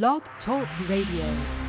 Blog 0.00 0.22
Talk 0.42 0.66
Radio. 0.88 1.61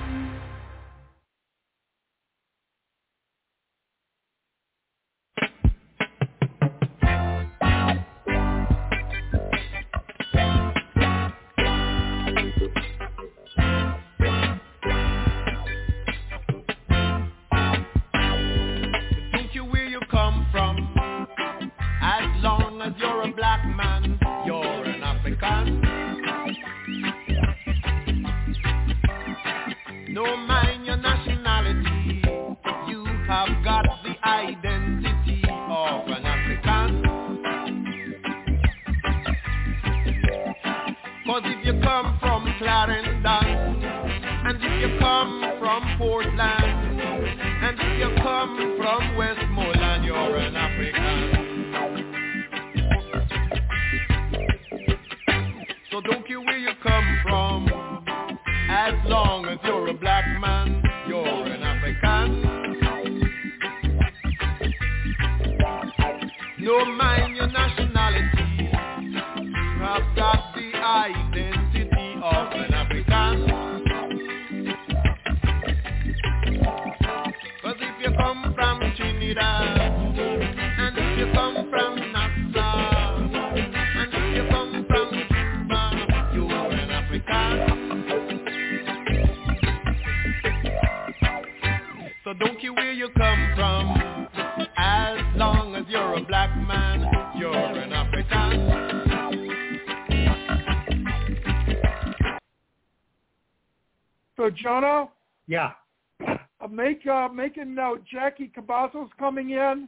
Cabasso's 108.63 109.09
coming 109.19 109.51
in. 109.51 109.87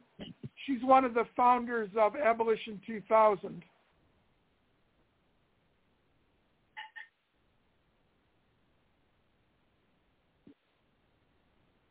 She's 0.65 0.83
one 0.83 1.05
of 1.05 1.13
the 1.13 1.25
founders 1.35 1.89
of 1.97 2.15
Abolition 2.15 2.81
2000. 2.85 3.63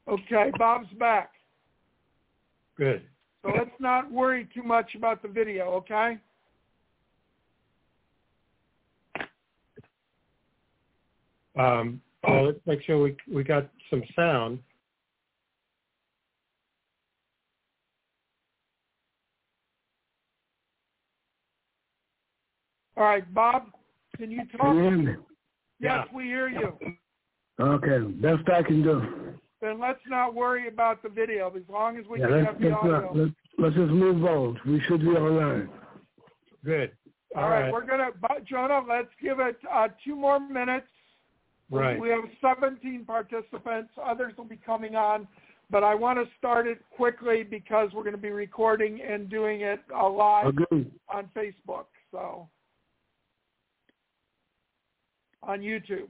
Okay, 0.06 0.50
Bob's 0.58 0.92
back. 0.98 1.30
Good. 2.76 3.02
So 3.42 3.52
let's 3.56 3.70
not 3.78 4.10
worry 4.10 4.48
too 4.54 4.62
much 4.62 4.94
about 4.94 5.22
the 5.22 5.28
video, 5.28 5.70
okay? 5.74 6.18
Um, 11.56 12.00
well, 12.22 12.46
let's 12.46 12.58
make 12.66 12.82
sure 12.82 13.02
we 13.02 13.16
we 13.32 13.44
got 13.44 13.70
some 13.88 14.02
sound. 14.16 14.58
All 22.96 23.04
right, 23.04 23.34
Bob, 23.34 23.64
can 24.16 24.30
you 24.30 24.42
talk? 24.56 24.60
Can 24.60 24.76
you 24.76 24.82
hear 24.82 24.96
me? 24.96 25.12
Yes, 25.80 26.06
we 26.14 26.24
hear 26.24 26.48
you. 26.48 26.72
Okay, 27.60 27.98
best 28.20 28.48
I 28.48 28.62
can 28.62 28.82
do. 28.82 29.02
Then 29.60 29.80
let's 29.80 30.00
not 30.08 30.34
worry 30.34 30.68
about 30.68 31.02
the 31.02 31.08
video 31.08 31.52
as 31.56 31.62
long 31.68 31.96
as 31.96 32.04
we 32.06 32.20
Yeah, 32.20 32.26
can 32.26 32.36
let's 32.36 32.46
have 32.48 32.60
the 32.60 32.68
let's, 32.68 32.78
audio. 32.78 33.00
not, 33.00 33.16
let's 33.16 33.32
let's 33.58 33.76
just 33.76 33.90
move 33.90 34.24
on. 34.24 34.60
We 34.66 34.80
should 34.86 35.00
be 35.00 35.08
all 35.08 35.30
right. 35.30 35.68
Good. 36.64 36.92
All 37.36 37.48
right, 37.48 37.72
we're 37.72 37.84
gonna, 37.84 38.10
but 38.20 38.44
Jonah, 38.44 38.80
let's 38.88 39.08
give 39.20 39.40
it 39.40 39.56
uh, 39.72 39.88
two 40.04 40.14
more 40.14 40.38
minutes. 40.38 40.86
Right. 41.70 41.98
We 41.98 42.10
have 42.10 42.20
17 42.40 43.04
participants. 43.04 43.90
Others 44.02 44.34
will 44.38 44.44
be 44.44 44.58
coming 44.64 44.94
on, 44.94 45.26
but 45.70 45.82
I 45.82 45.94
want 45.94 46.18
to 46.18 46.30
start 46.38 46.68
it 46.68 46.78
quickly 46.94 47.42
because 47.42 47.90
we're 47.92 48.02
going 48.04 48.14
to 48.14 48.20
be 48.20 48.30
recording 48.30 49.00
and 49.00 49.28
doing 49.28 49.62
it 49.62 49.80
uh, 49.92 50.08
live 50.08 50.46
Agreed. 50.46 50.92
on 51.12 51.28
Facebook, 51.36 51.86
so 52.12 52.48
on 55.46 55.60
YouTube. 55.60 56.08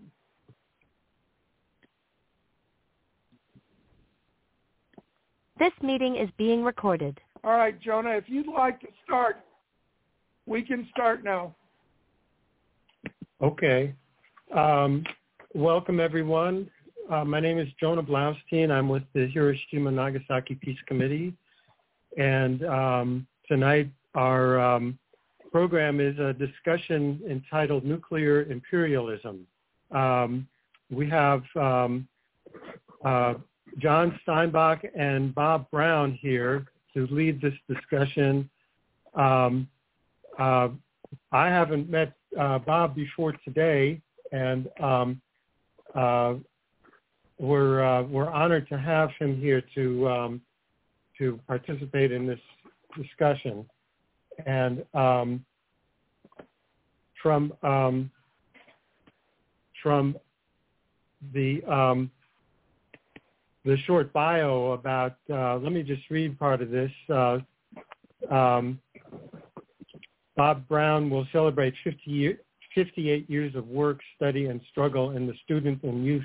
This 5.58 5.72
meeting 5.82 6.16
is 6.16 6.28
being 6.36 6.64
recorded. 6.64 7.20
All 7.44 7.52
right, 7.52 7.80
Jonah, 7.80 8.10
if 8.10 8.24
you'd 8.26 8.48
like 8.48 8.80
to 8.80 8.88
start, 9.04 9.36
we 10.46 10.62
can 10.62 10.88
start 10.90 11.22
now. 11.22 11.54
Okay. 13.42 13.94
Um, 14.54 15.04
welcome, 15.54 16.00
everyone. 16.00 16.68
Uh, 17.10 17.24
my 17.24 17.38
name 17.38 17.58
is 17.58 17.68
Jonah 17.78 18.02
Blaustein. 18.02 18.70
I'm 18.70 18.88
with 18.88 19.02
the 19.14 19.26
Hiroshima 19.26 19.90
Nagasaki 19.90 20.54
Peace 20.56 20.78
Committee. 20.86 21.34
And 22.16 22.64
um, 22.64 23.26
tonight 23.46 23.90
our 24.14 24.58
um, 24.58 24.98
program 25.54 26.00
is 26.00 26.18
a 26.18 26.32
discussion 26.32 27.20
entitled 27.30 27.84
Nuclear 27.84 28.42
Imperialism. 28.50 29.46
Um, 29.92 30.48
we 30.90 31.08
have 31.08 31.44
um, 31.54 32.08
uh, 33.04 33.34
John 33.78 34.18
Steinbach 34.24 34.80
and 34.96 35.32
Bob 35.32 35.70
Brown 35.70 36.18
here 36.20 36.66
to 36.94 37.06
lead 37.06 37.40
this 37.40 37.54
discussion. 37.68 38.50
Um, 39.14 39.68
uh, 40.40 40.70
I 41.30 41.46
haven't 41.46 41.88
met 41.88 42.14
uh, 42.36 42.58
Bob 42.58 42.96
before 42.96 43.34
today, 43.44 44.00
and 44.32 44.68
um, 44.82 45.20
uh, 45.94 46.34
we're 47.38 47.80
uh, 47.80 48.02
we're 48.02 48.28
honored 48.28 48.68
to 48.70 48.76
have 48.76 49.10
him 49.20 49.40
here 49.40 49.62
to 49.76 50.08
um, 50.08 50.40
to 51.18 51.38
participate 51.46 52.10
in 52.10 52.26
this 52.26 52.40
discussion. 53.00 53.64
And 54.46 54.84
um, 54.94 55.44
from 57.22 57.52
um, 57.62 58.10
from 59.82 60.16
the 61.32 61.62
um, 61.64 62.10
the 63.64 63.76
short 63.86 64.12
bio 64.12 64.72
about, 64.72 65.16
uh, 65.32 65.56
let 65.56 65.72
me 65.72 65.82
just 65.82 66.02
read 66.10 66.38
part 66.38 66.60
of 66.60 66.70
this. 66.70 66.90
Uh, 67.08 67.38
um, 68.30 68.78
Bob 70.36 70.66
Brown 70.68 71.08
will 71.08 71.26
celebrate 71.32 71.72
50 71.82 71.98
year, 72.04 72.40
58 72.74 73.30
years 73.30 73.54
of 73.54 73.66
work, 73.68 74.00
study, 74.16 74.46
and 74.46 74.60
struggle 74.70 75.12
in 75.12 75.26
the 75.26 75.34
student 75.44 75.82
and 75.82 76.04
youth 76.04 76.24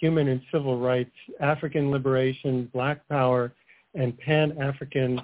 human 0.00 0.28
and 0.28 0.40
civil 0.50 0.80
rights, 0.80 1.14
African 1.40 1.90
liberation, 1.90 2.70
black 2.72 3.06
power, 3.08 3.52
and 3.94 4.16
pan-African 4.18 5.20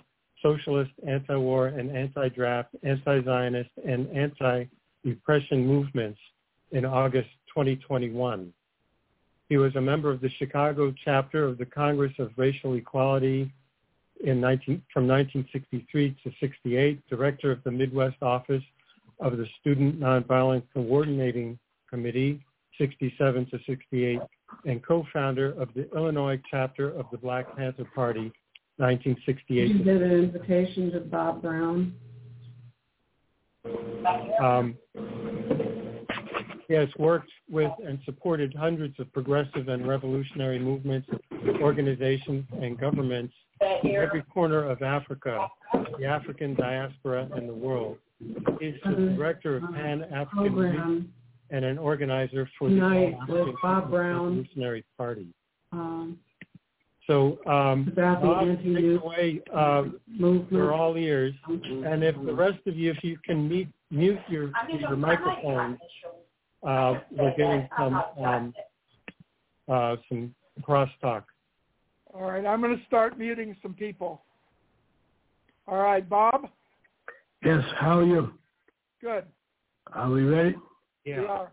socialist, 0.47 0.93
anti-war, 1.07 1.69
and 1.69 1.91
anti-draft, 1.91 2.69
anti-Zionist, 2.85 3.71
and 3.85 4.09
anti-repression 4.11 5.67
movements 5.67 6.21
in 6.71 6.85
August 6.85 7.29
2021. 7.49 8.53
He 9.49 9.57
was 9.57 9.75
a 9.75 9.81
member 9.81 10.11
of 10.11 10.21
the 10.21 10.31
Chicago 10.39 10.93
chapter 11.05 11.45
of 11.45 11.59
the 11.59 11.67
Congress 11.67 12.13
of 12.19 12.31
Racial 12.37 12.75
Equality 12.75 13.53
in 14.25 14.41
19, 14.41 14.83
from 14.93 15.07
1963 15.09 16.17
to 16.23 16.31
68, 16.41 17.09
director 17.09 17.51
of 17.51 17.63
the 17.65 17.71
Midwest 17.71 18.23
office 18.23 18.63
of 19.21 19.37
the 19.37 19.47
Student 19.61 20.01
Nonviolent 20.01 20.63
Coordinating 20.73 21.59
Committee, 21.91 22.41
67 22.79 23.47
to 23.51 23.59
68, 23.67 24.21
and 24.65 24.85
co-founder 24.85 25.53
of 25.61 25.69
the 25.75 25.91
Illinois 25.95 26.41
chapter 26.51 26.91
of 26.91 27.07
the 27.11 27.19
Black 27.19 27.57
Panther 27.57 27.87
Party, 27.95 28.33
1968. 28.79 29.69
Did 29.69 29.79
you 29.79 29.85
get 29.85 30.03
an 30.03 30.13
invitation 30.13 30.93
to 30.93 31.01
Bob 31.01 31.43
Brown? 31.43 31.95
Um, 34.43 34.77
He 36.69 36.75
has 36.75 36.89
worked 36.99 37.31
with 37.49 37.71
and 37.85 37.99
supported 38.05 38.53
hundreds 38.55 38.99
of 38.99 39.13
progressive 39.13 39.69
and 39.69 39.87
revolutionary 39.87 40.59
movements, 40.59 41.09
organizations, 41.61 42.45
and 42.61 42.79
governments 42.79 43.33
in 43.85 43.95
every 43.95 44.23
corner 44.23 44.69
of 44.69 44.83
Africa, 44.83 45.49
the 45.99 46.05
African 46.05 46.55
diaspora, 46.55 47.29
and 47.35 47.49
the 47.49 47.55
world. 47.55 47.99
He's 48.61 48.75
the 48.85 49.15
director 49.17 49.57
of 49.57 49.63
Pan-African 49.75 51.13
and 51.51 51.65
an 51.65 51.79
organizer 51.79 52.51
for 52.59 52.69
the 52.69 53.55
Bob 53.63 53.91
Brown. 53.91 54.29
Revolutionary 54.39 54.85
Party. 54.99 55.29
um, 55.73 56.19
So, 57.07 57.39
um, 57.47 57.89
about 57.93 58.21
the 58.21 58.27
Bob, 58.27 58.41
take 58.41 58.59
anti-youth 58.59 59.01
it 59.01 59.05
away. 59.05 59.41
Uh, 59.55 59.85
we're 60.19 60.73
all 60.73 60.97
ears. 60.97 61.35
And 61.47 62.03
if 62.03 62.17
the 62.25 62.35
rest 62.35 62.59
of 62.67 62.77
you, 62.77 62.91
if 62.91 63.05
you 63.05 63.17
can 63.25 63.49
mute, 63.49 63.69
mute 63.91 64.19
your, 64.29 64.51
your 64.79 64.97
microphone, 64.97 65.79
uh, 66.67 66.95
we're 67.13 67.37
getting 67.37 67.69
some, 67.79 68.03
um, 68.25 68.55
uh, 69.69 69.97
some 70.09 70.35
crosstalk. 70.63 71.25
All 72.13 72.23
right, 72.23 72.45
I'm 72.45 72.61
going 72.61 72.77
to 72.77 72.85
start 72.87 73.17
muting 73.19 73.55
some 73.63 73.75
people. 73.75 74.23
All 75.69 75.79
right, 75.79 76.09
Bob? 76.09 76.49
Yes, 77.45 77.63
how 77.79 77.99
are 77.99 78.05
you? 78.05 78.33
Good. 79.01 79.27
Are 79.93 80.11
we 80.11 80.23
ready? 80.23 80.57
We 81.05 81.13
are. 81.13 81.53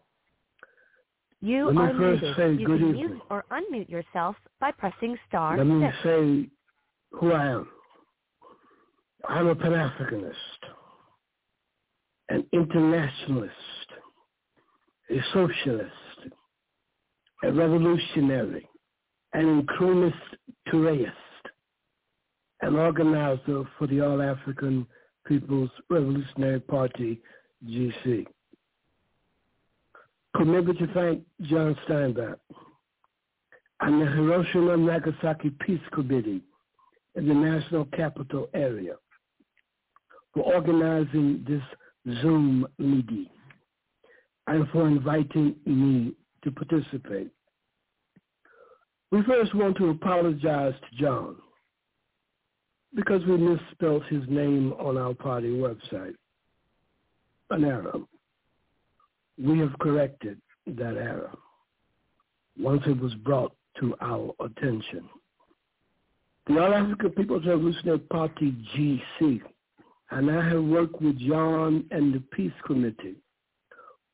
You 1.43 1.65
Let 1.67 1.75
me 1.75 1.81
are 1.81 1.93
first 1.97 2.21
muted. 2.23 2.37
say 2.37 2.51
you 2.53 2.65
good 2.67 2.79
can 2.79 2.89
evening. 2.95 3.09
mute 3.09 3.21
or 3.29 3.43
unmute 3.51 3.89
yourself 3.89 4.37
by 4.61 4.71
pressing 4.71 5.17
star 5.27 5.57
Let 5.57 5.65
me 5.67 5.85
six. 5.85 5.97
say 6.03 6.49
who 7.11 7.33
I 7.33 7.47
am. 7.47 7.69
I'm 9.27 9.47
a 9.47 9.55
Pan-Africanist, 9.55 10.33
an 12.29 12.45
internationalist, 12.53 13.53
a 15.11 15.19
socialist, 15.33 15.91
a 17.43 17.51
revolutionary, 17.51 18.69
an 19.33 19.63
Nkrumahist 19.65 20.13
Tureist, 20.69 21.11
an 22.61 22.75
organizer 22.77 23.65
for 23.77 23.87
the 23.87 23.99
All-African 23.99 24.87
People's 25.27 25.71
Revolutionary 25.89 26.61
Party, 26.61 27.21
GC. 27.65 28.25
Permit 30.33 30.65
me 30.65 30.73
to 30.73 30.93
thank 30.93 31.23
John 31.43 31.77
Steinbach 31.85 32.39
and 33.81 34.01
the 34.01 34.05
Hiroshima 34.05 34.77
Nagasaki 34.77 35.51
Peace 35.65 35.81
Committee 35.93 36.41
in 37.15 37.27
the 37.27 37.33
National 37.33 37.85
Capital 37.85 38.49
Area 38.53 38.95
for 40.33 40.43
organizing 40.43 41.45
this 41.47 41.61
Zoom 42.21 42.67
meeting 42.79 43.29
and 44.47 44.67
for 44.69 44.87
inviting 44.87 45.55
me 45.65 46.15
to 46.43 46.51
participate. 46.51 47.31
We 49.11 49.21
first 49.23 49.53
want 49.53 49.77
to 49.77 49.89
apologize 49.89 50.73
to 50.73 50.97
John 50.97 51.35
because 52.95 53.23
we 53.25 53.37
misspelled 53.37 54.03
his 54.05 54.23
name 54.27 54.73
on 54.73 54.97
our 54.97 55.13
party 55.13 55.49
website. 55.49 56.15
An 57.49 57.63
error. 57.63 57.93
We 59.41 59.59
have 59.59 59.77
corrected 59.79 60.39
that 60.67 60.95
error 60.95 61.31
once 62.57 62.83
it 62.85 62.99
was 62.99 63.13
brought 63.15 63.55
to 63.79 63.95
our 64.01 64.33
attention. 64.39 65.09
The 66.47 66.59
All 66.59 66.73
African 66.73 67.11
People's 67.11 67.45
Revolutionary 67.45 67.99
Party, 67.99 68.53
GC, 68.75 69.41
and 70.11 70.29
I 70.29 70.49
have 70.49 70.63
worked 70.63 71.01
with 71.01 71.17
John 71.19 71.85
and 71.91 72.13
the 72.13 72.19
Peace 72.31 72.53
Committee 72.65 73.15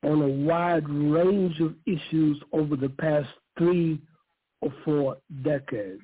on 0.04 0.21
a 0.21 0.27
wide 0.27 0.88
range 0.88 1.60
of 1.60 1.75
issues 1.86 2.42
over 2.54 2.75
the 2.75 2.89
past 2.89 3.27
three 3.57 4.00
or 4.62 4.71
four 4.86 5.18
decades, 5.44 6.01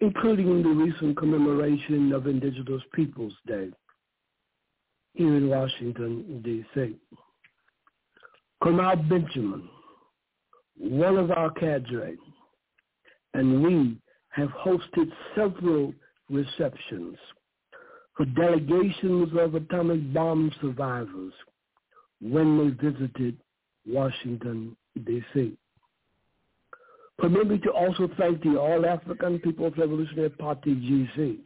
including 0.00 0.62
the 0.62 0.68
recent 0.68 1.16
commemoration 1.16 2.12
of 2.12 2.26
Indigenous 2.26 2.82
Peoples 2.94 3.34
Day 3.46 3.70
here 5.14 5.36
in 5.36 5.48
Washington, 5.48 6.42
D.C. 6.44 6.96
Kamal 8.62 8.96
Benjamin, 8.96 9.68
one 10.78 11.16
of 11.16 11.30
our 11.30 11.50
cadre, 11.52 12.16
and 13.34 13.62
we 13.62 13.96
have 14.30 14.48
hosted 14.50 15.10
several 15.36 15.94
receptions 16.28 17.16
for 18.16 18.26
delegations 18.26 19.30
of 19.38 19.54
atomic 19.54 20.12
bomb 20.12 20.50
survivors 20.60 21.32
when 22.20 22.58
they 22.58 22.90
visited 22.90 23.36
Washington, 23.86 24.76
D.C. 25.06 25.56
Permit 27.18 27.48
me 27.48 27.58
to 27.58 27.70
also 27.70 28.08
thank 28.18 28.42
the 28.42 28.56
All-African 28.58 29.38
People's 29.40 29.74
Revolutionary 29.76 30.30
Party, 30.30 30.74
GC, 30.74 31.38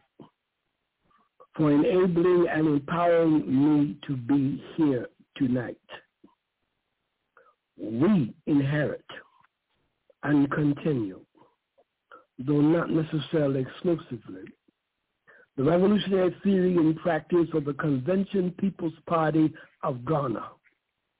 for 1.55 1.71
enabling 1.71 2.47
and 2.51 2.67
empowering 2.67 3.43
me 3.47 3.97
to 4.07 4.15
be 4.17 4.63
here 4.77 5.07
tonight. 5.37 5.77
We 7.79 8.33
inherit 8.47 9.05
and 10.23 10.49
continue, 10.51 11.21
though 12.39 12.61
not 12.61 12.89
necessarily 12.89 13.61
exclusively, 13.61 14.43
the 15.57 15.63
revolutionary 15.63 16.35
theory 16.43 16.77
and 16.77 16.95
practice 16.97 17.47
of 17.53 17.65
the 17.65 17.73
Convention 17.73 18.53
People's 18.59 18.93
Party 19.07 19.53
of 19.83 20.03
Ghana 20.05 20.47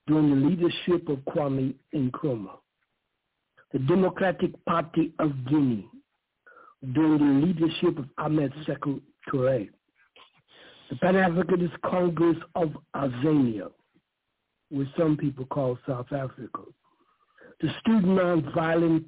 during 0.08 0.30
the 0.30 0.48
leadership 0.48 1.08
of 1.08 1.20
Kwame 1.34 1.76
Nkrumah, 1.94 2.58
the 3.72 3.80
Democratic 3.80 4.52
Party 4.66 5.14
of 5.20 5.32
Guinea 5.46 5.88
during 6.94 7.18
the 7.42 7.46
leadership 7.48 7.98
of 7.98 8.06
Ahmed 8.18 8.52
Sekou 8.68 9.00
Touré, 9.30 9.70
the 10.90 10.96
Pan-Africanist 10.98 11.80
Congress 11.86 12.38
of 12.56 12.72
Azania, 12.96 13.70
which 14.74 14.88
some 14.98 15.16
people 15.16 15.46
call 15.46 15.78
South 15.88 16.12
Africa, 16.12 16.62
the 17.62 17.70
Student 17.82 18.06
Nonviolent 18.06 19.06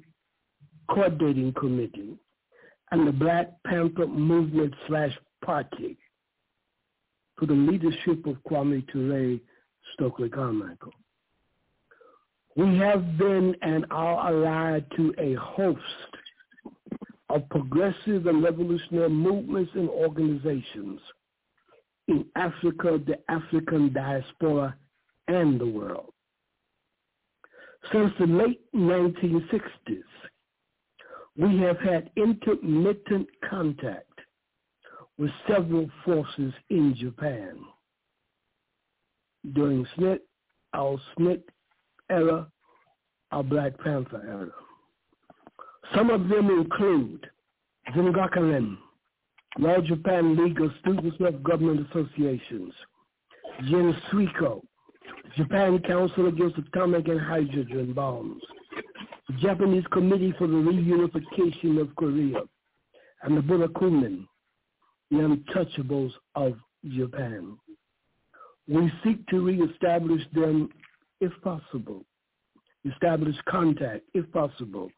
Coordinating 0.88 1.52
Committee, 1.54 2.16
and 2.92 3.06
the 3.06 3.12
Black 3.12 3.50
Panther 3.66 4.06
Movement 4.06 4.72
slash 4.86 5.12
Party 5.44 5.98
for 7.36 7.46
the 7.46 7.52
leadership 7.52 8.24
of 8.26 8.36
Kwame 8.48 8.86
Ture 8.92 9.38
Stokely 9.94 10.28
Carmichael. 10.28 10.92
We 12.56 12.78
have 12.78 13.18
been 13.18 13.54
and 13.60 13.84
are 13.90 14.32
allied 14.32 14.86
to 14.96 15.12
a 15.18 15.34
host 15.34 15.80
of 17.28 17.46
progressive 17.50 18.26
and 18.26 18.42
revolutionary 18.42 19.10
movements 19.10 19.72
and 19.74 19.90
organizations 19.90 21.00
in 22.08 22.24
Africa, 22.36 23.00
the 23.04 23.18
African 23.28 23.92
diaspora, 23.92 24.76
and 25.28 25.60
the 25.60 25.66
world. 25.66 26.12
Since 27.92 28.12
the 28.18 28.26
late 28.26 28.60
1960s, 28.74 30.02
we 31.36 31.58
have 31.58 31.78
had 31.78 32.10
intermittent 32.16 33.28
contact 33.48 34.10
with 35.18 35.30
several 35.48 35.88
forces 36.04 36.52
in 36.70 36.94
Japan. 36.98 37.58
During 39.54 39.86
SNCC, 39.96 40.18
our 40.74 40.98
SNCC 41.18 41.42
era, 42.10 42.48
our 43.32 43.42
Black 43.42 43.78
Panther 43.78 44.22
era. 44.26 44.50
Some 45.94 46.10
of 46.10 46.28
them 46.28 46.50
include 46.50 47.26
Zengakuren, 47.94 48.76
World 49.58 49.86
Japan 49.86 50.36
League 50.36 50.60
of 50.60 50.70
Students 50.80 51.16
of 51.20 51.42
Government 51.42 51.86
Associations, 51.90 52.72
Gensuikyo, 53.62 54.62
Japan 55.34 55.80
Council 55.80 56.28
Against 56.28 56.58
Atomic 56.58 57.08
and 57.08 57.20
Hydrogen 57.20 57.92
Bombs, 57.92 58.42
the 59.28 59.34
Japanese 59.40 59.84
Committee 59.92 60.34
for 60.38 60.46
the 60.46 60.54
Reunification 60.54 61.80
of 61.80 61.94
Korea, 61.96 62.40
and 63.22 63.36
the 63.36 63.40
Burakumin, 63.40 64.26
the 65.10 65.16
untouchables 65.16 66.12
of 66.34 66.54
Japan. 66.88 67.58
We 68.68 68.90
seek 69.04 69.26
to 69.28 69.44
reestablish 69.44 70.22
them 70.32 70.68
if 71.20 71.32
possible, 71.42 72.04
establish 72.84 73.36
contact 73.48 74.04
if 74.14 74.30
possible 74.32 74.90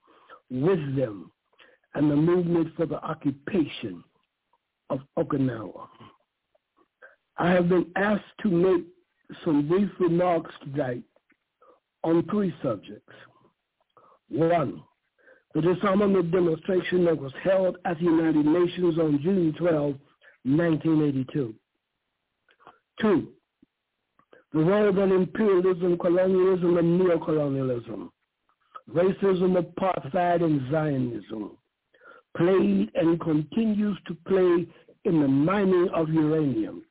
with 0.51 0.97
them 0.97 1.31
and 1.95 2.11
the 2.11 2.17
movement 2.17 2.69
for 2.77 2.87
the 2.87 3.03
occupation 3.05 4.03
of 4.91 5.01
Okinawa. 5.19 5.89
I 7.37 7.51
have 7.51 7.69
been 7.69 7.87
asked 7.97 8.25
to 8.43 8.51
make 8.51 8.85
some 9.45 9.69
brief 9.69 9.91
remarks 10.01 10.55
today 10.63 11.03
on 12.05 12.25
three 12.31 12.55
subjects. 12.63 13.13
One, 14.29 14.83
the 15.55 15.63
disarmament 15.63 16.31
demonstration 16.31 17.05
that 17.07 17.19
was 17.19 17.33
held 17.43 17.79
at 17.85 17.99
the 17.99 18.05
United 18.05 18.47
Nations 18.47 18.99
on 18.99 19.21
June 19.23 19.55
12, 19.59 19.97
1982. 20.45 21.55
Two, 23.01 23.29
the 24.53 24.61
role 24.61 24.93
that 24.93 25.15
imperialism, 25.15 25.99
colonialism, 25.99 26.79
and 26.79 27.01
neocolonialism, 27.01 28.11
racism, 28.93 29.63
apartheid, 29.63 30.43
and 30.43 30.71
Zionism 30.71 31.57
played 32.37 32.91
and 32.95 33.21
continues 33.21 33.99
to 34.07 34.17
play 34.27 34.67
in 35.05 35.21
the 35.21 35.29
mining 35.29 35.89
of 35.95 36.09
uranium, 36.09 36.83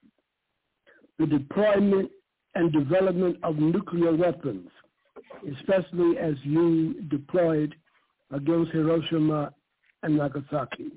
the 1.20 1.26
deployment 1.26 2.12
and 2.58 2.74
development 2.74 3.38
of 3.44 3.58
nuclear 3.58 4.16
weapons, 4.16 4.68
especially 5.60 6.18
as 6.18 6.34
you 6.42 7.02
deployed 7.08 7.76
against 8.32 8.72
Hiroshima 8.72 9.54
and 10.02 10.18
Nagasaki, 10.18 10.92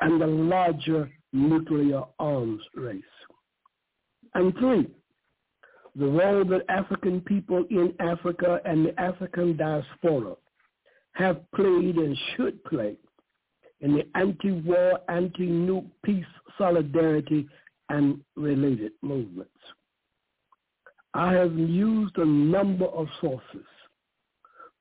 and 0.00 0.20
the 0.20 0.26
larger 0.26 1.10
nuclear 1.32 2.02
arms 2.20 2.62
race. 2.76 3.02
And 4.34 4.54
three, 4.58 4.86
the 5.96 6.06
role 6.06 6.44
that 6.44 6.62
African 6.68 7.22
people 7.22 7.64
in 7.70 7.92
Africa 7.98 8.60
and 8.64 8.86
the 8.86 9.00
African 9.00 9.56
diaspora 9.56 10.36
have 11.12 11.40
played 11.56 11.96
and 11.96 12.16
should 12.36 12.62
play 12.64 12.96
in 13.80 13.94
the 13.94 14.06
anti-war, 14.14 15.00
anti-nuke, 15.08 15.90
peace, 16.04 16.24
solidarity, 16.56 17.48
and 17.88 18.20
related 18.36 18.92
movements. 19.02 19.50
I 21.18 21.32
have 21.32 21.58
used 21.58 22.16
a 22.18 22.24
number 22.24 22.84
of 22.84 23.08
sources 23.20 23.66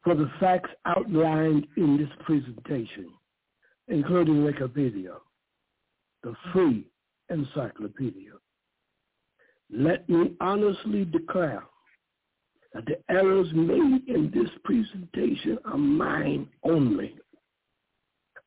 for 0.03 0.13
the 0.13 0.29
facts 0.39 0.69
outlined 0.85 1.65
in 1.77 1.97
this 1.97 2.09
presentation, 2.27 3.09
including 3.87 4.43
Wikipedia, 4.43 5.15
the 6.21 6.35
free 6.53 6.91
encyclopedia. 7.31 8.33
Let 9.71 10.07
me 10.07 10.35
honestly 10.39 11.05
declare 11.05 11.63
that 12.75 12.85
the 12.85 12.99
errors 13.09 13.47
made 13.55 14.03
in 14.07 14.31
this 14.31 14.51
presentation 14.63 15.57
are 15.65 15.75
mine 15.79 16.47
only. 16.63 17.15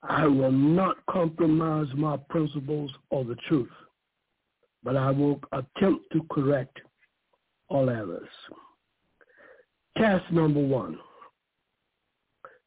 I 0.04 0.28
will 0.28 0.52
not 0.52 1.04
compromise 1.10 1.88
my 1.96 2.18
principles 2.28 2.92
or 3.10 3.24
the 3.24 3.36
truth, 3.48 3.72
but 4.84 4.96
I 4.96 5.10
will 5.10 5.40
attempt 5.50 6.04
to 6.12 6.24
correct 6.30 6.78
all 7.70 7.88
errors. 7.88 8.28
Task 9.96 10.24
number 10.30 10.60
one, 10.60 10.98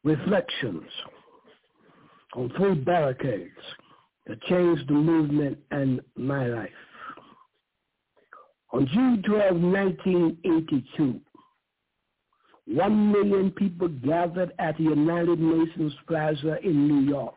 reflections 0.04 0.90
on 2.36 2.52
three 2.58 2.76
barricades 2.76 3.52
that 4.28 4.42
changed 4.44 4.88
the 4.88 4.94
movement 4.94 5.58
and 5.72 6.02
my 6.16 6.48
life. 6.48 6.70
On 8.72 8.88
June 8.88 9.22
12, 9.26 9.56
1982, 9.62 11.20
one 12.66 13.12
million 13.12 13.52
people 13.52 13.88
gathered 13.88 14.52
at 14.58 14.78
the 14.78 14.84
United 14.84 15.40
Nations 15.40 15.94
Plaza 16.08 16.58
in 16.64 16.88
New 16.88 17.10
York 17.12 17.36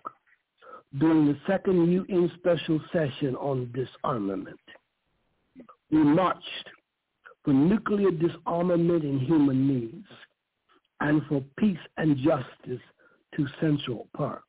during 0.99 1.26
the 1.26 1.38
second 1.46 1.92
UN 1.92 2.30
special 2.38 2.80
session 2.92 3.35
on 3.37 3.70
disarmament. 3.75 4.58
We 5.90 5.99
marched 5.99 6.70
for 7.46 7.52
nuclear 7.52 8.10
disarmament 8.10 9.04
and 9.04 9.22
human 9.22 9.68
needs 9.68 10.06
and 11.00 11.22
for 11.28 11.42
peace 11.56 11.78
and 11.96 12.16
justice 12.16 12.82
to 13.36 13.46
Central 13.60 14.08
Park. 14.16 14.42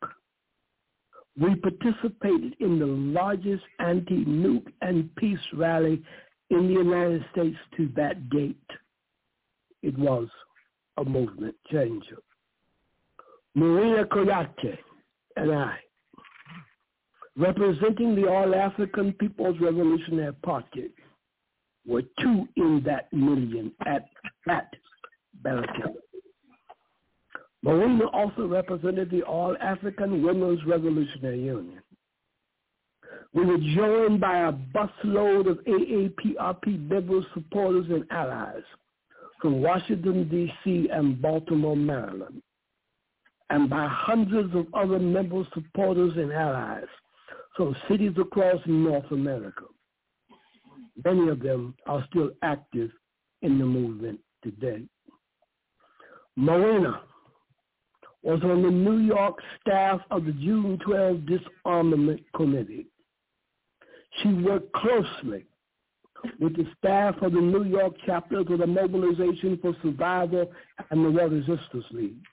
We 1.39 1.53
participated 1.55 2.55
in 2.59 2.79
the 2.79 2.87
largest 2.87 3.61
anti-nuke 3.77 4.73
and 4.81 5.15
peace 5.15 5.37
rally 5.53 6.01
in 6.49 6.67
the 6.67 6.73
United 6.73 7.23
States 7.31 7.57
to 7.77 7.87
that 7.95 8.31
date. 8.31 8.57
It 9.83 9.95
was 9.95 10.27
a 10.97 11.05
movement 11.05 11.55
changer. 11.71 12.17
Marina 13.53 14.05
Koyate 14.05 14.77
and 15.35 15.51
I, 15.51 15.77
representing 17.35 18.15
the 18.15 18.27
All-African 18.27 19.13
People's 19.13 19.59
Revolutionary 19.59 20.33
Party, 20.41 20.89
were 21.87 22.03
two 22.21 22.47
in 22.55 22.83
that 22.85 23.11
million 23.13 23.71
at 23.85 24.09
that 24.45 24.73
barricade. 25.43 25.95
Marina 27.63 28.05
also 28.07 28.47
represented 28.47 29.09
the 29.09 29.23
All-African 29.23 30.21
Women's 30.21 30.63
Revolutionary 30.65 31.43
Union. 31.43 31.81
We 33.33 33.45
were 33.45 33.57
joined 33.75 34.21
by 34.21 34.47
a 34.47 34.51
busload 34.51 35.49
of 35.49 35.57
AAPRP 35.65 36.89
members, 36.89 37.25
supporters, 37.33 37.85
and 37.89 38.05
allies 38.11 38.63
from 39.41 39.61
Washington, 39.61 40.27
D.C. 40.29 40.89
and 40.91 41.21
Baltimore, 41.21 41.75
Maryland, 41.75 42.41
and 43.49 43.69
by 43.69 43.87
hundreds 43.87 44.53
of 44.55 44.67
other 44.73 44.99
members, 44.99 45.45
supporters, 45.53 46.13
and 46.15 46.31
allies 46.31 46.87
from 47.55 47.75
cities 47.89 48.13
across 48.19 48.61
North 48.65 49.11
America. 49.11 49.63
Many 51.03 51.29
of 51.29 51.39
them 51.39 51.75
are 51.85 52.05
still 52.09 52.31
active 52.41 52.91
in 53.41 53.59
the 53.59 53.65
movement 53.65 54.19
today. 54.43 54.83
Marina 56.35 57.01
was 58.23 58.41
on 58.43 58.61
the 58.61 58.69
New 58.69 58.97
York 58.99 59.37
staff 59.61 60.01
of 60.11 60.25
the 60.25 60.33
June 60.33 60.79
12 60.85 61.21
Disarmament 61.25 62.21
Committee. 62.35 62.87
She 64.21 64.29
worked 64.29 64.71
closely 64.73 65.45
with 66.39 66.55
the 66.55 66.65
staff 66.77 67.15
of 67.21 67.33
the 67.33 67.41
New 67.41 67.63
York 67.63 67.93
chapter 68.05 68.39
of 68.39 68.47
the 68.47 68.67
Mobilization 68.67 69.57
for 69.61 69.75
Survival 69.83 70.51
and 70.89 71.05
the 71.05 71.11
War 71.11 71.27
Resisters 71.29 71.85
League, 71.91 72.23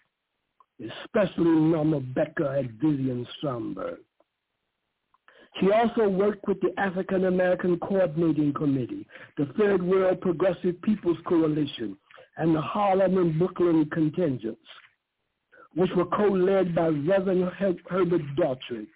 especially 0.81 1.45
Norma 1.45 2.01
Becker 2.01 2.57
and 2.57 2.71
Vivian 2.81 3.27
Stromberg. 3.37 3.99
She 5.61 5.71
also 5.71 6.09
worked 6.09 6.47
with 6.49 6.61
the 6.61 6.73
African 6.79 7.27
American 7.27 7.79
Coordinating 7.79 8.53
Committee, 8.55 9.07
the 9.37 9.47
Third 9.59 9.83
World 9.83 10.21
Progressive 10.21 10.81
People's 10.83 11.19
Coalition, 11.27 11.97
and 12.37 12.55
the 12.55 12.61
Harlem 12.61 13.17
and 13.19 13.39
Brooklyn 13.39 13.89
contingents, 13.93 14.61
which 15.75 15.91
were 15.97 16.07
co-led 16.07 16.75
by 16.75 16.89
Reverend 16.89 17.51
Herbert 17.89 18.23
Daughtry, 18.37 18.87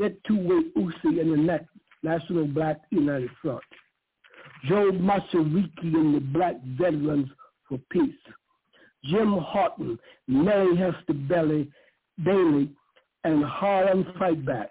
Etuwe 0.00 0.70
Usi, 0.76 1.20
and 1.20 1.48
the 1.48 1.60
National 2.02 2.46
Black 2.46 2.80
United 2.90 3.30
Front. 3.42 3.62
Joe 4.68 4.92
Mashariki 4.92 5.94
and 5.94 6.14
the 6.14 6.20
Black 6.20 6.56
Veterans 6.78 7.28
for 7.68 7.78
Peace. 7.90 8.14
Jim 9.04 9.32
Horton, 9.32 9.98
Mary 10.28 10.76
Hester 10.76 11.14
Bailey, 11.14 11.70
Bailey, 12.22 12.70
and 13.24 13.44
Harlem 13.44 14.06
Fight 14.18 14.44
Back, 14.44 14.70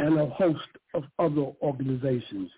and 0.00 0.18
a 0.18 0.26
host 0.26 0.68
of 0.94 1.04
other 1.18 1.52
organizations. 1.62 2.50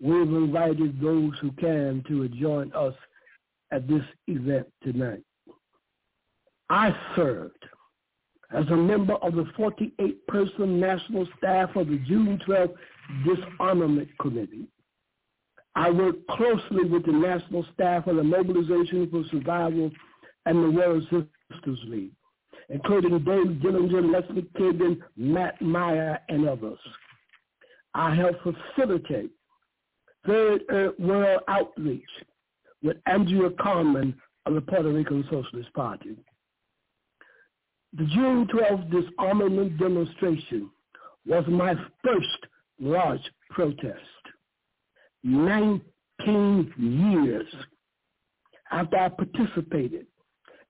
We've 0.00 0.22
invited 0.22 1.00
those 1.00 1.32
who 1.40 1.52
can 1.52 2.02
to 2.08 2.28
join 2.28 2.72
us 2.74 2.94
at 3.70 3.86
this 3.86 4.02
event 4.26 4.66
tonight. 4.82 5.22
I 6.68 6.94
served 7.14 7.64
as 8.52 8.66
a 8.68 8.76
member 8.76 9.14
of 9.14 9.36
the 9.36 9.44
48-person 9.56 10.80
national 10.80 11.28
staff 11.38 11.76
of 11.76 11.86
the 11.86 11.98
June 12.08 12.40
12 12.44 12.70
Disarmament 13.24 14.08
Committee. 14.20 14.66
I 15.76 15.90
worked 15.90 16.26
closely 16.28 16.84
with 16.84 17.06
the 17.06 17.12
national 17.12 17.64
staff 17.72 18.08
of 18.08 18.16
the 18.16 18.24
Mobilization 18.24 19.08
for 19.10 19.22
Survival 19.30 19.90
and 20.46 20.64
the 20.64 20.70
War 20.70 20.94
Resisters 20.94 21.84
League, 21.86 22.12
including 22.68 23.18
Dave 23.18 23.60
Dellinger, 23.62 24.12
Leslie 24.12 24.46
Cagan, 24.56 25.02
Matt 25.16 25.60
Meyer, 25.60 26.18
and 26.28 26.48
others. 26.48 26.78
I 27.94 28.14
helped 28.14 28.42
facilitate 28.42 29.30
Third 30.26 30.62
World 30.98 31.42
Outreach 31.48 32.02
with 32.82 32.96
Andrea 33.06 33.50
Carmen 33.60 34.14
of 34.46 34.54
the 34.54 34.60
Puerto 34.60 34.90
Rican 34.90 35.24
Socialist 35.30 35.72
Party. 35.74 36.16
The 37.96 38.04
June 38.06 38.46
12th 38.48 38.90
disarmament 38.90 39.78
demonstration 39.78 40.70
was 41.26 41.44
my 41.48 41.74
first 42.02 42.46
large 42.80 43.20
protest. 43.50 44.00
19 45.22 45.82
years 46.76 47.46
after 48.70 48.96
I 48.96 49.08
participated 49.08 50.06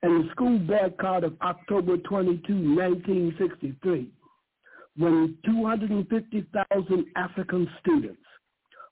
in 0.04 0.22
the 0.22 0.28
school 0.32 0.58
boycott 0.58 1.24
of 1.24 1.34
October 1.42 1.96
22, 1.98 2.52
1963, 2.76 4.10
when 4.96 5.36
250,000 5.44 7.06
African 7.16 7.68
students, 7.80 8.20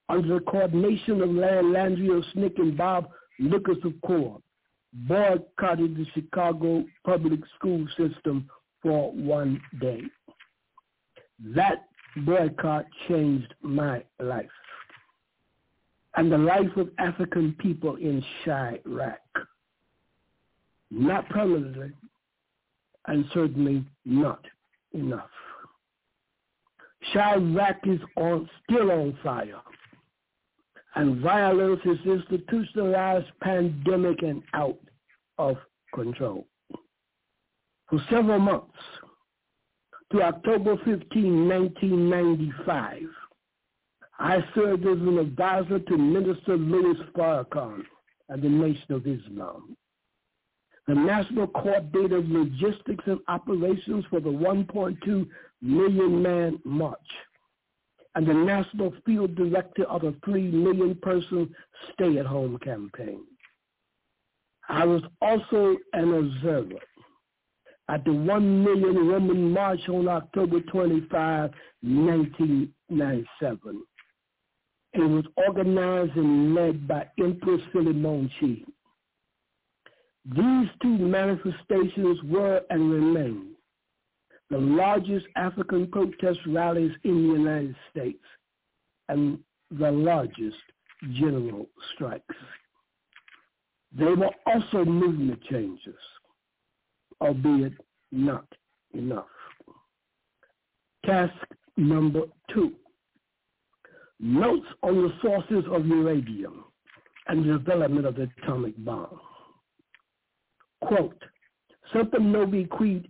under 0.09 0.35
the 0.35 0.39
coordination 0.41 1.21
of 1.21 1.29
Larry 1.29 1.63
Landry 1.63 2.09
SNCC 2.09 2.59
and 2.59 2.77
Bob 2.77 3.09
Lucas 3.39 3.77
of 3.83 3.93
Core, 4.05 4.39
boycotted 4.93 5.95
the 5.95 6.05
Chicago 6.13 6.83
public 7.05 7.39
school 7.55 7.87
system 7.97 8.49
for 8.81 9.11
one 9.13 9.61
day. 9.79 10.01
That 11.55 11.85
boycott 12.17 12.85
changed 13.07 13.53
my 13.61 14.03
life. 14.19 14.49
and 16.15 16.31
the 16.31 16.37
life 16.37 16.75
of 16.77 16.89
African 16.99 17.55
people 17.59 17.95
in 17.95 18.23
Chiraq. 18.45 19.17
Not 20.95 21.27
permanently, 21.29 21.91
and 23.07 23.25
certainly 23.33 23.83
not 24.05 24.45
enough. 24.93 25.29
Chiraq 27.11 27.79
is 27.85 27.99
on, 28.15 28.47
still 28.63 28.91
on 28.91 29.17
fire, 29.23 29.59
and 30.93 31.19
violence 31.19 31.81
is 31.83 31.97
institutionalized, 32.05 33.25
pandemic, 33.41 34.21
and 34.21 34.43
out 34.53 34.77
of 35.39 35.57
control. 35.95 36.45
For 37.89 37.99
several 38.11 38.39
months, 38.39 38.77
to 40.11 40.21
October 40.21 40.77
15, 40.85 41.49
1995, 41.49 43.01
I 44.19 44.43
served 44.53 44.85
as 44.85 44.99
an 44.99 45.17
advisor 45.17 45.79
to 45.79 45.97
Minister 45.97 46.55
Louis 46.55 46.99
Farrakhan 47.17 47.81
and 48.29 48.43
the 48.43 48.49
Nation 48.49 48.91
of 48.91 49.07
Islam. 49.07 49.75
The 50.87 50.95
National 50.95 51.47
Coordinator 51.47 52.17
of 52.17 52.29
Logistics 52.29 53.03
and 53.07 53.19
Operations 53.27 54.05
for 54.09 54.19
the 54.19 54.29
1.2 54.29 55.27
million 55.61 56.21
man 56.21 56.59
march 56.65 56.99
and 58.15 58.27
the 58.27 58.33
National 58.33 58.93
Field 59.05 59.35
Director 59.35 59.85
of 59.85 60.01
the 60.01 60.13
3 60.25 60.51
million 60.51 60.95
person 60.95 61.55
stay-at-home 61.93 62.57
campaign. 62.59 63.23
I 64.69 64.85
was 64.85 65.01
also 65.21 65.75
an 65.93 66.13
observer 66.13 66.79
at 67.89 68.05
the 68.05 68.13
1 68.13 68.63
million 68.63 69.07
woman 69.07 69.51
march 69.51 69.81
on 69.89 70.07
October 70.07 70.61
25, 70.61 71.51
1997. 71.81 73.83
It 74.93 74.99
was 74.99 75.25
organized 75.35 76.15
and 76.15 76.55
led 76.55 76.87
by 76.87 77.09
Empress 77.19 77.61
Philemon 77.71 78.29
These 80.25 80.69
two 80.81 80.97
manifestations 80.97 82.19
were 82.23 82.61
and 82.69 82.91
remain 82.91 83.51
the 84.49 84.57
largest 84.57 85.25
African 85.35 85.87
protest 85.87 86.39
rallies 86.47 86.91
in 87.03 87.27
the 87.27 87.33
United 87.39 87.75
States 87.91 88.23
and 89.09 89.39
the 89.71 89.91
largest 89.91 90.57
general 91.13 91.67
strikes. 91.93 92.35
They 93.97 94.05
were 94.05 94.31
also 94.45 94.85
movement 94.85 95.41
changes 95.49 95.95
albeit 97.23 97.73
not 98.11 98.45
enough. 98.93 99.25
Task 101.05 101.33
number 101.77 102.23
two. 102.53 102.73
Notes 104.19 104.67
on 104.83 104.95
the 105.01 105.13
sources 105.21 105.65
of 105.71 105.85
uranium 105.85 106.65
and 107.27 107.43
the 107.43 107.57
development 107.57 108.05
of 108.05 108.15
the 108.15 108.29
atomic 108.41 108.73
bomb. 108.85 109.19
Quote, 110.87 111.21
Semper 111.93 112.19
novi 112.19 112.65
quid, 112.65 113.07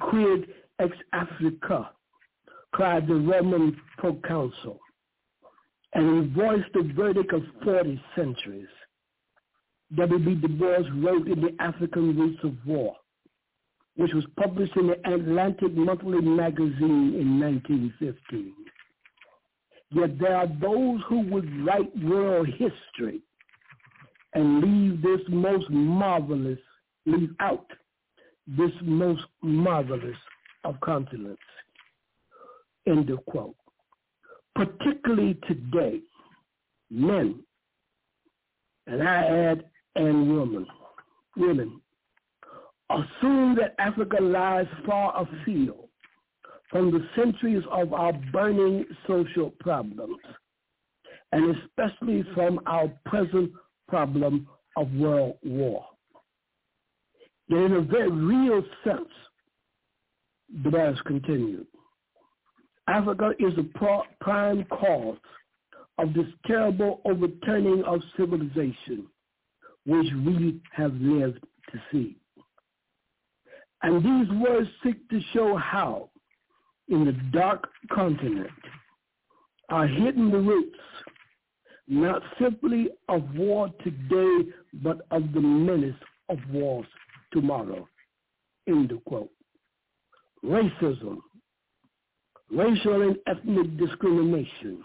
quid 0.00 0.48
ex 0.78 0.96
Africa, 1.12 1.90
cried 2.72 3.06
the 3.06 3.14
Roman 3.14 3.76
proconsul, 3.96 4.78
and 5.94 6.24
he 6.24 6.34
voiced 6.34 6.72
the 6.74 6.92
verdict 6.94 7.32
of 7.32 7.42
40 7.64 8.00
centuries. 8.14 8.68
W.B. 9.94 10.34
Du 10.34 10.48
Bois 10.48 10.82
wrote 10.94 11.28
in 11.28 11.40
the 11.40 11.54
African 11.60 12.18
Roots 12.18 12.42
of 12.42 12.54
War, 12.66 12.96
which 13.94 14.12
was 14.12 14.24
published 14.36 14.76
in 14.76 14.88
the 14.88 14.98
Atlantic 15.08 15.72
Monthly 15.74 16.20
magazine 16.20 17.14
in 17.14 17.40
1915. 17.40 18.52
Yet 19.92 20.18
there 20.18 20.36
are 20.36 20.48
those 20.48 21.00
who 21.08 21.20
would 21.30 21.64
write 21.64 21.96
world 22.02 22.48
history 22.48 23.22
and 24.34 24.60
leave 24.60 25.02
this 25.02 25.20
most 25.28 25.70
marvelous, 25.70 26.58
leave 27.06 27.30
out 27.40 27.66
this 28.46 28.72
most 28.82 29.22
marvelous 29.42 30.16
of 30.64 30.80
continents. 30.80 31.42
End 32.86 33.08
of 33.10 33.24
quote. 33.26 33.56
Particularly 34.54 35.38
today, 35.48 36.00
men, 36.90 37.40
and 38.86 39.02
I 39.02 39.24
add 39.24 39.64
and 39.96 40.36
women, 40.36 40.66
women 41.36 41.80
assume 42.90 43.56
that 43.56 43.74
Africa 43.78 44.18
lies 44.20 44.66
far 44.86 45.26
afield 45.26 45.88
from 46.70 46.90
the 46.92 47.06
centuries 47.16 47.64
of 47.70 47.92
our 47.92 48.12
burning 48.32 48.84
social 49.06 49.50
problems, 49.60 50.18
and 51.32 51.56
especially 51.56 52.24
from 52.34 52.60
our 52.66 52.88
present 53.06 53.50
problem 53.88 54.46
of 54.76 54.90
world 54.92 55.36
war. 55.42 55.84
In 57.48 57.72
a 57.72 57.80
very 57.80 58.10
real 58.10 58.62
sense, 58.84 59.08
the 60.64 60.70
has 60.78 60.96
continued. 61.06 61.66
Africa 62.88 63.32
is 63.38 63.54
the 63.56 63.68
prime 64.20 64.64
cause 64.64 65.18
of 65.98 66.12
this 66.12 66.26
terrible 66.46 67.00
overturning 67.04 67.82
of 67.84 68.00
civilization, 68.16 69.06
which 69.86 70.06
we 70.24 70.60
have 70.72 70.94
lived 70.94 71.44
to 71.72 71.80
see. 71.90 72.16
And 73.82 74.04
these 74.04 74.32
words 74.40 74.68
seek 74.82 75.08
to 75.10 75.20
show 75.32 75.56
how, 75.56 76.10
in 76.88 77.04
the 77.04 77.12
dark 77.32 77.68
continent, 77.92 78.50
are 79.68 79.86
hidden 79.86 80.30
the 80.30 80.38
roots, 80.38 80.78
not 81.88 82.22
simply 82.40 82.88
of 83.08 83.22
war 83.34 83.70
today, 83.82 84.50
but 84.74 85.06
of 85.10 85.32
the 85.32 85.40
menace 85.40 85.94
of 86.28 86.38
wars 86.50 86.86
tomorrow. 87.36 87.86
End 88.66 88.90
of 88.90 89.04
quote. 89.04 89.30
Racism, 90.42 91.18
racial 92.50 93.02
and 93.02 93.16
ethnic 93.26 93.76
discrimination, 93.76 94.82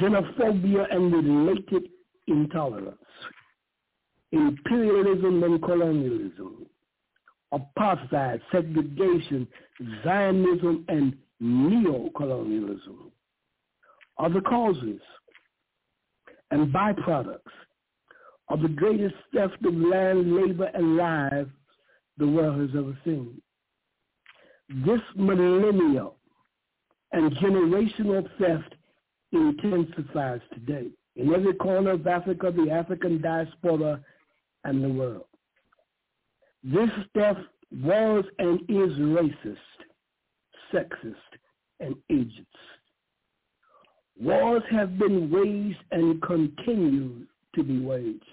xenophobia 0.00 0.86
and 0.90 1.12
related 1.12 1.90
intolerance, 2.26 2.96
imperialism 4.32 5.42
and 5.42 5.62
colonialism, 5.62 6.66
apartheid, 7.52 8.40
segregation, 8.50 9.46
Zionism, 10.02 10.86
and 10.88 11.14
neocolonialism 11.42 13.10
are 14.16 14.30
the 14.30 14.40
causes 14.40 15.00
and 16.50 16.72
byproducts 16.72 17.40
of 18.50 18.60
the 18.60 18.68
greatest 18.68 19.14
theft 19.32 19.64
of 19.64 19.74
land, 19.74 20.34
labor, 20.34 20.70
and 20.74 20.96
lives 20.96 21.50
the 22.18 22.26
world 22.26 22.60
has 22.60 22.70
ever 22.76 22.96
seen. 23.04 23.40
This 24.84 25.00
millennial 25.16 26.16
and 27.12 27.32
generational 27.36 28.28
theft 28.38 28.74
intensifies 29.32 30.40
today 30.52 30.88
in 31.16 31.32
every 31.32 31.54
corner 31.54 31.92
of 31.92 32.06
Africa, 32.06 32.52
the 32.54 32.70
African 32.70 33.20
diaspora, 33.20 34.00
and 34.64 34.84
the 34.84 34.88
world. 34.88 35.24
This 36.62 36.90
theft 37.14 37.40
was 37.72 38.24
and 38.38 38.60
is 38.68 38.92
racist, 38.98 39.56
sexist, 40.72 41.14
and 41.78 41.94
ageist. 42.10 42.46
Wars 44.20 44.62
have 44.70 44.98
been 44.98 45.30
waged 45.30 45.82
and 45.92 46.20
continue 46.20 47.26
to 47.54 47.62
be 47.62 47.80
waged. 47.80 48.24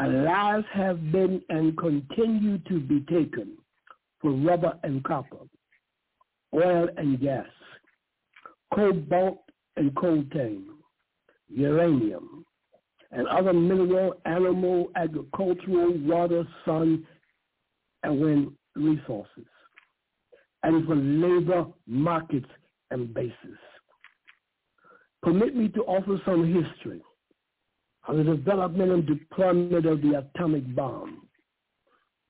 And 0.00 0.24
lives 0.24 0.64
have 0.72 1.12
been 1.12 1.42
and 1.50 1.76
continue 1.76 2.56
to 2.56 2.80
be 2.80 3.00
taken 3.00 3.58
for 4.18 4.30
rubber 4.30 4.72
and 4.82 5.04
copper, 5.04 5.44
oil 6.54 6.88
and 6.96 7.20
gas, 7.20 7.44
cobalt 8.74 9.42
and 9.76 9.94
coltan, 9.94 10.62
uranium, 11.50 12.46
and 13.10 13.28
other 13.28 13.52
mineral, 13.52 14.14
animal, 14.24 14.90
agricultural, 14.96 15.92
water, 15.98 16.48
sun, 16.64 17.06
and 18.02 18.20
wind 18.22 18.52
resources, 18.76 19.44
and 20.62 20.86
for 20.86 20.96
labor 20.96 21.66
markets 21.86 22.48
and 22.90 23.12
bases. 23.12 23.58
Permit 25.22 25.54
me 25.54 25.68
to 25.68 25.82
offer 25.82 26.18
some 26.24 26.46
history 26.46 27.02
of 28.08 28.16
the 28.16 28.24
development 28.24 28.90
and 28.92 29.06
deployment 29.06 29.86
of 29.86 30.02
the 30.02 30.18
atomic 30.18 30.74
bomb 30.74 31.26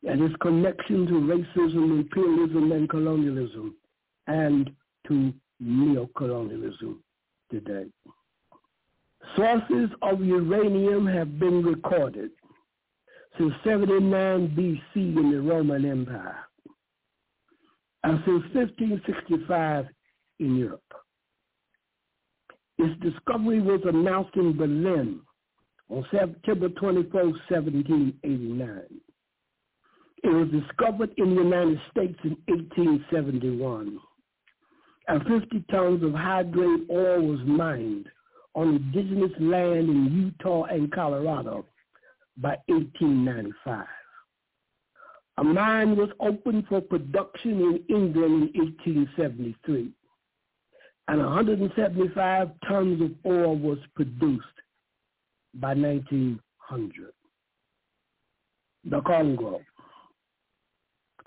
and 0.06 0.22
its 0.22 0.34
connection 0.40 1.06
to 1.06 1.12
racism, 1.12 2.00
imperialism, 2.00 2.72
and 2.72 2.88
colonialism, 2.88 3.76
and 4.26 4.70
to 5.06 5.32
neocolonialism 5.62 6.96
today. 7.50 7.86
Sources 9.36 9.90
of 10.02 10.24
uranium 10.24 11.06
have 11.06 11.38
been 11.38 11.62
recorded 11.62 12.30
since 13.38 13.52
79 13.64 14.48
BC 14.56 15.16
in 15.16 15.30
the 15.30 15.40
Roman 15.40 15.84
Empire 15.84 16.38
and 18.02 18.18
since 18.24 18.42
1565 18.54 19.86
in 20.38 20.56
Europe. 20.56 20.82
Its 22.78 22.98
discovery 23.02 23.60
was 23.60 23.80
announced 23.84 24.34
in 24.36 24.56
Berlin 24.56 25.20
on 25.90 26.06
September 26.10 26.68
24, 26.68 27.22
1789. 27.22 28.82
It 30.22 30.28
was 30.28 30.48
discovered 30.48 31.10
in 31.16 31.34
the 31.34 31.42
United 31.42 31.80
States 31.90 32.18
in 32.24 32.36
1871, 32.46 33.98
and 35.08 35.22
50 35.22 35.64
tons 35.70 36.04
of 36.04 36.12
high-grade 36.12 36.86
oil 36.90 37.22
was 37.22 37.40
mined 37.40 38.06
on 38.54 38.76
indigenous 38.76 39.32
land 39.40 39.88
in 39.88 40.32
Utah 40.38 40.64
and 40.64 40.92
Colorado 40.92 41.64
by 42.36 42.56
1895. 42.66 43.86
A 45.38 45.44
mine 45.44 45.96
was 45.96 46.10
opened 46.20 46.66
for 46.68 46.80
production 46.82 47.52
in 47.52 47.84
England 47.88 48.50
in 48.54 48.66
1873, 48.86 49.90
and 51.08 51.18
175 51.18 52.50
tons 52.68 53.00
of 53.00 53.10
oil 53.24 53.56
was 53.56 53.78
produced 53.96 54.44
by 55.54 55.74
1900. 55.74 57.12
The 58.84 59.00
Congo. 59.02 59.60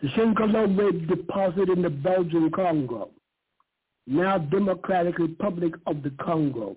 The 0.01 0.07
Shinkolobwe 0.09 1.07
deposit 1.07 1.69
in 1.69 1.81
the 1.81 1.89
Belgian 1.89 2.51
Congo, 2.51 3.11
now 4.05 4.37
Democratic 4.37 5.17
Republic 5.19 5.73
of 5.87 6.03
the 6.03 6.11
Congo, 6.21 6.75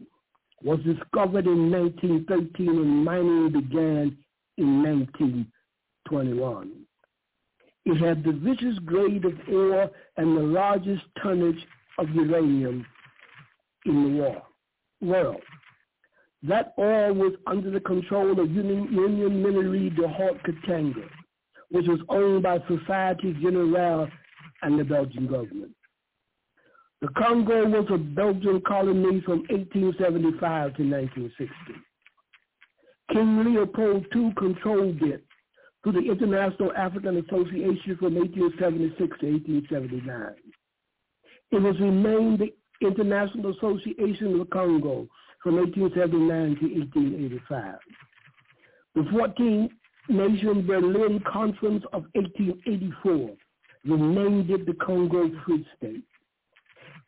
was 0.63 0.79
discovered 0.81 1.47
in 1.47 1.71
1913 1.71 2.69
and 2.69 3.05
mining 3.05 3.53
began 3.53 4.17
in 4.59 4.83
1921. 4.83 6.73
It 7.85 7.97
had 7.99 8.25
the 8.25 8.33
richest 8.33 8.85
grade 8.85 9.25
of 9.25 9.35
ore 9.53 9.91
and 10.17 10.37
the 10.37 10.43
largest 10.43 11.03
tonnage 11.23 11.65
of 11.99 12.09
uranium 12.11 12.85
in 13.87 14.03
the 14.03 14.41
world. 15.01 15.41
That 16.43 16.75
oil 16.79 17.15
was 17.15 17.33
under 17.47 17.71
the 17.71 17.81
control 17.81 18.39
of 18.39 18.51
Union, 18.51 18.89
Union 18.93 19.43
Minière 19.43 19.97
du 19.97 20.07
Haut 20.07 20.39
Katanga, 20.45 21.09
which 21.71 21.87
was 21.87 22.01
owned 22.09 22.43
by 22.43 22.59
Societe 22.69 23.33
Generale 23.41 24.09
and 24.63 24.79
the 24.79 24.85
Belgian 24.85 25.27
government. 25.27 25.73
The 27.01 27.09
Congo 27.09 27.67
was 27.69 27.87
a 27.91 27.99
Belgian 27.99 28.61
colony 28.63 29.21
from 29.21 29.41
1875 29.51 30.77
to 30.77 30.83
1960. 30.83 31.53
King 33.13 33.45
Leopold 33.45 34.07
II 34.15 34.33
controlled 34.37 35.03
it 35.03 35.25
through 35.83 35.93
the 35.93 36.11
International 36.11 36.73
African 36.73 37.19
Association 37.19 37.97
from 37.99 38.15
1876 38.15 38.99
to 39.21 39.27
1879. 39.27 40.35
It 41.53 41.63
was 41.63 41.79
renamed 41.79 42.41
the 42.41 42.53
International 42.85 43.55
Association 43.57 44.33
of 44.33 44.39
the 44.41 44.47
Congo 44.47 45.07
from 45.47 45.59
1879 45.59 46.57
to 46.59 46.81
1885. 46.81 47.75
The 48.97 49.03
14th 49.03 49.71
Nation 50.09 50.67
Berlin 50.67 51.23
Conference 51.33 51.85
of 51.93 52.03
1884 52.15 53.31
renamed 53.85 54.51
it 54.51 54.67
the 54.67 54.75
Congo 54.85 55.31
Free 55.47 55.65
State. 55.77 56.03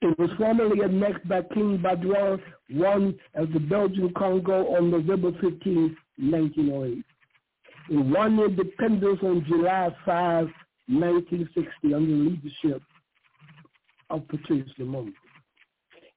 It 0.03 0.17
was 0.21 0.31
formally 0.39 0.85
annexed 0.85 1.29
by 1.29 1.43
King 1.53 1.83
Baudouin 1.83 2.39
I 2.81 3.41
as 3.43 3.49
the 3.53 3.59
Belgian 3.59 4.15
Congo 4.17 4.69
on 4.77 4.93
November 4.93 5.33
15, 5.41 5.97
1908. 6.19 7.05
It 7.91 8.07
won 8.07 8.39
independence 8.39 9.19
on 9.25 9.45
July 9.49 9.89
5, 10.07 10.47
1960 10.87 11.93
under 11.93 12.07
the 12.07 12.31
leadership 12.31 12.83
of 14.11 14.29
Patrice 14.29 14.71
Lumumba. 14.79 15.13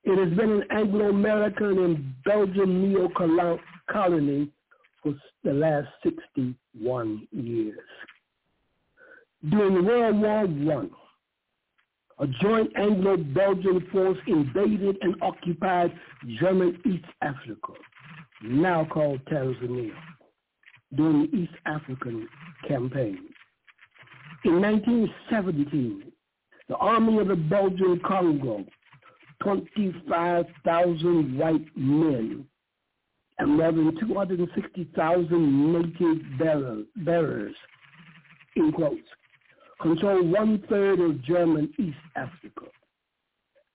It 0.03 0.17
has 0.17 0.37
been 0.37 0.51
an 0.51 0.63
Anglo-American 0.71 1.77
and 1.77 2.23
Belgian 2.23 2.91
neo-colony 2.91 4.49
for 5.03 5.13
the 5.43 5.53
last 5.53 5.87
61 6.03 7.27
years. 7.31 7.79
During 9.49 9.85
World 9.85 10.61
War 10.61 10.83
I, 12.19 12.23
a 12.23 12.27
joint 12.41 12.71
Anglo-Belgian 12.75 13.87
force 13.91 14.17
invaded 14.27 14.97
and 15.01 15.15
occupied 15.21 15.91
German 16.39 16.79
East 16.85 17.05
Africa, 17.21 17.73
now 18.43 18.85
called 18.85 19.23
Tanzania, 19.25 19.93
during 20.95 21.23
the 21.23 21.37
East 21.37 21.53
African 21.65 22.27
Campaign. 22.67 23.19
In 24.45 24.61
1917, 24.61 26.11
the 26.69 26.75
army 26.77 27.19
of 27.19 27.27
the 27.27 27.35
Belgian 27.35 27.99
Congo 28.05 28.65
25,000 29.41 31.37
white 31.37 31.65
men 31.75 32.45
and 33.39 33.57
more 33.57 33.71
than 33.71 33.97
260,000 33.99 35.73
native 35.73 36.37
bearer, 36.37 36.83
bearers, 36.97 37.55
in 38.55 38.71
quotes, 38.71 39.01
control 39.81 40.23
one-third 40.23 40.99
of 40.99 41.23
German 41.23 41.73
East 41.79 41.97
Africa. 42.15 42.65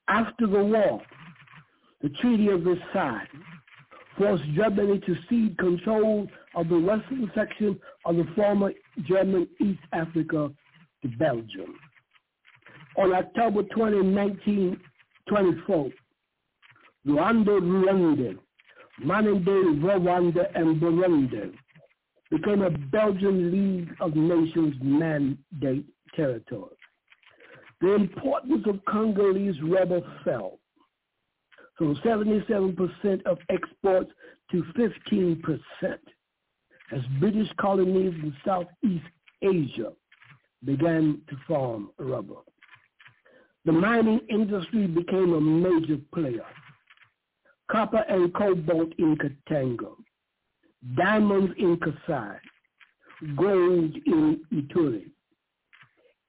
After 0.07 0.47
the 0.47 0.63
war, 0.63 1.01
the 2.01 2.09
Treaty 2.21 2.47
of 2.47 2.61
Versailles 2.61 3.27
forced 4.17 4.45
Germany 4.55 4.99
to 4.99 5.15
cede 5.29 5.57
control 5.57 6.27
of 6.55 6.69
the 6.69 6.79
western 6.79 7.29
section 7.35 7.79
of 8.05 8.15
the 8.15 8.25
former 8.35 8.71
German 9.05 9.47
East 9.59 9.81
Africa 9.91 10.49
to 11.01 11.07
Belgium. 11.19 11.75
On 12.97 13.13
October 13.13 13.63
20, 13.63 14.01
19, 14.01 14.79
24. 15.27 15.89
Rwanda, 17.05 17.59
Rwanda, 17.59 18.37
modern-day 18.99 19.51
Rwanda 19.51 20.45
and 20.55 20.81
Burundi 20.81 21.53
became 22.29 22.61
a 22.61 22.69
Belgian 22.69 23.51
League 23.51 23.89
of 23.99 24.15
Nations 24.15 24.75
mandate 24.81 25.85
territory. 26.15 26.75
The 27.79 27.93
importance 27.93 28.65
of 28.67 28.83
Congolese 28.85 29.61
rubber 29.61 30.01
fell 30.25 30.59
from 31.77 31.95
77% 31.97 33.23
of 33.25 33.37
exports 33.49 34.11
to 34.51 34.63
15% 34.77 35.41
as 36.91 37.01
British 37.19 37.49
colonies 37.59 38.13
in 38.23 38.35
Southeast 38.43 39.05
Asia 39.41 39.91
began 40.65 41.21
to 41.29 41.35
farm 41.47 41.91
rubber 41.99 42.35
the 43.67 43.73
mining 43.73 44.21
industry 44.29 44.87
became 44.87 45.33
a 45.33 45.41
major 45.41 45.97
player. 46.13 46.45
Copper 47.69 48.05
and 48.07 48.33
cobalt 48.33 48.93
in 48.97 49.17
Katanga, 49.17 49.91
diamonds 50.95 51.53
in 51.57 51.77
Kasai, 51.77 52.37
gold 53.35 53.93
in 54.05 54.39
Ituri. 54.53 55.07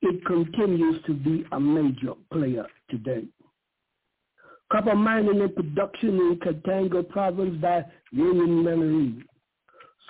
It 0.03 0.25
continues 0.27 1.01
to 1.07 1.15
be 1.15 1.45
a 1.53 1.61
major 1.61 2.15
player 2.33 2.67
today. 2.91 3.29
Copper 4.73 4.97
mining 4.97 5.41
and 5.41 5.55
production 5.55 6.17
in 6.17 6.41
Katanga 6.43 7.09
province 7.09 7.57
by 7.63 7.85
Union 8.11 8.65
Minière 8.65 9.23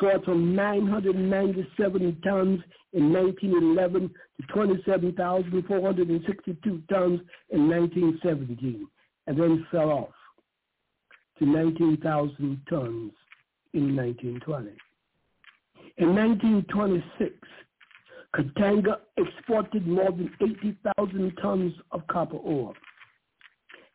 soared 0.00 0.24
from 0.24 0.54
997 0.54 2.20
tons 2.22 2.60
in 2.92 3.12
1911 3.12 4.10
to 4.40 4.46
27,462 4.52 6.82
tons 6.88 7.20
in 7.50 7.68
1917, 7.68 8.86
and 9.26 9.40
then 9.40 9.66
fell 9.70 9.90
off 9.90 10.14
to 11.38 11.46
19,000 11.46 12.60
tons 12.68 13.12
in 13.74 13.96
1920. 13.96 14.70
In 15.98 16.14
1926, 16.14 17.34
Katanga 18.34 19.00
exported 19.16 19.86
more 19.86 20.12
than 20.12 20.30
80,000 20.40 21.32
tons 21.40 21.72
of 21.92 22.06
copper 22.08 22.36
ore, 22.36 22.74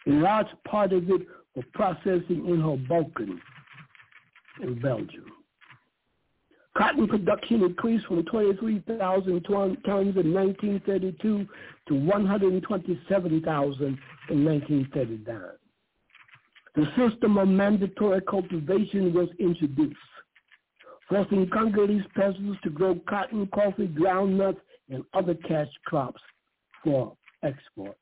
a 0.08 0.10
large 0.10 0.48
part 0.68 0.92
of 0.92 1.08
it 1.10 1.22
for 1.54 1.64
processing 1.74 2.48
in 2.48 2.60
Hoboken 2.60 3.40
in 4.62 4.82
Belgium. 4.82 5.43
Cotton 6.76 7.08
production 7.08 7.64
increased 7.64 8.08
from 8.08 8.26
23,000 8.26 9.44
tons 9.44 9.78
in 9.86 10.34
1932 10.34 11.48
to 11.88 11.94
127,000 11.94 14.00
in 14.30 14.46
1939. 14.46 15.42
The 16.76 16.88
system 16.98 17.38
of 17.38 17.48
mandatory 17.48 18.22
cultivation 18.22 19.14
was 19.14 19.30
introduced, 19.38 19.96
forcing 21.08 21.48
Congolese 21.52 22.02
peasants 22.16 22.60
to 22.64 22.72
grow 22.72 22.96
cotton, 23.08 23.46
coffee, 23.54 23.88
groundnuts, 23.88 24.58
and 24.90 25.04
other 25.14 25.36
cash 25.36 25.70
crops 25.86 26.22
for 26.84 27.16
export. 27.44 27.96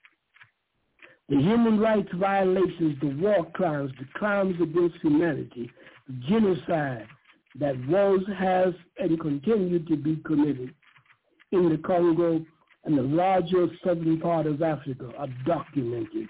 The 1.28 1.36
human 1.36 1.80
rights 1.80 2.08
violations, 2.14 2.98
the 3.02 3.14
war 3.22 3.46
crimes, 3.52 3.92
the 4.00 4.06
crimes 4.14 4.56
against 4.62 4.96
humanity, 5.02 5.70
the 6.08 6.14
genocide, 6.28 7.08
that 7.60 7.76
was, 7.88 8.22
has, 8.38 8.74
and 8.98 9.20
continue 9.20 9.80
to 9.86 9.96
be 9.96 10.18
committed 10.26 10.74
in 11.52 11.70
the 11.70 11.78
Congo 11.78 12.44
and 12.86 12.98
the 12.98 13.02
larger 13.02 13.68
southern 13.84 14.20
part 14.20 14.48
of 14.48 14.62
Africa 14.62 15.12
are 15.18 15.28
documented 15.46 16.28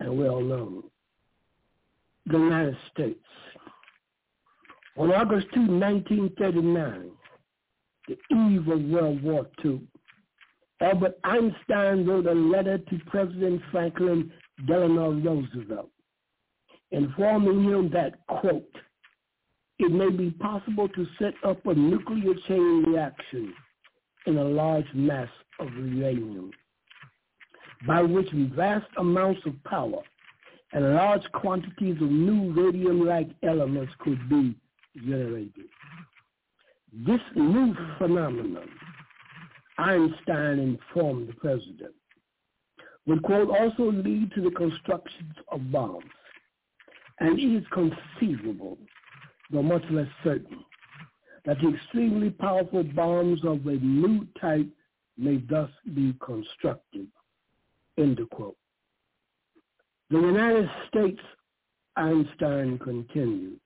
and 0.00 0.18
well 0.18 0.40
known. 0.40 0.82
the 2.26 2.38
United 2.38 2.76
States. 2.92 3.24
On 4.96 5.12
August 5.12 5.46
2, 5.54 5.60
1939, 5.60 7.10
the 8.08 8.16
eve 8.34 8.68
of 8.68 8.82
World 8.84 9.22
War 9.22 9.46
II, 9.64 9.80
Albert 10.80 11.18
Einstein 11.24 12.06
wrote 12.06 12.26
a 12.26 12.32
letter 12.32 12.78
to 12.78 12.98
President 13.06 13.60
Franklin 13.70 14.32
Delano 14.66 15.12
Roosevelt 15.12 15.90
informing 16.94 17.64
him 17.64 17.90
that, 17.90 18.26
quote, 18.26 18.70
it 19.78 19.90
may 19.90 20.10
be 20.10 20.30
possible 20.30 20.88
to 20.88 21.06
set 21.18 21.34
up 21.44 21.64
a 21.66 21.74
nuclear 21.74 22.34
chain 22.46 22.84
reaction 22.86 23.52
in 24.26 24.38
a 24.38 24.44
large 24.44 24.86
mass 24.94 25.28
of 25.58 25.72
uranium, 25.74 26.50
by 27.86 28.02
which 28.02 28.28
vast 28.54 28.86
amounts 28.98 29.40
of 29.46 29.62
power 29.64 30.02
and 30.72 30.94
large 30.94 31.22
quantities 31.32 31.96
of 32.00 32.10
new 32.10 32.52
radium-like 32.52 33.28
elements 33.42 33.92
could 34.00 34.28
be 34.28 34.56
generated. 34.96 35.68
This 37.06 37.20
new 37.34 37.74
phenomenon, 37.98 38.68
Einstein 39.78 40.58
informed 40.58 41.28
the 41.28 41.34
president, 41.34 41.94
would, 43.06 43.22
quote, 43.22 43.50
also 43.50 43.90
lead 43.90 44.32
to 44.34 44.40
the 44.42 44.50
construction 44.50 45.34
of 45.50 45.70
bombs. 45.70 46.04
And 47.20 47.38
it 47.38 47.42
is 47.42 47.64
conceivable, 47.72 48.78
though 49.50 49.62
much 49.62 49.84
less 49.90 50.08
certain, 50.22 50.64
that 51.44 51.58
the 51.60 51.74
extremely 51.74 52.30
powerful 52.30 52.82
bombs 52.82 53.40
of 53.44 53.66
a 53.66 53.76
new 53.76 54.26
type 54.40 54.68
may 55.16 55.36
thus 55.48 55.70
be 55.94 56.14
constructed, 56.24 57.06
end 57.98 58.20
quote. 58.30 58.56
The 60.10 60.18
United 60.18 60.68
States, 60.88 61.20
Einstein 61.96 62.78
continued, 62.78 63.60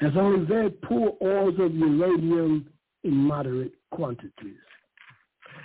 has 0.00 0.12
only 0.16 0.44
very 0.46 0.70
poor 0.70 1.10
ores 1.20 1.54
of 1.58 1.74
uranium 1.74 2.68
in 3.04 3.14
moderate 3.14 3.72
quantities. 3.90 4.58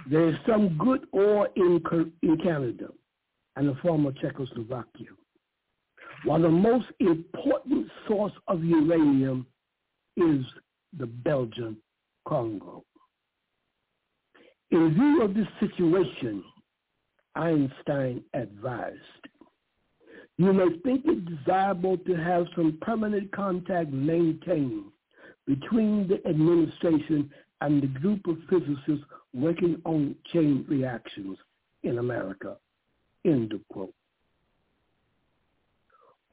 There 0.10 0.30
is 0.30 0.36
some 0.48 0.78
good 0.78 1.08
ore 1.12 1.50
in, 1.56 1.82
in 2.22 2.38
Canada 2.38 2.90
and 3.56 3.70
the 3.70 3.76
former 3.82 4.12
Czechoslovakia, 4.12 5.12
while 6.26 6.42
the 6.42 6.50
most 6.50 6.88
important 7.00 7.88
source 8.08 8.34
of 8.48 8.64
uranium 8.64 9.46
is 10.18 10.46
the 10.98 11.06
Belgian 11.06 11.78
Congo. 12.28 12.84
In 14.72 14.94
view 14.94 15.22
of 15.22 15.34
this 15.34 15.48
situation, 15.60 16.44
Einstein 17.36 18.24
advised, 18.34 18.98
you 20.38 20.52
may 20.52 20.70
think 20.84 21.06
it 21.06 21.26
desirable 21.26 21.98
to 22.00 22.16
have 22.16 22.48
some 22.56 22.78
permanent 22.82 23.32
contact 23.32 23.92
maintained 23.92 24.86
between 25.46 26.08
the 26.08 26.26
administration 26.28 27.30
and 27.62 27.82
the 27.82 27.88
group 27.88 28.26
of 28.28 28.38
physicists 28.50 29.06
working 29.34 29.82
on 29.86 30.16
chain 30.32 30.66
reactions 30.68 31.38
in 31.84 31.98
America. 31.98 32.58
End 33.26 33.54
of 33.54 33.62
quote. 33.72 33.94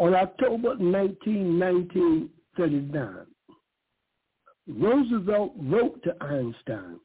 On 0.01 0.15
October 0.15 0.77
19, 0.77 1.59
1939, 1.59 3.27
Roosevelt 4.67 5.53
wrote 5.59 6.03
to 6.05 6.15
Einstein 6.25 6.99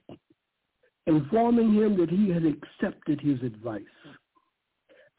informing 1.05 1.73
him 1.73 1.97
that 1.97 2.09
he 2.09 2.29
had 2.29 2.45
accepted 2.45 3.19
his 3.19 3.41
advice 3.43 3.83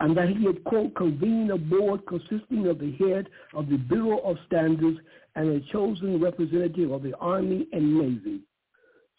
and 0.00 0.16
that 0.16 0.30
he 0.30 0.46
had, 0.46 0.64
quote, 0.64 0.94
convened 0.94 1.50
a 1.50 1.58
board 1.58 2.00
consisting 2.06 2.66
of 2.66 2.78
the 2.78 2.92
head 2.92 3.28
of 3.52 3.68
the 3.68 3.76
Bureau 3.76 4.20
of 4.20 4.38
Standards 4.46 4.98
and 5.34 5.50
a 5.50 5.60
chosen 5.70 6.18
representative 6.18 6.90
of 6.90 7.02
the 7.02 7.14
Army 7.18 7.68
and 7.72 7.98
Navy 7.98 8.40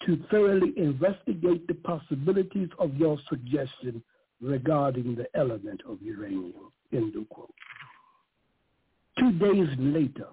to 0.08 0.18
thoroughly 0.32 0.74
investigate 0.78 1.68
the 1.68 1.76
possibilities 1.76 2.70
of 2.80 2.96
your 2.96 3.20
suggestion 3.30 4.04
regarding 4.42 5.14
the 5.14 5.28
element 5.36 5.82
of 5.88 6.02
uranium, 6.02 6.72
end 6.92 7.16
of 7.16 7.30
quote. 7.30 7.54
Two 9.20 9.32
days 9.34 9.68
later, 9.78 10.28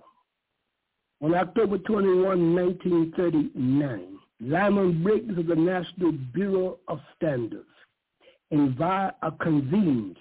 on 1.23 1.35
October 1.35 1.79
21, 1.79 2.55
1939, 2.55 4.19
Lyman 4.41 5.03
Briggs 5.03 5.39
of 5.39 5.47
the 5.47 5.57
National 5.57 6.13
Bureau 6.33 6.79
of 6.89 7.01
Standards 7.17 7.65
invi- 8.53 9.13
uh, 9.23 9.31
convened 9.41 10.19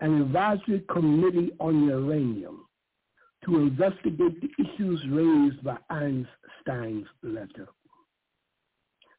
an 0.00 0.22
advisory 0.22 0.84
committee 0.90 1.50
on 1.58 1.84
uranium 1.86 2.66
to 3.44 3.58
investigate 3.58 4.40
the 4.40 4.50
issues 4.62 5.00
raised 5.08 5.64
by 5.64 5.76
Einstein's 5.90 7.06
letter. 7.22 7.68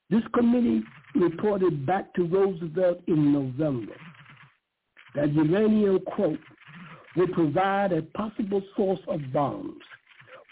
This 0.10 0.24
committee 0.34 0.84
reported 1.16 1.86
back 1.86 2.14
to 2.14 2.26
Roosevelt 2.26 3.02
in 3.08 3.34
November 3.34 3.96
that 5.16 5.34
uranium, 5.34 6.00
quote, 6.16 6.40
would 7.18 7.34
provide 7.34 7.92
a 7.92 8.04
possible 8.04 8.62
source 8.76 9.00
of 9.08 9.20
bombs 9.34 9.82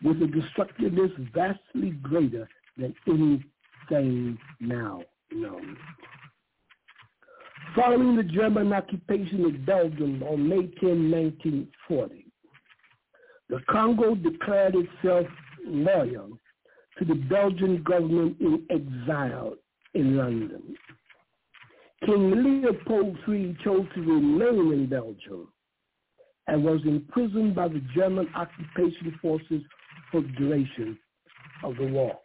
with 0.03 0.21
a 0.21 0.27
destructiveness 0.27 1.11
vastly 1.33 1.91
greater 2.01 2.49
than 2.75 2.93
anything 3.07 4.37
now 4.59 5.01
known. 5.31 5.77
Following 7.75 8.15
the 8.15 8.23
German 8.23 8.73
occupation 8.73 9.45
of 9.45 9.65
Belgium 9.65 10.23
on 10.23 10.49
May 10.49 10.67
10, 10.79 11.11
1940, 11.11 12.25
the 13.49 13.59
Congo 13.69 14.15
declared 14.15 14.75
itself 14.75 15.27
loyal 15.65 16.29
to 16.97 17.05
the 17.05 17.15
Belgian 17.29 17.83
government 17.83 18.37
in 18.39 18.65
exile 18.69 19.53
in 19.93 20.17
London. 20.17 20.75
King 22.05 22.43
Leopold 22.43 23.17
III 23.27 23.57
chose 23.63 23.85
to 23.93 24.01
remain 24.01 24.73
in 24.73 24.87
Belgium 24.87 25.47
and 26.47 26.63
was 26.63 26.81
imprisoned 26.85 27.55
by 27.55 27.67
the 27.67 27.81
German 27.95 28.27
occupation 28.35 29.17
forces 29.21 29.61
for 30.11 30.21
the 30.21 30.27
duration 30.29 30.97
of 31.63 31.75
the 31.77 31.87
war. 31.87 32.19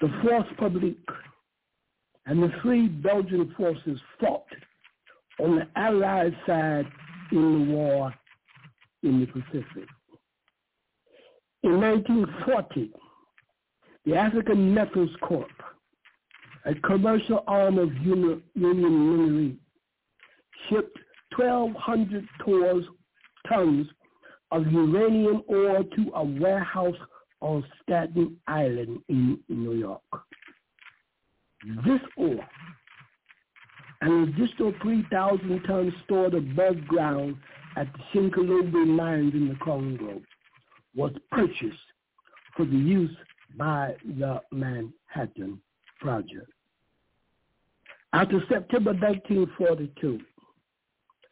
The 0.00 0.08
Force 0.22 0.46
Publique 0.58 0.98
and 2.26 2.42
the 2.42 2.52
three 2.62 2.88
Belgian 2.88 3.54
forces 3.56 3.98
fought 4.20 4.46
on 5.40 5.56
the 5.56 5.68
Allied 5.76 6.36
side 6.46 6.86
in 7.32 7.66
the 7.68 7.72
war 7.72 8.14
in 9.02 9.20
the 9.20 9.26
Pacific. 9.26 9.88
In 11.62 11.80
1940, 11.80 12.92
the 14.04 14.14
African 14.14 14.72
Metals 14.72 15.10
Corp, 15.22 15.50
a 16.64 16.74
commercial 16.74 17.44
arm 17.46 17.78
of 17.78 17.92
Union, 17.96 18.42
Union 18.54 19.58
shipped 20.68 20.98
1,200 21.36 22.26
tons, 22.44 22.84
tons 23.48 23.86
of 24.50 24.66
uranium 24.72 25.42
ore 25.46 25.84
to 25.84 26.10
a 26.14 26.24
warehouse 26.24 26.96
on 27.40 27.64
Staten 27.82 28.36
Island 28.46 29.00
in 29.08 29.38
New 29.48 29.74
York. 29.74 30.02
This 31.84 32.00
ore, 32.16 32.48
an 34.00 34.22
additional 34.22 34.72
3,000 34.82 35.62
tons 35.64 35.92
stored 36.04 36.34
above 36.34 36.86
ground 36.86 37.36
at 37.76 37.88
the 37.92 37.98
Shinkolobwe 38.12 38.86
mines 38.86 39.34
in 39.34 39.48
the 39.48 39.56
Congo, 39.62 40.20
was 40.94 41.12
purchased 41.30 41.78
for 42.56 42.64
the 42.64 42.76
use 42.76 43.14
by 43.56 43.94
the 44.18 44.40
Manhattan 44.50 45.60
Project. 46.00 46.50
After 48.12 48.40
September 48.48 48.92
1942, 48.94 50.20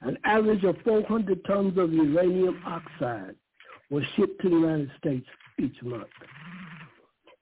an 0.03 0.19
average 0.25 0.65
of 0.65 0.77
400 0.85 1.45
tons 1.45 1.79
of 1.79 1.93
uranium 1.93 2.61
oxide 2.67 3.35
was 3.91 4.03
shipped 4.17 4.43
to 4.43 4.49
the 4.49 4.57
United 4.57 4.91
States 4.99 5.27
each 5.59 5.81
month. 5.83 6.09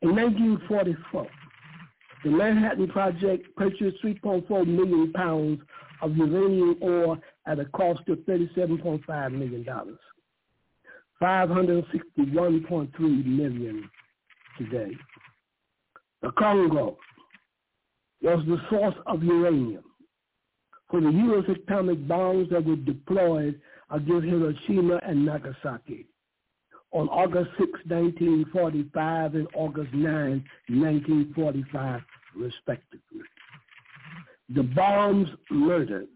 In 0.02 0.14
1944, 0.14 1.26
the 2.24 2.30
Manhattan 2.30 2.88
Project 2.88 3.46
purchased 3.56 4.02
3.4 4.04 4.66
million 4.66 5.12
pounds 5.12 5.60
of 6.02 6.16
uranium 6.16 6.76
ore 6.80 7.18
at 7.46 7.58
a 7.58 7.64
cost 7.66 8.00
of 8.08 8.18
$37.5 8.18 9.32
million. 9.32 9.64
561.3 11.22 13.26
million 13.26 13.90
today. 14.58 14.90
The 16.22 16.32
Congo 16.32 16.96
was 18.22 18.44
the 18.46 18.58
source 18.70 18.96
of 19.06 19.22
uranium 19.22 19.84
for 20.94 21.00
the 21.00 21.10
U.S. 21.10 21.44
atomic 21.48 22.06
bombs 22.06 22.48
that 22.50 22.64
were 22.64 22.76
deployed 22.76 23.60
against 23.90 24.26
Hiroshima 24.26 25.00
and 25.02 25.26
Nagasaki 25.26 26.06
on 26.92 27.08
August 27.08 27.50
6, 27.58 27.72
1945 27.88 29.34
and 29.34 29.48
August 29.56 29.92
9, 29.92 30.44
1945, 30.68 32.00
respectively. 32.36 33.22
The 34.54 34.62
bombs 34.62 35.28
murdered 35.50 36.06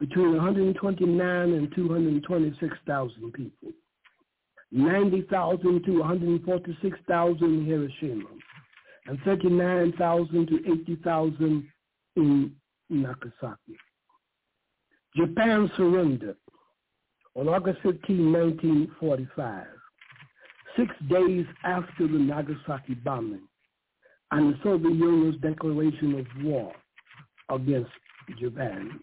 between 0.00 0.34
129 0.34 1.52
and 1.52 1.74
226,000 1.74 3.32
people, 3.34 3.68
90,000 4.70 5.84
to 5.84 5.98
146,000 5.98 7.44
in 7.44 7.66
Hiroshima, 7.66 8.30
and 9.08 9.18
39,000 9.26 10.46
to 10.46 10.72
80,000 10.72 11.68
in 12.16 12.56
Nagasaki. 12.92 13.76
Japan 15.16 15.70
surrendered 15.76 16.36
on 17.34 17.48
August 17.48 17.78
15, 17.82 18.32
1945, 18.32 19.66
six 20.76 20.90
days 21.08 21.46
after 21.64 22.06
the 22.06 22.18
Nagasaki 22.18 22.94
bombing 22.94 23.46
and 24.30 24.54
the 24.54 24.58
Soviet 24.62 24.94
Union's 24.94 25.40
declaration 25.40 26.18
of 26.18 26.44
war 26.44 26.72
against 27.50 27.90
Japan. 28.38 28.98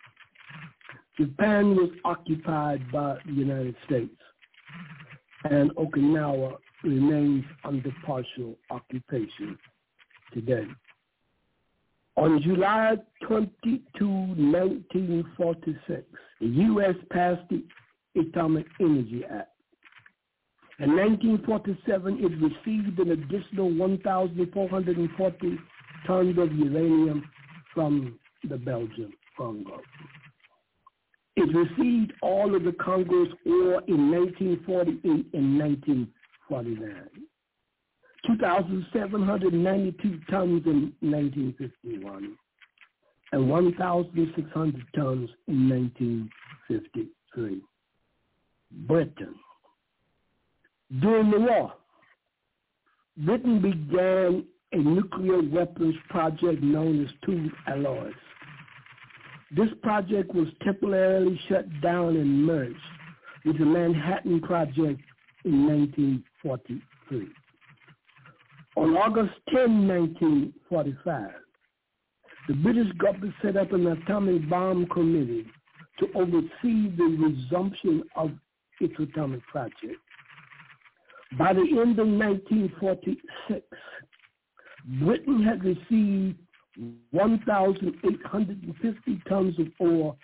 Japan 1.19 1.75
was 1.75 1.89
occupied 2.05 2.91
by 2.91 3.17
the 3.25 3.33
United 3.33 3.75
States, 3.85 4.15
and 5.43 5.69
Okinawa 5.75 6.55
remains 6.83 7.43
under 7.63 7.93
partial 8.05 8.57
occupation 8.71 9.57
today. 10.33 10.65
On 12.19 12.41
July 12.41 12.97
22, 13.25 14.05
1946, 14.05 16.03
the 16.41 16.47
U.S. 16.47 16.95
passed 17.11 17.47
the 17.49 17.63
Atomic 18.19 18.65
Energy 18.81 19.23
Act. 19.23 19.47
In 20.79 20.97
1947, 20.97 22.17
it 22.19 22.33
received 22.41 22.99
an 22.99 23.11
additional 23.11 23.73
1,440 23.73 25.59
tons 26.05 26.37
of 26.37 26.51
uranium 26.51 27.23
from 27.73 28.19
the 28.49 28.57
Belgian 28.57 29.13
Congo. 29.37 29.79
It 31.37 31.55
received 31.55 32.11
all 32.21 32.53
of 32.53 32.63
the 32.63 32.73
Congo's 32.73 33.29
ore 33.45 33.81
in 33.87 34.11
1948 34.11 35.25
and 35.33 35.57
1949. 35.57 37.28
2,792 38.27 40.19
tons 40.29 40.63
in 40.65 40.93
1951 41.01 42.37
and 43.31 43.49
1,600 43.49 44.83
tons 44.95 45.29
in 45.47 45.69
1953. 45.69 47.61
Britain. 48.87 49.35
During 51.01 51.31
the 51.31 51.39
war, 51.39 51.73
Britain 53.17 53.61
began 53.61 54.45
a 54.71 54.77
nuclear 54.77 55.41
weapons 55.41 55.95
project 56.09 56.61
known 56.61 57.03
as 57.03 57.11
Tube 57.25 57.51
Alloys. 57.67 58.13
This 59.55 59.69
project 59.81 60.33
was 60.33 60.47
temporarily 60.63 61.39
shut 61.49 61.65
down 61.81 62.15
and 62.15 62.45
merged 62.45 62.77
with 63.45 63.57
the 63.57 63.65
Manhattan 63.65 64.41
Project 64.41 65.01
in 65.43 65.65
1943. 65.67 67.27
On 68.79 68.95
August 68.95 69.33
10, 69.49 69.89
1945, 69.89 71.31
the 72.47 72.53
British 72.53 72.89
government 72.93 73.33
set 73.41 73.57
up 73.57 73.73
an 73.73 73.87
atomic 73.87 74.49
bomb 74.49 74.85
committee 74.87 75.45
to 75.99 76.07
oversee 76.15 76.89
the 76.95 77.17
resumption 77.19 78.05
of 78.15 78.31
its 78.79 78.93
atomic 78.97 79.45
project. 79.47 79.97
By 81.37 81.51
the 81.51 81.59
end 81.59 81.99
of 81.99 82.07
1946, 82.07 83.67
Britain 85.01 85.43
had 85.43 85.65
received 85.65 86.37
1,850 87.11 89.21
tons 89.27 89.59
of 89.59 89.67
ore 89.79 90.15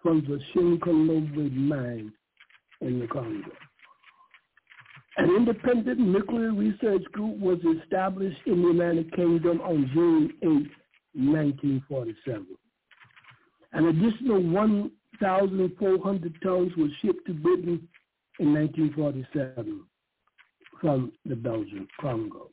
from 0.00 0.20
the 0.20 0.38
Shinkolobwe 0.54 1.52
mine 1.52 2.12
in 2.80 3.00
the 3.00 3.08
Congo. 3.08 3.50
An 5.16 5.30
independent 5.36 6.00
nuclear 6.00 6.52
research 6.52 7.04
group 7.12 7.38
was 7.38 7.58
established 7.82 8.40
in 8.46 8.62
the 8.62 8.68
United 8.68 9.14
Kingdom 9.14 9.60
on 9.60 9.88
June 9.94 10.32
8, 10.42 10.48
1947. 11.14 12.46
An 13.72 13.86
additional 13.86 14.42
1,400 14.42 16.34
tons 16.42 16.72
was 16.76 16.90
shipped 17.00 17.26
to 17.26 17.34
Britain 17.34 17.86
in 18.40 18.52
1947 18.52 19.84
from 20.80 21.12
the 21.24 21.36
Belgian 21.36 21.86
Congo. 22.00 22.50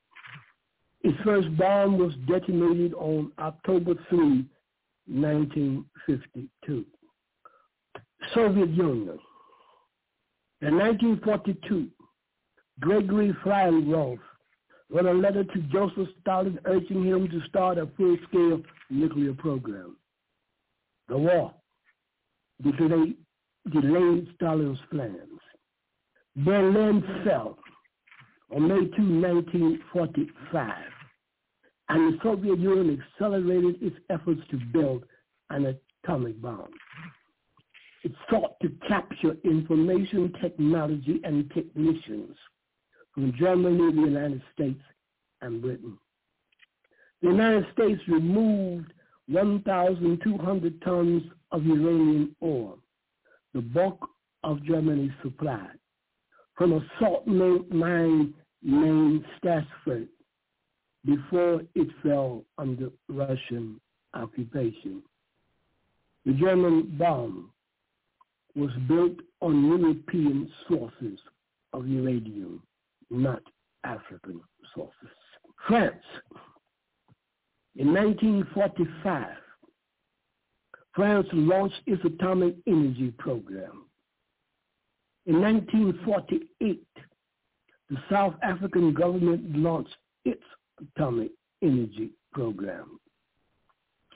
Its 1.04 1.18
first 1.24 1.56
bomb 1.58 1.98
was 1.98 2.14
detonated 2.28 2.94
on 2.94 3.32
October 3.40 3.96
3, 4.10 4.46
1952. 5.08 6.86
Soviet 8.36 8.70
Union. 8.70 9.18
In 10.62 10.78
1942, 10.78 11.88
Gregory 12.82 13.32
Flyorov 13.46 14.18
wrote 14.90 15.06
a 15.06 15.14
letter 15.14 15.44
to 15.44 15.62
Joseph 15.72 16.10
Stalin 16.22 16.60
urging 16.66 17.06
him 17.06 17.30
to 17.30 17.40
start 17.48 17.78
a 17.78 17.88
full-scale 17.96 18.62
nuclear 18.90 19.34
program. 19.34 19.96
The 21.08 21.18
war 21.18 21.54
delayed, 22.64 23.18
delayed 23.72 24.28
Stalin's 24.36 24.80
plans. 24.90 25.40
Berlin 26.38 27.04
fell 27.24 27.60
on 28.54 28.68
May 28.68 28.80
2, 28.80 28.86
1945, 28.88 30.74
and 31.90 32.14
the 32.14 32.18
Soviet 32.24 32.58
Union 32.58 33.02
accelerated 33.14 33.76
its 33.82 33.96
efforts 34.10 34.42
to 34.50 34.58
build 34.74 35.04
an 35.52 35.78
atomic 36.04 36.42
bomb. 36.42 36.72
It 38.04 38.14
sought 38.28 38.60
to 38.62 38.72
capture 38.88 39.36
information 39.44 40.34
technology 40.42 41.22
and 41.24 41.52
technicians 41.54 42.36
from 43.14 43.34
Germany, 43.38 43.92
the 43.94 44.02
United 44.02 44.42
States, 44.54 44.82
and 45.42 45.62
Britain. 45.62 45.98
The 47.22 47.30
United 47.30 47.66
States 47.74 48.02
removed 48.08 48.94
1,200 49.28 50.82
tons 50.82 51.24
of 51.52 51.66
uranium 51.66 52.36
ore, 52.40 52.76
the 53.54 53.62
bulk 53.62 54.08
of 54.44 54.64
Germany's 54.64 55.12
supply, 55.22 55.68
from 56.56 56.74
a 56.74 56.86
salt 57.00 57.28
mine 57.28 58.34
named 58.64 59.26
Stassfurt 59.38 60.08
before 61.06 61.62
it 61.76 61.88
fell 62.04 62.44
under 62.58 62.90
Russian 63.10 63.80
occupation. 64.14 65.02
The 66.26 66.34
German 66.34 66.96
bomb 66.98 67.52
was 68.56 68.72
built 68.88 69.18
on 69.42 69.66
European 69.66 70.52
sources 70.68 71.20
of 71.74 71.88
uranium, 71.88 72.62
not 73.12 73.42
African 73.84 74.42
sources. 74.74 75.10
France. 75.68 76.04
In 77.76 77.94
1945, 77.94 79.28
France 80.94 81.28
launched 81.32 81.82
its 81.86 82.04
atomic 82.04 82.56
energy 82.68 83.14
program. 83.18 83.86
In 85.26 85.40
1948, 85.40 86.84
the 87.90 87.98
South 88.10 88.34
African 88.42 88.94
government 88.94 89.56
launched 89.56 89.96
its 90.26 90.44
atomic 90.80 91.32
energy 91.62 92.12
program. 92.34 93.00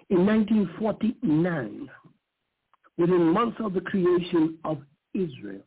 In 0.10 0.26
1949, 0.26 1.90
within 2.98 3.24
months 3.24 3.58
of 3.60 3.74
the 3.74 3.82
creation 3.82 4.58
of 4.64 4.80
Israel, 5.14 5.62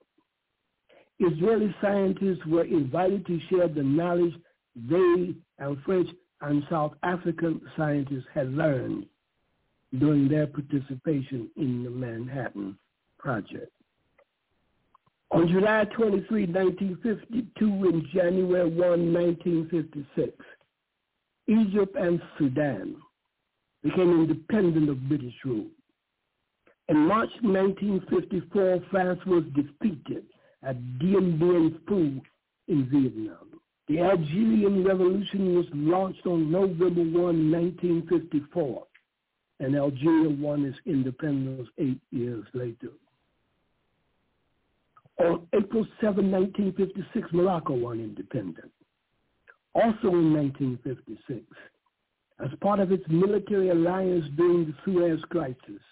Israeli 1.21 1.75
scientists 1.83 2.45
were 2.47 2.65
invited 2.65 3.27
to 3.27 3.41
share 3.51 3.69
the 3.69 3.83
knowledge 3.83 4.35
they 4.77 5.35
and 5.59 5.77
French 5.85 6.09
and 6.41 6.63
South 6.71 6.93
African 7.03 7.61
scientists 7.77 8.27
had 8.33 8.53
learned 8.53 9.07
during 9.99 10.29
their 10.29 10.47
participation 10.47 11.51
in 11.57 11.83
the 11.83 11.91
Manhattan 11.91 12.79
Project. 13.19 13.73
On 15.31 15.49
July 15.49 15.85
23, 15.97 16.47
1952 16.47 17.66
and 17.66 18.05
January 18.14 18.71
1, 18.71 19.12
1956, 19.12 20.33
Egypt 21.49 21.97
and 21.99 22.23
Sudan 22.39 22.97
became 23.83 24.11
independent 24.11 24.89
of 24.89 25.09
British 25.09 25.35
rule. 25.45 25.66
In 26.89 26.97
March 26.97 27.31
1954, 27.43 28.85
France 28.91 29.21
was 29.27 29.45
defeated 29.55 30.25
at 30.63 30.99
Dien 30.99 31.39
Phu 31.89 32.21
in 32.69 32.89
Vietnam. 32.91 33.61
The 33.89 34.01
Algerian 34.01 34.85
Revolution 34.85 35.55
was 35.55 35.67
launched 35.73 36.27
on 36.27 36.51
November 36.51 37.03
1, 37.03 37.15
1954, 37.15 38.85
and 39.61 39.75
Algeria 39.75 40.29
won 40.29 40.65
its 40.65 40.79
independence 40.85 41.69
eight 41.79 42.01
years 42.11 42.45
later. 42.53 42.91
On 45.21 45.47
April 45.55 45.87
7, 46.01 46.31
1956, 46.31 47.29
Morocco 47.33 47.75
won 47.75 47.99
independence. 47.99 48.73
Also 49.75 50.09
in 50.09 50.33
1956, 50.35 51.45
as 52.45 52.51
part 52.61 52.79
of 52.79 52.93
its 52.93 53.05
military 53.09 53.71
alliance 53.71 54.25
during 54.37 54.67
the 54.67 54.75
Suez 54.85 55.21
Crisis, 55.31 55.83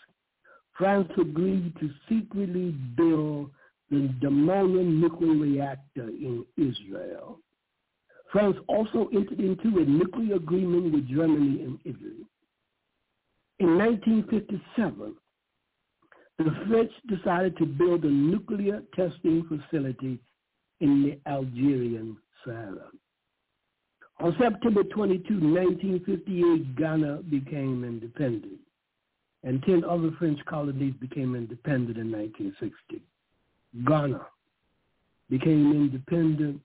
France 0.76 1.10
agreed 1.18 1.74
to 1.80 1.90
secretly 2.08 2.70
build 2.96 3.50
the 3.90 4.08
Dimona 4.20 4.84
nuclear 4.84 5.34
reactor 5.34 6.08
in 6.08 6.44
Israel. 6.56 7.38
France 8.32 8.56
also 8.66 9.08
entered 9.12 9.40
into 9.40 9.78
a 9.78 9.84
nuclear 9.84 10.36
agreement 10.36 10.92
with 10.92 11.08
Germany 11.08 11.62
and 11.62 11.78
Italy. 11.84 12.26
In 13.58 13.78
1957, 13.78 15.14
the 16.38 16.64
French 16.68 16.92
decided 17.08 17.56
to 17.56 17.64
build 17.64 18.04
a 18.04 18.10
nuclear 18.10 18.82
testing 18.94 19.44
facility 19.48 20.20
in 20.80 21.02
the 21.02 21.30
Algerian 21.30 22.16
Sahara. 22.44 22.88
On 24.20 24.34
September 24.38 24.82
22, 24.82 25.34
1958, 25.34 26.76
Ghana 26.76 27.22
became 27.30 27.84
independent, 27.84 28.60
and 29.44 29.62
10 29.62 29.84
other 29.84 30.10
French 30.18 30.38
colonies 30.46 30.94
became 31.00 31.34
independent 31.34 31.96
in 31.96 32.10
1960. 32.10 33.02
Ghana 33.84 34.26
became 35.28 35.72
independent, 35.72 36.60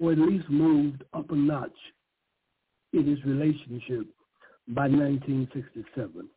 or 0.00 0.12
at 0.12 0.18
least 0.18 0.48
moved 0.50 1.04
up 1.14 1.30
a 1.30 1.34
notch 1.36 1.70
in 2.92 3.08
its 3.08 3.24
relationship 3.24 4.06
by 4.68 4.88
1967. 4.88 6.28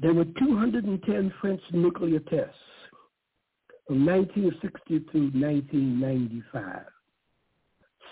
There 0.00 0.14
were 0.14 0.24
210 0.24 1.32
French 1.40 1.60
nuclear 1.72 2.20
tests 2.20 2.54
from 3.86 4.06
1960 4.06 5.00
to 5.00 5.18
1995. 5.38 6.82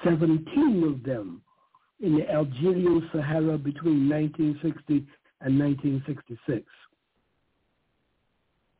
17 0.05 0.85
of 0.85 1.03
them 1.05 1.41
in 2.01 2.17
the 2.17 2.31
Algerian 2.31 3.09
Sahara 3.13 3.57
between 3.57 4.09
1960 4.09 5.07
and 5.41 5.59
1966, 5.59 6.65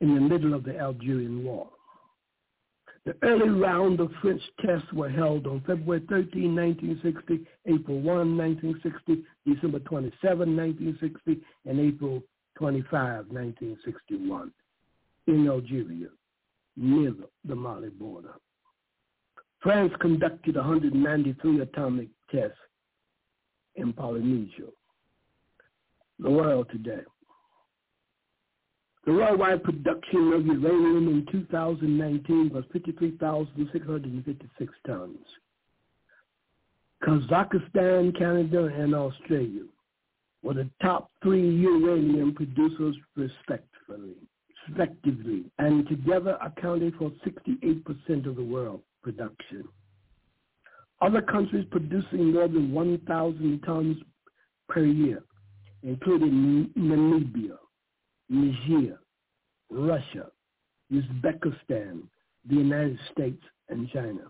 in 0.01 0.13
the 0.13 0.21
middle 0.21 0.53
of 0.53 0.63
the 0.63 0.77
Algerian 0.77 1.43
War. 1.43 1.69
The 3.07 3.15
early 3.23 3.47
round 3.47 4.01
of 4.01 4.11
French 4.21 4.41
tests 4.59 4.91
were 4.91 5.07
held 5.07 5.47
on 5.47 5.61
February 5.61 6.03
13, 6.09 6.53
1960, 6.53 7.47
April 7.65 8.01
1, 8.01 8.37
1960, 8.37 9.23
December 9.45 9.79
27, 9.79 10.57
1960, 10.57 11.41
and 11.65 11.79
April 11.79 12.21
25, 12.57 13.27
1961, 13.29 14.51
in 15.27 15.47
Algeria, 15.47 16.09
near 16.75 17.13
the 17.45 17.55
Mali 17.55 17.91
border. 17.91 18.33
France 19.61 19.93
conducted 20.01 20.57
193 20.57 21.61
atomic 21.61 22.09
tests 22.29 22.57
in 23.75 23.93
Polynesia. 23.93 24.67
The 26.19 26.29
world 26.29 26.67
today. 26.71 27.03
The 29.07 29.13
worldwide 29.13 29.63
production 29.63 30.33
of 30.33 30.45
uranium 30.45 31.07
in 31.07 31.25
2019 31.31 32.49
was 32.53 32.65
53,656 32.73 34.73
tons. 34.85 35.17
Kazakhstan, 37.01 38.17
Canada, 38.17 38.65
and 38.65 38.93
Australia 38.93 39.63
were 40.43 40.55
the 40.55 40.69
top 40.81 41.09
three 41.23 41.49
uranium 41.49 42.35
producers 42.35 42.97
respectively, 43.15 44.15
respectively 44.67 45.45
and 45.57 45.87
together 45.87 46.37
accounted 46.43 46.93
for 46.95 47.09
68% 47.25 48.27
of 48.27 48.35
the 48.35 48.43
world 48.43 48.81
production. 49.03 49.69
Other 50.99 51.21
countries 51.21 51.65
producing 51.71 52.33
more 52.33 52.49
than 52.49 52.73
1,000 52.73 53.61
tons 53.65 53.95
per 54.67 54.83
year, 54.83 55.23
including 55.81 56.73
Namibia, 56.77 57.57
Niger, 58.29 58.99
Russia, 59.69 60.27
Uzbekistan, 60.91 62.03
the 62.49 62.55
United 62.55 62.99
States, 63.11 63.43
and 63.69 63.89
China. 63.89 64.27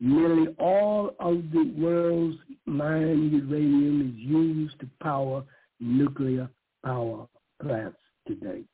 Nearly 0.00 0.48
all 0.58 1.14
of 1.20 1.50
the 1.52 1.72
world's 1.78 2.36
mined 2.66 3.32
uranium 3.32 4.10
is 4.10 4.16
used 4.16 4.78
to 4.80 4.88
power 5.02 5.44
nuclear 5.80 6.48
power 6.84 7.26
plants 7.62 7.98
today. 8.26 8.64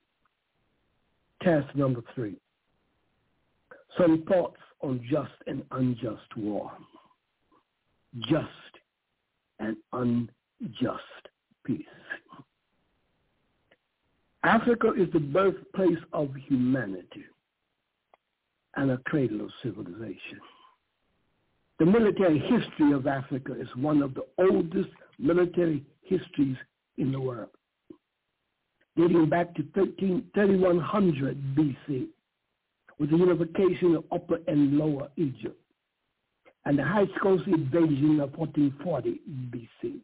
Task 1.43 1.75
number 1.75 2.03
three. 2.15 2.37
Some 3.99 4.25
thoughts 4.29 4.61
on 4.83 5.05
just 5.11 5.31
and 5.47 5.63
unjust 5.73 6.37
war. 6.37 6.73
Just 8.29 8.49
and 9.59 9.77
unjust 9.93 11.29
peace. 11.65 11.85
Africa 14.43 14.93
is 14.97 15.09
the 15.13 15.21
birthplace 15.21 15.99
of 16.13 16.35
humanity 16.35 17.25
and 18.77 18.91
a 18.91 18.99
cradle 18.99 19.43
of 19.43 19.51
civilization. 19.63 20.41
The 21.79 21.87
military 21.87 22.39
history 22.39 22.93
of 22.93 23.07
Africa 23.07 23.55
is 23.59 23.69
one 23.77 24.03
of 24.03 24.15
the 24.15 24.25
oldest 24.39 24.91
military 25.19 25.85
histories 26.03 26.57
in 26.97 27.13
the 27.13 27.21
world, 27.21 27.51
dating 28.97 29.29
back 29.29 29.55
to 29.57 29.65
13, 29.75 30.25
3100 30.35 31.39
BC, 31.55 32.07
with 32.99 33.11
the 33.11 33.17
unification 33.17 33.95
of 33.97 34.05
Upper 34.13 34.39
and 34.47 34.79
Lower 34.79 35.09
Egypt, 35.17 35.61
and 36.65 36.79
the 36.79 36.85
Hyksos 36.85 37.47
invasion 37.47 38.21
of 38.21 38.37
1440 38.37 39.21
BC. 39.51 40.01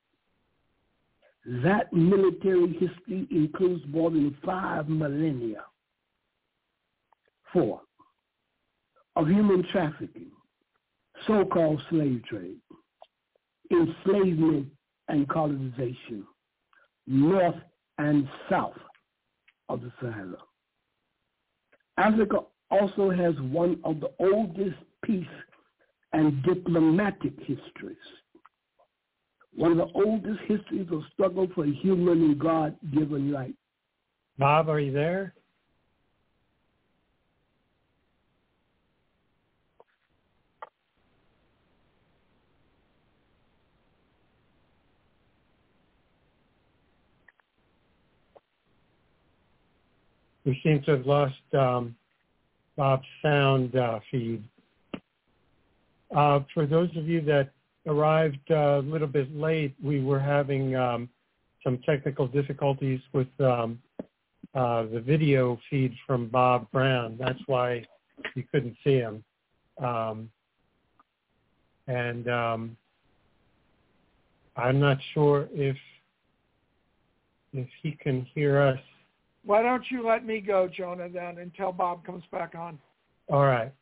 That 1.46 1.92
military 1.92 2.72
history 2.72 3.28
includes 3.30 3.84
more 3.86 4.10
than 4.10 4.36
five 4.44 4.88
millennia. 4.88 5.64
Four, 7.52 7.80
of 9.14 9.28
human 9.28 9.64
trafficking, 9.70 10.32
so-called 11.26 11.80
slave 11.88 12.22
trade, 12.24 12.58
enslavement 13.70 14.66
and 15.08 15.28
colonization, 15.28 16.26
north 17.06 17.54
and 17.98 18.28
south 18.50 18.76
of 19.68 19.82
the 19.82 19.92
Sahara. 20.00 20.38
Africa 21.96 22.40
also 22.70 23.10
has 23.10 23.34
one 23.40 23.78
of 23.84 24.00
the 24.00 24.10
oldest 24.18 24.76
peace 25.04 25.24
and 26.12 26.42
diplomatic 26.42 27.34
histories. 27.38 27.96
One 29.56 29.72
of 29.72 29.78
the 29.78 29.88
oldest 29.94 30.40
histories 30.46 30.86
of 30.92 31.02
struggle 31.12 31.48
for 31.54 31.64
human 31.64 32.22
and 32.22 32.38
God-given 32.38 33.32
right. 33.32 33.54
Bob, 34.38 34.68
are 34.68 34.80
you 34.80 34.92
there? 34.92 35.34
we 50.46 50.58
seem 50.62 50.80
to 50.84 50.92
have 50.92 51.06
lost 51.06 51.34
um, 51.58 51.94
Bob's 52.76 53.04
sound 53.20 53.74
uh, 53.76 53.98
feed. 54.10 54.44
Uh, 56.16 56.40
for 56.54 56.66
those 56.66 56.88
of 56.96 57.08
you 57.08 57.20
that 57.22 57.50
arrived 57.86 58.50
uh, 58.50 58.78
a 58.78 58.82
little 58.82 59.08
bit 59.08 59.34
late, 59.36 59.74
we 59.82 60.02
were 60.02 60.18
having 60.18 60.74
um, 60.76 61.08
some 61.62 61.78
technical 61.78 62.26
difficulties 62.26 63.00
with 63.12 63.28
um, 63.40 63.78
uh, 64.54 64.84
the 64.84 65.00
video 65.00 65.58
feed 65.68 65.94
from 66.06 66.28
Bob 66.28 66.70
Brown. 66.70 67.16
That's 67.18 67.40
why 67.46 67.84
you 68.34 68.44
couldn't 68.50 68.76
see 68.84 68.96
him. 68.96 69.22
Um, 69.82 70.30
and 71.86 72.28
um, 72.28 72.76
I'm 74.56 74.80
not 74.80 74.98
sure 75.14 75.48
if 75.52 75.76
if 77.52 77.68
he 77.82 77.92
can 77.92 78.26
hear 78.34 78.60
us 78.60 78.78
why 79.46 79.62
don't 79.62 79.84
you 79.90 80.04
let 80.04 80.26
me 80.26 80.40
go, 80.40 80.68
Jonah, 80.68 81.08
then, 81.08 81.38
until 81.38 81.70
Bob 81.70 82.04
comes 82.04 82.24
back 82.32 82.56
on? 82.56 82.78
All 83.28 83.44
right. 83.44 83.72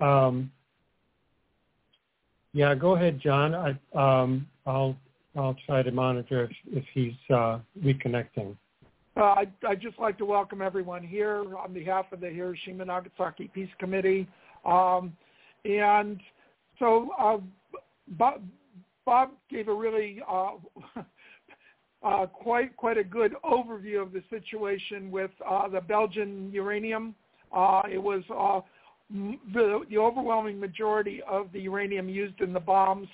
Um, 0.00 0.52
yeah, 2.56 2.74
go 2.74 2.96
ahead, 2.96 3.20
John. 3.20 3.54
I, 3.54 4.22
um, 4.22 4.46
I'll 4.64 4.96
I'll 5.36 5.56
try 5.66 5.82
to 5.82 5.90
monitor 5.90 6.44
if, 6.44 6.78
if 6.78 6.84
he's 6.94 7.12
uh, 7.28 7.58
reconnecting. 7.84 8.56
Uh, 9.14 9.34
I'd, 9.36 9.52
I'd 9.68 9.82
just 9.82 9.98
like 9.98 10.16
to 10.18 10.24
welcome 10.24 10.62
everyone 10.62 11.02
here 11.02 11.44
on 11.54 11.74
behalf 11.74 12.06
of 12.12 12.20
the 12.20 12.30
Hiroshima 12.30 12.86
Nagasaki 12.86 13.50
Peace 13.52 13.68
Committee. 13.78 14.26
Um, 14.64 15.12
and 15.66 16.18
so 16.78 17.10
uh, 17.18 17.36
Bob, 18.08 18.42
Bob 19.04 19.32
gave 19.50 19.68
a 19.68 19.74
really 19.74 20.22
uh, 20.26 20.52
uh, 22.02 22.26
quite 22.26 22.74
quite 22.78 22.96
a 22.96 23.04
good 23.04 23.34
overview 23.44 24.00
of 24.00 24.14
the 24.14 24.22
situation 24.30 25.10
with 25.10 25.30
uh, 25.46 25.68
the 25.68 25.82
Belgian 25.82 26.50
uranium. 26.50 27.14
It 27.90 28.02
was 28.02 28.22
the, 29.10 29.80
the 29.88 29.98
overwhelming 29.98 30.58
majority 30.58 31.22
of 31.28 31.48
the 31.52 31.60
uranium 31.60 32.08
used 32.08 32.40
in 32.40 32.52
the 32.52 32.60
bombs 32.60 33.08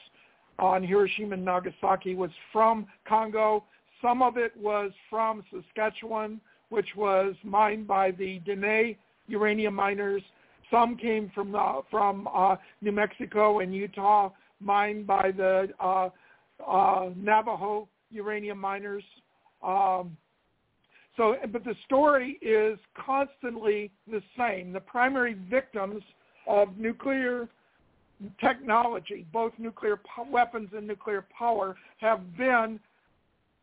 on 0.59 0.83
Hiroshima 0.83 1.35
and 1.35 1.45
Nagasaki 1.45 2.15
was 2.15 2.31
from 2.53 2.87
Congo. 3.07 3.65
some 4.01 4.23
of 4.23 4.37
it 4.37 4.57
was 4.57 4.91
from 5.11 5.45
Saskatchewan, 5.51 6.41
which 6.71 6.89
was 6.97 7.35
mined 7.43 7.87
by 7.87 8.11
the 8.13 8.39
Dene 8.41 8.97
uranium 9.29 9.75
miners. 9.75 10.23
Some 10.71 10.97
came 10.97 11.31
from 11.35 11.55
uh, 11.55 11.83
from 11.91 12.29
uh, 12.35 12.57
New 12.81 12.93
Mexico 12.93 13.61
and 13.61 13.75
Utah, 13.75 14.31
mined 14.61 15.07
by 15.07 15.31
the 15.31 15.69
uh, 15.81 16.09
uh, 16.67 17.11
Navajo 17.17 17.89
uranium 18.11 18.59
miners. 18.59 19.05
Um, 19.63 20.17
so, 21.17 21.37
but 21.53 21.65
the 21.65 21.75
story 21.85 22.39
is 22.41 22.79
constantly 22.95 23.91
the 24.11 24.23
same. 24.37 24.73
The 24.73 24.81
primary 24.81 25.35
victims 25.51 26.03
of 26.47 26.77
nuclear 26.79 27.49
technology, 28.41 29.27
both 29.33 29.53
nuclear 29.59 29.97
po- 29.97 30.31
weapons 30.31 30.71
and 30.75 30.87
nuclear 30.87 31.27
power, 31.37 31.77
have 31.99 32.37
been 32.37 32.81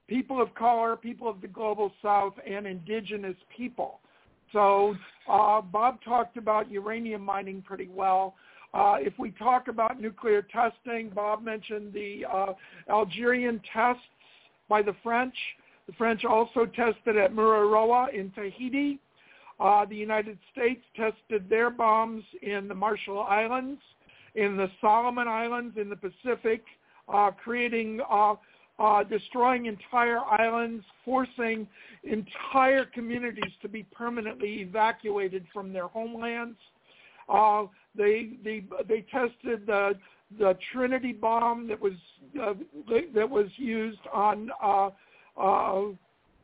people 0.08 0.42
of 0.42 0.54
color, 0.56 0.96
people 0.96 1.28
of 1.28 1.42
the 1.42 1.48
global 1.48 1.92
south, 2.02 2.34
and 2.48 2.68
indigenous 2.68 3.36
people. 3.56 4.00
So 4.52 4.96
uh, 5.30 5.62
Bob 5.62 6.00
talked 6.04 6.38
about 6.38 6.70
uranium 6.72 7.22
mining 7.22 7.62
pretty 7.62 7.88
well. 7.88 8.36
Uh, 8.74 8.98
if 9.00 9.14
we 9.18 9.32
talk 9.32 9.68
about 9.68 10.00
nuclear 10.00 10.44
testing, 10.44 11.10
Bob 11.10 11.44
mentioned 11.44 11.94
the 11.94 12.26
uh, 12.32 12.54
Algerian 12.90 13.62
tests 13.74 14.04
by 14.68 14.82
the 14.82 14.96
French. 15.02 15.34
The 15.90 15.96
French 15.96 16.24
also 16.24 16.68
tested 16.68 17.18
at 17.18 17.34
Mururoa 17.34 18.14
in 18.14 18.30
Tahiti. 18.30 19.00
Uh, 19.60 19.86
the 19.86 19.96
United 19.96 20.38
States 20.52 20.84
tested 20.96 21.50
their 21.50 21.72
bombs 21.72 22.24
in 22.44 22.68
the 22.68 22.76
Marshall 22.76 23.24
Islands, 23.24 23.82
in 24.36 24.56
the 24.56 24.70
Solomon 24.82 25.28
Islands 25.28 25.78
in 25.78 25.90
the 25.90 25.96
Pacific, 25.96 26.64
uh, 27.12 27.32
creating, 27.32 28.02
uh, 28.08 28.36
uh, 28.78 29.04
destroying 29.04 29.66
entire 29.66 30.20
islands, 30.20 30.86
forcing 31.04 31.68
entire 32.04 32.86
communities 32.86 33.52
to 33.64 33.68
be 33.68 33.82
permanently 33.82 34.62
evacuated 34.62 35.44
from 35.52 35.74
their 35.74 35.88
homelands. 35.88 36.58
Uh, 37.28 37.64
they, 37.96 38.34
they, 38.44 38.64
they 38.88 39.04
tested 39.12 39.66
the, 39.66 39.94
the 40.38 40.56
Trinity 40.72 41.14
bomb 41.14 41.68
that 41.68 41.82
was, 41.82 41.94
uh, 42.40 42.54
that 43.16 43.28
was 43.28 43.48
used 43.58 44.06
on 44.14 44.52
uh, 45.40 45.44
uh, 45.44 45.88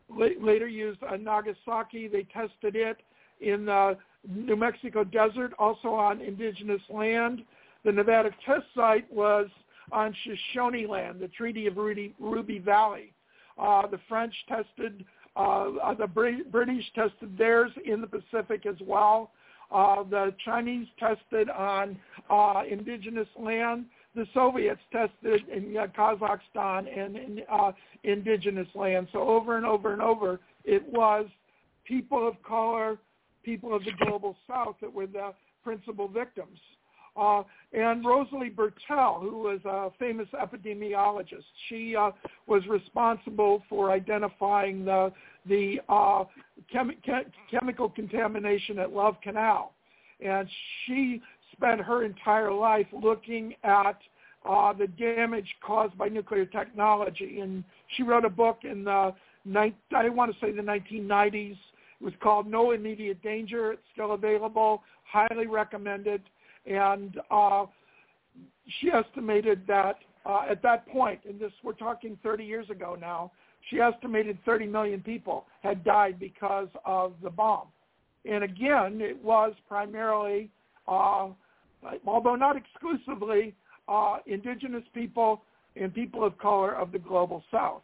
later 0.10 0.68
used 0.68 1.04
on 1.04 1.24
Nagasaki. 1.24 2.08
They 2.08 2.24
tested 2.34 2.76
it 2.76 2.98
in 3.42 3.66
the 3.66 3.98
New 4.28 4.56
Mexico 4.56 5.04
desert, 5.04 5.54
also 5.60 5.90
on 5.90 6.22
indigenous 6.22 6.82
land. 6.90 7.42
The 7.84 7.92
Nevada 7.92 8.32
test 8.46 8.66
site 8.76 9.12
was 9.12 9.48
on 9.92 10.16
Shoshone 10.24 10.88
land, 10.88 11.20
the 11.20 11.28
Treaty 11.28 11.68
of 11.68 11.78
Ruby, 11.78 12.16
Ruby 12.20 12.60
Valley. 12.60 13.14
Uh, 13.58 13.88
the 13.88 14.00
French 14.10 14.34
tested, 14.48 15.06
uh, 15.36 15.94
the 15.98 16.08
British 16.08 16.86
tested 16.94 17.38
theirs 17.38 17.72
in 17.86 18.02
the 18.02 18.08
Pacific 18.08 18.66
as 18.66 18.76
well. 18.82 19.32
Uh, 19.72 20.04
the 20.04 20.34
Chinese 20.44 20.88
tested 21.00 21.50
on 21.50 21.98
uh, 22.30 22.62
indigenous 22.70 23.28
land 23.40 23.86
the 24.16 24.26
Soviets 24.34 24.82
tested 24.92 25.42
in 25.50 25.76
uh, 25.78 25.88
Kazakhstan 25.98 26.88
and 26.98 27.16
in 27.16 27.42
uh, 27.52 27.72
indigenous 28.04 28.68
land. 28.76 29.08
So 29.12 29.20
over 29.20 29.58
and 29.58 29.66
over 29.66 29.94
and 29.94 30.02
over, 30.02 30.40
it 30.64 30.84
was 30.92 31.26
people 31.86 32.28
of 32.28 32.42
color, 32.44 32.98
people 33.44 33.76
of 33.76 33.84
the 33.84 33.92
global 34.06 34.36
south 34.48 34.76
that 34.82 34.92
were 34.92 35.08
the 35.08 35.34
principal 35.64 36.08
victims. 36.08 36.60
Uh, 37.18 37.44
and 37.72 38.06
Rosalie 38.06 38.50
Bertell, 38.50 39.22
who 39.22 39.40
was 39.40 39.60
a 39.64 39.90
famous 39.98 40.28
epidemiologist, 40.34 41.46
she 41.70 41.96
uh, 41.96 42.12
was 42.46 42.66
responsible 42.68 43.64
for 43.70 43.92
identifying 43.92 44.84
the, 44.84 45.14
the 45.48 45.80
uh, 45.88 46.26
chemi- 46.74 46.98
chemical 47.50 47.90
contamination 47.90 48.80
at 48.80 48.92
Love 48.92 49.16
Canal. 49.24 49.74
And 50.20 50.48
she 50.86 51.22
spent 51.58 51.82
her 51.82 52.04
entire 52.04 52.52
life 52.52 52.88
looking 52.92 53.56
at 53.64 53.98
uh, 54.48 54.74
the 54.74 54.88
damage 54.88 55.48
caused 55.66 55.98
by 55.98 56.08
nuclear 56.08 56.46
technology. 56.46 57.40
And 57.40 57.64
she 57.96 58.04
wrote 58.04 58.26
a 58.26 58.30
book 58.30 58.60
in 58.64 58.84
the, 58.84 59.14
I 59.56 60.10
want 60.10 60.34
to 60.34 60.38
say 60.40 60.52
the 60.52 60.62
1990s. 60.62 61.52
It 61.52 62.04
was 62.04 62.14
called 62.22 62.48
No 62.48 62.72
Immediate 62.72 63.22
Danger. 63.24 63.72
It's 63.74 63.82
still 63.94 64.14
available. 64.14 64.84
Highly 65.12 65.48
recommended. 65.48 66.22
And 66.66 67.20
uh, 67.32 67.66
she 68.80 68.90
estimated 68.92 69.62
that 69.68 69.98
uh, 70.26 70.44
at 70.50 70.62
that 70.64 70.88
point, 70.88 71.20
and 71.28 71.40
this 71.40 71.52
we're 71.64 71.74
talking 71.74 72.18
30 72.24 72.44
years 72.44 72.70
ago 72.70 72.98
now, 73.00 73.32
she 73.70 73.80
estimated 73.80 74.38
30 74.46 74.68
million 74.68 75.02
people 75.02 75.46
had 75.62 75.84
died 75.84 76.20
because 76.20 76.68
of 76.86 77.14
the 77.24 77.30
bomb. 77.30 77.68
And 78.30 78.44
again, 78.44 79.00
it 79.02 79.24
was 79.24 79.54
primarily 79.68 80.50
uh, 80.88 81.30
although 82.06 82.36
not 82.36 82.56
exclusively, 82.56 83.54
uh, 83.88 84.18
indigenous 84.26 84.84
people 84.94 85.42
and 85.76 85.94
people 85.94 86.24
of 86.24 86.38
color 86.38 86.74
of 86.74 86.92
the 86.92 87.00
global 87.00 87.44
south. 87.52 87.82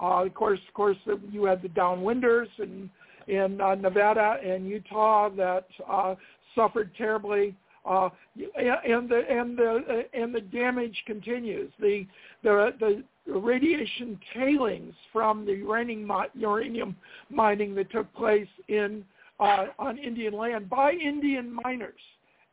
Uh, 0.00 0.24
of 0.24 0.34
course, 0.34 0.60
of 0.68 0.74
course, 0.74 0.96
you 1.30 1.44
had 1.44 1.62
the 1.62 1.68
downwinders 1.68 2.48
in 2.58 2.90
in 3.28 3.60
uh, 3.60 3.74
Nevada 3.74 4.36
and 4.44 4.68
Utah 4.68 5.28
that 5.30 5.66
uh, 5.90 6.14
suffered 6.54 6.90
terribly, 6.96 7.54
uh, 7.84 8.08
and 8.36 9.08
the 9.08 9.22
and 9.28 9.56
the 9.56 10.04
and 10.12 10.34
the 10.34 10.40
damage 10.40 11.02
continues. 11.06 11.72
The 11.80 12.06
the 12.42 13.02
the 13.26 13.32
radiation 13.32 14.18
tailings 14.34 14.94
from 15.12 15.46
the 15.46 15.52
uranium 15.52 16.10
uranium 16.34 16.96
mining 17.30 17.74
that 17.74 17.90
took 17.90 18.12
place 18.14 18.48
in 18.68 19.04
uh, 19.40 19.66
on 19.78 19.98
Indian 19.98 20.34
land 20.34 20.68
by 20.68 20.92
Indian 20.92 21.58
miners 21.64 21.94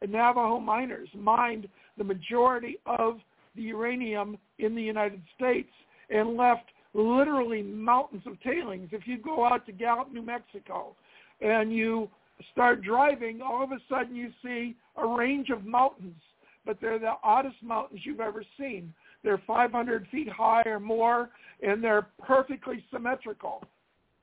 Navajo 0.08 0.60
miners 0.60 1.10
mined 1.16 1.68
the 1.98 2.04
majority 2.04 2.78
of 2.86 3.20
the 3.56 3.62
uranium 3.62 4.38
in 4.60 4.76
the 4.76 4.82
United 4.82 5.22
States 5.36 5.70
and 6.10 6.36
left 6.36 6.66
literally 6.94 7.62
mountains 7.62 8.24
of 8.26 8.40
tailings. 8.42 8.90
If 8.92 9.08
you 9.08 9.18
go 9.18 9.46
out 9.46 9.66
to 9.66 9.72
Gallup, 9.72 10.12
New 10.12 10.22
Mexico, 10.22 10.96
and 11.42 11.74
you 11.74 12.10
start 12.52 12.82
driving, 12.82 13.42
all 13.42 13.64
of 13.64 13.72
a 13.72 13.80
sudden 13.90 14.16
you 14.16 14.30
see 14.44 14.76
a 14.98 15.06
range 15.06 15.50
of 15.50 15.66
mountains, 15.66 16.22
but 16.66 16.78
they're 16.82 17.00
the 17.00 17.14
oddest 17.24 17.58
mountains 17.62 18.02
you've 18.04 18.20
ever 18.20 18.44
seen. 18.58 18.94
They're 19.24 19.42
500 19.46 20.08
feet 20.12 20.30
high 20.30 20.64
or 20.66 20.80
more, 20.80 21.30
and 21.62 21.84
they're 21.84 22.08
perfectly 22.26 22.84
symmetrical. 22.92 23.64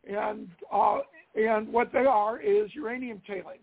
And 0.08 0.48
uh, 0.72 0.98
and 1.34 1.68
what 1.68 1.92
they 1.92 2.06
are 2.06 2.40
is 2.40 2.74
uranium 2.74 3.22
tailings. 3.26 3.60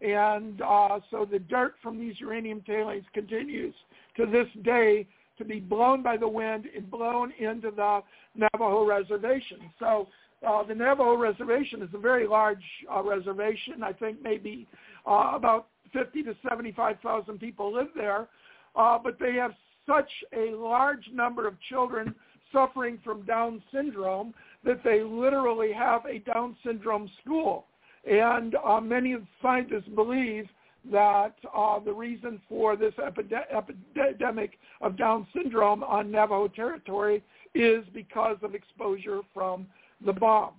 And 0.00 0.60
uh, 0.60 1.00
so 1.10 1.26
the 1.30 1.38
dirt 1.38 1.74
from 1.82 1.98
these 1.98 2.20
uranium 2.20 2.62
tailings 2.66 3.04
continues 3.14 3.74
to 4.16 4.26
this 4.26 4.46
day 4.62 5.06
to 5.38 5.44
be 5.44 5.60
blown 5.60 6.02
by 6.02 6.16
the 6.16 6.28
wind 6.28 6.66
and 6.74 6.90
blown 6.90 7.32
into 7.38 7.70
the 7.70 8.00
Navajo 8.34 8.84
reservation. 8.86 9.58
So 9.78 10.08
uh, 10.46 10.62
the 10.64 10.74
Navajo 10.74 11.16
reservation 11.16 11.82
is 11.82 11.88
a 11.94 11.98
very 11.98 12.26
large 12.26 12.62
uh, 12.94 13.02
reservation. 13.02 13.82
I 13.82 13.92
think 13.92 14.18
maybe 14.22 14.66
uh, 15.06 15.32
about 15.34 15.68
50 15.92 16.22
to 16.24 16.36
75,000 16.48 17.38
people 17.38 17.72
live 17.72 17.88
there. 17.94 18.28
Uh, 18.74 18.98
but 19.02 19.18
they 19.18 19.34
have 19.34 19.52
such 19.86 20.10
a 20.36 20.54
large 20.54 21.04
number 21.12 21.46
of 21.46 21.54
children 21.68 22.14
suffering 22.52 22.98
from 23.04 23.22
Down 23.22 23.62
syndrome 23.72 24.34
that 24.64 24.82
they 24.84 25.02
literally 25.02 25.72
have 25.72 26.04
a 26.06 26.18
Down 26.18 26.56
syndrome 26.64 27.10
school. 27.22 27.66
And 28.06 28.54
uh, 28.64 28.80
many 28.80 29.16
scientists 29.42 29.88
believe 29.94 30.46
that 30.92 31.34
uh, 31.56 31.80
the 31.80 31.92
reason 31.92 32.40
for 32.48 32.76
this 32.76 32.94
epide- 32.98 33.32
epidemic 33.52 34.52
of 34.80 34.96
Down 34.96 35.26
syndrome 35.34 35.82
on 35.82 36.10
Navajo 36.10 36.48
territory 36.48 37.22
is 37.54 37.84
because 37.92 38.36
of 38.42 38.54
exposure 38.54 39.20
from 39.34 39.66
the 40.04 40.12
bomb. 40.12 40.54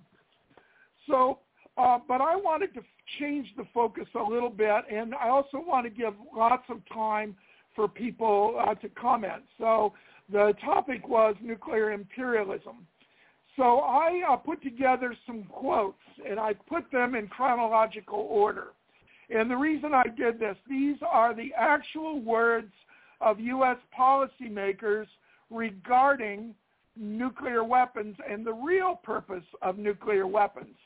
So, 1.06 1.38
uh, 1.78 1.98
but 2.06 2.20
I 2.20 2.36
wanted 2.36 2.74
to 2.74 2.80
change 3.18 3.48
the 3.56 3.64
focus 3.72 4.06
a 4.14 4.22
little 4.22 4.50
bit, 4.50 4.84
and 4.92 5.14
I 5.14 5.28
also 5.28 5.62
want 5.64 5.86
to 5.86 5.90
give 5.90 6.12
lots 6.36 6.64
of 6.68 6.80
time 6.92 7.34
for 7.74 7.88
people 7.88 8.60
uh, 8.60 8.74
to 8.74 8.88
comment. 8.90 9.42
So 9.56 9.94
the 10.30 10.52
topic 10.62 11.08
was 11.08 11.36
nuclear 11.40 11.92
imperialism. 11.92 12.86
So 13.58 13.80
I 13.80 14.22
uh, 14.30 14.36
put 14.36 14.62
together 14.62 15.14
some 15.26 15.42
quotes, 15.42 15.98
and 16.24 16.38
I 16.38 16.54
put 16.54 16.90
them 16.92 17.16
in 17.16 17.26
chronological 17.26 18.28
order. 18.30 18.68
And 19.30 19.50
the 19.50 19.56
reason 19.56 19.92
I 19.92 20.04
did 20.16 20.38
this, 20.38 20.56
these 20.70 20.96
are 21.06 21.34
the 21.34 21.52
actual 21.58 22.20
words 22.20 22.72
of 23.20 23.40
U.S. 23.40 23.76
policymakers 23.98 25.06
regarding 25.50 26.54
nuclear 26.96 27.64
weapons 27.64 28.16
and 28.30 28.46
the 28.46 28.52
real 28.52 28.94
purpose 28.94 29.44
of 29.60 29.76
nuclear 29.76 30.28
weapons. 30.28 30.76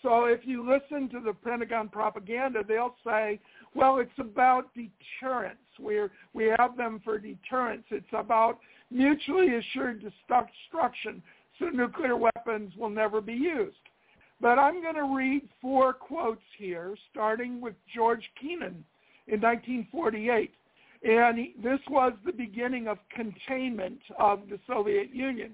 So 0.00 0.24
if 0.24 0.40
you 0.44 0.68
listen 0.68 1.10
to 1.10 1.20
the 1.20 1.34
Pentagon 1.34 1.90
propaganda, 1.90 2.64
they'll 2.66 2.96
say, 3.04 3.40
well, 3.74 3.98
it's 3.98 4.10
about 4.18 4.70
deterrence. 4.74 5.58
We're, 5.78 6.10
we 6.32 6.52
have 6.58 6.78
them 6.78 7.00
for 7.04 7.18
deterrence. 7.18 7.84
It's 7.90 8.06
about 8.12 8.58
mutually 8.90 9.54
assured 9.56 10.02
destruction 10.02 11.22
so 11.62 11.76
nuclear 11.76 12.16
weapons 12.16 12.72
will 12.76 12.90
never 12.90 13.20
be 13.20 13.34
used. 13.34 13.76
But 14.40 14.58
I'm 14.58 14.82
going 14.82 14.96
to 14.96 15.14
read 15.14 15.48
four 15.60 15.92
quotes 15.92 16.42
here, 16.58 16.96
starting 17.10 17.60
with 17.60 17.74
George 17.94 18.24
Kennan 18.40 18.84
in 19.28 19.40
1948. 19.40 20.50
And 21.04 21.38
he, 21.38 21.54
this 21.62 21.78
was 21.88 22.12
the 22.26 22.32
beginning 22.32 22.88
of 22.88 22.98
containment 23.14 24.00
of 24.18 24.48
the 24.50 24.58
Soviet 24.66 25.14
Union. 25.14 25.52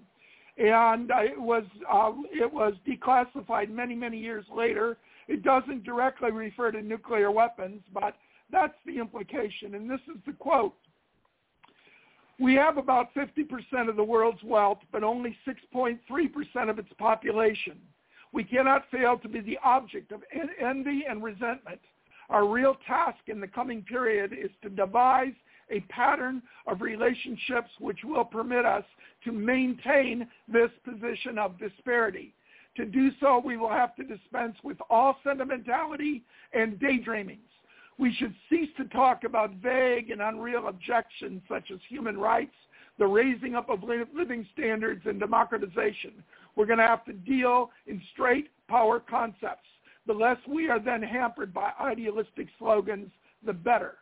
And 0.57 1.11
uh, 1.11 1.21
it 1.21 1.41
was 1.41 1.65
uh, 1.91 2.13
it 2.33 2.53
was 2.53 2.75
declassified 2.87 3.71
many 3.71 3.95
many 3.95 4.19
years 4.19 4.45
later. 4.55 4.97
It 5.29 5.45
doesn't 5.45 5.85
directly 5.85 6.33
refer 6.33 6.73
to 6.73 6.83
nuclear 6.83 7.31
weapons, 7.31 7.83
but 7.95 8.17
that's 8.51 8.75
the 8.85 8.99
implication. 8.99 9.77
And 9.77 9.89
this 9.89 10.01
is 10.09 10.21
the 10.27 10.33
quote. 10.33 10.75
We 12.41 12.55
have 12.55 12.79
about 12.79 13.13
50% 13.15 13.89
of 13.89 13.97
the 13.97 14.05
world's 14.05 14.43
wealth, 14.45 14.79
but 14.93 15.03
only 15.03 15.37
6.3% 15.47 15.99
of 16.71 16.79
its 16.79 16.93
population. 16.99 17.79
We 18.33 18.45
cannot 18.45 18.85
fail 18.91 19.19
to 19.19 19.29
be 19.29 19.41
the 19.41 19.59
object 19.65 20.13
of 20.13 20.23
envy 20.61 21.05
and 21.09 21.23
resentment. 21.23 21.81
Our 22.31 22.47
real 22.47 22.77
task 22.87 23.19
in 23.27 23.41
the 23.41 23.49
coming 23.49 23.83
period 23.83 24.33
is 24.33 24.51
to 24.63 24.69
devise 24.69 25.33
a 25.71 25.81
pattern 25.89 26.43
of 26.67 26.81
relationships 26.81 27.71
which 27.81 27.99
will 28.05 28.25
permit 28.25 28.65
us 28.65 28.85
to 29.25 29.33
maintain 29.33 30.29
this 30.47 30.71
position 30.85 31.39
of 31.39 31.59
disparity. 31.59 32.35
To 32.77 32.85
do 32.85 33.11
so, 33.19 33.43
we 33.45 33.57
will 33.57 33.71
have 33.71 33.97
to 33.97 34.05
dispense 34.05 34.57
with 34.63 34.77
all 34.89 35.17
sentimentality 35.25 36.23
and 36.53 36.79
daydreamings. 36.79 37.39
We 37.99 38.15
should 38.15 38.35
cease 38.49 38.69
to 38.77 38.85
talk 38.85 39.25
about 39.25 39.55
vague 39.55 40.11
and 40.11 40.23
unreal 40.23 40.69
objections 40.69 41.43
such 41.49 41.71
as 41.73 41.79
human 41.89 42.17
rights, 42.17 42.55
the 42.99 43.07
raising 43.07 43.57
up 43.57 43.69
of 43.69 43.83
living 43.83 44.47
standards, 44.53 45.03
and 45.05 45.19
democratization. 45.19 46.23
We're 46.55 46.67
going 46.67 46.79
to 46.79 46.87
have 46.87 47.05
to 47.07 47.13
deal 47.13 47.71
in 47.87 48.01
straight 48.13 48.49
power 48.69 49.01
concepts. 49.01 49.69
The 50.07 50.13
less 50.13 50.39
we 50.49 50.69
are 50.69 50.81
then 50.81 51.03
hampered 51.03 51.53
by 51.53 51.73
idealistic 51.81 52.49
slogans, 52.59 53.11
the 53.45 53.53
better. 53.53 53.97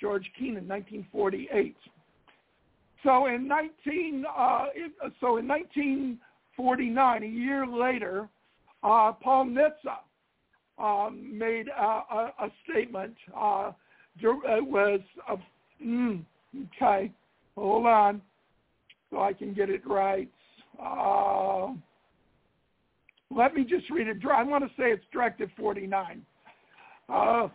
George 0.00 0.30
Kennan, 0.38 0.66
1948. 0.66 1.76
So 3.02 3.26
in 3.26 3.46
19, 3.46 4.24
uh, 4.26 4.66
so 5.20 5.36
in 5.36 5.46
1949, 5.46 7.22
a 7.22 7.26
year 7.26 7.66
later, 7.66 8.28
uh, 8.82 9.12
Paul 9.12 9.46
Nitze 9.46 9.98
um, 10.80 11.36
made 11.36 11.68
a, 11.68 11.82
a, 11.82 12.32
a 12.40 12.50
statement. 12.68 13.14
Uh, 13.36 13.72
it 14.22 14.66
was 14.66 15.00
a, 15.28 15.36
mm, 15.84 16.24
okay. 16.76 17.12
Hold 17.56 17.86
on, 17.86 18.22
so 19.10 19.20
I 19.20 19.32
can 19.32 19.52
get 19.52 19.70
it 19.70 19.86
right. 19.86 20.30
Uh, 20.82 21.68
let 23.30 23.54
me 23.54 23.64
just 23.64 23.90
read 23.90 24.08
it. 24.08 24.16
I 24.24 24.42
want 24.42 24.64
to 24.64 24.70
say 24.70 24.90
it's 24.90 25.04
Directive 25.12 25.50
49. 25.56 26.22
Uh, 27.08 27.48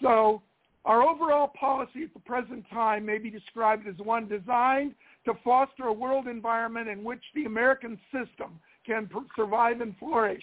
so 0.00 0.42
our 0.84 1.02
overall 1.02 1.52
policy 1.58 2.04
at 2.04 2.12
the 2.14 2.20
present 2.20 2.64
time 2.70 3.04
may 3.04 3.18
be 3.18 3.30
described 3.30 3.86
as 3.86 3.94
one 3.98 4.28
designed 4.28 4.94
to 5.26 5.34
foster 5.44 5.84
a 5.84 5.92
world 5.92 6.26
environment 6.26 6.88
in 6.88 7.04
which 7.04 7.22
the 7.34 7.44
American 7.44 7.98
system 8.12 8.58
can 8.84 9.08
survive 9.36 9.80
and 9.80 9.96
flourish 9.98 10.42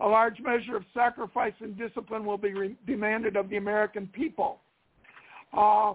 a 0.00 0.06
large 0.06 0.40
measure 0.40 0.76
of 0.76 0.84
sacrifice 0.94 1.54
and 1.60 1.76
discipline 1.76 2.24
will 2.24 2.38
be 2.38 2.52
re- 2.52 2.76
demanded 2.86 3.36
of 3.36 3.48
the 3.48 3.56
American 3.56 4.06
people. 4.08 4.60
Uh, 5.56 5.94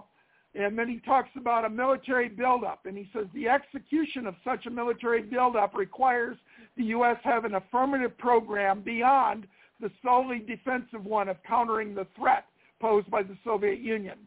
and 0.54 0.78
then 0.78 0.88
he 0.88 1.00
talks 1.00 1.30
about 1.36 1.64
a 1.64 1.70
military 1.70 2.28
buildup, 2.28 2.86
and 2.86 2.96
he 2.96 3.08
says 3.12 3.26
the 3.34 3.48
execution 3.48 4.26
of 4.26 4.34
such 4.44 4.66
a 4.66 4.70
military 4.70 5.22
buildup 5.22 5.74
requires 5.74 6.36
the 6.76 6.84
U.S. 6.84 7.16
have 7.24 7.44
an 7.44 7.54
affirmative 7.54 8.16
program 8.18 8.80
beyond 8.80 9.46
the 9.80 9.90
solely 10.02 10.38
defensive 10.38 11.04
one 11.04 11.28
of 11.28 11.36
countering 11.46 11.94
the 11.94 12.06
threat 12.16 12.44
posed 12.80 13.10
by 13.10 13.22
the 13.22 13.36
Soviet 13.42 13.80
Union. 13.80 14.18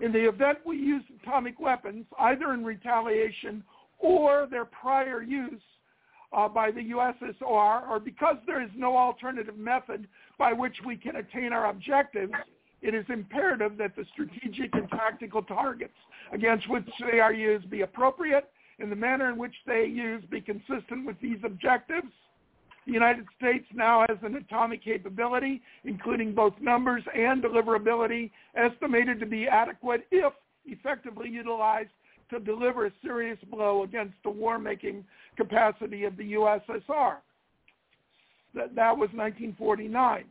In 0.00 0.12
the 0.12 0.28
event 0.28 0.58
we 0.64 0.76
use 0.76 1.02
atomic 1.22 1.60
weapons, 1.60 2.06
either 2.18 2.54
in 2.54 2.64
retaliation 2.64 3.62
or 3.98 4.46
their 4.50 4.64
prior 4.64 5.22
use, 5.22 5.60
uh, 6.32 6.48
by 6.48 6.70
the 6.70 6.80
USSR, 6.80 7.88
or 7.88 8.00
because 8.00 8.36
there 8.46 8.62
is 8.62 8.70
no 8.76 8.96
alternative 8.96 9.56
method 9.56 10.06
by 10.38 10.52
which 10.52 10.76
we 10.84 10.96
can 10.96 11.16
attain 11.16 11.52
our 11.52 11.70
objectives, 11.70 12.32
it 12.82 12.94
is 12.94 13.04
imperative 13.08 13.76
that 13.78 13.96
the 13.96 14.04
strategic 14.12 14.74
and 14.74 14.88
tactical 14.90 15.42
targets 15.42 15.94
against 16.32 16.68
which 16.68 16.88
they 17.10 17.18
are 17.18 17.32
used 17.32 17.68
be 17.70 17.80
appropriate 17.80 18.50
and 18.78 18.92
the 18.92 18.96
manner 18.96 19.28
in 19.30 19.36
which 19.36 19.54
they 19.66 19.72
are 19.72 19.84
used 19.84 20.30
be 20.30 20.40
consistent 20.40 21.04
with 21.04 21.16
these 21.20 21.38
objectives. 21.44 22.06
The 22.86 22.92
United 22.92 23.26
States 23.36 23.66
now 23.74 24.06
has 24.08 24.18
an 24.22 24.36
atomic 24.36 24.82
capability, 24.82 25.60
including 25.84 26.34
both 26.34 26.54
numbers 26.60 27.02
and 27.14 27.42
deliverability, 27.42 28.30
estimated 28.54 29.20
to 29.20 29.26
be 29.26 29.46
adequate 29.46 30.06
if 30.10 30.32
effectively 30.64 31.28
utilized 31.28 31.90
to 32.30 32.40
deliver 32.40 32.86
a 32.86 32.92
serious 33.02 33.38
blow 33.50 33.82
against 33.82 34.14
the 34.22 34.30
war-making 34.30 35.04
capacity 35.36 36.04
of 36.04 36.16
the 36.16 36.32
USSR. 36.34 37.16
That, 38.54 38.74
that 38.74 38.96
was 38.96 39.10
1949. 39.14 40.24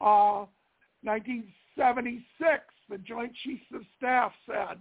Uh, 0.00 0.46
1976, 1.02 2.62
the 2.90 2.98
Joint 2.98 3.32
Chiefs 3.44 3.64
of 3.74 3.82
Staff 3.96 4.32
said, 4.46 4.78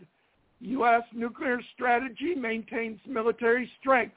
U.S. 0.59 1.03
nuclear 1.13 1.59
strategy 1.75 2.33
maintains 2.35 2.99
military 3.07 3.69
strength 3.79 4.15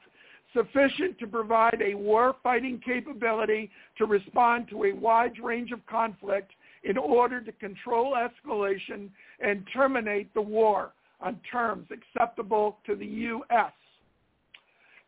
sufficient 0.53 1.17
to 1.19 1.27
provide 1.27 1.81
a 1.81 1.93
war-fighting 1.93 2.81
capability 2.83 3.69
to 3.97 4.05
respond 4.05 4.67
to 4.69 4.85
a 4.85 4.93
wide 4.93 5.39
range 5.41 5.71
of 5.71 5.85
conflict 5.85 6.51
in 6.83 6.97
order 6.97 7.39
to 7.41 7.51
control 7.53 8.15
escalation 8.15 9.09
and 9.39 9.65
terminate 9.73 10.33
the 10.33 10.41
war 10.41 10.91
on 11.21 11.39
terms 11.51 11.87
acceptable 11.91 12.77
to 12.85 12.95
the 12.95 13.05
U.S. 13.05 13.71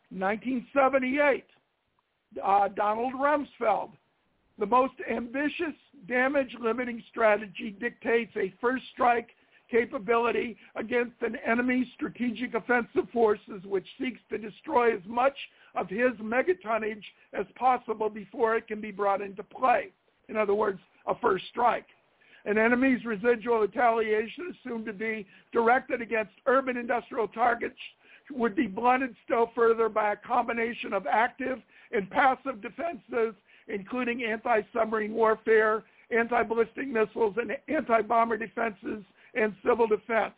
1978, 0.10 1.44
uh, 2.44 2.68
Donald 2.70 3.14
Rumsfeld. 3.14 3.92
The 4.60 4.66
most 4.66 4.94
ambitious 5.12 5.74
damage-limiting 6.08 7.04
strategy 7.10 7.76
dictates 7.80 8.32
a 8.36 8.54
first 8.62 8.84
strike 8.94 9.30
capability 9.72 10.56
against 10.76 11.20
an 11.22 11.36
enemy's 11.48 11.88
strategic 11.96 12.54
offensive 12.54 13.10
forces 13.12 13.64
which 13.66 13.88
seeks 14.00 14.20
to 14.30 14.38
destroy 14.38 14.96
as 14.96 15.02
much 15.08 15.36
of 15.74 15.90
his 15.90 16.12
megatonnage 16.22 17.04
as 17.34 17.48
possible 17.56 18.10
before 18.10 18.56
it 18.56 18.68
can 18.68 18.80
be 18.80 18.92
brought 18.92 19.22
into 19.22 19.42
play. 19.42 19.88
In 20.30 20.38
other 20.38 20.54
words, 20.54 20.80
a 21.08 21.16
first 21.16 21.46
strike. 21.50 21.88
An 22.46 22.58
enemy's 22.58 23.06
residual 23.06 23.60
retaliation 23.60 24.54
assumed 24.54 24.86
to 24.86 24.94
be 24.94 25.26
directed 25.52 26.02
against 26.02 26.34
urban 26.46 26.78
industrial 26.78 27.28
targets 27.28 27.78
would 28.32 28.56
be 28.56 28.68
blunted 28.68 29.16
still 29.24 29.52
further 29.56 29.90
by 29.90 30.14
a 30.14 30.16
combination 30.16 30.94
of 30.94 31.06
active 31.08 31.60
and 31.92 32.10
passive 32.10 32.62
defenses, 32.62 33.34
including 33.68 34.24
anti-submarine 34.24 35.14
warfare, 35.14 35.84
anti-ballistic 36.12 36.88
missiles, 36.88 37.36
and 37.38 37.56
anti-bomber 37.68 38.38
defenses, 38.38 39.04
and 39.36 39.56
civil 39.66 39.88
defense. 39.88 40.34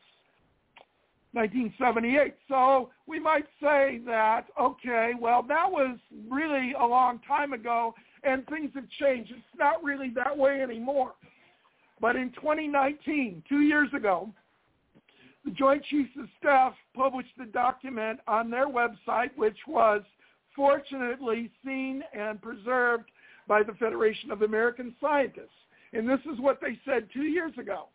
1978. 1.33 2.33
So 2.47 2.89
we 3.07 3.19
might 3.19 3.45
say 3.61 3.99
that, 4.05 4.45
okay, 4.59 5.11
well, 5.19 5.43
that 5.43 5.69
was 5.69 5.97
really 6.29 6.73
a 6.79 6.85
long 6.85 7.19
time 7.27 7.51
ago, 7.51 7.93
and 8.23 8.47
things 8.47 8.71
have 8.73 8.89
changed. 8.99 9.31
It's 9.31 9.59
not 9.59 9.83
really 9.83 10.09
that 10.11 10.35
way 10.35 10.61
anymore. 10.61 11.13
But 12.01 12.15
in 12.15 12.31
2019, 12.31 13.43
two 13.47 13.61
years 13.61 13.89
ago, 13.95 14.29
the 15.43 15.51
Joint 15.51 15.83
Chiefs 15.85 16.11
of 16.19 16.27
Staff 16.39 16.73
published 16.95 17.37
a 17.41 17.45
document 17.45 18.19
on 18.27 18.49
their 18.49 18.67
website, 18.67 19.29
which 19.35 19.57
was 19.67 20.01
fortunately 20.55 21.51
seen 21.63 22.03
and 22.13 22.41
preserved 22.41 23.09
by 23.47 23.61
the 23.61 23.73
Federation 23.73 24.31
of 24.31 24.41
American 24.41 24.95
Scientists. 24.99 25.49
And 25.93 26.09
this 26.09 26.19
is 26.31 26.39
what 26.39 26.59
they 26.61 26.79
said 26.83 27.07
two 27.13 27.23
years 27.23 27.53
ago. 27.59 27.87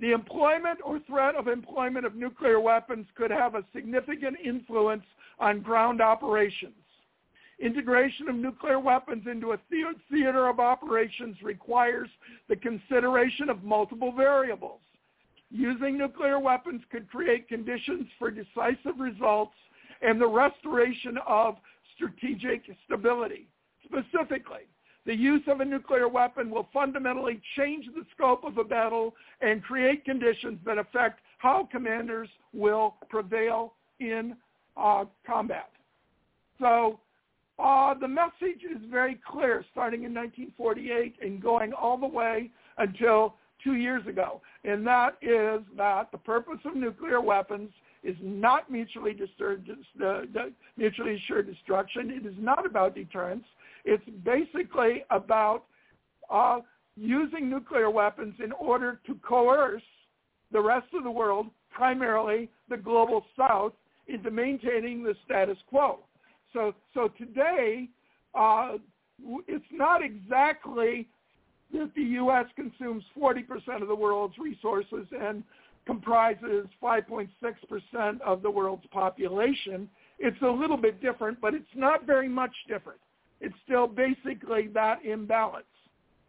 The 0.00 0.10
employment 0.10 0.80
or 0.84 0.98
threat 1.00 1.36
of 1.36 1.46
employment 1.46 2.04
of 2.04 2.16
nuclear 2.16 2.58
weapons 2.58 3.06
could 3.14 3.30
have 3.30 3.54
a 3.54 3.64
significant 3.72 4.36
influence 4.44 5.04
on 5.38 5.60
ground 5.60 6.00
operations. 6.00 6.74
Integration 7.60 8.28
of 8.28 8.34
nuclear 8.34 8.80
weapons 8.80 9.24
into 9.30 9.52
a 9.52 9.58
theater 10.10 10.48
of 10.48 10.58
operations 10.58 11.36
requires 11.42 12.08
the 12.48 12.56
consideration 12.56 13.48
of 13.48 13.62
multiple 13.62 14.12
variables. 14.12 14.80
Using 15.50 15.96
nuclear 15.96 16.40
weapons 16.40 16.82
could 16.90 17.08
create 17.08 17.48
conditions 17.48 18.06
for 18.18 18.30
decisive 18.30 18.98
results 18.98 19.54
and 20.02 20.20
the 20.20 20.26
restoration 20.26 21.16
of 21.26 21.56
strategic 21.94 22.62
stability. 22.84 23.46
Specifically, 23.84 24.66
the 25.06 25.14
use 25.14 25.42
of 25.46 25.60
a 25.60 25.64
nuclear 25.64 26.08
weapon 26.08 26.50
will 26.50 26.68
fundamentally 26.72 27.40
change 27.56 27.86
the 27.94 28.04
scope 28.14 28.42
of 28.42 28.58
a 28.58 28.64
battle 28.64 29.14
and 29.42 29.62
create 29.62 30.04
conditions 30.04 30.58
that 30.64 30.78
affect 30.78 31.20
how 31.38 31.68
commanders 31.70 32.28
will 32.52 32.96
prevail 33.08 33.74
in 34.00 34.34
uh, 34.76 35.04
combat. 35.26 35.70
So 36.58 36.98
uh, 37.58 37.94
the 37.94 38.08
message 38.08 38.62
is 38.64 38.82
very 38.90 39.20
clear, 39.26 39.64
starting 39.70 40.04
in 40.04 40.14
1948 40.14 41.16
and 41.22 41.42
going 41.42 41.72
all 41.72 41.96
the 41.96 42.06
way 42.06 42.50
until 42.78 43.36
two 43.62 43.74
years 43.74 44.06
ago, 44.06 44.42
and 44.64 44.86
that 44.86 45.16
is 45.22 45.60
that 45.76 46.10
the 46.12 46.18
purpose 46.18 46.58
of 46.64 46.74
nuclear 46.76 47.20
weapons 47.20 47.70
is 48.02 48.16
not 48.20 48.70
mutually, 48.70 49.14
distur- 49.14 49.62
uh, 50.04 50.50
mutually 50.76 51.14
assured 51.14 51.46
destruction. 51.46 52.10
It 52.10 52.26
is 52.26 52.34
not 52.38 52.66
about 52.66 52.94
deterrence. 52.94 53.44
It's 53.84 54.04
basically 54.24 55.04
about 55.10 55.64
uh, 56.30 56.60
using 56.96 57.48
nuclear 57.48 57.90
weapons 57.90 58.34
in 58.42 58.52
order 58.52 59.00
to 59.06 59.14
coerce 59.26 59.82
the 60.52 60.60
rest 60.60 60.88
of 60.94 61.04
the 61.04 61.10
world, 61.10 61.46
primarily 61.70 62.50
the 62.68 62.76
global 62.76 63.24
south, 63.36 63.72
into 64.06 64.30
maintaining 64.30 65.02
the 65.02 65.14
status 65.24 65.56
quo. 65.68 66.00
So, 66.54 66.74
so 66.94 67.08
today, 67.18 67.90
uh, 68.34 68.78
it's 69.46 69.64
not 69.70 70.02
exactly 70.02 71.06
that 71.72 71.90
the 71.94 72.02
U.S. 72.02 72.46
consumes 72.56 73.04
40% 73.20 73.82
of 73.82 73.88
the 73.88 73.94
world's 73.94 74.38
resources 74.38 75.06
and 75.20 75.42
comprises 75.84 76.66
5.6% 76.82 78.20
of 78.22 78.42
the 78.42 78.50
world's 78.50 78.86
population. 78.90 79.88
It's 80.18 80.40
a 80.42 80.48
little 80.48 80.76
bit 80.76 81.02
different, 81.02 81.40
but 81.40 81.52
it's 81.54 81.66
not 81.74 82.06
very 82.06 82.28
much 82.28 82.54
different. 82.68 83.00
It's 83.40 83.54
still 83.64 83.86
basically 83.86 84.68
that 84.68 85.04
imbalance. 85.04 85.66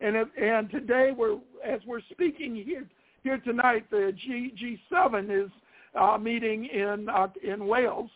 And, 0.01 0.15
it, 0.15 0.27
and 0.41 0.69
today, 0.69 1.11
we're, 1.15 1.37
as 1.65 1.79
we're 1.85 2.01
speaking 2.11 2.55
here, 2.55 2.85
here 3.23 3.37
tonight, 3.37 3.85
the 3.89 4.11
G, 4.25 4.79
G7 4.91 5.45
is 5.45 5.51
uh, 5.97 6.17
meeting 6.17 6.65
in, 6.65 7.07
uh, 7.07 7.27
in 7.43 7.67
Wales. 7.67 8.09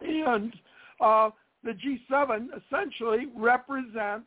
And 0.00 0.52
uh, 1.00 1.30
the 1.64 1.72
G7 1.72 2.48
essentially 2.56 3.26
represents 3.36 4.26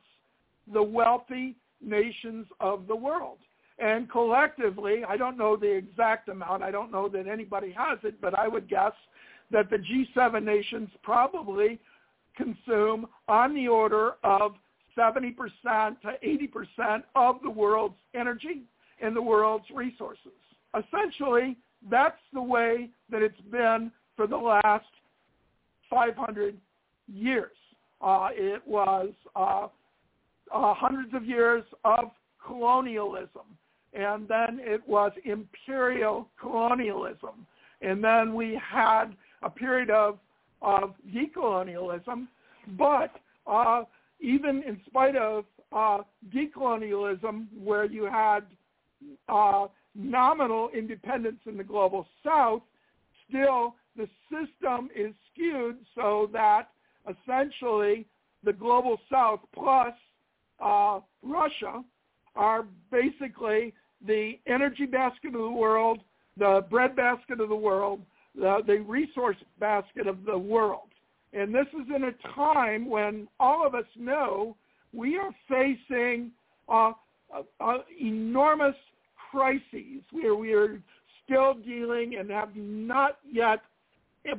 the 0.72 0.82
wealthy 0.82 1.56
nations 1.82 2.46
of 2.60 2.88
the 2.88 2.96
world. 2.96 3.38
And 3.80 4.10
collectively, 4.12 5.04
I 5.08 5.18
don't 5.18 5.38
know 5.38 5.56
the 5.56 5.72
exact 5.72 6.30
amount. 6.30 6.62
I 6.62 6.72
don't 6.72 6.92
know 6.92 7.10
that 7.10 7.28
anybody 7.28 7.72
has 7.72 7.98
it, 8.04 8.22
but 8.22 8.38
I 8.38 8.48
would 8.48 8.70
guess 8.70 8.94
that 9.50 9.70
the 9.70 9.78
G7 9.78 10.44
nations 10.44 10.90
probably 11.02 11.80
consume 12.36 13.08
on 13.28 13.56
the 13.56 13.68
order 13.68 14.14
of 14.24 14.54
70% 14.98 15.36
to 16.02 16.14
80% 16.24 17.04
of 17.16 17.38
the 17.42 17.50
world's 17.50 17.96
energy 18.14 18.64
and 19.02 19.16
the 19.16 19.22
world's 19.22 19.66
resources. 19.74 20.32
Essentially, 20.78 21.58
that's 21.90 22.20
the 22.34 22.42
way 22.42 22.90
that 23.10 23.22
it's 23.22 23.42
been 23.52 23.92
for 24.16 24.28
the 24.28 24.38
last 24.38 24.86
500 25.92 26.58
years. 27.08 27.52
Uh, 28.02 28.30
it 28.32 28.66
was 28.66 29.10
uh, 29.36 29.68
uh, 30.52 30.74
hundreds 30.74 31.14
of 31.14 31.24
years 31.24 31.64
of 31.86 32.06
colonialism, 32.44 33.46
and 33.94 34.28
then 34.28 34.60
it 34.60 34.82
was 34.88 35.12
imperial 35.24 36.28
colonialism, 36.40 37.46
and 37.82 38.04
then 38.04 38.34
we 38.34 38.60
had 38.72 39.16
a 39.44 39.50
period 39.50 39.92
of 39.92 40.18
of 40.64 40.94
decolonialism, 41.12 42.28
but 42.78 43.12
uh, 43.48 43.84
even 44.20 44.62
in 44.64 44.80
spite 44.86 45.16
of 45.16 45.46
uh, 45.72 46.00
decolonialism, 46.34 47.48
where 47.58 47.86
you 47.86 48.04
had 48.04 48.42
uh, 49.28 49.66
nominal 49.96 50.70
independence 50.70 51.40
in 51.48 51.58
the 51.58 51.64
global 51.64 52.06
south, 52.24 52.62
still 53.28 53.76
the 53.96 54.08
system 54.30 54.90
is 54.96 55.14
skewed 55.32 55.78
so 55.96 56.30
that 56.34 56.70
essentially 57.10 58.06
the 58.44 58.54
global 58.54 59.00
south 59.12 59.42
plus 59.54 59.94
uh, 60.60 61.00
Russia 61.24 61.84
are 62.36 62.66
basically 62.92 63.74
the 64.06 64.40
energy 64.48 64.86
basket 64.86 65.28
of 65.28 65.42
the 65.42 65.52
world, 65.52 66.00
the 66.38 66.66
bread 66.70 66.96
basket 66.96 67.40
of 67.40 67.50
the 67.50 67.56
world, 67.56 68.02
the, 68.36 68.60
the 68.66 68.80
resource 68.80 69.38
basket 69.60 70.08
of 70.08 70.26
the 70.26 70.38
world. 70.38 70.88
And 71.34 71.54
this 71.54 71.68
is 71.74 71.88
in 71.94 72.04
a 72.06 72.34
time 72.36 72.90
when 72.90 73.28
all 73.40 73.66
of 73.66 73.76
us 73.76 73.86
know 73.98 74.56
we 74.94 75.18
are 75.18 75.32
facing 75.48 76.32
uh, 76.68 76.92
uh, 77.34 77.44
uh, 77.60 77.78
enormous 78.00 78.76
crises 79.32 80.04
where 80.12 80.36
we 80.36 80.54
are 80.54 80.82
still 81.24 81.54
dealing 81.54 82.18
and 82.18 82.30
have 82.30 82.56
not 82.56 83.20
yet, 83.30 83.62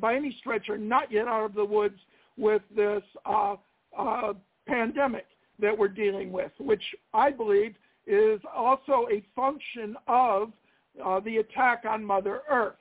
by 0.01 0.14
any 0.14 0.37
stretch, 0.41 0.68
are 0.68 0.78
not 0.78 1.11
yet 1.11 1.28
out 1.28 1.45
of 1.45 1.55
the 1.55 1.64
woods 1.64 1.99
with 2.37 2.62
this 2.74 3.03
uh, 3.26 3.57
uh, 3.97 4.33
pandemic 4.66 5.26
that 5.59 5.76
we're 5.76 5.89
dealing 5.89 6.33
with, 6.33 6.53
which 6.59 6.83
I 7.12 7.30
believe 7.30 7.74
is 8.07 8.41
also 8.55 9.07
a 9.11 9.22
function 9.35 9.97
of 10.09 10.53
uh, 11.05 11.20
the 11.20 11.39
attack 11.39 11.85
on 11.89 12.05
Mother 12.05 12.41
Earth. 12.51 12.76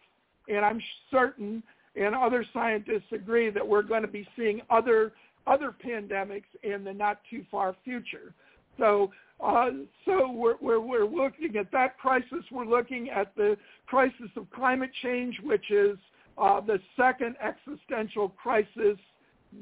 And 0.48 0.66
I'm 0.66 0.82
certain, 1.10 1.64
and 1.96 2.16
other 2.16 2.46
scientists 2.54 3.12
agree, 3.12 3.50
that 3.52 3.68
we're 3.68 3.84
going 3.84 4.02
to 4.02 4.08
be 4.08 4.28
seeing 4.36 4.62
other 4.70 5.14
other 5.48 5.74
pandemics 5.84 6.44
in 6.62 6.84
the 6.84 6.94
not 6.94 7.20
too 7.30 7.44
far 7.50 7.76
future. 7.84 8.34
So, 8.78 9.12
uh, 9.44 9.72
so 10.06 10.32
we're, 10.32 10.56
we're, 10.62 10.80
we're 10.80 11.06
looking 11.06 11.58
at 11.58 11.72
that 11.72 11.98
crisis. 11.98 12.44
We're 12.52 12.66
looking 12.66 13.10
at 13.10 13.36
the 13.36 13.58
crisis 13.88 14.30
of 14.36 14.46
climate 14.52 14.92
change, 15.02 15.40
which 15.44 15.72
is 15.72 15.98
uh, 16.38 16.62
the 16.62 16.80
second 16.96 17.36
existential 17.42 18.30
crisis 18.30 18.98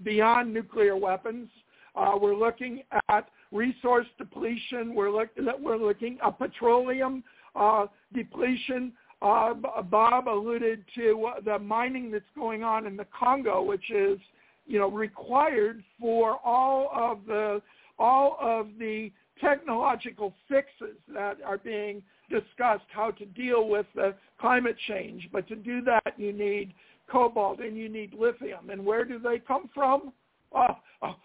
beyond 0.04 0.54
nuclear 0.54 0.96
weapons. 0.96 1.50
Uh, 1.96 2.14
we're 2.20 2.36
looking 2.36 2.84
at 3.10 3.28
resource 3.52 4.08
depletion. 4.18 4.94
We're, 4.94 5.12
look, 5.12 5.30
we're 5.60 5.78
looking 5.78 6.18
at 6.26 6.38
petroleum 6.38 7.24
uh, 7.56 7.88
depletion. 8.14 8.94
Uh, 9.22 9.54
Bob 9.54 10.30
alluded 10.30 10.86
to 10.96 11.32
the 11.44 11.60
mining 11.60 12.12
that's 12.12 12.24
going 12.36 12.64
on 12.64 12.88
in 12.88 12.96
the 12.96 13.06
Congo, 13.18 13.62
which 13.62 13.92
is, 13.92 14.18
you 14.66 14.80
know, 14.80 14.90
required 14.90 15.84
for 16.00 16.38
all 16.46 16.90
of 16.96 17.26
the 17.28 17.62
all 17.98 18.38
of 18.40 18.68
the 18.80 19.12
technological 19.42 20.34
fixes 20.48 20.98
that 21.14 21.38
are 21.46 21.58
being 21.58 22.02
discussed, 22.30 22.86
how 22.90 23.12
to 23.12 23.26
deal 23.26 23.68
with 23.68 23.86
the 23.96 24.14
climate 24.40 24.76
change. 24.88 25.28
But 25.32 25.48
to 25.48 25.56
do 25.56 25.82
that, 25.82 26.14
you 26.18 26.32
need 26.32 26.74
cobalt 27.12 27.60
and 27.60 27.78
you 27.78 27.90
need 27.90 28.14
lithium. 28.14 28.70
And 28.70 28.86
where 28.86 29.06
do 29.06 29.20
they 29.20 29.40
come 29.40 29.70
from? 29.74 30.14
A 30.54 30.76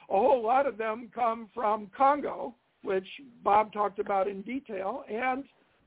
whole 0.09 0.43
lot 0.43 0.67
of 0.67 0.77
them 0.77 1.11
come 1.15 1.49
from 1.55 1.91
Congo, 1.97 2.55
which 2.83 3.07
Bob 3.43 3.73
talked 3.73 3.99
about 3.99 4.29
in 4.29 4.43
detail, 4.43 5.05
and 5.11 5.45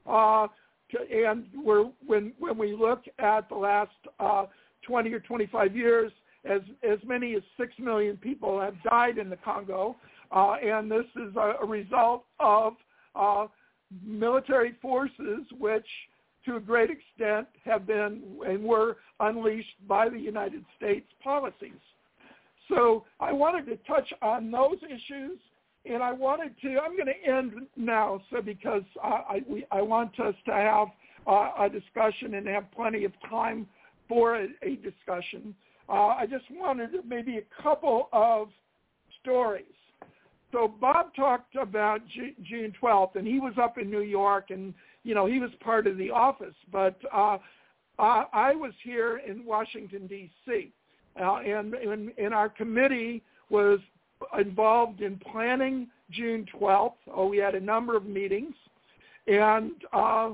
uh, 0.08 0.48
to, 0.92 0.98
and 1.12 1.46
when 1.54 2.34
when 2.40 2.58
we 2.58 2.76
look 2.76 3.04
at 3.20 3.48
the 3.50 3.56
last 3.56 3.92
uh, 4.20 4.46
20 4.88 5.14
or 5.14 5.20
25 5.20 5.76
years, 5.76 6.12
as 6.46 6.62
as 6.84 6.98
many 7.06 7.36
as 7.36 7.44
six 7.60 7.74
million 7.78 8.18
people 8.18 8.60
have 8.60 8.76
died 8.84 9.18
in 9.20 9.30
the 9.30 9.38
Congo, 9.38 9.96
uh, 10.32 10.54
and 10.54 10.90
this 10.92 11.06
is 11.16 11.36
a, 11.36 11.66
result 11.66 12.26
of 12.40 12.74
uh, 13.16 13.48
military 14.04 14.74
forces 14.82 15.46
which 15.58 15.86
to 16.46 16.56
a 16.56 16.60
great 16.60 16.90
extent 16.90 17.48
have 17.66 17.86
been 17.86 18.22
and 18.46 18.64
were 18.64 18.98
unleashed 19.20 19.88
by 19.88 20.10
the 20.10 20.20
United 20.20 20.64
States 20.78 21.08
policies. 21.24 21.72
So 22.70 23.06
I 23.20 23.32
wanted 23.32 23.66
to 23.68 23.78
touch 23.88 24.12
on 24.22 24.52
those 24.52 24.78
issues, 24.84 25.40
and 25.86 26.04
I 26.04 26.12
wanted 26.12 26.54
to. 26.62 26.80
I'm 26.80 26.98
going 26.98 27.08
to 27.08 27.30
end 27.30 27.68
now, 27.76 28.22
so 28.32 28.42
because 28.42 28.84
I 29.02 29.08
I, 29.08 29.42
we, 29.48 29.66
I 29.72 29.82
want 29.82 30.20
us 30.20 30.36
to 30.46 30.52
have 30.52 30.88
uh, 31.26 31.52
a 31.60 31.70
discussion 31.70 32.36
and 32.36 32.48
have 32.48 32.70
plenty 32.72 33.04
of 33.06 33.14
time 33.30 33.68
for 34.08 34.36
a, 34.36 34.48
a 34.62 34.76
discussion. 34.78 35.56
Uh, 35.90 36.08
I 36.08 36.26
just 36.30 36.46
wanted 36.52 36.90
maybe 37.08 37.38
a 37.38 37.64
couple 37.64 38.10
of 38.12 38.50
stories. 39.22 39.64
So 40.52 40.68
Bob 40.80 41.14
talked 41.16 41.56
about 41.56 42.08
G- 42.08 42.36
June 42.44 42.74
12th, 42.82 43.16
and 43.16 43.28
he 43.28 43.40
was 43.40 43.54
up 43.62 43.78
in 43.78 43.90
New 43.90 44.02
York, 44.02 44.50
and 44.50 44.74
you 45.04 45.14
know 45.14 45.26
he 45.26 45.40
was 45.40 45.52
part 45.60 45.88
of 45.88 45.98
the 45.98 46.10
office. 46.10 46.56
But 46.72 47.00
uh, 47.14 47.38
uh, 48.00 48.24
I 48.32 48.56
was 48.56 48.74
here 48.84 49.22
in 49.28 49.46
Washington 49.46 50.08
D.C. 50.08 50.72
Uh, 51.20 51.38
and, 51.38 51.74
and, 51.74 52.12
and 52.18 52.34
our 52.34 52.50
committee 52.50 53.24
was 53.50 53.80
involved 54.40 55.02
in 55.02 55.18
planning 55.18 55.88
June 56.12 56.46
12th. 56.60 56.94
Oh, 57.14 57.28
we 57.28 57.38
had 57.38 57.56
a 57.56 57.60
number 57.60 57.98
of 57.98 58.06
meetings. 58.06 58.54
And 59.28 59.72
uh, 59.94 60.32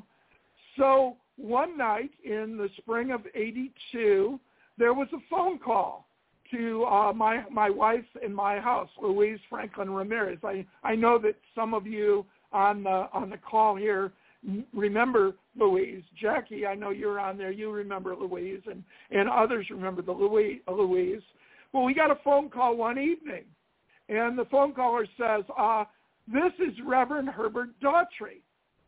so 0.77 1.15
one 1.37 1.77
night 1.77 2.11
in 2.23 2.57
the 2.57 2.69
spring 2.77 3.11
of 3.11 3.21
82, 3.33 4.39
there 4.77 4.93
was 4.93 5.07
a 5.13 5.19
phone 5.29 5.57
call 5.57 6.05
to 6.53 6.85
uh, 6.85 7.13
my 7.13 7.43
my 7.51 7.69
wife 7.69 8.05
in 8.25 8.33
my 8.33 8.59
house, 8.59 8.89
Louise 9.01 9.39
Franklin 9.49 9.89
Ramirez. 9.89 10.39
I 10.43 10.65
I 10.83 10.95
know 10.95 11.19
that 11.19 11.35
some 11.53 11.73
of 11.73 11.85
you 11.85 12.25
on 12.51 12.83
the 12.83 13.07
on 13.13 13.29
the 13.29 13.37
call 13.37 13.75
here 13.75 14.11
remember 14.73 15.33
Louise. 15.57 16.03
Jackie, 16.19 16.65
I 16.65 16.75
know 16.75 16.89
you're 16.89 17.19
on 17.19 17.37
there. 17.37 17.51
You 17.51 17.71
remember 17.71 18.15
Louise, 18.15 18.61
and 18.69 18.83
and 19.11 19.29
others 19.29 19.67
remember 19.69 20.01
the 20.01 20.11
Louise. 20.11 20.61
Louise. 20.67 21.21
Well, 21.71 21.83
we 21.83 21.93
got 21.93 22.11
a 22.11 22.19
phone 22.23 22.49
call 22.49 22.77
one 22.77 22.99
evening, 22.99 23.45
and 24.09 24.37
the 24.37 24.45
phone 24.45 24.73
caller 24.73 25.07
says, 25.17 25.43
uh, 25.57 25.85
this 26.27 26.53
is 26.59 26.73
Reverend 26.85 27.29
Herbert 27.29 27.69
Daughtry 27.81 28.41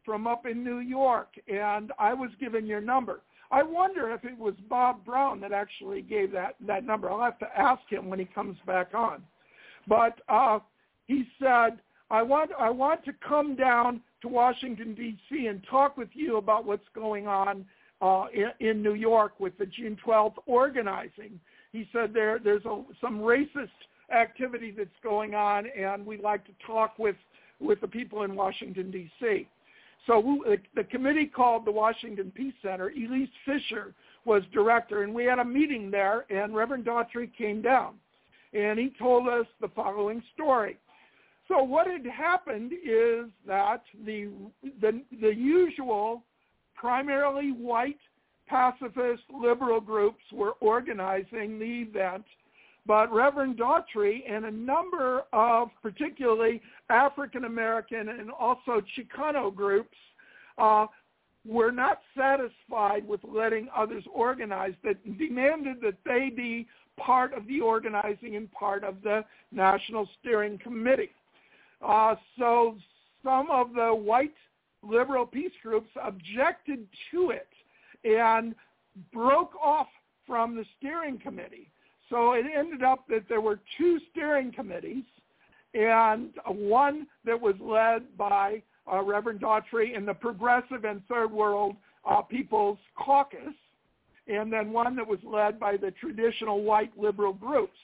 from 0.06 0.28
up 0.28 0.46
in 0.46 0.64
New 0.64 0.80
York, 0.80 1.30
and 1.48 1.92
I 1.98 2.14
was 2.14 2.30
given 2.40 2.66
your 2.68 2.82
number. 2.82 3.22
I 3.52 3.64
wonder 3.64 4.12
if 4.12 4.26
it 4.26 4.38
was 4.38 4.56
Bob 4.70 5.06
Brown 5.06 5.40
that 5.42 5.52
actually 5.52 6.02
gave 6.02 6.32
that, 6.32 6.56
that 6.66 6.84
number. 6.84 7.10
I'll 7.10 7.22
have 7.22 7.40
to 7.40 7.58
ask 7.58 7.82
him 7.90 8.10
when 8.10 8.20
he 8.20 8.26
comes 8.26 8.58
back 8.66 8.94
on. 8.94 9.24
But 9.88 10.20
uh, 10.28 10.60
he 11.08 11.26
said, 11.40 11.80
I 12.10 12.22
want, 12.22 12.52
I 12.60 12.70
want 12.70 13.04
to 13.06 13.14
come 13.28 13.56
down 13.56 14.02
to 14.22 14.28
Washington, 14.28 14.96
D.C. 14.96 15.48
and 15.48 15.62
talk 15.70 15.98
with 15.98 16.10
you 16.14 16.38
about 16.38 16.66
what's 16.66 16.88
going 16.94 17.28
on 17.28 17.66
uh, 18.02 18.26
in, 18.34 18.68
in 18.68 18.84
New 18.84 18.94
York 18.94 19.40
with 19.40 19.58
the 19.58 19.66
June 19.66 19.98
12th 20.06 20.36
organizing. 20.46 21.40
He 21.72 21.88
said 21.92 22.14
there, 22.14 22.40
there's 22.44 22.66
a, 22.66 22.84
some 23.02 23.20
racist 23.20 23.70
activity 24.14 24.74
that's 24.76 24.90
going 25.04 25.36
on, 25.36 25.66
and 25.68 26.06
we'd 26.06 26.22
like 26.22 26.46
to 26.46 26.52
talk 26.66 26.98
with, 26.98 27.16
with 27.60 27.82
the 27.82 27.88
people 27.88 28.24
in 28.24 28.36
Washington, 28.36 28.92
D.C. 28.92 29.48
So 30.08 30.20
we, 30.20 30.58
the 30.76 30.84
committee 30.84 31.26
called 31.26 31.66
the 31.66 31.72
Washington 31.72 32.32
Peace 32.36 32.54
Center. 32.62 32.90
Elise 32.90 33.30
Fisher 33.46 33.94
was 34.24 34.44
director, 34.54 35.04
and 35.04 35.14
we 35.14 35.26
had 35.26 35.40
a 35.40 35.46
meeting 35.46 35.90
there, 35.92 36.26
and 36.32 36.56
Reverend 36.56 36.86
Daughtry 36.86 37.32
came 37.36 37.62
down, 37.62 37.96
and 38.54 38.78
he 38.78 38.94
told 39.00 39.28
us 39.28 39.46
the 39.62 39.70
following 39.70 40.22
story. 40.34 40.78
So 41.48 41.62
what 41.62 41.88
had 41.88 42.06
happened 42.06 42.74
is 42.74 43.26
that 43.48 43.84
the 44.06 44.30
the, 44.82 45.02
the 45.22 45.34
usual, 45.34 46.24
primarily 46.76 47.52
white 47.52 48.00
pacifist 48.48 49.24
liberal 49.34 49.82
groups 49.82 50.24
were 50.32 50.54
organizing 50.60 51.60
the 51.60 51.82
event 51.88 52.26
but 52.86 53.12
Reverend 53.12 53.58
Daughtry 53.58 54.22
and 54.30 54.46
a 54.46 54.52
number 54.52 55.24
of 55.34 55.70
particularly 55.82 56.62
African 56.90 57.46
American 57.46 58.10
and 58.10 58.30
also 58.32 58.82
Chicano 58.96 59.54
groups 59.54 59.98
uh, 60.58 60.86
were 61.46 61.72
not 61.72 62.02
satisfied 62.18 63.08
with 63.08 63.22
letting 63.24 63.68
others 63.76 64.04
organize, 64.14 64.74
that 64.84 65.18
demanded 65.18 65.78
that 65.82 65.96
they 66.06 66.30
be 66.36 66.68
part 66.98 67.34
of 67.34 67.46
the 67.48 67.60
organizing 67.60 68.36
and 68.36 68.52
part 68.52 68.84
of 68.84 68.96
the 69.04 69.24
National 69.52 70.08
Steering 70.20 70.58
Committee. 70.58 71.12
Uh, 71.86 72.16
so 72.40 72.78
some 73.24 73.50
of 73.52 73.74
the 73.74 73.94
white 73.94 74.34
liberal 74.82 75.26
peace 75.26 75.52
groups 75.62 75.90
objected 76.04 76.88
to 77.12 77.32
it 77.32 77.50
and 78.04 78.56
broke 79.12 79.54
off 79.62 79.88
from 80.26 80.56
the 80.56 80.66
steering 80.78 81.20
committee. 81.20 81.70
So 82.10 82.34
it 82.34 82.46
ended 82.56 82.84
up 82.84 83.08
that 83.10 83.28
there 83.28 83.42
were 83.42 83.60
two 83.78 84.00
steering 84.12 84.52
committees 84.52 85.04
and 85.74 86.30
one 86.48 87.08
that 87.26 87.40
was 87.40 87.56
led 87.60 88.18
by 88.18 88.62
uh, 88.92 89.02
Reverend 89.02 89.42
Daughtry 89.42 89.96
and 89.98 90.08
the 90.08 90.14
Progressive 90.14 90.86
and 90.86 91.06
Third 91.08 91.32
World 91.32 91.76
uh, 92.10 92.22
People's 92.22 92.78
Caucus, 92.96 93.54
and 94.28 94.54
then 94.54 94.72
one 94.72 94.96
that 94.96 95.08
was 95.08 95.20
led 95.24 95.60
by 95.60 95.76
the 95.76 95.92
traditional 95.92 96.62
white 96.62 96.98
liberal 96.98 97.34
groups. 97.34 97.78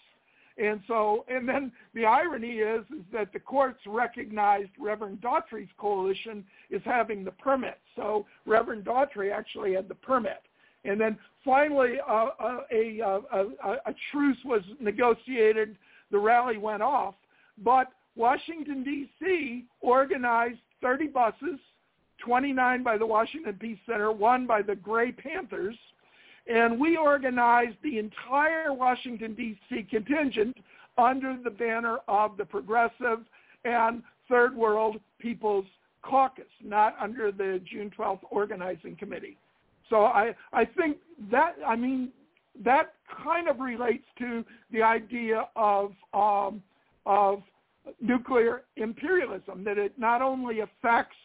And 0.57 0.81
so, 0.87 1.25
and 1.27 1.47
then 1.47 1.71
the 1.93 2.05
irony 2.05 2.59
is, 2.59 2.81
is 2.91 3.03
that 3.11 3.33
the 3.33 3.39
courts 3.39 3.79
recognized 3.87 4.69
Reverend 4.79 5.21
Daughtry's 5.21 5.69
coalition 5.77 6.43
as 6.73 6.81
having 6.85 7.23
the 7.23 7.31
permit. 7.31 7.79
So 7.95 8.25
Reverend 8.45 8.85
Daughtry 8.85 9.33
actually 9.33 9.73
had 9.73 9.87
the 9.87 9.95
permit. 9.95 10.41
And 10.83 10.99
then 10.99 11.17
finally, 11.45 11.95
uh, 12.07 12.29
uh 12.39 12.57
a, 12.71 13.01
uh, 13.01 13.19
a, 13.33 13.39
a, 13.39 13.73
a 13.87 13.95
truce 14.11 14.37
was 14.45 14.61
negotiated. 14.79 15.77
The 16.11 16.19
rally 16.19 16.57
went 16.57 16.81
off, 16.81 17.15
but 17.63 17.87
Washington 18.15 18.83
D.C. 18.83 19.65
organized 19.79 20.59
30 20.81 21.07
buses, 21.07 21.59
29 22.25 22.83
by 22.83 22.97
the 22.97 23.05
Washington 23.05 23.53
Peace 23.59 23.79
Center, 23.85 24.11
one 24.11 24.45
by 24.45 24.61
the 24.61 24.75
Gray 24.75 25.11
Panthers, 25.11 25.75
and 26.47 26.79
we 26.79 26.97
organized 26.97 27.77
the 27.83 27.99
entire 27.99 28.73
Washington 28.73 29.35
D.C. 29.35 29.87
contingent 29.89 30.57
under 30.97 31.37
the 31.41 31.49
banner 31.49 31.99
of 32.07 32.37
the 32.37 32.45
Progressive 32.45 33.19
and 33.63 34.03
Third 34.27 34.55
World 34.55 34.99
People's 35.19 35.65
Caucus, 36.01 36.45
not 36.63 36.95
under 36.99 37.31
the 37.31 37.61
June 37.71 37.91
12th 37.97 38.21
Organizing 38.29 38.95
Committee. 38.95 39.37
So 39.91 40.05
I, 40.05 40.33
I 40.53 40.65
think 40.65 40.97
that, 41.29 41.55
I 41.67 41.75
mean, 41.75 42.09
that 42.63 42.93
kind 43.23 43.47
of 43.47 43.59
relates 43.59 44.05
to 44.19 44.43
the 44.71 44.81
idea 44.81 45.47
of, 45.55 45.91
um, 46.13 46.63
of 47.05 47.43
nuclear 47.99 48.63
imperialism, 48.77 49.63
that 49.65 49.77
it 49.77 49.93
not 49.99 50.21
only 50.21 50.61
affects, 50.61 51.17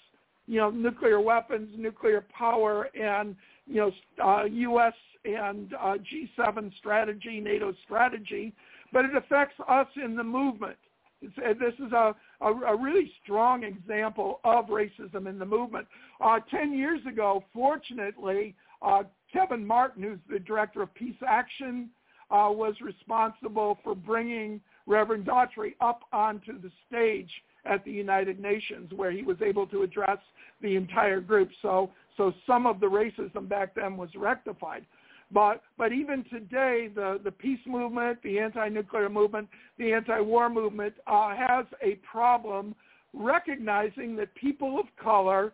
you 0.47 0.59
know, 0.59 0.71
nuclear 0.71 1.21
weapons, 1.21 1.71
nuclear 1.79 2.25
power, 2.37 2.89
and, 3.01 3.37
you 3.67 3.77
know, 3.77 3.93
uh, 4.23 4.45
U.S. 4.45 4.95
and 5.25 5.73
uh, 5.75 5.97
G7 6.39 6.77
strategy, 6.79 7.41
NATO 7.41 7.73
strategy, 7.85 8.53
but 8.93 9.05
it 9.05 9.15
affects 9.15 9.55
us 9.69 9.87
in 10.03 10.17
the 10.17 10.25
movement. 10.25 10.77
Uh, 11.25 11.55
this 11.59 11.75
is 11.79 11.93
a, 11.93 12.15
a, 12.41 12.53
a, 12.53 12.77
really 12.77 13.11
strong 13.23 13.65
example 13.65 14.41
of 14.45 14.67
racism 14.67 15.27
in 15.27 15.39
the 15.39 15.47
movement. 15.47 15.87
Uh, 16.21 16.39
Ten 16.51 16.73
years 16.73 17.01
ago, 17.07 17.43
fortunately, 17.55 18.55
uh, 18.83 19.03
Kevin 19.33 19.67
Martin, 19.67 20.03
who's 20.03 20.19
the 20.31 20.39
director 20.39 20.83
of 20.83 20.95
Peace 20.95 21.17
Action, 21.27 21.89
uh, 22.31 22.49
was 22.51 22.75
responsible 22.83 23.79
for 23.83 23.95
bringing 23.95 24.61
Reverend 24.87 25.27
Daughtry 25.27 25.75
up 25.81 26.03
onto 26.13 26.61
the 26.61 26.71
stage 26.89 27.31
at 27.65 27.85
the 27.85 27.91
United 27.91 28.39
Nations, 28.39 28.93
where 28.95 29.11
he 29.11 29.23
was 29.23 29.37
able 29.43 29.67
to 29.69 29.83
address 29.83 30.19
the 30.63 30.77
entire 30.77 31.21
group. 31.21 31.51
So, 31.63 31.91
so 32.17 32.33
some 32.47 32.67
of 32.67 32.81
the 32.81 32.87
racism 32.87 33.49
back 33.49 33.75
then 33.75 33.97
was 33.97 34.11
rectified. 34.17 34.85
But 35.33 35.63
but 35.77 35.93
even 35.93 36.25
today, 36.25 36.89
the 36.95 37.21
the 37.23 37.33
peace 37.33 37.61
movement, 37.67 38.23
the 38.23 38.39
anti-nuclear 38.39 39.09
movement, 39.09 39.49
the 39.79 39.93
anti-war 39.93 40.49
movement 40.49 40.95
uh, 41.07 41.35
has 41.37 41.67
a 41.83 41.97
problem 41.97 42.75
recognizing 43.13 44.15
that 44.17 44.35
people 44.35 44.79
of 44.79 44.87
color, 45.03 45.53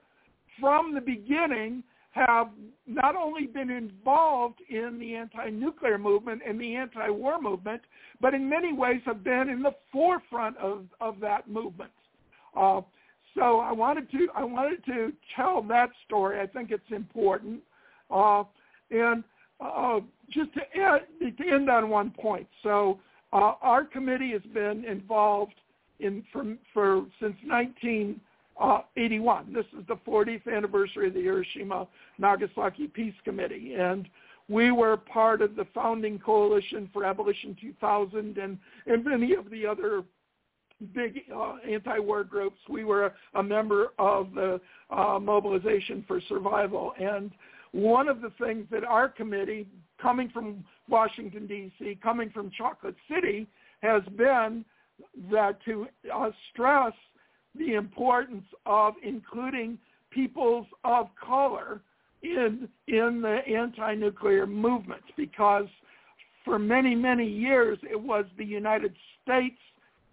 from 0.60 0.94
the 0.94 1.00
beginning, 1.00 1.82
have 2.10 2.48
not 2.86 3.16
only 3.16 3.46
been 3.46 3.70
involved 3.70 4.60
in 4.68 4.98
the 4.98 5.14
anti-nuclear 5.14 5.96
movement 5.96 6.42
and 6.46 6.60
the 6.60 6.76
anti-war 6.76 7.40
movement, 7.40 7.80
but 8.20 8.34
in 8.34 8.46
many 8.46 8.74
ways 8.74 9.00
have 9.06 9.24
been 9.24 9.48
in 9.48 9.62
the 9.62 9.74
forefront 9.90 10.56
of, 10.58 10.84
of 11.00 11.18
that 11.20 11.48
movement. 11.48 11.90
Uh, 12.54 12.82
so 13.34 13.60
I 13.60 13.72
wanted 13.72 14.10
to 14.10 14.28
I 14.36 14.44
wanted 14.44 14.84
to 14.84 15.12
tell 15.34 15.62
that 15.62 15.88
story. 16.04 16.38
I 16.38 16.46
think 16.46 16.70
it's 16.70 16.82
important. 16.90 17.60
Uh, 18.10 18.44
and 18.90 19.24
uh, 19.62 20.00
just 20.30 20.52
to, 20.54 20.60
add, 20.80 21.02
to 21.20 21.48
end 21.48 21.70
on 21.70 21.88
one 21.88 22.10
point, 22.10 22.48
so 22.62 22.98
uh, 23.32 23.54
our 23.62 23.84
committee 23.84 24.32
has 24.32 24.42
been 24.52 24.84
involved 24.84 25.54
in 26.00 26.24
from 26.32 26.58
for 26.74 27.06
since 27.20 27.36
1981. 27.46 29.52
This 29.52 29.66
is 29.78 29.86
the 29.86 29.96
40th 30.06 30.52
anniversary 30.52 31.06
of 31.08 31.14
the 31.14 31.22
Hiroshima 31.22 31.86
Nagasaki 32.18 32.88
Peace 32.88 33.14
Committee, 33.24 33.74
and 33.74 34.08
we 34.48 34.72
were 34.72 34.96
part 34.96 35.40
of 35.40 35.56
the 35.56 35.66
founding 35.74 36.18
coalition 36.18 36.90
for 36.92 37.04
Abolition 37.04 37.56
2000 37.60 38.38
and, 38.38 38.58
and 38.86 39.04
many 39.04 39.34
of 39.34 39.50
the 39.50 39.66
other 39.66 40.02
big 40.94 41.22
uh, 41.34 41.56
anti-war 41.68 42.24
groups. 42.24 42.58
We 42.68 42.84
were 42.84 43.06
a, 43.06 43.12
a 43.34 43.42
member 43.42 43.88
of 43.98 44.34
the 44.34 44.60
uh, 44.90 45.18
Mobilization 45.20 46.04
for 46.06 46.20
Survival, 46.28 46.92
and 47.00 47.30
one 47.72 48.08
of 48.08 48.20
the 48.20 48.30
things 48.38 48.66
that 48.70 48.84
our 48.84 49.08
committee, 49.08 49.66
coming 50.00 50.28
from 50.28 50.64
Washington, 50.88 51.46
D.C., 51.46 51.98
coming 52.02 52.30
from 52.30 52.50
Chocolate 52.56 52.96
City, 53.10 53.46
has 53.82 54.02
been 54.16 54.64
that 55.30 55.62
to 55.64 55.86
uh, 56.14 56.30
stress 56.52 56.92
the 57.56 57.74
importance 57.74 58.44
of 58.66 58.94
including 59.02 59.78
peoples 60.10 60.66
of 60.84 61.08
color 61.22 61.80
in 62.22 62.68
in 62.86 63.20
the 63.20 63.38
anti-nuclear 63.48 64.46
movement 64.46 65.02
because 65.16 65.66
for 66.44 66.58
many 66.58 66.94
many 66.94 67.26
years 67.26 67.78
it 67.82 68.00
was 68.00 68.24
the 68.38 68.44
United 68.44 68.94
States 69.22 69.58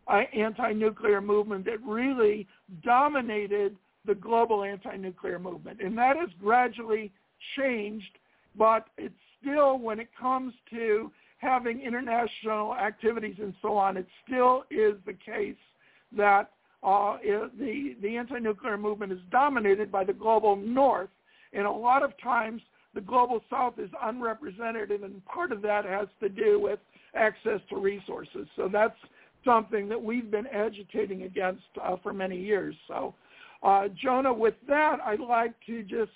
uh, 0.08 0.22
anti-nuclear 0.36 1.22
movement 1.22 1.66
that 1.66 1.80
really 1.86 2.48
dominated 2.84 3.76
the 4.06 4.16
global 4.16 4.64
anti-nuclear 4.64 5.38
movement 5.38 5.80
and 5.82 5.96
that 5.98 6.18
has 6.18 6.30
gradually 6.42 7.12
changed, 7.58 8.18
but 8.58 8.88
it's 8.98 9.14
still, 9.42 9.78
when 9.80 10.00
it 10.00 10.10
comes 10.20 10.54
to 10.70 11.12
having 11.38 11.82
international 11.82 12.76
activities 12.76 13.36
and 13.40 13.54
so 13.62 13.78
on, 13.78 13.98
it 13.98 14.08
still 14.26 14.64
is 14.70 14.96
the 15.06 15.14
case 15.14 15.56
that 16.16 16.52
uh, 16.84 17.18
the, 17.58 17.96
the 18.02 18.18
anti-nuclear 18.18 18.78
movement 18.78 19.12
is 19.12 19.20
dominated 19.32 19.92
by 19.92 20.04
the 20.04 20.14
global 20.14 20.56
north, 20.56 21.10
and 21.54 21.66
a 21.66 21.72
lot 21.72 22.04
of 22.04 22.12
times 22.22 22.62
the 22.94 23.02
global 23.02 23.42
south 23.50 23.76
is 23.78 23.90
unrepresented, 24.02 24.92
and 24.92 25.24
part 25.26 25.52
of 25.52 25.62
that 25.62 25.86
has 25.86 26.08
to 26.20 26.30
do 26.30 26.60
with 26.60 26.80
access 27.16 27.60
to 27.70 27.78
resources. 27.78 28.48
So 28.56 28.70
that's 28.72 28.98
something 29.46 29.88
that 29.90 30.02
we've 30.02 30.30
been 30.32 30.48
agitating 30.48 31.24
against 31.24 31.64
uh, 31.82 31.96
for 32.04 32.14
many 32.14 32.38
years. 32.38 32.76
So, 32.88 33.14
uh, 33.64 33.88
Jonah, 34.02 34.34
with 34.34 34.56
that, 34.68 34.98
I'd 35.06 35.20
like 35.20 35.54
to 35.68 35.84
just, 35.84 36.12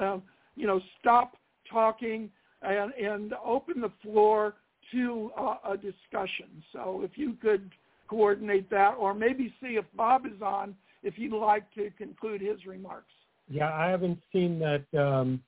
uh, 0.00 0.18
you 0.56 0.66
know, 0.66 0.80
stop 1.00 1.36
talking 1.70 2.30
and, 2.62 2.92
and 2.94 3.34
open 3.44 3.80
the 3.80 3.92
floor 4.02 4.54
to 4.92 5.30
uh, 5.38 5.56
a 5.70 5.76
discussion. 5.76 6.62
So 6.72 7.02
if 7.04 7.12
you 7.16 7.34
could 7.40 7.70
coordinate 8.08 8.70
that, 8.70 8.94
or 8.98 9.14
maybe 9.14 9.52
see 9.60 9.76
if 9.76 9.84
Bob 9.96 10.26
is 10.26 10.40
on, 10.42 10.74
if 11.02 11.14
he'd 11.14 11.32
like 11.32 11.72
to 11.74 11.90
conclude 11.98 12.40
his 12.40 12.66
remarks. 12.66 13.12
Yeah, 13.48 13.72
I 13.72 13.88
haven't 13.88 14.18
seen 14.32 14.58
that 14.60 14.84
um, 14.98 15.42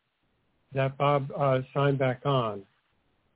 that 0.74 0.96
Bob 0.98 1.30
uh, 1.36 1.61
signed 1.74 1.98
back 1.98 2.20
on. 2.24 2.62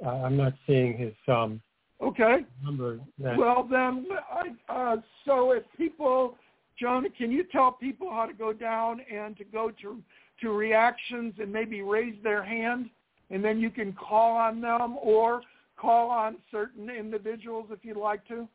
Uh, 0.05 0.09
I'm 0.09 0.37
not 0.37 0.53
seeing 0.67 0.97
his 0.97 1.15
um, 1.29 1.61
okay 2.01 2.45
number. 2.63 3.01
That... 3.19 3.37
Well, 3.37 3.67
then, 3.69 4.07
I, 4.31 4.73
uh, 4.73 4.97
so 5.25 5.53
if 5.53 5.65
people, 5.77 6.37
Jonah, 6.79 7.09
can 7.17 7.33
you 7.33 7.45
tell 7.51 7.73
people 7.73 8.11
how 8.11 8.27
to 8.27 8.35
go 8.35 8.53
down 8.53 9.01
and 9.13 9.37
to 9.39 9.45
go 9.45 9.73
to 9.83 10.03
to 10.43 10.51
reactions 10.51 11.35
and 11.41 11.51
maybe 11.53 11.83
raise 11.83 12.15
their 12.23 12.43
hand, 12.43 12.91
and 13.31 13.43
then 13.43 13.59
you 13.59 13.71
can 13.71 13.93
call 13.95 14.37
on 14.37 14.61
them 14.61 14.97
or 15.01 15.41
call 15.77 16.11
on 16.11 16.37
certain 16.51 16.89
individuals 16.89 17.67
if 17.71 17.81
you'd 17.83 17.97
like 17.97 18.27
to? 18.29 18.47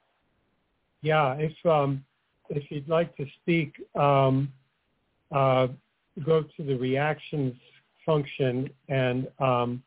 Yeah, 1.02 1.36
if 1.36 1.54
um, 1.66 2.04
if 2.50 2.72
you'd 2.72 2.88
like 2.88 3.16
to 3.18 3.26
speak, 3.42 3.74
um, 3.96 4.52
uh, 5.32 5.68
go 6.26 6.44
to 6.44 6.64
the 6.64 6.76
reactions 6.76 7.56
function, 8.06 8.70
and 8.88 9.28
um, 9.40 9.84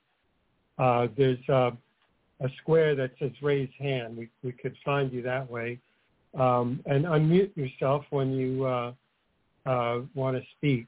uh, 0.79 1.09
there's 1.17 1.39
a, 1.49 1.73
a, 2.41 2.49
square 2.61 2.95
that 2.95 3.13
says 3.19 3.33
raise 3.43 3.71
hand. 3.79 4.17
We 4.17 4.29
we 4.43 4.53
could 4.53 4.77
find 4.85 5.13
you 5.13 5.23
that 5.23 5.51
way, 5.51 5.79
um, 6.39 6.81
and 6.87 7.07
unmute 7.07 7.57
yourself 7.57 8.05
when 8.11 8.33
you 8.33 8.65
uh, 8.67 8.93
uh 9.67 10.01
want 10.15 10.37
to 10.37 10.43
speak. 10.57 10.87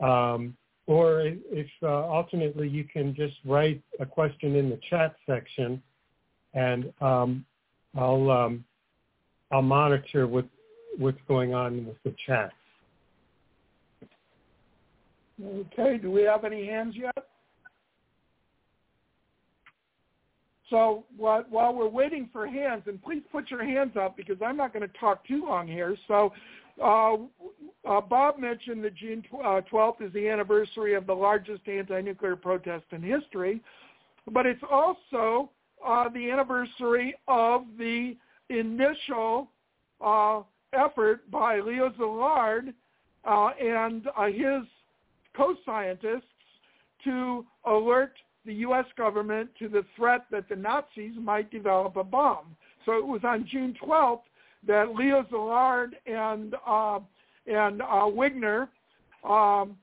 Um, 0.00 0.56
or 0.86 1.22
if 1.22 1.68
uh, 1.82 1.86
alternately 1.86 2.68
you 2.68 2.84
can 2.84 3.14
just 3.14 3.36
write 3.44 3.82
a 4.00 4.06
question 4.06 4.56
in 4.56 4.68
the 4.68 4.78
chat 4.90 5.16
section, 5.26 5.82
and 6.52 6.92
um, 7.00 7.44
I'll 7.96 8.30
um, 8.30 8.64
I'll 9.50 9.62
monitor 9.62 10.26
what 10.26 10.46
what's 10.98 11.20
going 11.26 11.54
on 11.54 11.86
with 11.86 11.96
the 12.04 12.14
chat. 12.26 12.52
Okay. 15.42 15.98
Do 15.98 16.10
we 16.10 16.22
have 16.22 16.44
any 16.44 16.66
hands 16.66 16.94
yet? 16.96 17.14
So 20.70 21.04
while, 21.16 21.44
while 21.50 21.74
we're 21.74 21.88
waiting 21.88 22.28
for 22.32 22.46
hands, 22.46 22.84
and 22.86 23.02
please 23.02 23.22
put 23.30 23.50
your 23.50 23.64
hands 23.64 23.92
up 24.00 24.16
because 24.16 24.36
I'm 24.44 24.56
not 24.56 24.72
going 24.72 24.86
to 24.88 24.98
talk 24.98 25.26
too 25.26 25.44
long 25.44 25.68
here. 25.68 25.96
So 26.08 26.32
uh, 26.82 27.16
uh, 27.88 28.00
Bob 28.00 28.38
mentioned 28.38 28.82
that 28.84 28.94
June 28.94 29.22
uh, 29.32 29.60
12th 29.70 30.02
is 30.02 30.12
the 30.12 30.28
anniversary 30.28 30.94
of 30.94 31.06
the 31.06 31.12
largest 31.12 31.66
anti-nuclear 31.68 32.36
protest 32.36 32.84
in 32.92 33.02
history, 33.02 33.60
but 34.30 34.46
it's 34.46 34.62
also 34.70 35.50
uh, 35.86 36.08
the 36.08 36.30
anniversary 36.30 37.14
of 37.28 37.64
the 37.78 38.16
initial 38.48 39.48
uh, 40.00 40.40
effort 40.72 41.30
by 41.30 41.60
Leo 41.60 41.90
Szilard 41.90 42.72
uh, 43.24 43.48
and 43.60 44.06
his 44.34 44.66
co-scientists 45.36 46.22
to 47.04 47.44
alert 47.66 48.12
the 48.46 48.54
U.S. 48.54 48.84
government 48.96 49.50
to 49.58 49.68
the 49.68 49.84
threat 49.96 50.26
that 50.30 50.48
the 50.48 50.56
Nazis 50.56 51.12
might 51.20 51.50
develop 51.50 51.96
a 51.96 52.04
bomb. 52.04 52.56
So 52.84 52.92
it 52.98 53.06
was 53.06 53.20
on 53.24 53.46
June 53.50 53.74
12th 53.82 54.20
that 54.66 54.94
Leo 54.94 55.24
Szilard 55.30 55.92
and 56.06 56.54
uh, 56.66 57.00
and 57.46 57.82
uh, 57.82 58.06
Wigner 58.06 58.68
um, 59.28 59.76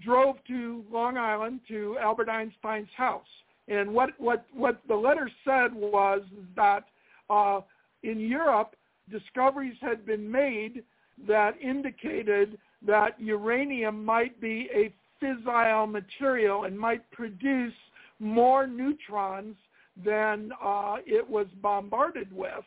drove 0.00 0.36
to 0.48 0.84
Long 0.90 1.16
Island 1.16 1.60
to 1.68 1.96
Albert 2.00 2.28
Einstein's 2.28 2.88
house. 2.96 3.26
And 3.68 3.92
what 3.92 4.10
what 4.18 4.44
what 4.54 4.80
the 4.88 4.94
letter 4.94 5.30
said 5.44 5.74
was 5.74 6.22
that 6.56 6.84
uh, 7.30 7.60
in 8.02 8.20
Europe, 8.20 8.76
discoveries 9.10 9.76
had 9.80 10.04
been 10.04 10.30
made 10.30 10.82
that 11.26 11.52
indicated 11.60 12.58
that 12.86 13.18
uranium 13.18 14.04
might 14.04 14.38
be 14.40 14.68
a 14.74 14.92
fissile 15.22 15.90
material 15.90 16.64
and 16.64 16.78
might 16.78 17.08
produce 17.12 17.72
more 18.18 18.66
neutrons 18.66 19.56
than 20.04 20.50
uh, 20.62 20.96
it 21.06 21.28
was 21.28 21.46
bombarded 21.62 22.30
with 22.32 22.64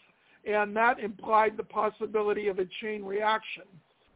and 0.48 0.76
that 0.76 1.00
implied 1.00 1.58
the 1.58 1.64
possibility 1.64 2.48
of 2.48 2.60
a 2.60 2.66
chain 2.82 3.04
reaction. 3.04 3.64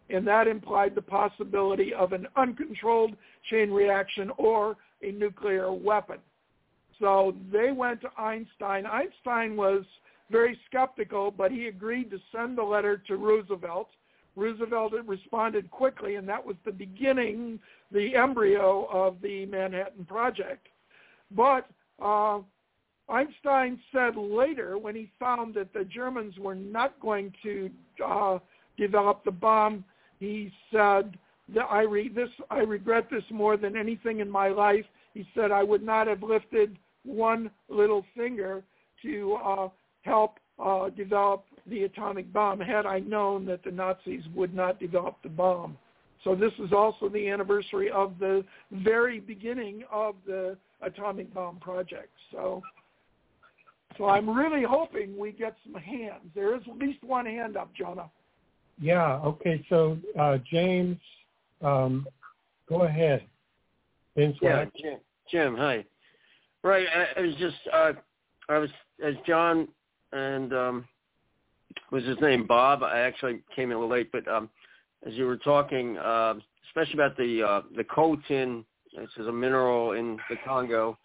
And 0.10 0.26
that 0.28 0.48
implied 0.48 0.96
the 0.96 1.02
possibility 1.02 1.94
of 1.94 2.14
an 2.14 2.28
uncontrolled 2.36 3.16
chain 3.50 3.72
reaction 3.72 4.32
or 4.38 4.78
a 5.02 5.12
nuclear 5.12 5.72
weapon. 5.72 6.18
So 7.00 7.36
they 7.52 7.72
went 7.72 8.02
to 8.02 8.10
Einstein. 8.18 8.86
Einstein 8.86 9.56
was 9.58 9.84
very 10.30 10.58
skeptical, 10.68 11.32
but 11.32 11.52
he 11.52 11.68
agreed 11.68 12.10
to 12.12 12.20
send 12.32 12.58
the 12.58 12.64
letter 12.64 12.98
to 13.08 13.18
Roosevelt. 13.18 13.90
Roosevelt 14.36 14.94
responded 15.06 15.70
quickly, 15.72 16.16
and 16.16 16.28
that 16.30 16.46
was 16.46 16.56
the 16.64 16.72
beginning, 16.72 17.60
the 17.92 18.16
embryo 18.16 18.88
of 18.92 19.22
the 19.22 19.46
Manhattan 19.48 20.06
Project. 20.06 20.68
But 21.36 21.68
uh, 22.02 22.40
Einstein 23.10 23.80
said 23.92 24.16
later, 24.16 24.78
when 24.78 24.96
he 24.96 25.12
found 25.20 25.54
that 25.56 25.74
the 25.74 25.84
Germans 25.84 26.38
were 26.38 26.56
not 26.56 27.00
going 27.00 27.34
to 27.44 27.70
uh, 28.06 28.40
develop 28.78 29.24
the 29.26 29.32
bomb, 29.32 29.84
he 30.20 30.52
said, 30.72 31.18
I, 31.70 31.82
re- 31.82 32.10
this, 32.10 32.30
I 32.50 32.60
regret 32.60 33.08
this 33.12 33.24
more 33.30 33.58
than 33.58 33.76
anything 33.76 34.20
in 34.20 34.30
my 34.30 34.50
life. 34.50 34.86
He 35.14 35.28
said, 35.36 35.52
I 35.52 35.64
would 35.64 35.84
not 35.84 36.08
have 36.08 36.24
lifted 36.24 36.78
one 37.04 37.52
little 37.68 38.06
finger 38.16 38.64
to 39.02 39.38
uh, 39.44 39.70
help 40.04 40.38
uh, 40.64 40.90
develop 40.90 41.44
the 41.68 41.84
atomic 41.84 42.32
bomb 42.32 42.60
had 42.60 42.86
I 42.86 43.00
known 43.00 43.46
that 43.46 43.64
the 43.64 43.72
Nazis 43.72 44.24
would 44.36 44.54
not 44.54 44.80
develop 44.80 45.18
the 45.24 45.30
bomb. 45.30 45.78
So 46.24 46.36
this 46.36 46.52
is 46.60 46.72
also 46.72 47.10
the 47.10 47.30
anniversary 47.30 47.90
of 47.90 48.14
the 48.20 48.46
very 48.72 49.20
beginning 49.20 49.84
of 49.92 50.16
the 50.26 50.56
atomic 50.82 51.34
bomb 51.34 51.58
project. 51.60 52.12
So 52.32 52.62
so 54.02 54.10
I'm 54.10 54.28
really 54.28 54.64
hoping 54.64 55.16
we 55.16 55.32
get 55.32 55.56
some 55.64 55.80
hands. 55.80 56.24
There 56.34 56.56
is 56.56 56.64
at 56.68 56.76
least 56.76 57.04
one 57.04 57.28
hand 57.28 57.56
up, 57.56 57.70
Jonah. 57.76 58.10
Yeah. 58.82 59.18
Okay. 59.18 59.64
So 59.70 59.96
uh, 60.20 60.40
James, 60.52 60.98
um, 61.62 62.08
go 62.68 62.82
ahead. 62.82 63.24
Vince 64.18 64.36
yeah, 64.42 64.66
Jim, 64.76 64.98
Jim. 65.30 65.56
Hi. 65.56 65.86
Right. 66.64 66.88
I, 66.88 67.20
I 67.20 67.22
was 67.22 67.36
just. 67.36 67.56
Uh, 67.72 67.92
I 68.50 68.58
was 68.58 68.72
as 69.06 69.14
John 69.28 69.68
and 70.14 70.52
um, 70.52 70.86
was 71.92 72.04
his 72.04 72.18
name 72.22 72.48
Bob. 72.48 72.82
I 72.82 73.02
actually 73.02 73.44
came 73.56 73.70
in 73.70 73.78
a 73.78 73.80
little 73.80 73.96
late, 73.96 74.12
but 74.12 74.28
um, 74.28 74.50
as 75.06 75.14
you 75.14 75.28
were 75.28 75.38
talking, 75.38 76.00
uh, 76.00 76.34
especially 76.70 76.96
about 76.96 77.16
the 77.18 77.44
uh, 77.44 77.62
the 77.78 77.84
coltan, 77.84 78.66
this 78.98 79.10
is 79.20 79.28
a 79.28 79.32
mineral 79.32 79.92
in 79.92 80.18
the 80.28 80.38
Congo 80.44 80.98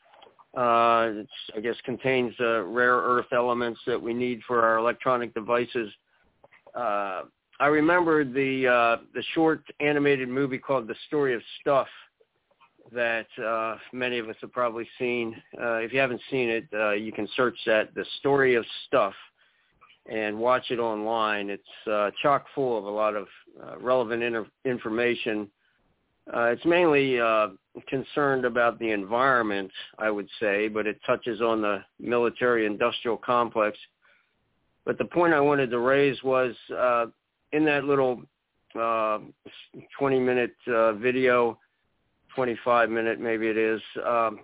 uh, 0.56 1.10
it's, 1.12 1.30
I 1.54 1.60
guess 1.60 1.74
contains 1.84 2.34
uh, 2.40 2.62
rare 2.62 2.96
earth 2.96 3.26
elements 3.32 3.80
that 3.86 4.00
we 4.00 4.14
need 4.14 4.40
for 4.46 4.62
our 4.62 4.78
electronic 4.78 5.34
devices. 5.34 5.92
Uh, 6.74 7.22
I 7.58 7.66
remember 7.66 8.24
the 8.24 8.66
uh, 8.66 8.96
the 9.14 9.22
short 9.34 9.62
animated 9.80 10.28
movie 10.28 10.58
called 10.58 10.88
The 10.88 10.94
Story 11.08 11.34
of 11.34 11.42
Stuff 11.60 11.88
that 12.92 13.26
uh, 13.44 13.76
many 13.92 14.18
of 14.18 14.28
us 14.28 14.36
have 14.40 14.52
probably 14.52 14.88
seen. 14.98 15.34
Uh, 15.60 15.76
if 15.76 15.92
you 15.92 15.98
haven't 15.98 16.20
seen 16.30 16.48
it, 16.48 16.66
uh, 16.74 16.92
you 16.92 17.12
can 17.12 17.28
search 17.36 17.56
that 17.66 17.94
The 17.94 18.04
Story 18.20 18.54
of 18.54 18.64
Stuff 18.86 19.14
and 20.10 20.38
watch 20.38 20.70
it 20.70 20.78
online. 20.78 21.50
It's 21.50 21.90
uh, 21.90 22.10
chock 22.22 22.46
full 22.54 22.78
of 22.78 22.84
a 22.84 22.90
lot 22.90 23.16
of 23.16 23.26
uh, 23.62 23.78
relevant 23.78 24.22
inter- 24.22 24.46
information 24.64 25.48
uh, 26.34 26.44
it's 26.46 26.64
mainly 26.64 27.20
uh, 27.20 27.48
concerned 27.88 28.44
about 28.44 28.78
the 28.78 28.90
environment, 28.90 29.70
I 29.98 30.10
would 30.10 30.28
say, 30.40 30.68
but 30.68 30.86
it 30.86 30.98
touches 31.06 31.40
on 31.40 31.62
the 31.62 31.84
military-industrial 32.00 33.18
complex. 33.18 33.78
But 34.84 34.98
the 34.98 35.04
point 35.04 35.34
I 35.34 35.40
wanted 35.40 35.70
to 35.70 35.78
raise 35.78 36.22
was 36.22 36.54
uh, 36.76 37.06
in 37.52 37.64
that 37.66 37.84
little 37.84 38.22
uh, 38.74 39.18
20-minute 40.00 40.54
uh, 40.68 40.92
video, 40.94 41.58
25-minute 42.36 43.20
maybe 43.20 43.46
it 43.48 43.56
is, 43.56 43.80
um, 44.04 44.40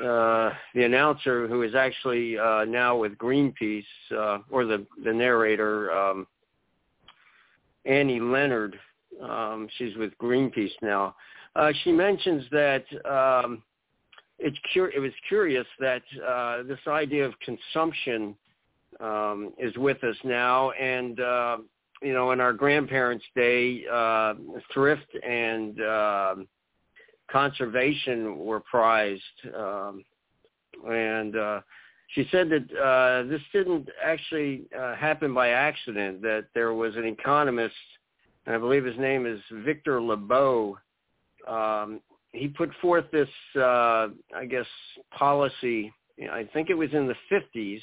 uh, 0.00 0.50
the 0.74 0.84
announcer 0.84 1.46
who 1.46 1.62
is 1.62 1.74
actually 1.74 2.38
uh, 2.38 2.64
now 2.64 2.96
with 2.96 3.16
Greenpeace, 3.16 3.84
uh, 4.16 4.38
or 4.50 4.64
the, 4.64 4.84
the 5.04 5.12
narrator, 5.12 5.92
um, 5.92 6.26
Annie 7.84 8.20
Leonard, 8.20 8.78
um, 9.22 9.68
she's 9.76 9.96
with 9.96 10.16
Greenpeace 10.18 10.72
now. 10.82 11.14
Uh, 11.56 11.72
she 11.82 11.92
mentions 11.92 12.44
that 12.50 12.84
um, 13.04 13.62
it's 14.38 14.58
cur- 14.72 14.90
it 14.90 14.98
was 14.98 15.12
curious 15.28 15.66
that 15.80 16.02
uh, 16.26 16.62
this 16.64 16.80
idea 16.88 17.24
of 17.24 17.34
consumption 17.40 18.34
um, 19.00 19.52
is 19.58 19.76
with 19.76 20.02
us 20.04 20.16
now, 20.24 20.70
and 20.72 21.20
uh, 21.20 21.58
you 22.02 22.12
know, 22.12 22.32
in 22.32 22.40
our 22.40 22.52
grandparents' 22.52 23.24
day, 23.34 23.84
uh, 23.90 24.34
thrift 24.72 25.06
and 25.26 25.80
uh, 25.80 26.34
conservation 27.30 28.38
were 28.38 28.60
prized, 28.60 29.22
um, 29.56 30.04
and 30.88 31.36
uh, 31.36 31.60
she 32.08 32.28
said 32.30 32.50
that 32.50 32.78
uh, 32.78 33.28
this 33.28 33.40
didn't 33.52 33.88
actually 34.02 34.64
uh, 34.78 34.94
happen 34.94 35.32
by 35.32 35.48
accident. 35.50 36.22
That 36.22 36.46
there 36.54 36.74
was 36.74 36.94
an 36.96 37.04
economist, 37.04 37.74
and 38.46 38.54
I 38.54 38.58
believe 38.58 38.84
his 38.84 38.98
name 38.98 39.26
is 39.26 39.40
Victor 39.64 40.00
Lebow. 40.00 40.74
Um, 41.46 42.00
he 42.32 42.48
put 42.48 42.70
forth 42.82 43.04
this, 43.12 43.28
uh, 43.56 44.08
I 44.34 44.44
guess, 44.48 44.66
policy. 45.16 45.92
I 46.30 46.48
think 46.52 46.70
it 46.70 46.74
was 46.74 46.90
in 46.92 47.06
the 47.06 47.14
50s, 47.30 47.80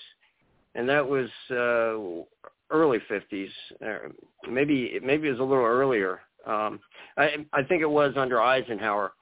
and 0.75 0.87
that 0.89 1.07
was 1.07 1.29
uh, 1.49 2.25
early 2.69 2.99
50s. 3.09 3.49
Uh, 3.85 4.09
maybe 4.49 4.99
maybe 5.03 5.27
it 5.27 5.31
was 5.31 5.39
a 5.39 5.43
little 5.43 5.65
earlier. 5.65 6.21
Um, 6.45 6.79
I, 7.17 7.45
I 7.53 7.63
think 7.63 7.81
it 7.81 7.89
was 7.89 8.13
under 8.17 8.41
Eisenhower. 8.41 9.13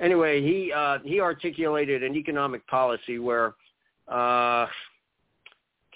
Anyway, 0.00 0.40
he 0.42 0.72
uh, 0.72 0.98
he 1.04 1.20
articulated 1.20 2.02
an 2.02 2.14
economic 2.14 2.66
policy 2.66 3.18
where 3.18 3.54
uh, 4.08 4.66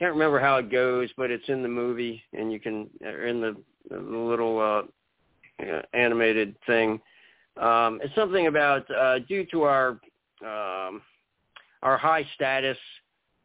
can't 0.03 0.15
remember 0.15 0.41
how 0.41 0.57
it 0.57 0.69
goes, 0.69 1.11
but 1.17 1.31
it's 1.31 1.49
in 1.49 1.63
the 1.63 1.69
movie, 1.69 2.21
and 2.37 2.53
you 2.53 2.59
can 2.59 2.91
in 3.03 3.41
the, 3.41 3.57
the 3.89 3.99
little 4.01 4.59
uh, 4.59 5.83
animated 5.95 6.57
thing. 6.67 7.01
Um, 7.57 8.01
it's 8.03 8.13
something 8.17 8.49
about 8.49 8.85
uh, 8.91 9.21
due 9.21 9.47
to 9.53 9.63
our 9.63 9.91
um, 10.45 11.03
our 11.85 11.97
high 11.97 12.27
status, 12.35 12.77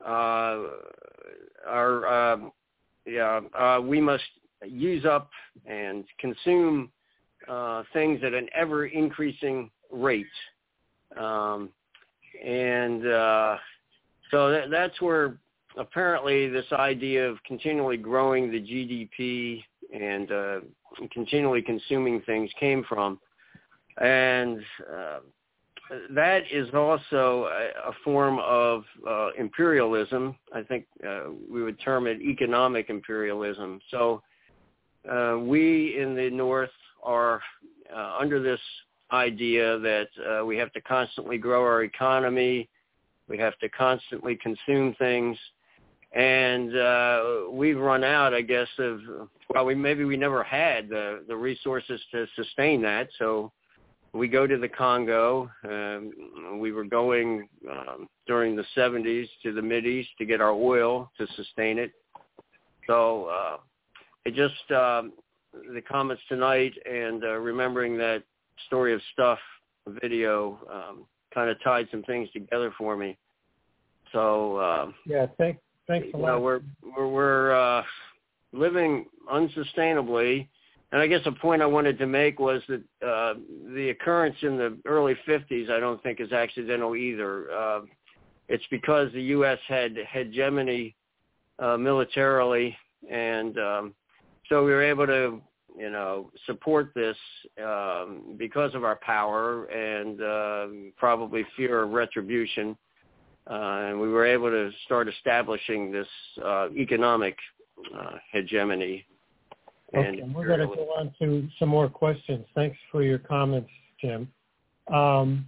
uh, 0.04 0.64
our 1.68 2.08
uh, 2.08 2.38
yeah, 3.06 3.42
uh, 3.54 3.80
we 3.80 4.02
must 4.02 4.24
use 4.66 5.06
up 5.06 5.30
and 5.68 6.06
consume 6.18 6.90
uh, 7.48 7.84
things 7.94 8.22
at 8.24 8.34
an 8.34 8.48
ever 8.56 8.88
increasing 8.88 9.70
rate, 9.92 10.26
um, 11.20 11.70
and 12.44 13.06
uh, 13.06 13.58
so 14.32 14.50
that, 14.50 14.72
that's 14.72 15.00
where 15.02 15.38
apparently 15.78 16.50
this 16.50 16.66
idea 16.74 17.30
of 17.30 17.42
continually 17.44 17.98
growing 17.98 18.52
the 18.52 18.60
GDP 18.60 19.64
and 19.94 20.32
uh, 20.32 20.60
continually 21.12 21.62
consuming 21.62 22.22
things 22.22 22.50
came 22.60 22.84
from 22.88 23.20
and 24.00 24.62
uh, 24.92 25.20
that 26.12 26.44
is 26.52 26.68
also 26.74 27.46
a, 27.46 27.90
a 27.90 27.94
form 28.04 28.40
of 28.40 28.84
uh, 29.08 29.30
imperialism. 29.38 30.36
I 30.54 30.62
think 30.62 30.86
uh, 31.08 31.32
we 31.50 31.64
would 31.64 31.80
term 31.80 32.08
it 32.08 32.22
economic 32.22 32.90
imperialism. 32.90 33.80
So 33.90 34.22
uh, 35.10 35.38
we 35.40 36.00
in 36.00 36.16
the 36.16 36.30
North 36.30 36.70
are 37.04 37.42
uh, 37.96 38.18
under 38.20 38.42
this 38.42 38.60
idea 39.12 39.80
that 39.80 40.46
we 40.46 40.58
have 40.58 40.74
to 40.74 40.82
constantly 40.82 41.38
grow 41.38 41.62
our 41.62 41.84
economy, 41.84 42.68
we 43.30 43.38
have 43.38 43.58
to 43.60 43.70
constantly 43.70 44.36
consume 44.36 44.94
things, 44.96 45.38
and 46.14 46.76
uh, 46.76 47.24
we've 47.52 47.78
run 47.78 48.04
out, 48.04 48.34
I 48.34 48.42
guess, 48.42 48.68
of 48.80 49.00
well, 49.54 49.66
we 49.66 49.76
maybe 49.76 50.04
we 50.04 50.18
never 50.18 50.44
had 50.44 50.90
the 50.90 51.24
the 51.28 51.36
resources 51.36 52.02
to 52.12 52.26
sustain 52.36 52.82
that. 52.84 53.10
So 53.20 53.52
we 54.14 54.28
go 54.28 54.48
to 54.48 54.58
the 54.58 54.70
Congo. 54.70 55.50
Um, 55.64 56.60
we 56.60 56.72
were 56.72 56.86
going 56.86 57.48
um, 57.70 58.08
during 58.26 58.56
the 58.56 58.66
70s 58.76 59.28
to 59.44 59.54
the 59.54 59.62
Mid 59.62 59.86
East 59.86 60.10
to 60.18 60.26
get 60.26 60.42
our 60.42 60.52
oil 60.52 61.12
to 61.18 61.28
sustain 61.36 61.78
it. 61.78 61.92
So 62.88 63.26
uh, 63.26 63.58
it 64.26 64.34
just 64.34 64.72
um, 64.72 65.14
the 65.74 65.82
comments 65.82 66.24
tonight 66.30 66.74
and 66.90 67.24
uh, 67.24 67.34
remembering 67.34 67.98
that 67.98 68.24
story 68.66 68.94
of 68.94 69.02
stuff 69.14 69.40
video 70.02 70.60
um, 70.72 71.06
kind 71.34 71.50
of 71.50 71.62
tied 71.64 71.88
some 71.92 72.04
things 72.04 72.30
together 72.32 72.74
for 72.78 72.96
me. 72.96 73.18
So 74.14 74.58
uh, 74.58 74.92
yeah, 75.06 75.28
thanks 75.38 75.60
thanks 75.88 76.08
a 76.14 76.18
lot. 76.18 76.34
Know, 76.34 76.40
we're 76.40 76.62
we're, 76.96 77.08
we're 77.08 77.52
uh, 77.52 77.84
living 78.54 79.06
unsustainably 79.32 80.48
and 80.92 81.02
I 81.02 81.08
guess 81.08 81.22
a 81.26 81.32
point 81.32 81.62
I 81.62 81.66
wanted 81.66 81.98
to 82.00 82.06
make 82.06 82.40
was 82.40 82.62
that 82.70 82.82
uh, 83.06 83.34
the 83.74 83.90
occurrence 83.90 84.38
in 84.42 84.58
the 84.58 84.78
early 84.86 85.16
50s 85.28 85.70
I 85.70 85.80
don't 85.80 86.02
think 86.02 86.22
is 86.22 86.32
accidental 86.32 86.96
either. 86.96 87.52
Uh, 87.52 87.82
it's 88.48 88.64
because 88.72 89.12
the 89.12 89.22
U.S. 89.24 89.60
had 89.68 89.98
hegemony 90.10 90.96
uh, 91.60 91.76
militarily, 91.76 92.78
and 93.12 93.58
um, 93.60 93.94
so 94.48 94.64
we 94.64 94.72
were 94.72 94.84
able 94.84 95.06
to, 95.08 95.42
you 95.78 95.90
know, 95.90 96.32
support 96.46 96.94
this 96.96 97.18
um, 97.62 98.36
because 98.38 98.74
of 98.74 98.86
our 98.86 98.96
power 98.96 99.66
and 99.66 100.22
uh, 100.22 100.68
probably 100.96 101.46
fear 101.58 101.84
of 101.84 101.90
retribution. 101.90 102.78
Uh, 103.50 103.90
and 103.90 104.00
we 104.00 104.10
were 104.10 104.26
able 104.26 104.50
to 104.50 104.72
start 104.86 105.08
establishing 105.08 105.92
this 105.92 106.08
uh, 106.44 106.68
economic 106.76 107.38
uh, 107.98 108.18
hegemony 108.32 109.06
Okay, 109.96 110.22
we're 110.36 110.48
going 110.48 110.60
to 110.60 110.68
go 110.68 110.94
on 110.98 111.14
to 111.20 111.48
some 111.60 111.70
more 111.70 111.88
questions. 111.88 112.46
Thanks 112.56 112.78
for 112.92 113.04
your 113.04 113.20
comments, 113.20 113.70
Jim. 114.02 114.30
Um, 114.94 115.48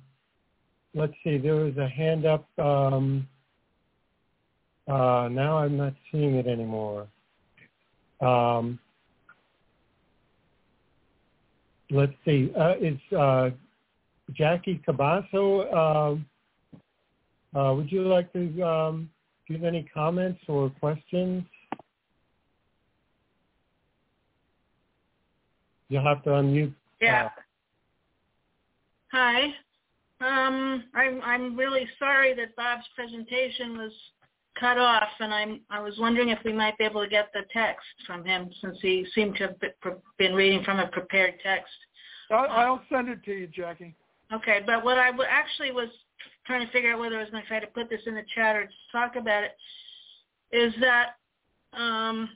let's 0.95 1.13
see, 1.23 1.37
there 1.37 1.55
was 1.55 1.75
a 1.77 1.87
hand 1.87 2.25
up. 2.25 2.47
Um, 2.57 3.27
uh, 4.87 5.27
now 5.29 5.57
I'm 5.57 5.75
not 5.75 5.93
seeing 6.11 6.35
it 6.35 6.47
anymore. 6.47 7.07
Um, 8.21 8.79
let's 11.91 12.13
see, 12.23 12.51
uh, 12.57 12.75
is 12.79 12.97
uh, 13.17 13.49
Jackie 14.33 14.81
Cabasso, 14.87 16.23
uh, 17.55 17.73
would 17.75 17.91
you 17.91 18.03
like 18.03 18.31
to 18.33 18.61
um, 18.61 19.09
give 19.47 19.63
any 19.63 19.87
comments 19.93 20.41
or 20.47 20.69
questions? 20.79 21.43
You'll 25.89 26.03
have 26.03 26.23
to 26.23 26.29
unmute. 26.29 26.73
Yeah. 27.01 27.25
Uh, 27.25 27.29
Hi. 29.11 29.45
Um, 30.21 30.83
I'm 30.93 31.21
I'm 31.23 31.55
really 31.55 31.87
sorry 31.97 32.35
that 32.35 32.55
Bob's 32.55 32.85
presentation 32.95 33.77
was 33.77 33.91
cut 34.59 34.77
off, 34.77 35.07
and 35.19 35.33
I'm 35.33 35.61
I 35.69 35.79
was 35.79 35.97
wondering 35.97 36.29
if 36.29 36.39
we 36.43 36.53
might 36.53 36.77
be 36.77 36.83
able 36.83 37.03
to 37.03 37.09
get 37.09 37.29
the 37.33 37.43
text 37.51 37.87
from 38.05 38.25
him 38.25 38.49
since 38.61 38.77
he 38.81 39.05
seemed 39.15 39.37
to 39.37 39.47
have 39.47 39.55
been 40.17 40.35
reading 40.35 40.63
from 40.63 40.79
a 40.79 40.87
prepared 40.87 41.35
text. 41.41 41.71
I'll, 42.29 42.49
I'll 42.49 42.81
send 42.91 43.09
it 43.09 43.23
to 43.23 43.31
you, 43.31 43.47
Jackie. 43.47 43.95
Okay, 44.31 44.59
but 44.65 44.83
what 44.83 44.99
I 44.99 45.09
actually 45.27 45.71
was 45.71 45.89
trying 46.45 46.65
to 46.65 46.71
figure 46.71 46.91
out 46.91 46.99
whether 46.99 47.17
I 47.17 47.21
was 47.21 47.29
going 47.29 47.43
to 47.43 47.47
try 47.47 47.59
to 47.59 47.67
put 47.67 47.89
this 47.89 48.01
in 48.05 48.15
the 48.15 48.23
chat 48.33 48.55
or 48.55 48.69
talk 48.91 49.15
about 49.15 49.43
it 49.43 49.51
is 50.51 50.73
that 50.81 51.15
um, 51.73 52.29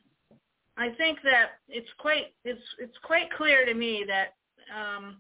I 0.78 0.90
think 0.98 1.20
that 1.24 1.60
it's 1.68 1.90
quite 1.98 2.34
it's 2.44 2.62
it's 2.80 2.98
quite 3.04 3.32
clear 3.36 3.66
to 3.66 3.74
me 3.74 4.06
that 4.08 4.36
um, 4.76 5.18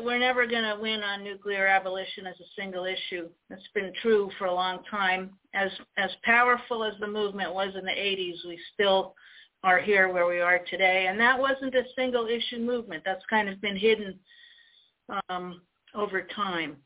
we're 0.00 0.18
never 0.18 0.46
going 0.46 0.64
to 0.64 0.80
win 0.80 1.02
on 1.02 1.22
nuclear 1.22 1.66
abolition 1.66 2.26
as 2.26 2.36
a 2.40 2.60
single 2.60 2.84
issue. 2.84 3.28
That's 3.50 3.62
been 3.74 3.92
true 4.00 4.30
for 4.38 4.46
a 4.46 4.54
long 4.54 4.80
time. 4.90 5.30
As 5.54 5.70
as 5.96 6.10
powerful 6.24 6.84
as 6.84 6.94
the 7.00 7.06
movement 7.06 7.54
was 7.54 7.74
in 7.78 7.84
the 7.84 7.90
80s, 7.90 8.46
we 8.46 8.58
still 8.74 9.14
are 9.64 9.78
here 9.80 10.12
where 10.12 10.26
we 10.26 10.40
are 10.40 10.60
today, 10.70 11.06
and 11.08 11.20
that 11.20 11.38
wasn't 11.38 11.74
a 11.74 11.84
single 11.94 12.26
issue 12.26 12.58
movement. 12.58 13.02
That's 13.04 13.24
kind 13.30 13.48
of 13.48 13.60
been 13.60 13.76
hidden 13.76 14.18
um, 15.28 15.60
over 15.94 16.22
time. 16.34 16.76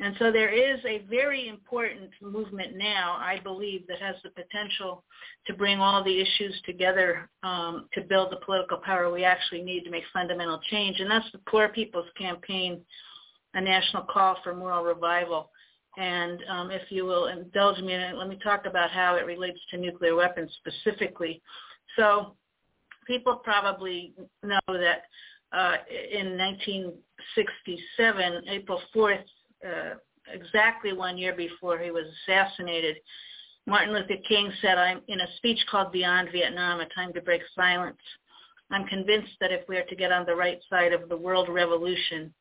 And 0.00 0.16
so 0.18 0.32
there 0.32 0.48
is 0.48 0.80
a 0.84 1.04
very 1.08 1.46
important 1.48 2.10
movement 2.20 2.76
now, 2.76 3.16
I 3.20 3.38
believe, 3.44 3.86
that 3.86 4.00
has 4.00 4.16
the 4.24 4.30
potential 4.30 5.04
to 5.46 5.54
bring 5.54 5.78
all 5.78 6.02
the 6.02 6.20
issues 6.20 6.60
together 6.66 7.30
um, 7.44 7.88
to 7.92 8.00
build 8.00 8.32
the 8.32 8.44
political 8.44 8.78
power 8.78 9.12
we 9.12 9.24
actually 9.24 9.62
need 9.62 9.84
to 9.84 9.90
make 9.90 10.02
fundamental 10.12 10.60
change. 10.68 10.98
And 10.98 11.08
that's 11.08 11.30
the 11.30 11.40
Poor 11.46 11.68
People's 11.68 12.08
Campaign, 12.18 12.80
a 13.54 13.60
national 13.60 14.02
call 14.04 14.36
for 14.42 14.52
moral 14.52 14.82
revival. 14.82 15.50
And 15.96 16.40
um, 16.48 16.70
if 16.72 16.90
you 16.90 17.04
will 17.04 17.26
indulge 17.26 17.78
me, 17.78 17.96
let 18.14 18.28
me 18.28 18.38
talk 18.42 18.66
about 18.66 18.90
how 18.90 19.14
it 19.14 19.26
relates 19.26 19.60
to 19.70 19.76
nuclear 19.78 20.16
weapons 20.16 20.50
specifically. 20.58 21.40
So 21.96 22.34
people 23.06 23.36
probably 23.36 24.12
know 24.42 24.58
that 24.66 25.04
uh, 25.54 25.76
in 26.12 26.36
1967, 26.36 28.42
April 28.48 28.82
4th, 28.94 29.24
uh, 29.64 29.94
exactly 30.32 30.92
one 30.92 31.16
year 31.16 31.34
before 31.34 31.78
he 31.78 31.90
was 31.90 32.04
assassinated, 32.26 32.96
Martin 33.66 33.94
Luther 33.94 34.16
King 34.28 34.52
said, 34.60 34.76
I'm 34.76 35.00
in 35.08 35.20
a 35.20 35.36
speech 35.36 35.58
called 35.70 35.92
Beyond 35.92 36.28
Vietnam, 36.32 36.80
A 36.80 36.86
Time 36.94 37.12
to 37.14 37.22
Break 37.22 37.42
Silence. 37.54 37.96
I'm 38.70 38.86
convinced 38.86 39.32
that 39.40 39.52
if 39.52 39.66
we 39.68 39.76
are 39.76 39.84
to 39.84 39.96
get 39.96 40.12
on 40.12 40.26
the 40.26 40.34
right 40.34 40.58
side 40.68 40.92
of 40.92 41.08
the 41.08 41.16
world 41.16 41.48
revolution, 41.48 42.32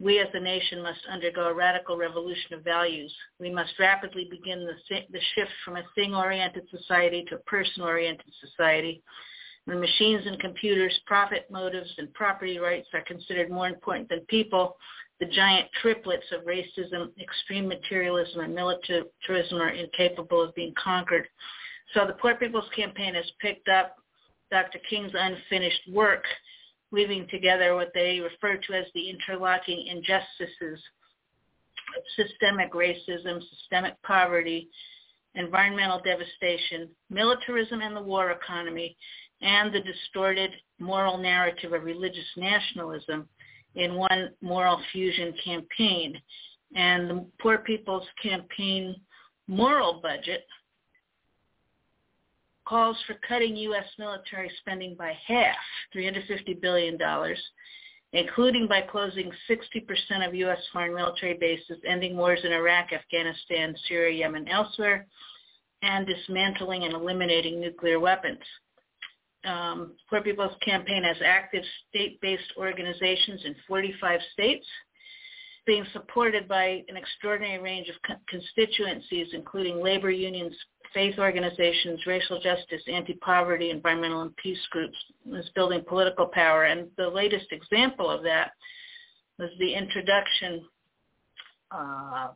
we 0.00 0.18
as 0.18 0.28
a 0.34 0.40
nation 0.40 0.82
must 0.82 1.00
undergo 1.10 1.48
a 1.48 1.54
radical 1.54 1.96
revolution 1.96 2.54
of 2.54 2.64
values. 2.64 3.14
We 3.38 3.50
must 3.50 3.78
rapidly 3.78 4.26
begin 4.30 4.66
the, 4.66 5.00
the 5.12 5.20
shift 5.34 5.50
from 5.64 5.76
a 5.76 5.84
thing-oriented 5.94 6.64
society 6.70 7.24
to 7.28 7.36
a 7.36 7.40
person-oriented 7.40 8.32
society. 8.40 9.02
When 9.66 9.80
machines 9.80 10.26
and 10.26 10.38
computers, 10.40 10.98
profit 11.06 11.46
motives, 11.50 11.90
and 11.96 12.12
property 12.12 12.58
rights 12.58 12.88
are 12.92 13.00
considered 13.02 13.50
more 13.50 13.66
important 13.66 14.08
than 14.08 14.20
people, 14.26 14.76
the 15.20 15.26
giant 15.26 15.68
triplets 15.80 16.26
of 16.32 16.42
racism, 16.42 17.10
extreme 17.18 17.68
materialism, 17.68 18.40
and 18.40 18.54
militarism 18.54 19.60
are 19.60 19.70
incapable 19.70 20.42
of 20.42 20.54
being 20.54 20.74
conquered. 20.82 21.26
So 21.94 22.06
the 22.06 22.14
Poor 22.14 22.34
People's 22.34 22.68
Campaign 22.76 23.14
has 23.14 23.30
picked 23.40 23.68
up 23.68 23.96
Dr. 24.50 24.80
King's 24.90 25.12
unfinished 25.14 25.88
work, 25.92 26.24
weaving 26.90 27.26
together 27.30 27.74
what 27.74 27.92
they 27.94 28.20
refer 28.20 28.56
to 28.56 28.72
as 28.74 28.86
the 28.94 29.08
interlocking 29.08 29.86
injustices 29.86 30.80
of 31.96 32.02
systemic 32.16 32.72
racism, 32.72 33.40
systemic 33.50 34.00
poverty, 34.02 34.68
environmental 35.34 36.00
devastation, 36.04 36.88
militarism 37.10 37.80
and 37.80 37.96
the 37.96 38.02
war 38.02 38.30
economy, 38.30 38.96
and 39.40 39.72
the 39.72 39.80
distorted 39.80 40.50
moral 40.78 41.18
narrative 41.18 41.72
of 41.72 41.84
religious 41.84 42.24
nationalism 42.36 43.28
in 43.74 43.94
one 43.94 44.30
moral 44.40 44.80
fusion 44.92 45.34
campaign. 45.44 46.20
And 46.74 47.10
the 47.10 47.26
Poor 47.40 47.58
People's 47.58 48.06
Campaign 48.22 48.96
moral 49.46 50.00
budget 50.02 50.44
calls 52.66 52.96
for 53.06 53.14
cutting 53.28 53.56
U.S. 53.56 53.84
military 53.98 54.50
spending 54.60 54.94
by 54.96 55.12
half, 55.26 55.56
$350 55.94 56.60
billion, 56.60 56.98
including 58.12 58.66
by 58.66 58.80
closing 58.80 59.30
60% 59.50 60.26
of 60.26 60.34
U.S. 60.34 60.58
foreign 60.72 60.94
military 60.94 61.34
bases, 61.34 61.78
ending 61.86 62.16
wars 62.16 62.40
in 62.42 62.52
Iraq, 62.52 62.92
Afghanistan, 62.92 63.74
Syria, 63.86 64.18
Yemen, 64.18 64.48
elsewhere, 64.48 65.06
and 65.82 66.06
dismantling 66.06 66.84
and 66.84 66.94
eliminating 66.94 67.60
nuclear 67.60 68.00
weapons. 68.00 68.38
Um, 69.44 69.92
Poor 70.08 70.22
People's 70.22 70.56
Campaign 70.64 71.04
has 71.04 71.16
active 71.24 71.62
state-based 71.88 72.52
organizations 72.56 73.42
in 73.44 73.54
45 73.68 74.20
states, 74.32 74.66
being 75.66 75.84
supported 75.92 76.48
by 76.48 76.82
an 76.88 76.96
extraordinary 76.96 77.62
range 77.62 77.88
of 77.88 78.16
constituencies, 78.28 79.28
including 79.32 79.82
labor 79.82 80.10
unions, 80.10 80.54
faith 80.92 81.18
organizations, 81.18 82.06
racial 82.06 82.40
justice, 82.40 82.82
anti-poverty, 82.90 83.70
environmental 83.70 84.22
and 84.22 84.36
peace 84.36 84.64
groups, 84.70 84.96
is 85.32 85.48
building 85.54 85.82
political 85.86 86.26
power. 86.26 86.64
And 86.64 86.88
the 86.96 87.08
latest 87.08 87.46
example 87.50 88.10
of 88.10 88.22
that 88.22 88.52
was 89.38 89.50
the 89.58 89.74
introduction 89.74 90.64
uh, 91.70 92.28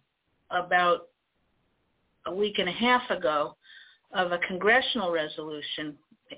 about 0.51 1.09
a 2.27 2.35
week 2.35 2.59
and 2.59 2.69
a 2.69 2.73
half 2.73 3.09
ago 3.11 3.57
of 4.13 4.33
a 4.33 4.39
congressional 4.39 5.13
resolution, 5.13 5.95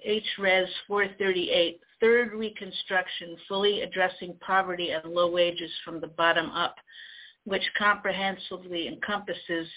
HRES 0.07 0.69
438, 0.87 1.81
Third 2.01 2.33
Reconstruction, 2.33 3.37
fully 3.49 3.83
addressing 3.83 4.35
poverty 4.41 4.91
and 4.91 5.12
low 5.12 5.31
wages 5.31 5.71
from 5.85 6.01
the 6.01 6.07
bottom 6.07 6.51
up, 6.51 6.77
which 7.45 7.62
comprehensively 7.79 8.89
encompasses 8.89 9.69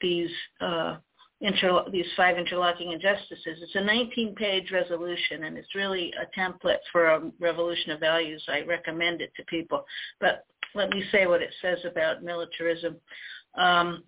these 0.00 0.30
uh, 0.60 0.96
these 1.92 2.06
five 2.16 2.36
interlocking 2.36 2.92
injustices. 2.92 3.62
It's 3.62 3.74
a 3.76 3.78
19-page 3.78 4.72
resolution, 4.72 5.44
and 5.44 5.56
it's 5.56 5.74
really 5.74 6.12
a 6.20 6.38
template 6.38 6.78
for 6.90 7.06
a 7.06 7.30
revolution 7.38 7.92
of 7.92 8.00
values. 8.00 8.42
I 8.48 8.62
recommend 8.62 9.20
it 9.20 9.30
to 9.36 9.44
people. 9.44 9.84
But 10.20 10.44
let 10.74 10.90
me 10.90 11.04
say 11.12 11.26
what 11.26 11.40
it 11.40 11.54
says 11.62 11.78
about 11.84 12.24
militarism. 12.24 12.96
Um, 13.56 14.02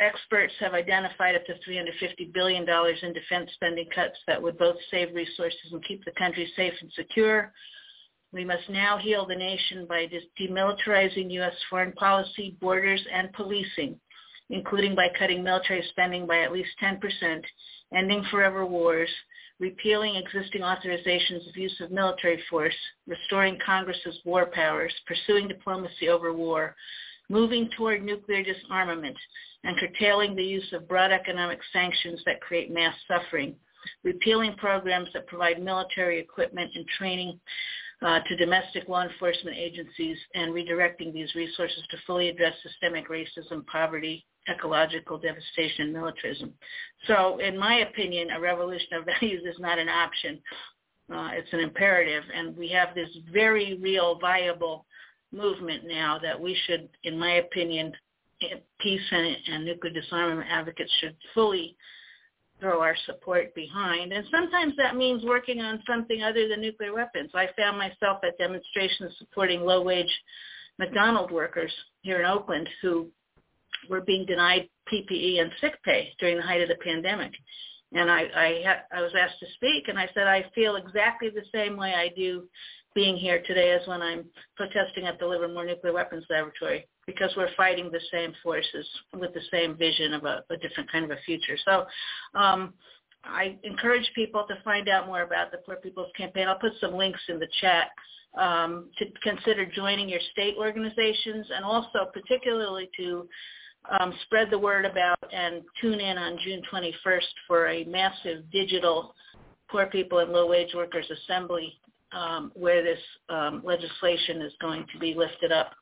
experts 0.00 0.52
have 0.60 0.74
identified 0.74 1.34
up 1.34 1.44
to 1.46 1.54
$350 1.68 2.32
billion 2.32 2.62
in 3.02 3.12
defense 3.12 3.50
spending 3.54 3.86
cuts 3.94 4.16
that 4.26 4.40
would 4.40 4.58
both 4.58 4.76
save 4.90 5.14
resources 5.14 5.72
and 5.72 5.84
keep 5.84 6.04
the 6.04 6.12
country 6.12 6.50
safe 6.56 6.74
and 6.80 6.90
secure. 6.92 7.52
We 8.32 8.44
must 8.44 8.68
now 8.68 8.98
heal 8.98 9.26
the 9.26 9.34
nation 9.34 9.86
by 9.88 10.08
demilitarizing 10.40 11.30
U.S. 11.32 11.54
foreign 11.70 11.92
policy, 11.92 12.56
borders, 12.60 13.04
and 13.12 13.32
policing 13.32 13.98
including 14.50 14.94
by 14.94 15.08
cutting 15.18 15.42
military 15.42 15.84
spending 15.90 16.26
by 16.26 16.40
at 16.40 16.52
least 16.52 16.70
10%, 16.82 17.42
ending 17.94 18.24
forever 18.30 18.64
wars, 18.64 19.10
repealing 19.60 20.14
existing 20.14 20.62
authorizations 20.62 21.48
of 21.48 21.56
use 21.56 21.74
of 21.80 21.90
military 21.90 22.42
force, 22.48 22.74
restoring 23.06 23.58
Congress's 23.64 24.18
war 24.24 24.46
powers, 24.46 24.92
pursuing 25.06 25.48
diplomacy 25.48 26.08
over 26.08 26.32
war, 26.32 26.74
moving 27.28 27.68
toward 27.76 28.02
nuclear 28.04 28.42
disarmament, 28.42 29.16
and 29.64 29.76
curtailing 29.78 30.34
the 30.34 30.44
use 30.44 30.72
of 30.72 30.88
broad 30.88 31.12
economic 31.12 31.58
sanctions 31.72 32.20
that 32.24 32.40
create 32.40 32.70
mass 32.70 32.94
suffering, 33.06 33.54
repealing 34.04 34.54
programs 34.56 35.08
that 35.12 35.26
provide 35.26 35.62
military 35.62 36.18
equipment 36.18 36.70
and 36.74 36.86
training 36.98 37.38
uh, 38.02 38.20
to 38.28 38.36
domestic 38.36 38.88
law 38.88 39.02
enforcement 39.02 39.56
agencies 39.56 40.16
and 40.34 40.52
redirecting 40.52 41.12
these 41.12 41.34
resources 41.34 41.82
to 41.90 41.96
fully 42.06 42.28
address 42.28 42.54
systemic 42.62 43.08
racism, 43.08 43.66
poverty, 43.66 44.24
ecological 44.48 45.18
devastation, 45.18 45.86
and 45.86 45.92
militarism. 45.92 46.52
So 47.06 47.38
in 47.38 47.58
my 47.58 47.80
opinion, 47.80 48.30
a 48.30 48.40
revolution 48.40 48.94
of 48.94 49.04
values 49.20 49.42
is 49.44 49.58
not 49.58 49.78
an 49.78 49.88
option. 49.88 50.40
Uh, 51.12 51.30
it's 51.32 51.52
an 51.52 51.60
imperative. 51.60 52.22
And 52.34 52.56
we 52.56 52.68
have 52.68 52.94
this 52.94 53.08
very 53.32 53.78
real, 53.80 54.18
viable 54.18 54.86
movement 55.32 55.84
now 55.86 56.18
that 56.22 56.40
we 56.40 56.56
should, 56.66 56.88
in 57.04 57.18
my 57.18 57.34
opinion, 57.34 57.92
peace 58.80 59.00
and, 59.10 59.36
and 59.52 59.64
nuclear 59.64 59.92
disarmament 59.92 60.48
advocates 60.50 60.92
should 61.00 61.16
fully 61.34 61.76
throw 62.60 62.80
our 62.80 62.96
support 63.06 63.54
behind. 63.54 64.12
And 64.12 64.24
sometimes 64.30 64.74
that 64.76 64.96
means 64.96 65.24
working 65.24 65.60
on 65.60 65.82
something 65.86 66.22
other 66.22 66.48
than 66.48 66.60
nuclear 66.60 66.92
weapons. 66.92 67.30
I 67.34 67.48
found 67.56 67.78
myself 67.78 68.18
at 68.24 68.38
demonstrations 68.38 69.12
supporting 69.18 69.60
low-wage 69.60 70.12
McDonald 70.78 71.30
workers 71.30 71.72
here 72.02 72.20
in 72.20 72.26
Oakland 72.26 72.68
who 72.82 73.08
were 73.88 74.00
being 74.00 74.26
denied 74.26 74.68
PPE 74.92 75.40
and 75.40 75.50
sick 75.60 75.74
pay 75.84 76.12
during 76.18 76.36
the 76.36 76.42
height 76.42 76.62
of 76.62 76.68
the 76.68 76.76
pandemic. 76.76 77.32
And 77.92 78.10
I 78.10 78.20
I, 78.34 78.62
ha- 78.66 78.98
I 78.98 79.02
was 79.02 79.12
asked 79.18 79.40
to 79.40 79.46
speak, 79.54 79.88
and 79.88 79.98
I 79.98 80.08
said 80.12 80.26
I 80.26 80.44
feel 80.54 80.76
exactly 80.76 81.30
the 81.30 81.44
same 81.54 81.76
way 81.76 81.94
I 81.94 82.08
do 82.14 82.46
being 82.98 83.16
here 83.16 83.40
today 83.46 83.70
as 83.70 83.86
when 83.86 84.02
I'm 84.02 84.24
protesting 84.56 85.06
at 85.06 85.20
the 85.20 85.26
Livermore 85.26 85.64
Nuclear 85.64 85.92
Weapons 85.92 86.24
Laboratory 86.28 86.88
because 87.06 87.30
we're 87.36 87.54
fighting 87.56 87.92
the 87.92 88.00
same 88.10 88.32
forces 88.42 88.84
with 89.16 89.32
the 89.34 89.40
same 89.52 89.76
vision 89.76 90.14
of 90.14 90.24
a, 90.24 90.42
a 90.50 90.56
different 90.56 90.90
kind 90.90 91.04
of 91.04 91.12
a 91.12 91.20
future. 91.24 91.56
So 91.64 91.86
um, 92.34 92.74
I 93.22 93.56
encourage 93.62 94.10
people 94.16 94.46
to 94.48 94.56
find 94.64 94.88
out 94.88 95.06
more 95.06 95.22
about 95.22 95.52
the 95.52 95.58
Poor 95.58 95.76
People's 95.76 96.10
Campaign. 96.16 96.48
I'll 96.48 96.58
put 96.58 96.72
some 96.80 96.92
links 96.92 97.20
in 97.28 97.38
the 97.38 97.46
chat 97.60 97.86
um, 98.36 98.90
to 98.98 99.04
consider 99.22 99.64
joining 99.64 100.08
your 100.08 100.20
state 100.32 100.56
organizations 100.58 101.46
and 101.54 101.64
also 101.64 102.10
particularly 102.12 102.90
to 102.96 103.28
um, 104.00 104.12
spread 104.24 104.50
the 104.50 104.58
word 104.58 104.84
about 104.84 105.20
and 105.32 105.62
tune 105.80 106.00
in 106.00 106.18
on 106.18 106.36
June 106.44 106.62
21st 106.72 107.30
for 107.46 107.68
a 107.68 107.84
massive 107.84 108.50
digital 108.50 109.14
poor 109.70 109.86
people 109.86 110.18
and 110.18 110.32
low-wage 110.32 110.74
workers 110.74 111.06
assembly 111.12 111.78
um, 112.12 112.52
where 112.54 112.82
this 112.82 112.98
um, 113.28 113.62
legislation 113.64 114.42
is 114.42 114.52
going 114.60 114.86
to 114.92 114.98
be 114.98 115.14
lifted 115.14 115.52
up. 115.52 115.72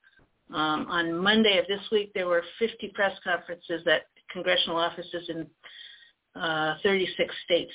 Um, 0.50 0.86
on 0.88 1.16
Monday 1.18 1.58
of 1.58 1.66
this 1.66 1.80
week, 1.90 2.12
there 2.14 2.26
were 2.26 2.42
50 2.58 2.92
press 2.94 3.12
conferences 3.24 3.82
at 3.86 4.02
congressional 4.32 4.76
offices 4.76 5.28
in 5.28 5.46
uh, 6.40 6.74
36 6.82 7.34
states. 7.44 7.72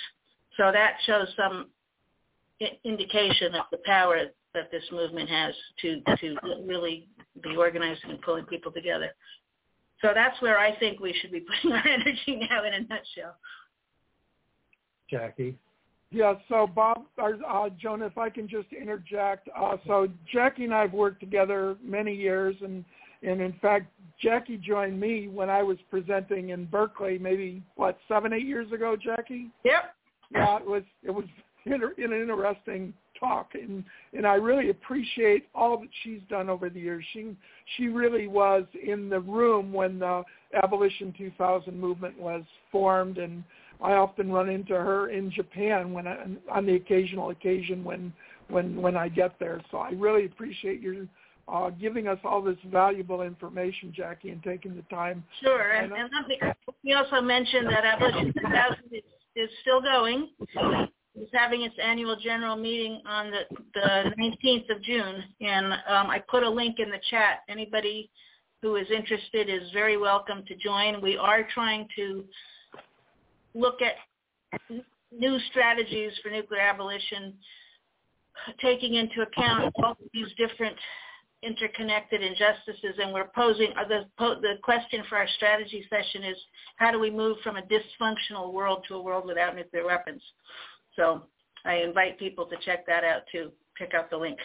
So 0.58 0.72
that 0.72 0.96
shows 1.06 1.28
some 1.36 1.68
indication 2.84 3.56
of 3.56 3.66
the 3.72 3.80
power 3.86 4.18
that 4.54 4.70
this 4.72 4.84
movement 4.92 5.30
has 5.30 5.56
to 5.82 6.02
to 6.20 6.36
really 6.66 7.08
be 7.42 7.56
organizing 7.56 8.12
and 8.12 8.22
pulling 8.22 8.46
people 8.46 8.72
together. 8.72 9.12
So 10.02 10.12
that's 10.14 10.40
where 10.42 10.60
I 10.60 10.78
think 10.78 11.00
we 11.00 11.14
should 11.22 11.32
be 11.32 11.42
putting 11.42 11.72
our 11.72 11.88
energy 11.88 12.48
now 12.50 12.64
in 12.66 12.74
a 12.74 12.80
nutshell. 12.82 13.36
Jackie. 15.10 15.58
Yeah, 16.12 16.34
so 16.50 16.68
Bob, 16.68 17.04
uh, 17.18 17.70
Joan, 17.80 18.02
if 18.02 18.18
I 18.18 18.30
can 18.30 18.48
just 18.48 18.68
interject. 18.74 19.48
Uh, 19.58 19.78
so 19.88 20.08
Jackie 20.32 20.66
and 20.66 20.74
I 20.74 20.82
have 20.82 20.94
worked 20.94 21.22
together 21.22 21.78
many 21.84 22.14
years, 22.14 22.56
and 22.62 22.84
and 23.24 23.40
in 23.40 23.54
fact, 23.62 23.86
Jackie 24.20 24.58
joined 24.58 25.00
me 25.00 25.28
when 25.28 25.50
I 25.50 25.64
was 25.64 25.78
presenting 25.90 26.50
in 26.50 26.66
Berkeley, 26.66 27.18
maybe 27.18 27.64
what 27.76 27.98
seven, 28.08 28.34
eight 28.34 28.46
years 28.46 28.72
ago. 28.72 28.98
Jackie. 29.02 29.52
Yep. 29.64 29.96
Yeah, 30.34 30.58
it 30.58 30.68
was 30.68 30.84
it 31.04 31.12
was 31.12 31.26
inter- 31.66 31.94
an 31.98 32.12
interesting 32.12 32.94
talk 33.20 33.52
and 33.54 33.84
and 34.14 34.26
I 34.26 34.36
really 34.36 34.70
appreciate 34.70 35.48
all 35.54 35.78
that 35.80 35.90
she's 36.04 36.22
done 36.30 36.50
over 36.50 36.70
the 36.70 36.80
years. 36.80 37.06
She 37.14 37.36
she 37.78 37.88
really 37.88 38.28
was 38.28 38.66
in 38.86 39.10
the 39.10 39.20
room 39.20 39.72
when 39.72 40.00
the 40.00 40.24
Abolition 40.62 41.14
2000 41.18 41.80
movement 41.80 42.20
was 42.20 42.44
formed 42.72 43.18
and 43.18 43.44
I 43.82 43.94
often 43.94 44.32
run 44.32 44.50
into 44.50 44.74
her 44.74 45.10
in 45.10 45.32
Japan 45.32 45.94
when 45.94 46.08
I, 46.08 46.26
on 46.52 46.66
the 46.66 46.76
occasional 46.76 47.32
occasion 47.32 47.84
when 47.84 48.14
when 48.50 48.82
when 48.82 48.96
I 48.96 49.10
get 49.10 49.40
there. 49.40 49.62
So 49.72 49.78
I 49.78 49.92
really 49.92 50.26
appreciate 50.26 50.82
your 50.82 51.08
uh, 51.48 51.70
giving 51.72 52.08
us 52.08 52.20
all 52.24 52.42
this 52.42 52.58
valuable 52.72 53.22
information, 53.22 53.92
Jackie, 53.96 54.30
and 54.30 54.42
taking 54.44 54.76
the 54.76 54.84
time. 54.84 55.24
Sure, 55.42 55.72
and, 55.72 55.92
and 55.92 56.10
let, 56.14 56.28
me, 56.28 56.38
let 56.42 56.76
me 56.84 56.94
also 56.94 57.20
mention 57.20 57.66
that 57.66 57.84
Abolition 57.84 58.34
2000 58.34 58.78
is, 58.92 59.02
is 59.36 59.50
still 59.62 59.82
going. 59.82 60.30
It's 61.14 61.32
having 61.34 61.64
its 61.64 61.76
annual 61.84 62.16
general 62.16 62.56
meeting 62.56 63.02
on 63.06 63.32
the, 63.32 63.42
the 63.74 64.14
19th 64.18 64.76
of 64.76 64.82
June, 64.82 65.24
and 65.42 65.74
um, 65.74 66.10
I 66.10 66.20
put 66.30 66.44
a 66.44 66.50
link 66.50 66.78
in 66.80 66.90
the 66.90 67.00
chat. 67.10 67.40
Anybody 67.50 68.10
who 68.62 68.76
is 68.76 68.88
interested 68.96 69.50
is 69.50 69.70
very 69.74 69.98
welcome 69.98 70.44
to 70.48 70.56
join. 70.56 71.02
We 71.02 71.18
are 71.18 71.46
trying 71.54 71.88
to 71.98 72.24
look 73.54 73.80
at 73.82 73.96
new 75.12 75.40
strategies 75.50 76.12
for 76.24 76.30
nuclear 76.30 76.62
abolition, 76.62 77.34
taking 78.62 78.96
into 78.96 79.22
account 79.22 79.74
all 79.84 79.98
these 80.14 80.28
different 80.38 80.76
interconnected 81.44 82.22
injustices, 82.22 82.96
and 83.02 83.14
we're 83.14 83.30
posing 83.36 83.74
the 83.88 84.06
the 84.18 84.54
question 84.64 85.04
for 85.10 85.18
our 85.18 85.28
strategy 85.36 85.86
session 85.90 86.24
is 86.24 86.38
how 86.78 86.92
do 86.92 87.00
we 87.00 87.10
move 87.10 87.38
from 87.44 87.58
a 87.58 87.62
dysfunctional 87.64 88.54
world 88.54 88.86
to 88.88 88.96
a 88.96 89.02
world 89.02 89.26
without 89.26 89.56
nuclear 89.56 89.86
weapons? 89.86 90.22
So 90.96 91.24
I 91.66 91.76
invite 91.76 92.20
people 92.20 92.46
to 92.46 92.56
check 92.64 92.86
that 92.88 93.04
out 93.04 93.24
too. 93.32 93.52
Pick 93.78 93.94
out 93.94 94.10
the 94.10 94.18
link. 94.18 94.38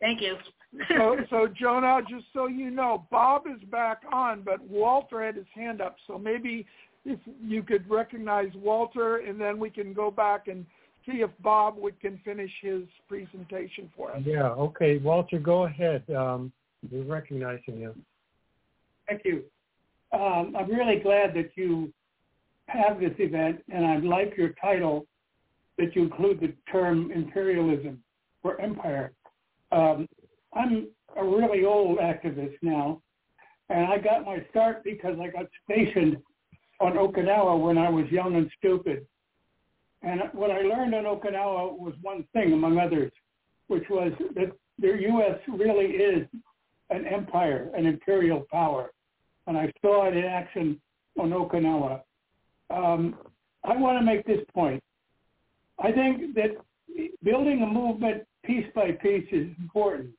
Thank 0.00 0.20
you. 0.20 0.36
so, 0.88 1.16
so 1.30 1.48
Jonah, 1.48 2.00
just 2.08 2.26
so 2.32 2.46
you 2.46 2.70
know, 2.70 3.06
Bob 3.10 3.44
is 3.46 3.62
back 3.70 4.02
on, 4.12 4.42
but 4.42 4.60
Walter 4.62 5.24
had 5.24 5.36
his 5.36 5.46
hand 5.54 5.80
up. 5.80 5.96
So 6.06 6.18
maybe 6.18 6.66
if 7.06 7.20
you 7.40 7.62
could 7.62 7.88
recognize 7.88 8.50
Walter, 8.56 9.18
and 9.18 9.40
then 9.40 9.58
we 9.58 9.70
can 9.70 9.94
go 9.94 10.10
back 10.10 10.48
and 10.48 10.66
see 11.06 11.18
if 11.22 11.30
Bob 11.40 11.76
would 11.78 11.98
can 12.00 12.20
finish 12.24 12.50
his 12.60 12.82
presentation 13.08 13.88
for 13.96 14.10
us. 14.10 14.22
Yeah. 14.24 14.48
Okay, 14.48 14.98
Walter, 14.98 15.38
go 15.38 15.64
ahead. 15.64 16.02
Um, 16.10 16.52
we're 16.90 17.04
recognizing 17.04 17.78
you. 17.78 17.94
Thank 19.08 19.22
you. 19.24 19.44
Um, 20.12 20.56
I'm 20.58 20.68
really 20.68 20.98
glad 21.00 21.32
that 21.34 21.50
you 21.54 21.92
have 22.66 22.98
this 22.98 23.14
event, 23.18 23.62
and 23.72 23.86
I 23.86 23.98
like 23.98 24.36
your 24.36 24.50
title 24.60 25.06
that 25.78 25.94
you 25.94 26.02
include 26.02 26.40
the 26.40 26.52
term 26.70 27.12
imperialism 27.12 28.02
or 28.42 28.60
empire. 28.60 29.12
Um, 29.70 30.08
I'm 30.52 30.88
a 31.16 31.24
really 31.24 31.64
old 31.64 31.98
activist 31.98 32.56
now, 32.62 33.00
and 33.68 33.86
I 33.86 33.98
got 33.98 34.24
my 34.24 34.44
start 34.50 34.82
because 34.82 35.16
I 35.20 35.28
got 35.28 35.46
stationed 35.64 36.16
on 36.80 36.92
Okinawa 36.92 37.60
when 37.60 37.78
I 37.78 37.88
was 37.88 38.06
young 38.10 38.36
and 38.36 38.50
stupid. 38.58 39.06
And 40.02 40.20
what 40.32 40.50
I 40.50 40.60
learned 40.60 40.94
on 40.94 41.04
Okinawa 41.04 41.78
was 41.78 41.94
one 42.02 42.24
thing, 42.32 42.52
among 42.52 42.78
others, 42.78 43.12
which 43.68 43.84
was 43.88 44.12
that 44.34 44.52
the 44.78 44.88
U.S. 44.88 45.38
really 45.48 45.86
is 45.86 46.26
an 46.90 47.06
empire, 47.06 47.70
an 47.76 47.86
imperial 47.86 48.46
power. 48.50 48.90
And 49.46 49.56
I 49.56 49.72
saw 49.80 50.06
it 50.06 50.16
in 50.16 50.24
action 50.24 50.80
on 51.18 51.30
Okinawa. 51.30 52.02
Um, 52.70 53.16
I 53.64 53.76
want 53.76 53.98
to 53.98 54.04
make 54.04 54.26
this 54.26 54.44
point. 54.54 54.82
I 55.78 55.92
think 55.92 56.34
that 56.34 56.56
building 57.22 57.62
a 57.62 57.66
movement 57.66 58.24
piece 58.44 58.66
by 58.74 58.92
piece 58.92 59.26
is 59.32 59.48
important. 59.58 60.10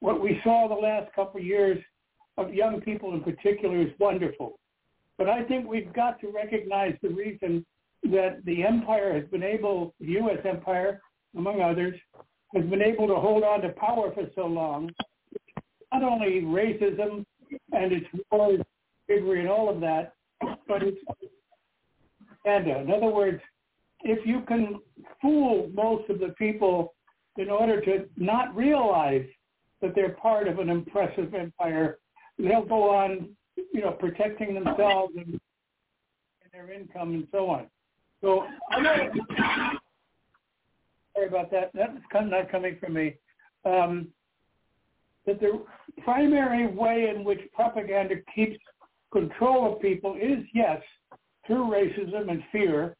What 0.00 0.20
we 0.20 0.40
saw 0.42 0.68
the 0.68 0.74
last 0.74 1.12
couple 1.14 1.40
of 1.40 1.46
years 1.46 1.78
of 2.36 2.52
young 2.52 2.80
people 2.80 3.14
in 3.14 3.22
particular 3.22 3.80
is 3.80 3.90
wonderful. 3.98 4.58
But 5.20 5.28
I 5.28 5.44
think 5.44 5.68
we've 5.68 5.92
got 5.92 6.18
to 6.22 6.28
recognize 6.28 6.94
the 7.02 7.10
reason 7.10 7.66
that 8.04 8.42
the 8.46 8.64
empire 8.64 9.12
has 9.12 9.28
been 9.28 9.42
able, 9.42 9.94
the 10.00 10.12
U.S. 10.12 10.38
empire, 10.48 11.02
among 11.36 11.60
others, 11.60 11.94
has 12.54 12.64
been 12.64 12.80
able 12.80 13.06
to 13.06 13.16
hold 13.16 13.44
on 13.44 13.60
to 13.60 13.68
power 13.68 14.10
for 14.14 14.24
so 14.34 14.46
long. 14.46 14.88
Not 15.92 16.02
only 16.02 16.40
racism 16.40 17.26
and 17.72 17.92
its 17.92 18.06
wars, 18.32 18.60
bigotry, 19.08 19.40
and 19.40 19.50
all 19.50 19.68
of 19.68 19.82
that, 19.82 20.14
but 20.66 20.82
it's 20.82 20.96
propaganda. 22.42 22.80
In 22.80 22.90
other 22.90 23.14
words, 23.14 23.42
if 24.04 24.24
you 24.26 24.40
can 24.48 24.80
fool 25.20 25.70
most 25.74 26.08
of 26.08 26.18
the 26.18 26.34
people 26.38 26.94
in 27.36 27.50
order 27.50 27.78
to 27.82 28.08
not 28.16 28.56
realize 28.56 29.26
that 29.82 29.94
they're 29.94 30.14
part 30.14 30.48
of 30.48 30.60
an 30.60 30.70
impressive 30.70 31.34
empire, 31.34 31.98
they'll 32.38 32.64
go 32.64 32.88
on, 32.88 33.36
you 33.72 33.80
know, 33.80 33.92
protecting 33.92 34.54
themselves 34.54 35.14
and, 35.16 35.28
and 35.28 35.40
their 36.52 36.72
income 36.72 37.14
and 37.14 37.26
so 37.32 37.48
on. 37.48 37.66
So 38.20 38.44
I'm 38.70 38.82
not, 38.82 38.98
sorry 41.14 41.28
about 41.28 41.50
that. 41.50 41.70
That's 41.74 41.92
not 42.12 42.50
coming 42.50 42.76
from 42.80 42.94
me. 42.94 43.16
Um, 43.64 44.08
that 45.26 45.40
the 45.40 45.64
primary 46.02 46.66
way 46.66 47.12
in 47.14 47.24
which 47.24 47.40
propaganda 47.54 48.16
keeps 48.34 48.58
control 49.12 49.72
of 49.72 49.82
people 49.82 50.16
is, 50.16 50.44
yes, 50.54 50.80
through 51.46 51.66
racism 51.66 52.30
and 52.30 52.42
fear, 52.52 52.96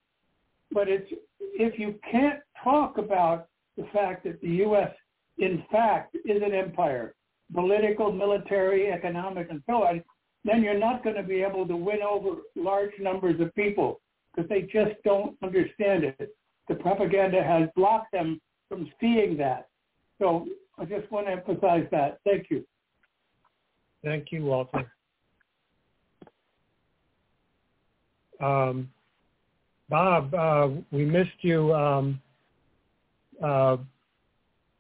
but 0.73 0.89
it's 0.89 1.11
if 1.39 1.79
you 1.79 1.99
can't 2.11 2.41
talk 2.63 2.99
about 2.99 3.49
the 3.77 3.85
fact 3.93 4.25
that 4.25 4.41
the 4.41 4.49
U.S. 4.49 4.93
in 5.39 5.65
fact 5.71 6.17
is 6.25 6.43
an 6.43 6.55
empire, 6.55 7.15
political, 7.55 8.13
military, 8.13 8.93
economic, 8.93 9.51
and 9.51 9.63
so 9.67 9.85
on, 9.85 10.03
then 10.45 10.63
you're 10.63 10.79
not 10.79 11.05
going 11.05 11.17
to 11.17 11.23
be 11.23 11.43
able 11.43 11.67
to 11.67 11.77
win 11.77 12.01
over 12.03 12.37
large 12.57 12.93
numbers 12.99 13.41
of 13.41 13.55
people 13.55 14.01
because 14.35 14.49
they 14.49 14.63
just 14.63 15.03
don't 15.05 15.37
understand 15.43 16.05
it. 16.05 16.35
The 16.69 16.75
propaganda 16.77 17.43
has 17.43 17.69
blocked 17.77 18.13
them 18.13 18.41
from 18.69 18.91
seeing 19.01 19.37
that. 19.39 19.69
So 20.19 20.47
I 20.79 20.85
just 20.85 21.11
want 21.11 21.27
to 21.27 21.33
emphasize 21.33 21.87
that. 21.91 22.21
Thank 22.25 22.47
you. 22.51 22.65
Thank 24.05 24.33
you, 24.33 24.45
Walter. 24.45 24.91
Um, 28.41 28.89
Bob, 29.91 30.33
uh, 30.35 30.69
we 30.91 31.05
missed 31.05 31.31
you. 31.43 31.75
Um, 31.75 32.21
uh, 33.43 33.77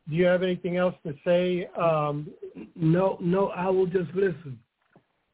do 0.09 0.17
you 0.17 0.25
have 0.25 0.43
anything 0.43 0.77
else 0.77 0.95
to 1.07 1.15
say? 1.25 1.69
Um, 1.79 2.31
no, 2.75 3.19
no, 3.21 3.49
I 3.49 3.69
will 3.69 3.87
just 3.87 4.11
listen. 4.15 4.59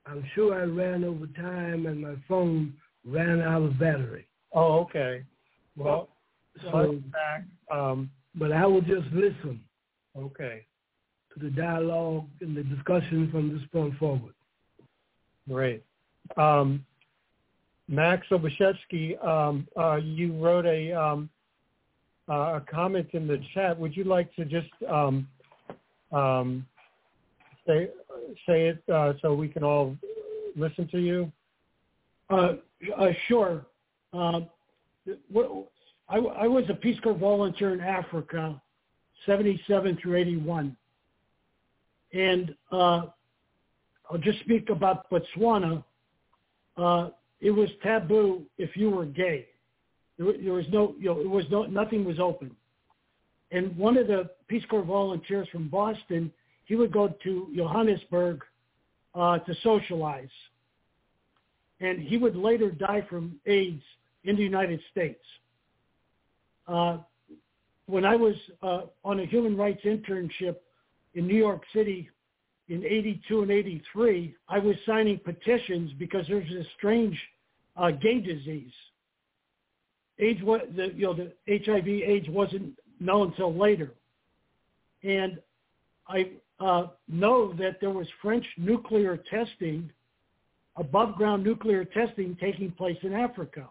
I'm 0.09 0.25
sure 0.35 0.55
I 0.55 0.65
ran 0.65 1.05
over 1.05 1.27
time 1.27 1.87
and 1.87 2.01
my 2.01 2.15
phone 2.29 2.75
ran 3.05 3.41
out 3.41 3.63
of 3.63 3.79
battery. 3.79 4.27
Oh, 4.53 4.81
okay. 4.81 5.25
Well, 5.77 6.09
so 6.63 7.01
back. 7.13 7.45
Um, 7.71 8.11
but 8.35 8.53
I 8.53 8.67
will 8.67 8.81
just 8.81 9.07
listen. 9.13 9.61
Okay. 10.17 10.65
To 11.35 11.41
the 11.41 11.51
dialogue 11.51 12.27
and 12.41 12.57
the 12.57 12.63
discussion 12.63 13.31
from 13.31 13.53
this 13.53 13.67
point 13.73 13.97
forward. 13.99 14.35
Great. 15.49 15.85
Um, 16.37 16.85
Max 17.89 18.27
Obashevsky, 18.31 19.23
um, 19.25 19.69
uh, 19.79 19.97
you 19.97 20.33
wrote 20.43 20.67
a, 20.67 20.93
um, 20.93 21.31
uh, 22.29 22.59
a 22.59 22.63
comment 22.69 23.09
in 23.13 23.27
the 23.27 23.41
chat. 23.55 23.79
Would 23.79 23.97
you 23.97 24.05
like 24.05 24.35
to 24.37 24.45
just 24.45 24.69
um, 24.89 25.29
um 26.13 26.67
say 27.67 27.89
say 28.47 28.69
it 28.69 28.83
uh, 28.93 29.13
so 29.23 29.35
we 29.35 29.49
can 29.49 29.63
all 29.63 29.97
listen 30.57 30.89
to 30.89 30.99
you? 30.99 31.31
Uh, 32.31 32.55
uh, 32.99 33.09
sure. 33.29 33.67
Um, 34.13 34.49
I, 36.09 36.17
I, 36.17 36.47
was 36.47 36.65
a 36.69 36.75
Peace 36.75 36.99
Corps 37.01 37.15
volunteer 37.15 37.73
in 37.73 37.81
Africa, 37.81 38.61
77 39.25 39.99
through 40.03 40.17
81. 40.17 40.77
And 42.13 42.55
uh, 42.73 43.03
I'll 44.11 44.19
just 44.19 44.41
speak 44.41 44.71
about 44.71 45.11
Botswana. 45.11 45.85
Uh, 46.77 47.11
it 47.41 47.51
was 47.51 47.69
taboo 47.83 48.43
if 48.59 48.77
you 48.77 48.91
were 48.91 49.05
gay. 49.05 49.47
There, 50.19 50.33
there 50.43 50.53
was 50.53 50.67
no, 50.73 50.95
you 50.99 51.07
know, 51.07 51.21
it 51.21 51.29
was 51.29 51.45
no, 51.51 51.65
nothing 51.65 52.05
was 52.05 52.19
open. 52.19 52.55
And 53.53 53.77
one 53.77 53.97
of 53.97 54.07
the 54.07 54.31
Peace 54.49 54.65
Corps 54.69 54.83
volunteers 54.83 55.49
from 55.53 55.69
Boston, 55.69 56.33
he 56.67 56.77
would 56.77 56.93
go 56.93 57.09
to 57.25 57.49
Johannesburg 57.57 58.43
uh, 59.15 59.39
to 59.39 59.55
socialize 59.63 60.29
and 61.81 62.01
he 62.01 62.17
would 62.17 62.37
later 62.37 62.71
die 62.71 63.07
from 63.09 63.39
AIDS 63.47 63.83
in 64.25 64.37
the 64.37 64.43
United 64.43 64.81
States. 64.91 65.23
Uh, 66.67 66.99
when 67.87 68.05
I 68.05 68.17
was 68.17 68.35
uh, 68.63 68.83
on 69.05 69.21
a 69.21 69.27
human 69.27 69.57
rights 69.57 69.83
internship 69.85 70.57
in 71.15 71.27
New 71.27 71.37
York 71.37 71.63
City 71.73 72.11
in 72.69 72.85
82 72.85 73.43
and 73.43 73.51
83, 73.51 74.35
I 74.49 74.59
was 74.59 74.75
signing 74.85 75.19
petitions 75.19 75.93
because 75.99 76.27
there's 76.29 76.49
this 76.49 76.67
strange 76.77 77.17
uh, 77.77 77.91
gay 77.91 78.21
disease. 78.21 78.73
AIDS, 80.19 80.41
the, 80.75 80.93
you 80.95 81.03
know, 81.03 81.15
the 81.15 81.33
HIV 81.49 81.87
AIDS 81.87 82.29
wasn't 82.29 82.73
known 82.99 83.29
until 83.29 83.55
later. 83.55 83.93
And 85.05 85.39
I 86.09 86.31
uh, 86.61 86.87
know 87.09 87.53
that 87.55 87.81
there 87.81 87.91
was 87.91 88.07
French 88.23 88.47
nuclear 88.57 89.19
testing 89.31 89.91
above 90.77 91.15
ground 91.17 91.43
nuclear 91.43 91.85
testing 91.85 92.37
taking 92.41 92.71
place 92.71 92.99
in 93.03 93.13
Africa. 93.13 93.69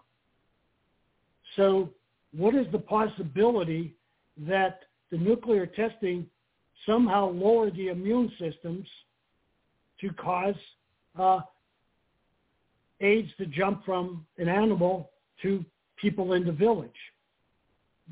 So 1.56 1.90
what 2.36 2.56
is 2.56 2.66
the 2.72 2.80
possibility 2.80 3.95
that 4.38 4.82
the 5.12 5.18
nuclear 5.18 5.66
testing 5.66 6.28
somehow 6.86 7.30
lowered 7.30 7.76
the 7.76 7.88
immune 7.88 8.32
systems 8.40 8.88
to 10.02 10.12
cause 10.14 10.56
uh, 11.18 11.40
AIDS 13.02 13.30
to 13.38 13.45
jump 13.45 13.86
from 13.86 14.26
an 14.38 14.49
animal 14.49 15.12
to 15.41 15.64
people 15.98 16.34
in 16.34 16.45
the 16.45 16.52
village. 16.52 16.90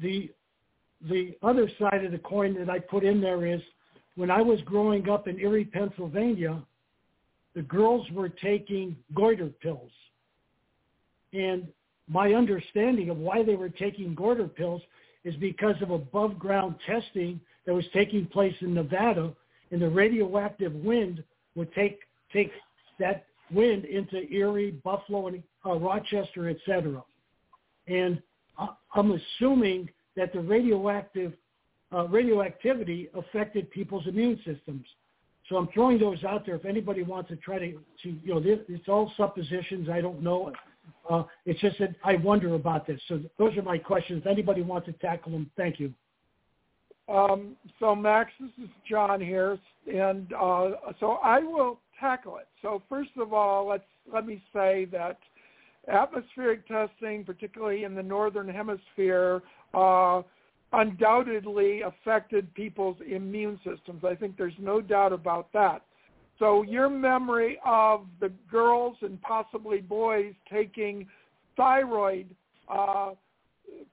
The 0.01 0.31
the 1.09 1.35
other 1.43 1.69
side 1.77 2.05
of 2.05 2.13
the 2.13 2.17
coin 2.17 2.53
that 2.57 2.69
I 2.69 2.79
put 2.79 3.03
in 3.03 3.19
there 3.19 3.45
is 3.45 3.59
when 4.15 4.29
I 4.29 4.41
was 4.41 4.59
growing 4.61 5.09
up 5.09 5.27
in 5.27 5.39
Erie, 5.39 5.65
Pennsylvania, 5.65 6.61
the 7.55 7.61
girls 7.61 8.09
were 8.11 8.29
taking 8.29 8.95
goiter 9.13 9.49
pills. 9.61 9.91
And 11.33 11.67
my 12.07 12.33
understanding 12.33 13.09
of 13.09 13.17
why 13.17 13.43
they 13.43 13.55
were 13.55 13.69
taking 13.69 14.13
goiter 14.13 14.47
pills 14.47 14.81
is 15.23 15.35
because 15.37 15.75
of 15.81 15.91
above 15.91 16.37
ground 16.37 16.75
testing 16.85 17.39
that 17.65 17.73
was 17.73 17.85
taking 17.93 18.25
place 18.25 18.55
in 18.61 18.73
Nevada 18.73 19.33
and 19.71 19.81
the 19.81 19.89
radioactive 19.89 20.73
wind 20.73 21.23
would 21.55 21.73
take 21.73 21.99
take 22.31 22.51
that 22.99 23.25
wind 23.51 23.85
into 23.85 24.31
Erie, 24.31 24.71
Buffalo, 24.83 25.27
and 25.27 25.43
uh, 25.65 25.73
Rochester, 25.73 26.49
etc. 26.49 27.03
And 27.87 28.21
I'm 28.93 29.11
assuming 29.11 29.89
that 30.15 30.33
the 30.33 30.39
radioactive 30.39 31.33
uh, 31.93 32.07
radioactivity 32.07 33.09
affected 33.15 33.69
people's 33.71 34.07
immune 34.07 34.37
systems. 34.45 34.85
So 35.49 35.57
I'm 35.57 35.67
throwing 35.73 35.99
those 35.99 36.23
out 36.23 36.45
there. 36.45 36.55
If 36.55 36.65
anybody 36.65 37.03
wants 37.03 37.29
to 37.29 37.35
try 37.35 37.59
to, 37.59 37.71
to 37.71 38.09
you 38.23 38.33
know, 38.33 38.39
this, 38.39 38.59
it's 38.69 38.87
all 38.87 39.11
suppositions. 39.17 39.89
I 39.89 40.01
don't 40.01 40.21
know. 40.21 40.53
Uh, 41.09 41.23
it's 41.45 41.59
just 41.59 41.79
that 41.79 41.95
I 42.03 42.15
wonder 42.15 42.55
about 42.55 42.87
this. 42.87 42.99
So 43.07 43.21
those 43.37 43.55
are 43.57 43.61
my 43.61 43.77
questions. 43.77 44.21
If 44.21 44.27
anybody 44.27 44.61
wants 44.61 44.87
to 44.87 44.93
tackle 44.93 45.31
them, 45.33 45.51
thank 45.57 45.79
you. 45.79 45.93
Um, 47.09 47.57
so 47.79 47.93
Max, 47.93 48.31
this 48.39 48.51
is 48.63 48.69
John 48.89 49.19
here, 49.19 49.59
and 49.93 50.31
uh, 50.33 50.71
so 51.01 51.19
I 51.21 51.39
will 51.39 51.79
tackle 51.99 52.37
it. 52.37 52.47
So 52.61 52.81
first 52.87 53.11
of 53.17 53.33
all, 53.33 53.67
let's 53.67 53.83
let 54.11 54.25
me 54.25 54.41
say 54.53 54.85
that 54.85 55.19
atmospheric 55.89 56.65
testing, 56.67 57.25
particularly 57.25 57.83
in 57.83 57.93
the 57.93 58.03
northern 58.03 58.47
hemisphere, 58.47 59.41
uh, 59.73 60.21
undoubtedly 60.73 61.81
affected 61.81 62.53
people's 62.53 62.97
immune 63.07 63.59
systems. 63.63 64.03
I 64.03 64.15
think 64.15 64.37
there's 64.37 64.53
no 64.59 64.81
doubt 64.81 65.13
about 65.13 65.51
that. 65.53 65.83
So 66.39 66.63
your 66.63 66.89
memory 66.89 67.59
of 67.63 68.05
the 68.19 68.31
girls 68.51 68.97
and 69.01 69.21
possibly 69.21 69.79
boys 69.79 70.33
taking 70.51 71.07
thyroid 71.55 72.27
uh, 72.67 73.11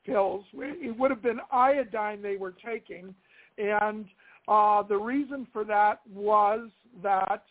pills, 0.07 0.45
it 0.55 0.99
would 0.99 1.11
have 1.11 1.23
been 1.23 1.41
iodine 1.53 2.23
they 2.23 2.37
were 2.37 2.55
taking, 2.65 3.15
and 3.59 4.07
uh, 4.49 4.83
the 4.83 4.97
reason 4.97 5.47
for 5.53 5.65
that 5.65 6.01
was 6.13 6.69
that 7.03 7.45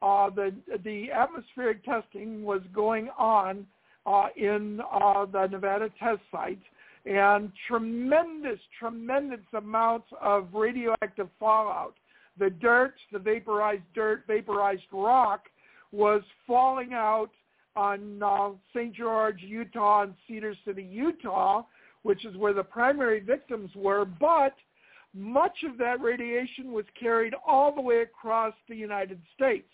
uh, 0.00 0.30
the 0.30 0.54
the 0.84 1.10
atmospheric 1.10 1.84
testing 1.84 2.44
was 2.44 2.60
going 2.72 3.08
on 3.18 3.66
uh, 4.06 4.28
in 4.36 4.80
uh, 4.92 5.26
the 5.26 5.46
Nevada 5.48 5.90
test 5.98 6.20
site, 6.30 6.60
and 7.06 7.52
tremendous, 7.68 8.58
tremendous 8.78 9.40
amounts 9.56 10.08
of 10.20 10.48
radioactive 10.52 11.28
fallout. 11.38 11.94
The 12.38 12.50
dirt, 12.50 12.94
the 13.12 13.18
vaporized 13.18 13.84
dirt, 13.94 14.24
vaporized 14.26 14.82
rock 14.92 15.44
was 15.92 16.22
falling 16.46 16.92
out 16.92 17.30
on 17.76 18.22
uh, 18.22 18.50
St. 18.74 18.94
George, 18.94 19.40
Utah, 19.40 20.02
and 20.02 20.14
Cedar 20.26 20.54
City, 20.66 20.82
Utah, 20.82 21.62
which 22.02 22.24
is 22.24 22.36
where 22.36 22.52
the 22.52 22.62
primary 22.62 23.20
victims 23.20 23.70
were. 23.76 24.04
But 24.04 24.54
much 25.14 25.58
of 25.68 25.78
that 25.78 26.00
radiation 26.00 26.72
was 26.72 26.84
carried 26.98 27.34
all 27.46 27.74
the 27.74 27.80
way 27.80 28.00
across 28.00 28.54
the 28.68 28.76
United 28.76 29.20
States. 29.34 29.68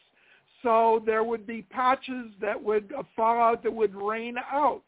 So 0.63 1.03
there 1.05 1.25
would 1.25 1.47
be 1.47 1.63
patches 1.63 2.27
that 2.41 2.63
would 2.63 2.93
uh, 2.97 3.03
fall 3.17 3.41
out 3.41 3.63
that 3.63 3.73
would 3.73 3.95
rain 3.95 4.37
out 4.53 4.85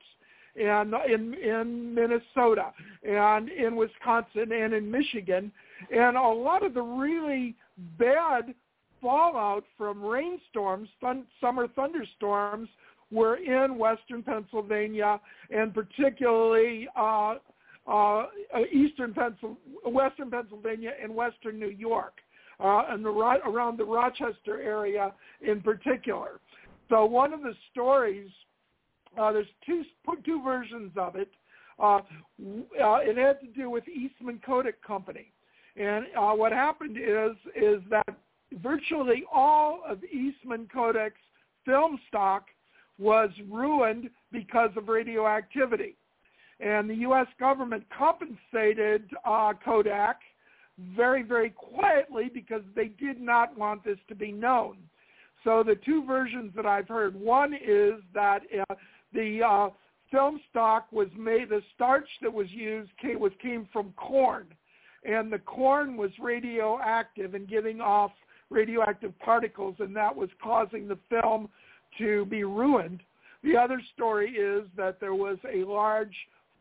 and 0.56 0.94
in 1.08 1.34
in 1.34 1.94
Minnesota 1.94 2.72
and 3.02 3.48
in 3.48 3.76
Wisconsin 3.76 4.52
and 4.52 4.72
in 4.72 4.90
Michigan, 4.90 5.50
and 5.90 6.16
a 6.16 6.20
lot 6.20 6.64
of 6.64 6.74
the 6.74 6.82
really 6.82 7.54
bad 7.98 8.54
fallout 9.02 9.64
from 9.76 10.02
rainstorms, 10.02 10.88
summer 11.40 11.68
thunderstorms, 11.74 12.68
were 13.10 13.36
in 13.36 13.76
western 13.76 14.22
Pennsylvania 14.22 15.20
and 15.50 15.74
particularly 15.74 16.88
uh, 16.96 17.34
uh, 17.86 18.24
eastern 18.72 19.12
Pennsylvania, 19.12 19.58
western 19.86 20.30
Pennsylvania 20.30 20.92
and 21.02 21.14
western 21.14 21.58
New 21.58 21.68
York, 21.68 22.14
uh, 22.60 22.84
and 22.88 23.04
the 23.04 23.10
around 23.10 23.78
the 23.78 23.84
Rochester 23.84 24.60
area 24.62 25.12
in 25.42 25.60
particular. 25.60 26.40
So 26.88 27.04
one 27.04 27.32
of 27.32 27.42
the 27.42 27.54
stories 27.72 28.30
uh, 29.18 29.32
there's 29.32 29.46
two 29.64 29.82
two 30.24 30.42
versions 30.42 30.92
of 30.96 31.16
it. 31.16 31.30
Uh, 31.78 31.96
uh, 31.96 32.98
it 33.00 33.16
had 33.16 33.40
to 33.40 33.46
do 33.54 33.68
with 33.68 33.84
Eastman 33.88 34.40
Kodak 34.44 34.80
Company, 34.82 35.32
and 35.76 36.06
uh, 36.18 36.32
what 36.32 36.52
happened 36.52 36.96
is 36.96 37.36
is 37.56 37.82
that 37.90 38.16
virtually 38.62 39.24
all 39.32 39.82
of 39.88 40.02
Eastman 40.04 40.68
Kodak's 40.72 41.20
film 41.64 41.98
stock 42.08 42.46
was 42.98 43.30
ruined 43.50 44.08
because 44.30 44.70
of 44.76 44.88
radioactivity, 44.88 45.96
and 46.60 46.88
the 46.88 46.94
U.S. 46.96 47.26
government 47.40 47.84
compensated 47.96 49.10
uh, 49.24 49.52
Kodak 49.64 50.20
very 50.96 51.22
very 51.22 51.50
quietly 51.50 52.30
because 52.32 52.62
they 52.76 52.86
did 52.86 53.20
not 53.20 53.56
want 53.58 53.84
this 53.84 53.98
to 54.08 54.14
be 54.14 54.30
known. 54.30 54.76
So 55.44 55.62
the 55.62 55.76
two 55.84 56.04
versions 56.04 56.52
that 56.56 56.64
I've 56.64 56.88
heard, 56.88 57.14
one 57.14 57.52
is 57.52 57.94
that 58.14 58.40
uh, 58.70 58.74
the 59.14 59.42
uh, 59.42 59.68
film 60.10 60.40
stock 60.50 60.86
was 60.92 61.08
made. 61.16 61.48
The 61.48 61.62
starch 61.74 62.08
that 62.22 62.32
was 62.32 62.50
used 62.50 62.90
came, 63.00 63.18
was 63.20 63.32
came 63.40 63.68
from 63.72 63.92
corn, 63.96 64.46
and 65.04 65.32
the 65.32 65.38
corn 65.38 65.96
was 65.96 66.10
radioactive 66.20 67.34
and 67.34 67.48
giving 67.48 67.80
off 67.80 68.12
radioactive 68.50 69.18
particles, 69.20 69.76
and 69.78 69.94
that 69.96 70.14
was 70.14 70.28
causing 70.42 70.86
the 70.86 70.98
film 71.08 71.48
to 71.98 72.26
be 72.26 72.44
ruined. 72.44 73.00
The 73.42 73.56
other 73.56 73.80
story 73.94 74.30
is 74.30 74.64
that 74.76 75.00
there 75.00 75.14
was 75.14 75.38
a 75.52 75.64
large 75.64 76.14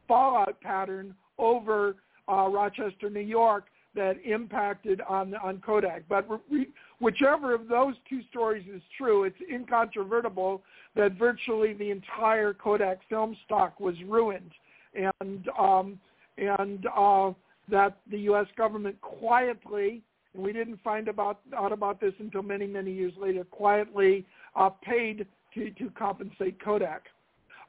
fallout 0.08 0.60
pattern 0.62 1.16
over 1.38 1.96
uh, 2.30 2.48
Rochester, 2.48 3.10
New 3.10 3.20
York, 3.20 3.66
that 3.96 4.18
impacted 4.26 5.02
on 5.02 5.36
on 5.36 5.62
Kodak. 5.66 6.04
But 6.10 6.28
re- 6.50 6.70
whichever 7.00 7.54
of 7.54 7.68
those 7.68 7.96
two 8.10 8.22
stories 8.30 8.66
is 8.74 8.82
true, 8.98 9.24
it's 9.24 9.38
incontrovertible 9.52 10.62
that 10.96 11.14
virtually 11.14 11.74
the 11.74 11.92
entire 11.92 12.54
Kodak 12.54 13.00
film 13.10 13.36
stock 13.46 13.80
was 13.80 13.96
ruined, 14.08 14.52
and 14.94 15.48
um, 15.60 16.00
and 16.38 16.86
uh, 16.96 17.32
that 17.70 17.98
the 18.10 18.20
U.S. 18.20 18.48
government 18.58 19.00
quietly, 19.02 20.02
and 20.34 20.44
we 20.44 20.54
didn't 20.54 20.80
find 20.84 21.08
about 21.08 21.40
out 21.56 21.72
about 21.72 22.00
this 22.00 22.14
until 22.20 22.44
many 22.44 22.68
many 22.68 22.92
years 22.92 23.14
later, 23.18 23.44
quietly 23.44 24.26
uh, 24.56 24.70
paid 24.70 25.26
to 25.54 25.70
to 25.72 25.90
compensate 25.92 26.64
Kodak. 26.64 27.04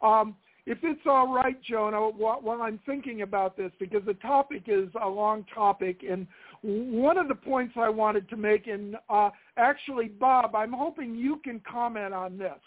Um, 0.02 0.34
if 0.66 0.78
it's 0.82 1.02
all 1.06 1.32
right, 1.32 1.60
Jonah, 1.62 2.08
while 2.08 2.62
I'm 2.62 2.80
thinking 2.86 3.20
about 3.20 3.56
this, 3.56 3.70
because 3.78 4.02
the 4.06 4.14
topic 4.14 4.64
is 4.66 4.88
a 5.02 5.08
long 5.08 5.44
topic, 5.54 6.00
and 6.08 6.26
one 6.62 7.18
of 7.18 7.28
the 7.28 7.34
points 7.34 7.74
I 7.76 7.90
wanted 7.90 8.28
to 8.30 8.36
make, 8.36 8.66
and 8.66 8.96
uh, 9.10 9.28
actually, 9.58 10.08
Bob, 10.08 10.54
I'm 10.54 10.72
hoping 10.72 11.14
you 11.14 11.40
can 11.44 11.60
comment 11.70 12.14
on 12.14 12.38
this, 12.38 12.58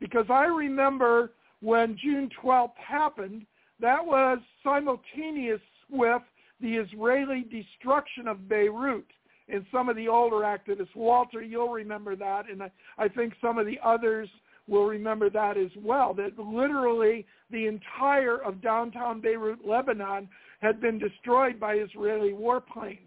because 0.00 0.26
I 0.28 0.44
remember 0.46 1.32
when 1.60 1.96
June 2.02 2.30
12th 2.42 2.76
happened, 2.76 3.46
that 3.80 4.04
was 4.04 4.38
simultaneous 4.64 5.60
with 5.88 6.22
the 6.60 6.74
Israeli 6.74 7.46
destruction 7.50 8.26
of 8.26 8.48
Beirut. 8.48 9.06
And 9.52 9.64
some 9.72 9.88
of 9.88 9.96
the 9.96 10.06
older 10.06 10.36
activists, 10.36 10.94
Walter, 10.94 11.42
you'll 11.42 11.70
remember 11.70 12.14
that, 12.16 12.48
and 12.48 12.62
I, 12.62 12.70
I 12.98 13.08
think 13.08 13.34
some 13.40 13.58
of 13.58 13.66
the 13.66 13.78
others 13.84 14.28
will 14.68 14.86
remember 14.86 15.30
that 15.30 15.56
as 15.56 15.70
well, 15.82 16.14
that 16.14 16.38
literally 16.38 17.26
the 17.50 17.66
entire 17.66 18.38
of 18.38 18.62
downtown 18.62 19.20
Beirut, 19.20 19.66
Lebanon, 19.66 20.28
had 20.60 20.80
been 20.80 20.98
destroyed 20.98 21.58
by 21.58 21.74
Israeli 21.74 22.32
warplanes. 22.32 22.98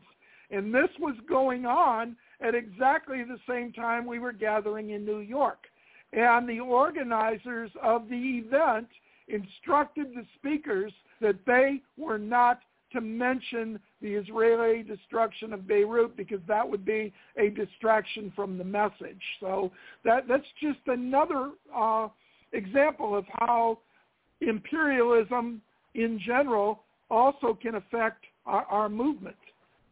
And 0.52 0.74
this 0.74 0.90
was 1.00 1.16
going 1.28 1.66
on 1.66 2.16
at 2.42 2.56
exactly 2.56 3.24
the 3.24 3.40
same 3.48 3.72
time 3.72 4.06
we 4.06 4.20
were 4.20 4.34
gathering 4.34 4.92
in 4.92 5.06
New 5.06 5.20
York. 5.20 5.66
And 6.12 6.48
the 6.48 6.60
organizers 6.60 7.72
of 7.82 8.08
the 8.10 8.42
event 8.46 8.88
instructed 9.28 10.08
the 10.14 10.26
speakers 10.36 10.92
that 11.22 11.38
they 11.46 11.82
were 11.98 12.20
not 12.20 12.60
to 12.94 13.02
mention 13.02 13.80
the 14.02 14.14
Israeli 14.14 14.84
destruction 14.84 15.54
of 15.54 15.68
Beirut 15.68 16.16
because 16.16 16.40
that 16.48 16.68
would 16.68 16.86
be 16.86 17.14
a 17.38 17.50
distraction 17.50 18.32
from 18.36 18.58
the 18.58 18.64
message. 18.64 19.22
So 19.40 19.72
that 20.06 20.28
that's 20.28 20.46
just 20.62 20.80
another 20.88 21.52
uh, 21.76 22.08
example 22.54 23.16
of 23.16 23.26
how 23.40 23.80
imperialism 24.42 25.62
in 25.96 26.20
general 26.26 26.84
also 27.10 27.58
can 27.62 27.76
affect 27.76 28.24
our, 28.46 28.64
our 28.66 28.90
movement. 28.90 29.36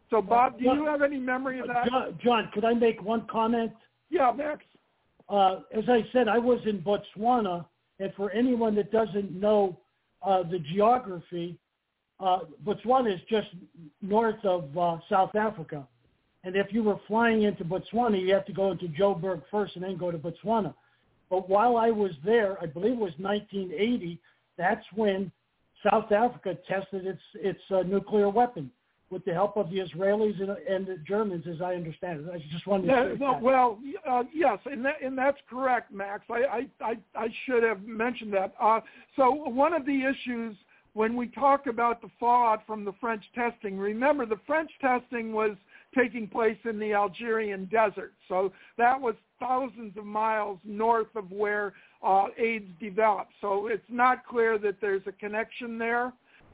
So, 0.09 0.21
Bob, 0.21 0.59
do 0.59 0.65
you 0.65 0.85
have 0.85 1.01
any 1.01 1.17
memory 1.17 1.59
of 1.59 1.67
that? 1.67 1.87
John, 1.87 2.19
John 2.23 2.49
could 2.53 2.65
I 2.65 2.73
make 2.73 3.01
one 3.01 3.25
comment? 3.31 3.71
Yeah, 4.09 4.31
Max. 4.35 4.63
Uh, 5.29 5.61
as 5.73 5.85
I 5.87 6.05
said, 6.11 6.27
I 6.27 6.37
was 6.37 6.59
in 6.65 6.81
Botswana, 6.81 7.65
and 7.99 8.13
for 8.15 8.29
anyone 8.31 8.75
that 8.75 8.91
doesn't 8.91 9.31
know 9.31 9.79
uh, 10.21 10.43
the 10.43 10.59
geography, 10.59 11.57
uh, 12.21 12.39
Botswana 12.65 13.13
is 13.13 13.21
just 13.29 13.47
north 14.01 14.43
of 14.43 14.77
uh, 14.77 14.97
South 15.09 15.35
Africa. 15.35 15.87
And 16.43 16.55
if 16.55 16.67
you 16.71 16.83
were 16.83 16.99
flying 17.07 17.43
into 17.43 17.63
Botswana, 17.63 18.19
you 18.19 18.33
have 18.33 18.45
to 18.45 18.53
go 18.53 18.71
into 18.71 18.87
Joburg 18.87 19.43
first 19.51 19.75
and 19.75 19.83
then 19.83 19.97
go 19.97 20.11
to 20.11 20.17
Botswana. 20.17 20.73
But 21.29 21.49
while 21.49 21.77
I 21.77 21.91
was 21.91 22.11
there, 22.25 22.57
I 22.61 22.65
believe 22.65 22.93
it 22.93 22.97
was 22.97 23.13
1980, 23.17 24.19
that's 24.57 24.85
when 24.93 25.31
South 25.89 26.11
Africa 26.11 26.57
tested 26.67 27.07
its 27.07 27.21
its 27.35 27.59
uh, 27.71 27.81
nuclear 27.83 28.29
weapon 28.29 28.69
with 29.09 29.25
the 29.25 29.33
help 29.33 29.57
of 29.57 29.69
the 29.69 29.77
Israelis 29.77 30.39
and, 30.39 30.51
and 30.51 30.87
the 30.87 30.97
Germans, 31.07 31.45
as 31.47 31.61
I 31.61 31.75
understand 31.75 32.21
it. 32.21 32.31
I 32.33 32.37
just 32.51 32.65
wanted 32.65 32.87
to 32.87 33.17
no, 33.17 33.33
that. 33.33 33.41
well, 33.41 33.79
uh, 34.09 34.23
yes, 34.33 34.57
and 34.65 34.85
that, 34.85 35.01
and 35.03 35.17
that's 35.17 35.39
correct, 35.49 35.91
Max. 35.91 36.23
I, 36.29 36.67
I, 36.81 36.85
I, 36.85 36.97
I 37.15 37.27
should 37.45 37.63
have 37.63 37.83
mentioned 37.83 38.33
that. 38.33 38.53
Uh, 38.59 38.79
so 39.15 39.31
one 39.31 39.73
of 39.73 39.85
the 39.85 40.03
issues 40.03 40.55
when 40.93 41.15
we 41.15 41.27
talk 41.27 41.67
about 41.67 42.01
the 42.01 42.09
fallout 42.19 42.65
from 42.67 42.83
the 42.83 42.93
French 42.99 43.23
testing, 43.33 43.77
remember 43.77 44.25
the 44.25 44.39
French 44.45 44.71
testing 44.81 45.31
was 45.31 45.55
taking 45.97 46.27
place 46.27 46.57
in 46.65 46.79
the 46.79 46.93
Algerian 46.93 47.65
desert. 47.65 48.13
So 48.27 48.51
that 48.77 48.99
was 48.99 49.15
thousands 49.39 49.97
of 49.97 50.05
miles 50.05 50.59
north 50.63 51.13
of 51.15 51.31
where 51.31 51.73
uh, 52.03 52.27
AIDS 52.37 52.69
developed. 52.79 53.33
So 53.41 53.67
it's 53.67 53.83
not 53.89 54.25
clear 54.25 54.57
that 54.59 54.79
there's 54.81 55.01
a 55.07 55.11
connection 55.11 55.77
there. 55.77 56.13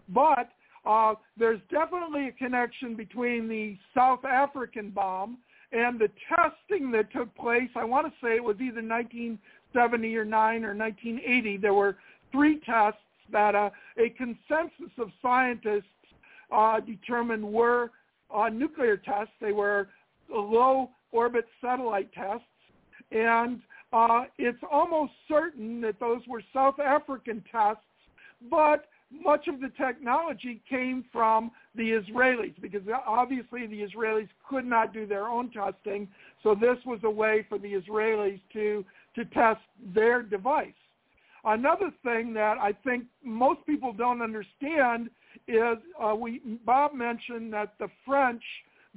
But 0.10 0.50
uh, 0.86 1.16
there's 1.38 1.60
definitely 1.70 2.30
a 2.30 2.32
connection 2.32 2.96
between 2.96 3.48
the 3.48 3.78
South 3.94 4.24
African 4.24 4.90
bomb 4.90 5.38
and 5.72 6.00
the 6.00 6.10
testing 6.30 6.92
that 6.92 7.12
took 7.12 7.36
place. 7.36 7.70
I 7.76 7.84
want 7.84 8.08
to 8.08 8.14
say 8.26 8.36
it 8.36 8.44
was 8.44 8.56
either 8.56 8.82
1970 8.82 10.16
or 10.16 10.26
9 10.26 10.64
or 10.64 10.76
1980. 10.76 11.58
There 11.58 11.74
were 11.74 11.98
three 12.32 12.62
tests 12.66 13.00
that 13.32 13.56
uh, 13.56 13.70
a 13.98 14.10
consensus 14.10 14.92
of 14.98 15.10
scientists 15.22 15.84
uh, 16.52 16.80
determined 16.80 17.44
were 17.44 17.92
uh, 18.34 18.50
nuclear 18.50 18.98
tests. 18.98 19.34
They 19.42 19.52
were 19.52 19.90
low 20.30 20.90
orbit 21.12 21.46
satellite 21.62 22.12
tests. 22.14 22.46
And 23.12 23.62
uh, 23.94 24.24
it's 24.38 24.62
almost 24.70 25.14
certain 25.28 25.82
that 25.82 26.00
those 26.00 26.22
were 26.28 26.44
South 26.54 26.80
African 26.80 27.44
tests, 27.52 27.82
but 28.50 28.86
much 29.10 29.48
of 29.48 29.62
the 29.62 29.72
technology 29.78 30.62
came 30.70 31.06
from 31.14 31.52
the 31.76 31.92
Israelis 31.92 32.60
because 32.62 32.82
obviously 33.06 33.66
the 33.66 33.82
Israelis 33.82 34.28
could 34.50 34.66
not 34.66 34.94
do 34.94 35.06
their 35.06 35.28
own 35.28 35.50
testing. 35.52 36.08
So 36.44 36.54
this 36.54 36.78
was 36.86 37.00
a 37.04 37.10
way 37.10 37.46
for 37.48 37.58
the 37.58 37.74
Israelis 37.74 38.42
to, 38.54 38.84
to 39.16 39.26
test 39.26 39.62
their 39.94 40.22
device. 40.22 40.74
Another 41.48 41.94
thing 42.04 42.34
that 42.34 42.58
I 42.58 42.74
think 42.74 43.06
most 43.24 43.66
people 43.66 43.94
don't 43.94 44.22
understand 44.22 45.10
is 45.48 45.78
uh, 45.98 46.14
we 46.14 46.42
Bob 46.66 46.94
mentioned 46.94 47.54
that 47.54 47.76
the 47.80 47.88
French 48.06 48.44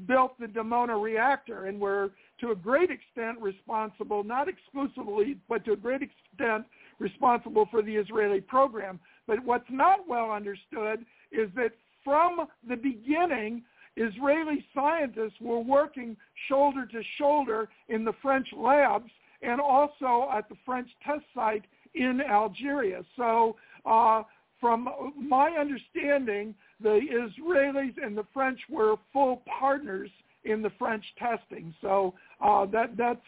built 0.08 0.32
the 0.40 0.46
Dimona 0.46 1.00
reactor 1.00 1.66
and 1.66 1.80
were 1.80 2.10
to 2.40 2.50
a 2.50 2.56
great 2.56 2.90
extent 2.90 3.38
responsible, 3.40 4.24
not 4.24 4.48
exclusively, 4.48 5.36
but 5.48 5.64
to 5.66 5.72
a 5.72 5.76
great 5.76 6.00
extent 6.02 6.64
responsible 6.98 7.68
for 7.70 7.82
the 7.82 7.94
Israeli 7.94 8.40
program. 8.40 8.98
But 9.28 9.44
what's 9.44 9.70
not 9.70 10.08
well 10.08 10.32
understood 10.32 11.06
is 11.30 11.50
that 11.54 11.70
from 12.02 12.48
the 12.68 12.76
beginning, 12.76 13.62
Israeli 13.96 14.64
scientists 14.74 15.40
were 15.40 15.60
working 15.60 16.16
shoulder 16.48 16.84
to 16.86 17.00
shoulder 17.16 17.68
in 17.88 18.04
the 18.04 18.14
French 18.20 18.48
labs 18.56 19.10
and 19.42 19.60
also 19.60 20.28
at 20.36 20.48
the 20.48 20.56
French 20.66 20.88
test 21.06 21.24
site 21.32 21.64
in 21.94 22.20
Algeria. 22.20 23.02
So 23.16 23.56
uh, 23.86 24.22
from 24.60 24.88
my 25.16 25.50
understanding, 25.50 26.54
the 26.80 27.00
Israelis 27.12 27.94
and 28.02 28.16
the 28.16 28.26
French 28.32 28.60
were 28.68 28.96
full 29.12 29.42
partners 29.58 30.10
in 30.44 30.62
the 30.62 30.70
French 30.78 31.04
testing. 31.18 31.74
So 31.80 32.14
uh, 32.44 32.66
that 32.66 32.96
that's 32.96 33.20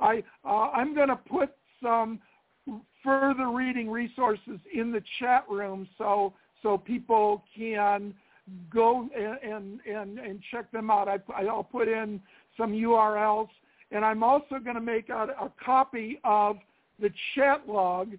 I 0.00 0.22
uh, 0.44 0.70
I'm 0.70 0.94
going 0.94 1.08
to 1.08 1.16
put 1.16 1.50
some 1.82 2.20
further 3.04 3.50
reading 3.50 3.90
resources 3.90 4.58
in 4.72 4.90
the 4.90 5.02
chat 5.18 5.44
room 5.48 5.88
so 5.98 6.34
so 6.62 6.78
people 6.78 7.44
can 7.56 8.14
go 8.72 9.08
and 9.16 9.80
and 9.86 10.18
and 10.18 10.40
check 10.50 10.70
them 10.72 10.90
out. 10.90 11.08
I, 11.08 11.18
I'll 11.46 11.64
put 11.64 11.88
in 11.88 12.20
some 12.56 12.72
URLs, 12.72 13.48
and 13.90 14.04
I'm 14.04 14.22
also 14.22 14.58
going 14.62 14.76
to 14.76 14.80
make 14.80 15.08
a, 15.08 15.28
a 15.40 15.52
copy 15.64 16.18
of 16.24 16.56
the 17.00 17.10
chat 17.34 17.68
log, 17.68 18.12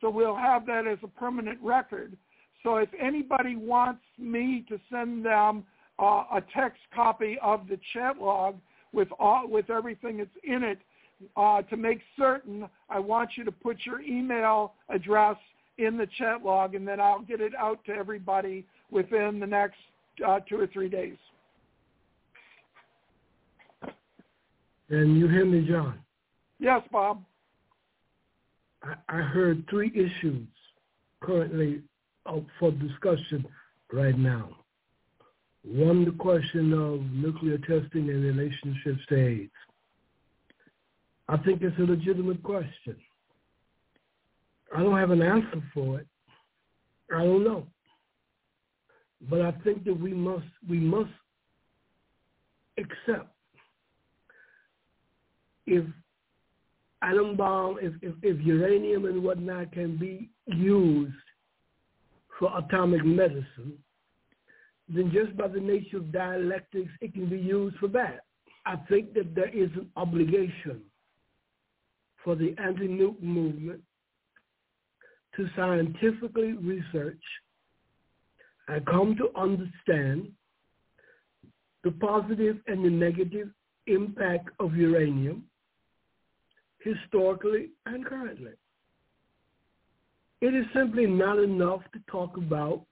so 0.00 0.10
we'll 0.10 0.36
have 0.36 0.66
that 0.66 0.86
as 0.86 0.98
a 1.02 1.08
permanent 1.08 1.58
record. 1.62 2.16
So 2.62 2.76
if 2.76 2.88
anybody 3.00 3.56
wants 3.56 4.02
me 4.18 4.64
to 4.68 4.78
send 4.90 5.24
them 5.24 5.64
uh, 5.98 6.24
a 6.32 6.42
text 6.54 6.80
copy 6.94 7.38
of 7.42 7.68
the 7.68 7.78
chat 7.92 8.18
log 8.20 8.56
with 8.92 9.08
all, 9.18 9.48
with 9.48 9.70
everything 9.70 10.18
that's 10.18 10.30
in 10.44 10.62
it, 10.62 10.78
uh, 11.36 11.62
to 11.62 11.76
make 11.76 12.00
certain, 12.18 12.68
I 12.88 12.98
want 12.98 13.30
you 13.36 13.44
to 13.44 13.52
put 13.52 13.78
your 13.84 14.00
email 14.00 14.74
address 14.88 15.36
in 15.78 15.96
the 15.96 16.06
chat 16.18 16.42
log, 16.42 16.74
and 16.74 16.86
then 16.86 17.00
I'll 17.00 17.22
get 17.22 17.40
it 17.40 17.54
out 17.54 17.84
to 17.86 17.92
everybody 17.92 18.66
within 18.90 19.38
the 19.38 19.46
next 19.46 19.76
uh, 20.26 20.40
two 20.40 20.58
or 20.58 20.66
three 20.66 20.88
days. 20.88 21.16
And 24.88 25.18
you 25.18 25.28
hear 25.28 25.44
me, 25.44 25.66
John? 25.66 25.98
Yes, 26.58 26.82
Bob. 26.90 27.22
I, 28.82 29.20
heard 29.20 29.64
three 29.68 29.92
issues 29.94 30.48
currently 31.20 31.82
up 32.26 32.44
for 32.58 32.70
discussion 32.70 33.44
right 33.92 34.16
now. 34.16 34.56
One, 35.62 36.04
the 36.06 36.12
question 36.12 36.72
of 36.72 37.02
nuclear 37.12 37.58
testing 37.58 38.08
and 38.08 38.24
relationships 38.24 39.00
to 39.10 39.26
AIDS. 39.26 39.52
I 41.28 41.36
think 41.38 41.62
it's 41.62 41.78
a 41.78 41.82
legitimate 41.82 42.42
question. 42.42 42.96
I 44.74 44.82
don't 44.82 44.96
have 44.96 45.10
an 45.10 45.22
answer 45.22 45.62
for 45.74 46.00
it. 46.00 46.06
I 47.14 47.22
don't 47.22 47.44
know. 47.44 47.66
But 49.28 49.42
I 49.42 49.52
think 49.62 49.84
that 49.84 50.00
we 50.00 50.14
must 50.14 50.46
we 50.68 50.78
must 50.78 51.10
accept 52.78 53.28
if 55.66 55.84
atom 57.02 57.36
bomb, 57.36 57.78
if, 57.80 57.94
if, 58.02 58.14
if 58.22 58.40
uranium 58.44 59.06
and 59.06 59.22
whatnot 59.22 59.72
can 59.72 59.96
be 59.96 60.30
used 60.46 61.14
for 62.38 62.56
atomic 62.58 63.04
medicine, 63.04 63.78
then 64.88 65.10
just 65.12 65.36
by 65.36 65.48
the 65.48 65.60
nature 65.60 65.98
of 65.98 66.12
dialectics, 66.12 66.90
it 67.00 67.14
can 67.14 67.28
be 67.28 67.38
used 67.38 67.76
for 67.78 67.88
that. 67.88 68.20
I 68.66 68.76
think 68.88 69.14
that 69.14 69.34
there 69.34 69.48
is 69.48 69.70
an 69.74 69.88
obligation 69.96 70.82
for 72.22 72.34
the 72.34 72.54
anti-nuke 72.58 73.22
movement 73.22 73.80
to 75.36 75.48
scientifically 75.56 76.52
research 76.52 77.22
and 78.68 78.84
come 78.86 79.16
to 79.16 79.30
understand 79.40 80.30
the 81.82 81.92
positive 81.92 82.58
and 82.66 82.84
the 82.84 82.90
negative 82.90 83.48
impact 83.86 84.50
of 84.58 84.74
uranium 84.74 85.44
historically 86.82 87.70
and 87.86 88.04
currently. 88.04 88.52
It 90.40 90.54
is 90.54 90.64
simply 90.74 91.06
not 91.06 91.38
enough 91.38 91.82
to 91.92 92.00
talk 92.10 92.36
about 92.36 92.84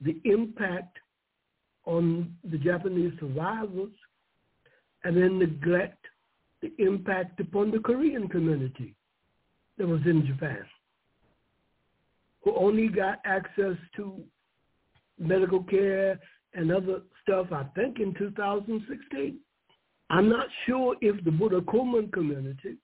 the 0.00 0.18
impact 0.24 0.96
on 1.84 2.34
the 2.50 2.58
Japanese 2.58 3.12
survivors 3.20 3.92
and 5.04 5.16
then 5.16 5.38
neglect 5.38 6.04
the 6.62 6.72
impact 6.78 7.38
upon 7.40 7.70
the 7.70 7.78
Korean 7.78 8.28
community 8.28 8.94
that 9.78 9.86
was 9.86 10.00
in 10.06 10.26
Japan, 10.26 10.64
who 12.42 12.56
only 12.56 12.88
got 12.88 13.20
access 13.24 13.76
to 13.96 14.20
medical 15.18 15.62
care 15.62 16.18
and 16.54 16.72
other 16.72 17.02
stuff, 17.22 17.48
I 17.52 17.64
think, 17.74 18.00
in 18.00 18.14
2016. 18.14 19.38
I'm 20.08 20.28
not 20.28 20.46
sure 20.64 20.96
if 21.00 21.22
the 21.24 21.30
Burakumin 21.30 22.12
community, 22.12 22.76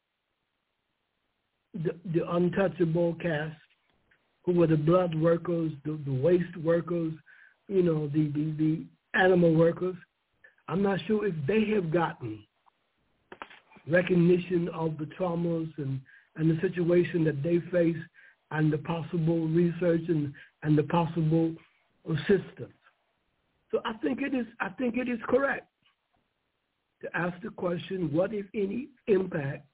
the, 1.75 1.95
the 2.15 2.31
untouchable 2.31 3.15
caste, 3.15 3.57
who 4.45 4.53
were 4.53 4.67
the 4.67 4.77
blood 4.77 5.15
workers, 5.15 5.73
the, 5.85 5.99
the 6.05 6.13
waste 6.13 6.57
workers, 6.57 7.13
you 7.69 7.83
know, 7.83 8.09
the, 8.09 8.29
the, 8.29 8.55
the 8.59 8.85
animal 9.19 9.55
workers, 9.55 9.95
I'm 10.69 10.83
not 10.83 10.99
sure 11.07 11.27
if 11.27 11.35
they 11.47 11.65
have 11.75 11.93
gotten 11.93 12.45
recognition 13.89 14.69
of 14.69 14.97
the 14.99 15.07
traumas 15.19 15.71
and, 15.79 16.01
and 16.37 16.51
the 16.51 16.61
situation 16.61 17.25
that 17.25 17.43
they 17.43 17.61
face 17.71 17.97
and 18.51 18.73
the 18.73 18.79
possible 18.79 19.49
research 19.49 20.03
and, 20.09 20.33
and 20.63 20.77
the 20.77 20.85
possible 20.85 21.55
assistance. 22.09 22.73
So 23.71 23.81
I 23.85 23.95
think 23.95 24.21
it 24.21 24.35
is 24.35 24.47
I 24.61 24.69
think 24.71 24.97
it 24.97 25.09
is 25.09 25.19
correct 25.27 25.67
to 27.01 27.17
ask 27.17 27.41
the 27.43 27.51
question, 27.51 28.13
what, 28.13 28.33
if 28.33 28.47
any, 28.55 28.89
impact 29.09 29.67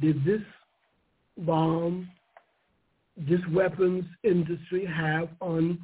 did 0.00 0.24
this 0.24 0.42
bomb, 1.38 2.08
this 3.16 3.40
weapons 3.52 4.04
industry 4.22 4.86
have 4.86 5.28
on 5.40 5.78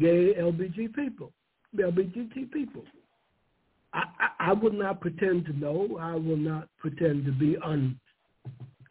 gay 0.00 0.34
LBG 0.34 0.94
people, 0.94 1.32
LGBT 1.76 2.50
people? 2.52 2.84
I, 3.92 4.02
I, 4.18 4.50
I 4.50 4.52
would 4.52 4.74
not 4.74 5.00
pretend 5.00 5.46
to 5.46 5.52
know. 5.52 5.98
I 6.00 6.14
will 6.14 6.36
not 6.36 6.68
pretend 6.78 7.24
to 7.26 7.32
be 7.32 7.56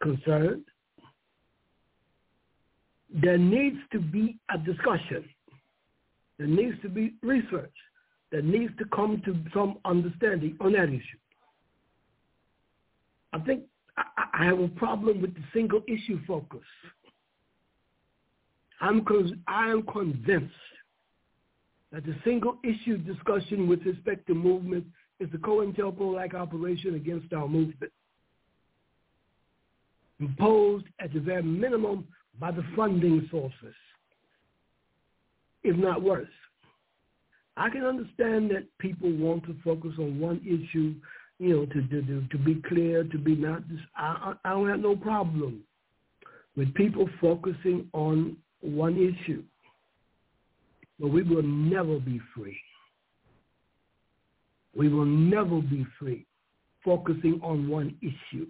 unconcerned. 0.02 0.64
There 3.22 3.38
needs 3.38 3.76
to 3.92 4.00
be 4.00 4.38
a 4.52 4.58
discussion. 4.58 5.24
There 6.38 6.48
needs 6.48 6.80
to 6.82 6.88
be 6.88 7.14
research. 7.22 7.74
There 8.32 8.42
needs 8.42 8.72
to 8.78 8.84
come 8.86 9.22
to 9.24 9.36
some 9.52 9.78
understanding 9.84 10.56
on 10.60 10.72
that 10.72 10.88
issue. 10.88 11.18
I 13.32 13.38
think 13.40 13.62
I, 13.96 14.44
have 14.44 14.58
a 14.58 14.68
problem 14.68 15.22
with 15.22 15.34
the 15.34 15.42
single 15.52 15.82
issue 15.86 16.20
focus. 16.26 16.60
I'm, 18.80 19.04
I 19.46 19.70
am 19.70 19.82
convinced 19.84 20.52
that 21.92 22.04
the 22.04 22.16
single 22.24 22.58
issue 22.64 22.98
discussion 22.98 23.68
with 23.68 23.82
respect 23.84 24.26
to 24.26 24.34
movement 24.34 24.84
is 25.20 25.30
the 25.30 25.38
COINTELPRO-like 25.38 26.34
operation 26.34 26.94
against 26.96 27.32
our 27.32 27.46
movement, 27.46 27.92
imposed 30.18 30.86
at 30.98 31.12
the 31.12 31.20
very 31.20 31.42
minimum 31.42 32.06
by 32.40 32.50
the 32.50 32.64
funding 32.74 33.28
sources, 33.30 33.74
if 35.62 35.76
not 35.76 36.02
worse. 36.02 36.26
I 37.56 37.70
can 37.70 37.84
understand 37.84 38.50
that 38.50 38.66
people 38.78 39.12
want 39.12 39.44
to 39.44 39.54
focus 39.62 39.92
on 39.98 40.18
one 40.18 40.40
issue, 40.44 40.94
you 41.38 41.56
know, 41.56 41.66
to 41.66 41.82
to, 41.88 42.28
to 42.30 42.38
be 42.38 42.62
clear, 42.68 43.04
to 43.04 43.18
be 43.18 43.34
not. 43.34 43.62
I, 43.96 44.34
I 44.44 44.50
don't 44.50 44.68
have 44.68 44.80
no 44.80 44.96
problem 44.96 45.62
with 46.56 46.74
people 46.74 47.08
focusing 47.20 47.88
on 47.92 48.36
one 48.60 48.96
issue, 48.96 49.42
but 50.98 51.08
we 51.08 51.22
will 51.22 51.42
never 51.42 51.98
be 51.98 52.20
free. 52.34 52.58
We 54.76 54.88
will 54.88 55.04
never 55.06 55.60
be 55.60 55.86
free 55.98 56.26
focusing 56.84 57.40
on 57.42 57.68
one 57.68 57.96
issue. 58.02 58.46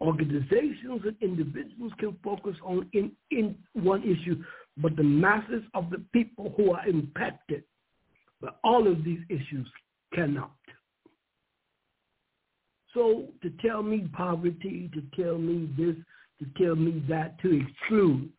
Organizations 0.00 1.02
and 1.04 1.16
individuals 1.20 1.92
can 1.98 2.16
focus 2.22 2.54
on 2.64 2.88
in, 2.92 3.10
in 3.30 3.56
one 3.72 4.02
issue, 4.02 4.42
but 4.76 4.94
the 4.94 5.02
masses 5.02 5.62
of 5.74 5.90
the 5.90 6.00
people 6.12 6.54
who 6.56 6.72
are 6.72 6.86
impacted 6.86 7.64
by 8.40 8.50
all 8.62 8.86
of 8.86 9.02
these 9.02 9.20
issues 9.28 9.66
cannot. 10.14 10.52
So 12.94 13.26
to 13.42 13.50
tell 13.62 13.82
me 13.82 14.08
poverty, 14.12 14.90
to 14.94 15.22
tell 15.22 15.38
me 15.38 15.68
this, 15.76 15.96
to 16.40 16.64
tell 16.64 16.76
me 16.76 17.02
that, 17.08 17.40
to 17.42 17.60
exclude, 17.60 18.32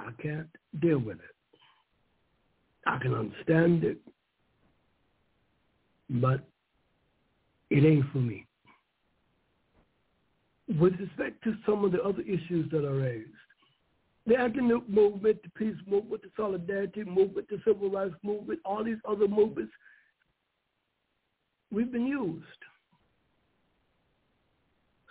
I 0.00 0.10
can't 0.20 0.48
deal 0.80 0.98
with 0.98 1.18
it. 1.18 1.58
I 2.86 2.98
can 2.98 3.14
understand 3.14 3.84
it, 3.84 3.98
but 6.08 6.46
it 7.70 7.84
ain't 7.84 8.10
for 8.12 8.18
me. 8.18 8.46
With 10.80 10.94
respect 11.00 11.42
to 11.44 11.54
some 11.64 11.84
of 11.84 11.92
the 11.92 12.02
other 12.02 12.22
issues 12.22 12.70
that 12.70 12.84
are 12.84 12.96
raised, 12.96 13.30
the 14.26 14.36
anti-nuke 14.36 14.88
movement, 14.88 15.38
the 15.42 15.50
peace 15.50 15.76
movement, 15.86 16.22
the 16.22 16.30
solidarity 16.36 17.04
movement, 17.04 17.48
the 17.48 17.60
civil 17.64 17.90
rights 17.90 18.14
movement, 18.24 18.60
all 18.64 18.82
these 18.82 18.96
other 19.08 19.28
movements, 19.28 19.72
we've 21.72 21.92
been 21.92 22.06
used. 22.06 22.44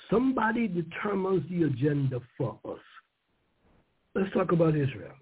Somebody 0.10 0.68
determines 0.68 1.44
the 1.50 1.64
agenda 1.64 2.22
for 2.38 2.60
us. 2.66 2.80
Let's 4.14 4.32
talk 4.34 4.52
about 4.52 4.76
Israel. 4.76 5.16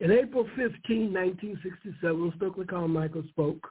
In 0.00 0.10
April 0.10 0.44
15, 0.54 1.12
1967, 1.12 2.32
Stokely 2.36 2.66
Carmichael 2.66 3.24
spoke 3.30 3.70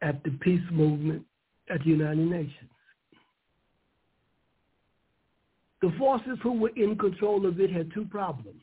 at 0.00 0.22
the 0.24 0.30
peace 0.40 0.62
movement 0.70 1.24
at 1.70 1.80
the 1.80 1.90
United 1.90 2.18
Nations. 2.18 2.70
The 5.82 5.92
forces 5.98 6.38
who 6.42 6.52
were 6.52 6.72
in 6.76 6.96
control 6.96 7.46
of 7.46 7.60
it 7.60 7.70
had 7.70 7.92
two 7.92 8.06
problems. 8.06 8.62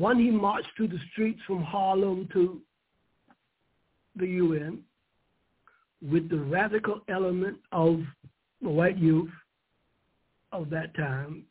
One, 0.00 0.18
he 0.18 0.30
marched 0.30 0.68
through 0.78 0.88
the 0.88 0.98
streets 1.12 1.40
from 1.46 1.62
Harlem 1.62 2.26
to 2.32 2.62
the 4.16 4.26
UN 4.26 4.82
with 6.00 6.30
the 6.30 6.38
radical 6.38 7.02
element 7.10 7.58
of 7.70 8.00
the 8.62 8.70
white 8.70 8.96
youth 8.96 9.28
of 10.52 10.70
that 10.70 10.96
time 10.96 11.44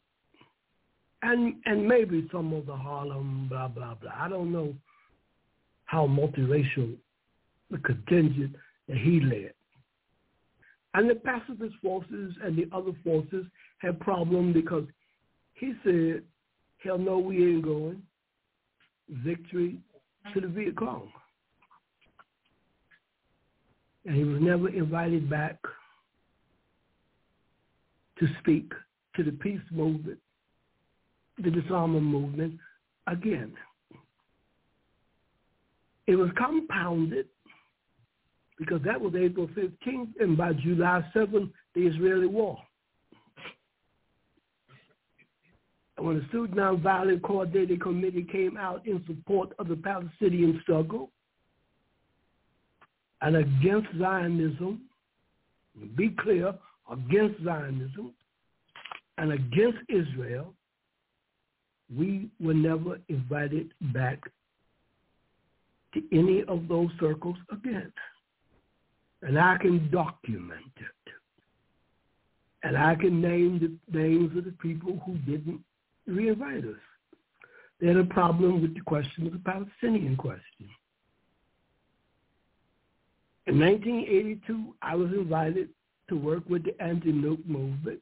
and 1.21 1.57
and 1.65 1.87
maybe 1.87 2.27
some 2.31 2.51
of 2.53 2.65
the 2.65 2.75
Harlem 2.75 3.47
blah 3.49 3.67
blah 3.67 3.93
blah. 3.93 4.13
I 4.17 4.27
don't 4.27 4.51
know 4.51 4.73
how 5.85 6.07
multiracial 6.07 6.97
the 7.69 7.77
contingent 7.77 8.55
that 8.87 8.97
he 8.97 9.19
led. 9.19 9.53
And 10.95 11.07
the 11.07 11.15
pacifist 11.15 11.75
forces 11.83 12.33
and 12.43 12.57
the 12.57 12.67
other 12.75 12.93
forces 13.03 13.45
had 13.77 13.99
problem 13.99 14.53
because 14.53 14.85
he 15.53 15.73
said, 15.83 16.23
hell 16.83 16.97
no, 16.97 17.19
we 17.19 17.53
ain't 17.53 17.63
going. 17.63 18.01
Victory 19.09 19.77
to 20.33 20.41
the 20.41 20.47
Viet 20.47 20.75
Cong. 20.75 21.11
And 24.05 24.15
he 24.15 24.23
was 24.23 24.41
never 24.41 24.69
invited 24.69 25.29
back 25.29 25.57
to 28.19 28.27
speak 28.39 28.71
to 29.15 29.23
the 29.23 29.31
peace 29.31 29.59
movement 29.71 30.19
the 31.43 31.49
disarmament 31.49 32.05
movement 32.05 32.59
again. 33.07 33.53
It 36.07 36.15
was 36.15 36.29
compounded 36.37 37.27
because 38.57 38.81
that 38.83 38.99
was 38.99 39.13
April 39.15 39.47
15th, 39.49 40.09
and 40.19 40.35
by 40.35 40.53
July 40.53 41.03
7th, 41.15 41.51
the 41.75 41.81
Israeli 41.81 42.27
war. 42.27 42.57
And 45.88 45.88
when 46.03 46.19
the 46.19 46.25
Student 46.29 46.57
Nonviolent 46.57 47.21
Coordinating 47.21 47.79
Committee 47.79 48.27
came 48.31 48.57
out 48.57 48.85
in 48.85 49.03
support 49.07 49.53
of 49.59 49.67
the 49.67 49.75
Palestinian 49.75 50.59
struggle 50.63 51.11
and 53.21 53.35
against 53.35 53.87
Zionism, 53.97 54.81
be 55.95 56.15
clear, 56.19 56.53
against 56.89 57.43
Zionism 57.43 58.13
and 59.17 59.33
against 59.33 59.79
Israel, 59.89 60.53
we 61.95 62.29
were 62.39 62.53
never 62.53 62.99
invited 63.09 63.73
back 63.93 64.19
to 65.93 66.01
any 66.11 66.43
of 66.47 66.67
those 66.67 66.89
circles 66.99 67.37
again. 67.51 67.91
And 69.21 69.37
I 69.37 69.57
can 69.57 69.89
document 69.91 70.71
it. 70.77 71.13
And 72.63 72.77
I 72.77 72.95
can 72.95 73.21
name 73.21 73.79
the 73.91 73.97
names 73.97 74.37
of 74.37 74.45
the 74.45 74.51
people 74.51 75.01
who 75.05 75.17
didn't 75.19 75.61
re-invite 76.09 76.65
us. 76.65 76.79
They 77.79 77.87
had 77.87 77.97
a 77.97 78.03
problem 78.03 78.61
with 78.61 78.73
the 78.73 78.81
question 78.81 79.27
of 79.27 79.33
the 79.33 79.39
Palestinian 79.39 80.17
question. 80.17 80.69
In 83.47 83.59
1982, 83.59 84.75
I 84.81 84.95
was 84.95 85.11
invited 85.11 85.69
to 86.09 86.15
work 86.15 86.43
with 86.49 86.63
the 86.65 86.79
anti-nuke 86.81 87.45
movement 87.45 88.01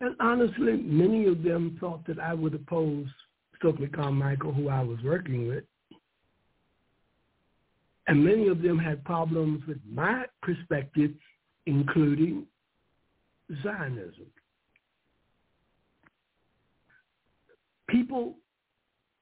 and 0.00 0.14
honestly, 0.20 0.76
many 0.76 1.26
of 1.26 1.42
them 1.42 1.76
thought 1.80 2.06
that 2.06 2.18
I 2.18 2.34
would 2.34 2.54
oppose 2.54 3.06
Stokely 3.58 3.88
Carmichael, 3.88 4.52
who 4.52 4.68
I 4.68 4.82
was 4.82 4.98
working 5.02 5.48
with. 5.48 5.64
And 8.06 8.22
many 8.22 8.48
of 8.48 8.62
them 8.62 8.78
had 8.78 9.04
problems 9.04 9.66
with 9.66 9.78
my 9.90 10.26
perspective, 10.42 11.12
including 11.64 12.46
Zionism. 13.62 14.26
People 17.88 18.34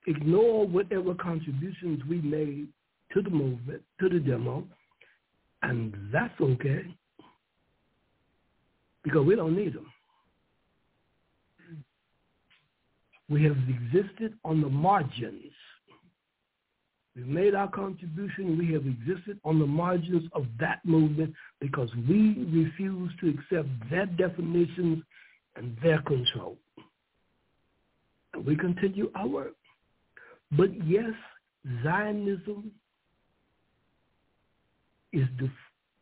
ignore 0.07 0.67
whatever 0.67 1.15
contributions 1.15 2.03
we 2.09 2.21
made 2.21 2.69
to 3.13 3.23
the 3.23 3.31
movement, 3.31 3.83
to 4.01 4.09
the 4.09 4.19
demo, 4.19 4.65
and 5.63 5.95
that's 6.13 6.39
okay 6.41 6.85
because 9.03 9.27
we 9.27 9.37
don't 9.37 9.57
need 9.57 9.75
them. 9.75 9.87
We 13.29 13.45
have 13.45 13.57
existed 13.69 14.35
on 14.45 14.61
the 14.61 14.69
margins. 14.69 15.53
We've 17.17 17.27
made 17.27 17.55
our 17.55 17.69
contribution. 17.71 18.59
We 18.59 18.73
have 18.73 18.87
existed 18.87 19.39
on 19.45 19.59
the 19.59 19.67
margins 19.67 20.29
of 20.33 20.47
that 20.59 20.85
movement 20.85 21.33
because 21.61 21.89
we 22.09 22.45
refuse 22.51 23.13
to 23.21 23.31
accept 23.31 23.69
their 23.89 24.07
definitions 24.07 25.03
and 25.57 25.77
their 25.83 26.03
control. 26.03 26.59
We 28.43 28.57
continue 28.57 29.11
our 29.15 29.27
work. 29.27 29.55
But 30.57 30.71
yes, 30.87 31.13
Zionism 31.83 32.73
is 35.13 35.27
the 35.39 35.51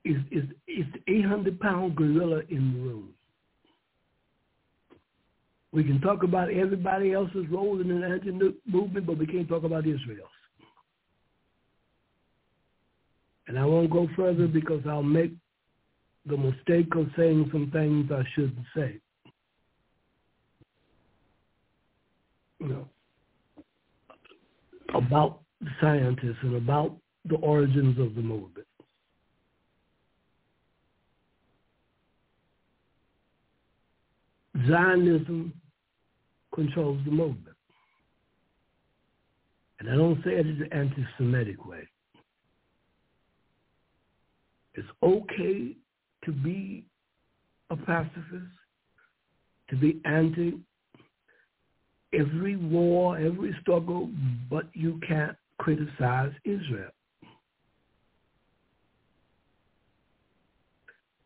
is 0.04 0.16
is 0.30 0.44
is 0.66 0.86
the 0.92 1.12
800 1.12 1.60
pound 1.60 1.96
gorilla 1.96 2.42
in 2.48 2.72
the 2.72 2.80
room. 2.80 3.08
We 5.72 5.84
can 5.84 6.00
talk 6.00 6.22
about 6.22 6.50
everybody 6.50 7.12
else's 7.12 7.48
role 7.50 7.80
in 7.80 7.88
the 7.88 8.06
anti 8.06 8.30
movement, 8.70 9.06
but 9.06 9.18
we 9.18 9.26
can't 9.26 9.48
talk 9.48 9.64
about 9.64 9.86
Israel's. 9.86 10.28
And 13.48 13.58
I 13.58 13.64
won't 13.64 13.90
go 13.90 14.08
further 14.14 14.46
because 14.46 14.82
I'll 14.88 15.02
make 15.02 15.32
the 16.26 16.36
mistake 16.36 16.94
of 16.94 17.08
saying 17.16 17.48
some 17.52 17.70
things 17.72 18.10
I 18.12 18.22
shouldn't 18.34 18.66
say. 18.76 19.00
You 22.62 22.68
know, 22.68 22.88
about 24.94 25.40
the 25.60 25.70
scientists 25.80 26.38
and 26.42 26.56
about 26.56 26.96
the 27.24 27.34
origins 27.36 27.98
of 27.98 28.14
the 28.14 28.22
movement. 28.22 28.66
Zionism 34.68 35.52
controls 36.54 37.00
the 37.04 37.10
movement. 37.10 37.56
And 39.80 39.90
I 39.90 39.96
don't 39.96 40.22
say 40.22 40.30
it 40.34 40.46
in 40.46 40.62
an 40.62 40.72
anti-Semitic 40.72 41.66
way. 41.66 41.88
It's 44.74 44.86
okay 45.02 45.76
to 46.24 46.32
be 46.32 46.84
a 47.70 47.76
pacifist, 47.76 48.52
to 49.70 49.76
be 49.76 50.00
anti 50.04 50.60
every 52.12 52.56
war, 52.56 53.18
every 53.18 53.56
struggle, 53.60 54.10
but 54.50 54.66
you 54.74 55.00
can't 55.06 55.36
criticize 55.58 56.32
Israel. 56.44 56.90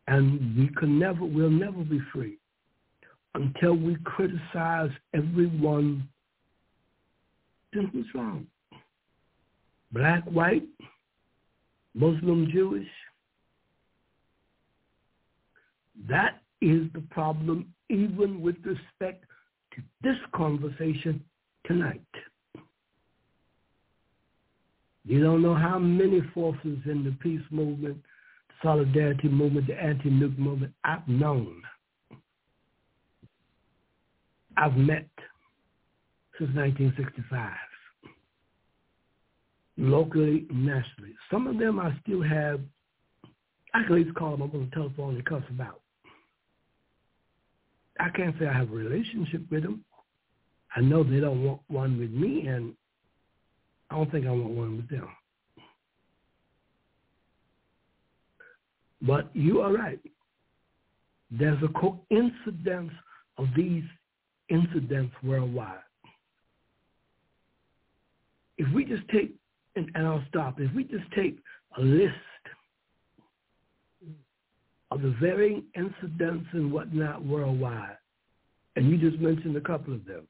And 0.09 0.57
we 0.57 0.69
can 0.79 0.99
never, 0.99 1.25
we'll 1.25 1.51
never 1.51 1.83
be 1.83 2.01
free 2.13 2.39
until 3.35 3.75
we 3.75 3.97
criticize 4.05 4.91
everyone, 5.15 6.09
who's 7.73 8.07
wrong? 8.15 8.47
Black, 9.93 10.25
white, 10.25 10.67
Muslim, 11.95 12.49
Jewish. 12.53 12.89
That 16.09 16.43
is 16.61 16.87
the 16.95 17.03
problem 17.11 17.73
even 17.89 18.41
with 18.41 18.57
respect 18.65 19.26
this 20.03 20.17
conversation 20.35 21.23
tonight. 21.67 22.01
You 25.05 25.23
don't 25.23 25.43
know 25.43 25.55
how 25.55 25.79
many 25.79 26.21
forces 26.35 26.79
in 26.85 27.05
the 27.05 27.17
peace 27.21 27.45
movement, 27.51 27.99
the 28.49 28.55
solidarity 28.63 29.29
movement, 29.29 29.69
the 29.69 29.81
anti-nuke 29.81 30.39
movement 30.39 30.73
I've 30.85 31.07
known 31.07 31.63
I've 34.57 34.77
met 34.77 35.09
since 36.39 36.51
1965, 36.55 37.53
locally, 39.77 40.47
nationally. 40.51 41.15
Some 41.31 41.47
of 41.47 41.59
them 41.59 41.79
I 41.79 41.95
still 42.03 42.23
have, 42.23 42.61
I 43.75 43.83
can 43.83 43.85
at 43.85 43.91
least 43.91 44.15
call 44.15 44.33
them 44.33 44.43
up 44.43 44.55
on 44.55 44.71
the 44.71 44.75
telephone 44.75 45.17
and 45.17 45.25
cuss 45.27 45.43
about. 45.51 45.81
I 47.99 48.11
can't 48.11 48.35
say 48.39 48.47
I 48.47 48.53
have 48.53 48.71
a 48.71 48.75
relationship 48.75 49.43
with 49.51 49.63
them. 49.63 49.85
I 50.75 50.81
know 50.81 51.03
they 51.03 51.21
don't 51.21 51.45
want 51.45 51.61
one 51.69 51.99
with 51.99 52.11
me, 52.11 52.47
and 52.47 52.75
I 53.91 53.97
don't 53.97 54.11
think 54.11 54.27
I 54.27 54.31
want 54.31 54.51
one 54.51 54.77
with 54.77 54.89
them. 54.89 55.09
But 59.03 59.31
you 59.35 59.61
are 59.61 59.73
right. 59.73 60.01
There's 61.31 61.63
a 61.63 61.69
coincidence 61.69 62.93
of 63.39 63.47
these 63.57 63.85
incidents 64.49 65.15
worldwide. 65.23 65.79
If 68.59 68.73
we 68.75 68.85
just 68.85 69.07
take, 69.09 69.35
and, 69.75 69.91
and 69.95 70.07
I'll 70.07 70.25
stop, 70.29 70.61
if 70.61 70.73
we 70.75 70.85
just 70.85 71.05
take 71.15 71.39
a 71.77 71.81
list 71.81 72.15
of 74.97 75.03
the 75.03 75.15
varying 75.21 75.63
incidents 75.77 76.47
and 76.53 76.73
whatnot 76.73 77.23
worldwide, 77.23 77.99
and 78.77 78.89
you 78.89 78.97
just 78.97 79.21
mentioned 79.21 79.55
a 79.57 79.61
couple 79.61 79.93
of 79.93 80.05
them, 80.07 80.27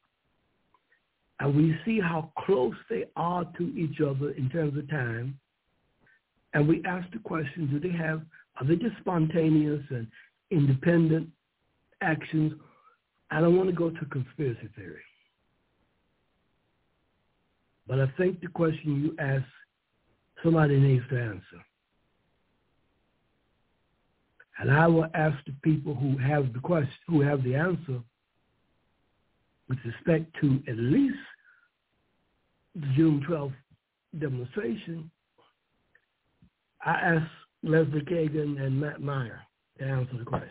and 1.38 1.54
we 1.54 1.76
see 1.84 2.00
how 2.00 2.32
close 2.44 2.74
they 2.90 3.04
are 3.14 3.44
to 3.56 3.64
each 3.76 4.00
other 4.00 4.32
in 4.32 4.50
terms 4.50 4.76
of 4.76 4.90
time, 4.90 5.38
and 6.52 6.66
we 6.66 6.82
ask 6.84 7.08
the 7.12 7.20
question, 7.20 7.68
do 7.70 7.78
they 7.78 7.96
have, 7.96 8.22
are 8.60 8.66
they 8.66 8.74
just 8.74 8.96
spontaneous 9.00 9.82
and 9.90 10.08
independent 10.50 11.28
actions, 12.00 12.52
I 13.30 13.40
don't 13.40 13.56
want 13.56 13.68
to 13.68 13.74
go 13.74 13.90
to 13.90 14.04
conspiracy 14.06 14.68
theory. 14.74 15.02
But 17.86 18.00
I 18.00 18.06
think 18.18 18.40
the 18.40 18.48
question 18.48 19.02
you 19.02 19.24
ask, 19.24 19.44
somebody 20.42 20.80
needs 20.80 21.04
to 21.10 21.20
answer. 21.20 21.64
And 24.58 24.70
I 24.70 24.86
will 24.86 25.06
ask 25.14 25.36
the 25.44 25.54
people 25.62 25.94
who 25.94 26.16
have 26.16 26.52
the 26.52 26.60
question, 26.60 26.94
who 27.08 27.20
have 27.20 27.42
the 27.42 27.54
answer, 27.54 28.00
with 29.68 29.78
respect 29.84 30.34
to 30.40 30.62
at 30.68 30.76
least 30.76 31.18
the 32.74 32.86
June 32.94 33.24
12th 33.28 33.52
demonstration. 34.18 35.10
I 36.84 36.92
asked 36.92 37.30
Leslie 37.62 38.04
Cagan 38.06 38.58
and 38.58 38.80
Matt 38.80 39.02
Meyer 39.02 39.40
to 39.78 39.84
answer 39.84 40.16
the 40.18 40.24
question. 40.24 40.50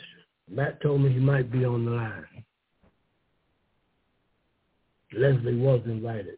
Matt 0.49 0.81
told 0.81 1.01
me 1.01 1.11
he 1.11 1.19
might 1.19 1.51
be 1.51 1.65
on 1.65 1.85
the 1.85 1.91
line. 1.91 2.25
Leslie 5.13 5.55
was 5.55 5.81
invited. 5.85 6.37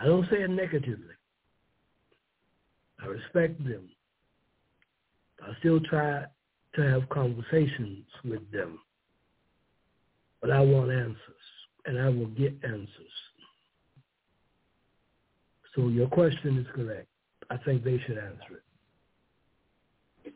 I 0.00 0.04
don't 0.04 0.28
say 0.30 0.42
it 0.42 0.50
negatively. 0.50 1.14
I 3.02 3.06
respect 3.06 3.62
them. 3.64 3.88
I 5.42 5.58
still 5.58 5.80
try 5.80 6.24
to 6.74 6.82
have 6.82 7.08
conversations 7.08 8.04
with 8.24 8.50
them. 8.52 8.78
But 10.40 10.50
I 10.50 10.60
want 10.60 10.90
answers, 10.90 11.16
and 11.86 11.98
I 12.00 12.08
will 12.08 12.26
get 12.26 12.54
answers. 12.64 12.88
So 15.74 15.88
your 15.88 16.08
question 16.08 16.58
is 16.58 16.66
correct. 16.74 17.08
I 17.50 17.56
think 17.58 17.84
they 17.84 17.98
should 18.06 18.18
answer 18.18 18.62
it. 20.24 20.32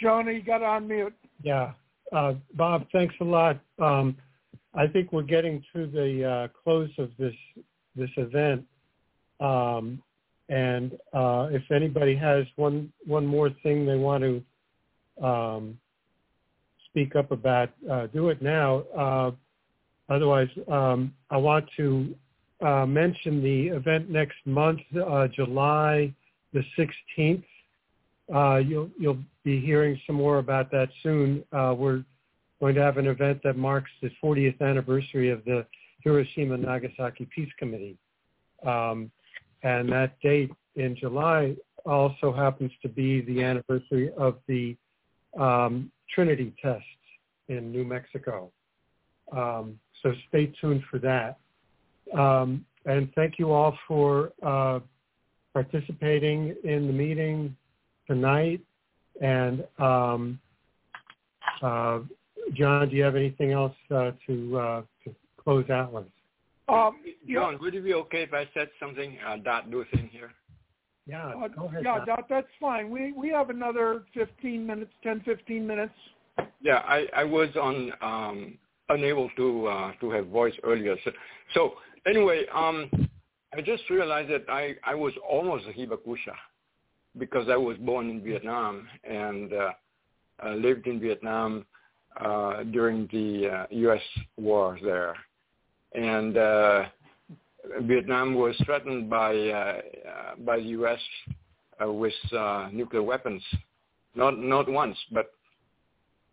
Johnny, 0.00 0.34
you 0.34 0.42
got 0.42 0.62
on 0.62 0.88
mute. 0.88 1.14
Yeah. 1.42 1.72
Uh, 2.12 2.34
Bob, 2.54 2.86
thanks 2.92 3.14
a 3.20 3.24
lot. 3.24 3.60
Um, 3.80 4.16
I 4.74 4.86
think 4.86 5.12
we're 5.12 5.22
getting 5.22 5.62
to 5.74 5.86
the 5.86 6.24
uh, 6.24 6.48
close 6.62 6.90
of 6.98 7.10
this 7.18 7.34
this 7.94 8.10
event. 8.16 8.64
Um, 9.40 10.02
and 10.52 10.92
uh, 11.14 11.48
if 11.50 11.62
anybody 11.70 12.14
has 12.14 12.44
one 12.56 12.92
one 13.06 13.24
more 13.24 13.48
thing 13.62 13.86
they 13.86 13.96
want 13.96 14.22
to 14.22 15.26
um, 15.26 15.78
speak 16.90 17.16
up 17.16 17.30
about, 17.30 17.70
uh, 17.90 18.06
do 18.08 18.28
it 18.28 18.42
now. 18.42 18.82
Uh, 18.96 19.30
otherwise, 20.10 20.48
um, 20.70 21.14
I 21.30 21.38
want 21.38 21.64
to 21.78 22.14
uh, 22.60 22.84
mention 22.84 23.42
the 23.42 23.68
event 23.68 24.10
next 24.10 24.36
month, 24.44 24.80
July 25.34 26.14
the 26.52 26.62
16th. 26.78 27.44
you'll 28.68 28.90
you'll 28.98 29.22
be 29.44 29.58
hearing 29.58 29.98
some 30.06 30.16
more 30.16 30.36
about 30.36 30.70
that 30.70 30.90
soon. 31.02 31.42
Uh, 31.50 31.74
we're 31.76 32.04
going 32.60 32.74
to 32.74 32.82
have 32.82 32.98
an 32.98 33.06
event 33.06 33.40
that 33.42 33.56
marks 33.56 33.90
the 34.02 34.10
40th 34.22 34.60
anniversary 34.60 35.30
of 35.30 35.42
the 35.46 35.64
Hiroshima 36.00 36.58
Nagasaki 36.58 37.26
Peace 37.34 37.50
Committee. 37.58 37.96
Um, 38.66 39.10
and 39.62 39.90
that 39.90 40.20
date 40.20 40.50
in 40.76 40.96
July 40.96 41.56
also 41.84 42.32
happens 42.32 42.72
to 42.82 42.88
be 42.88 43.22
the 43.22 43.42
anniversary 43.42 44.10
of 44.16 44.38
the 44.46 44.76
um, 45.38 45.90
Trinity 46.14 46.54
test 46.62 46.84
in 47.48 47.72
New 47.72 47.84
Mexico. 47.84 48.50
Um, 49.30 49.78
so 50.02 50.12
stay 50.28 50.52
tuned 50.60 50.82
for 50.90 50.98
that. 51.00 51.38
Um, 52.16 52.64
and 52.84 53.12
thank 53.14 53.38
you 53.38 53.52
all 53.52 53.76
for 53.86 54.32
uh, 54.42 54.80
participating 55.52 56.54
in 56.64 56.86
the 56.86 56.92
meeting 56.92 57.56
tonight. 58.06 58.60
And 59.20 59.64
um, 59.78 60.40
uh, 61.62 62.00
John, 62.54 62.88
do 62.88 62.96
you 62.96 63.04
have 63.04 63.16
anything 63.16 63.52
else 63.52 63.76
uh, 63.90 64.12
to 64.26 64.58
uh, 64.58 64.82
to 65.04 65.14
close 65.36 65.68
out 65.70 65.92
with? 65.92 66.06
Um, 66.68 66.96
John, 67.32 67.58
would 67.60 67.74
it 67.74 67.84
be 67.84 67.94
okay 67.94 68.22
if 68.22 68.32
I 68.32 68.48
said 68.54 68.68
something? 68.80 69.18
Uh, 69.26 69.36
Dot 69.38 69.68
Lewis 69.68 69.88
in 69.92 70.08
here. 70.08 70.32
Yeah, 71.06 71.30
Uh, 71.30 71.48
go 71.48 71.66
ahead. 71.66 71.82
yeah, 71.84 71.98
Bob. 71.98 72.06
that, 72.06 72.24
that's 72.28 72.48
fine. 72.60 72.90
We 72.90 73.12
we 73.12 73.28
have 73.30 73.50
another 73.50 74.04
15 74.14 74.64
minutes, 74.64 74.92
10, 75.02 75.22
15 75.24 75.66
minutes. 75.66 75.94
Yeah, 76.60 76.76
I, 76.86 77.06
I 77.14 77.24
was 77.24 77.48
on 77.56 77.92
um, 78.00 78.58
unable 78.88 79.28
to 79.36 79.66
uh, 79.66 79.92
to 80.00 80.10
have 80.10 80.28
voice 80.28 80.54
earlier. 80.62 80.96
So, 81.04 81.10
so 81.54 81.72
anyway, 82.06 82.44
um, 82.54 82.88
I 83.54 83.60
just 83.60 83.88
realized 83.90 84.30
that 84.30 84.44
I, 84.48 84.76
I 84.84 84.94
was 84.94 85.12
almost 85.28 85.64
a 85.66 85.72
hibakusha 85.72 86.34
because 87.18 87.48
I 87.50 87.56
was 87.56 87.76
born 87.78 88.08
in 88.08 88.22
Vietnam 88.22 88.88
and 89.04 89.52
uh, 89.52 89.72
uh, 90.44 90.54
lived 90.54 90.86
in 90.86 91.00
Vietnam 91.00 91.66
uh, 92.20 92.62
during 92.64 93.08
the 93.12 93.48
uh, 93.48 93.66
U.S. 93.70 94.00
war 94.38 94.78
there, 94.82 95.16
and 95.94 96.36
uh, 96.36 96.84
Vietnam 97.82 98.34
was 98.34 98.56
threatened 98.64 99.08
by 99.08 99.36
uh, 99.36 99.80
by 100.44 100.56
the 100.56 100.64
U.S. 100.80 100.98
Uh, 101.82 101.92
with 101.92 102.12
uh, 102.36 102.68
nuclear 102.72 103.02
weapons, 103.02 103.42
not 104.14 104.38
not 104.38 104.68
once, 104.68 104.96
but 105.12 105.32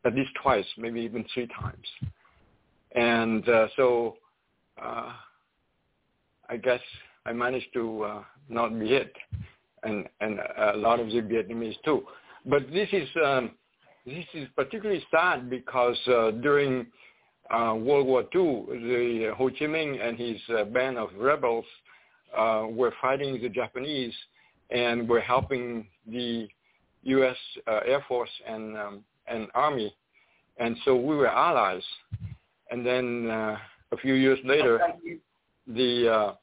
at 0.06 0.16
least 0.16 0.32
twice, 0.42 0.66
maybe 0.78 1.02
even 1.02 1.26
three 1.34 1.48
times. 1.62 1.86
And 2.96 3.48
uh, 3.48 3.68
so 3.76 4.18
uh, 4.82 5.14
I 6.50 6.58
guess 6.58 6.82
I 7.26 7.34
managed 7.34 7.74
to 7.74 8.24
not 8.50 8.78
be 8.80 8.90
hit, 8.90 9.14
and 9.84 10.08
and 10.22 10.40
a 10.58 10.78
lot 10.78 11.00
of 11.00 11.08
the 11.08 11.22
Vietnamese 11.22 11.78
too. 11.86 12.04
But 12.46 12.72
this 12.72 12.90
is 12.92 13.08
um, 13.24 13.52
this 14.06 14.26
is 14.34 14.48
particularly 14.56 15.04
sad 15.12 15.50
because 15.50 15.98
during 16.42 16.88
uh, 17.52 17.76
World 17.76 18.08
War 18.08 18.22
II, 18.22 18.66
the 18.70 19.34
Ho 19.38 19.50
Chi 19.50 19.66
Minh 19.66 20.06
and 20.06 20.18
his 20.18 20.38
uh, 20.50 20.66
band 20.66 20.98
of 20.98 21.10
rebels 21.18 21.66
uh, 22.38 22.66
were 22.70 22.94
fighting 23.02 23.42
the 23.42 23.50
Japanese 23.50 24.14
and 24.70 25.10
were 25.10 25.20
helping 25.20 25.88
the 26.08 26.48
U.S. 27.04 27.36
Uh, 27.68 27.80
Air 27.86 28.04
Force 28.08 28.30
and 28.48 28.78
um, 28.78 29.04
and 29.28 29.48
Army, 29.54 29.94
and 30.58 30.76
so 30.86 30.96
we 30.96 31.16
were 31.16 31.28
allies. 31.28 31.84
And 32.72 32.86
then 32.86 33.30
uh, 33.30 33.58
a 33.92 33.98
few 33.98 34.14
years 34.14 34.40
later, 34.44 34.80
the 35.68 36.08
uh, 36.08 36.34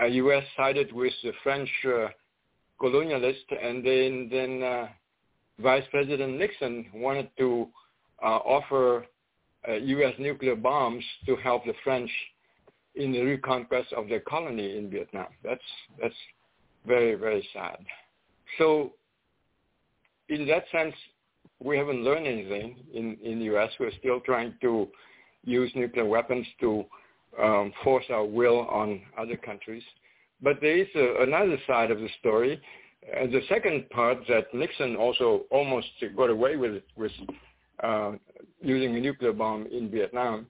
uh, 0.00 0.06
U.S. 0.06 0.44
sided 0.56 0.92
with 0.92 1.12
the 1.22 1.32
French 1.42 1.68
uh, 1.86 2.08
colonialists, 2.80 3.50
and 3.62 3.84
then 3.84 4.28
then 4.30 4.62
uh, 4.62 4.88
Vice 5.60 5.84
President 5.90 6.38
Nixon 6.38 6.86
wanted 6.94 7.30
to 7.38 7.68
uh, 8.22 8.38
offer 8.38 8.98
uh, 8.98 9.02
U.S. 9.74 10.14
nuclear 10.18 10.56
bombs 10.56 11.04
to 11.26 11.36
help 11.36 11.64
the 11.64 11.74
French 11.84 12.10
in 12.94 13.12
the 13.12 13.20
reconquest 13.20 13.92
of 13.92 14.08
their 14.08 14.20
colony 14.20 14.78
in 14.78 14.90
Vietnam. 14.90 15.26
That's 15.44 15.60
that's 16.00 16.14
very 16.86 17.14
very 17.14 17.46
sad. 17.52 17.78
So, 18.58 18.92
in 20.28 20.46
that 20.46 20.64
sense, 20.72 20.94
we 21.62 21.76
haven't 21.76 22.04
learned 22.04 22.26
anything 22.26 22.76
in 22.92 23.16
in 23.22 23.38
the 23.38 23.46
U.S. 23.46 23.70
We're 23.78 23.92
still 23.98 24.20
trying 24.20 24.54
to 24.62 24.88
use 25.44 25.70
nuclear 25.74 26.04
weapons 26.06 26.46
to 26.60 26.84
um, 27.42 27.72
force 27.84 28.04
our 28.10 28.24
will 28.24 28.60
on 28.68 29.00
other 29.18 29.36
countries. 29.36 29.82
But 30.42 30.60
there 30.60 30.76
is 30.76 30.88
a, 30.94 31.22
another 31.22 31.56
side 31.66 31.90
of 31.90 31.98
the 31.98 32.08
story. 32.20 32.60
Uh, 33.14 33.26
the 33.26 33.40
second 33.48 33.88
part 33.90 34.18
that 34.28 34.52
Nixon 34.52 34.96
also 34.96 35.42
almost 35.50 35.86
got 36.16 36.30
away 36.30 36.56
with 36.56 36.82
with 36.96 37.12
uh, 37.82 38.12
using 38.60 38.96
a 38.96 39.00
nuclear 39.00 39.32
bomb 39.32 39.66
in 39.66 39.90
Vietnam. 39.90 40.46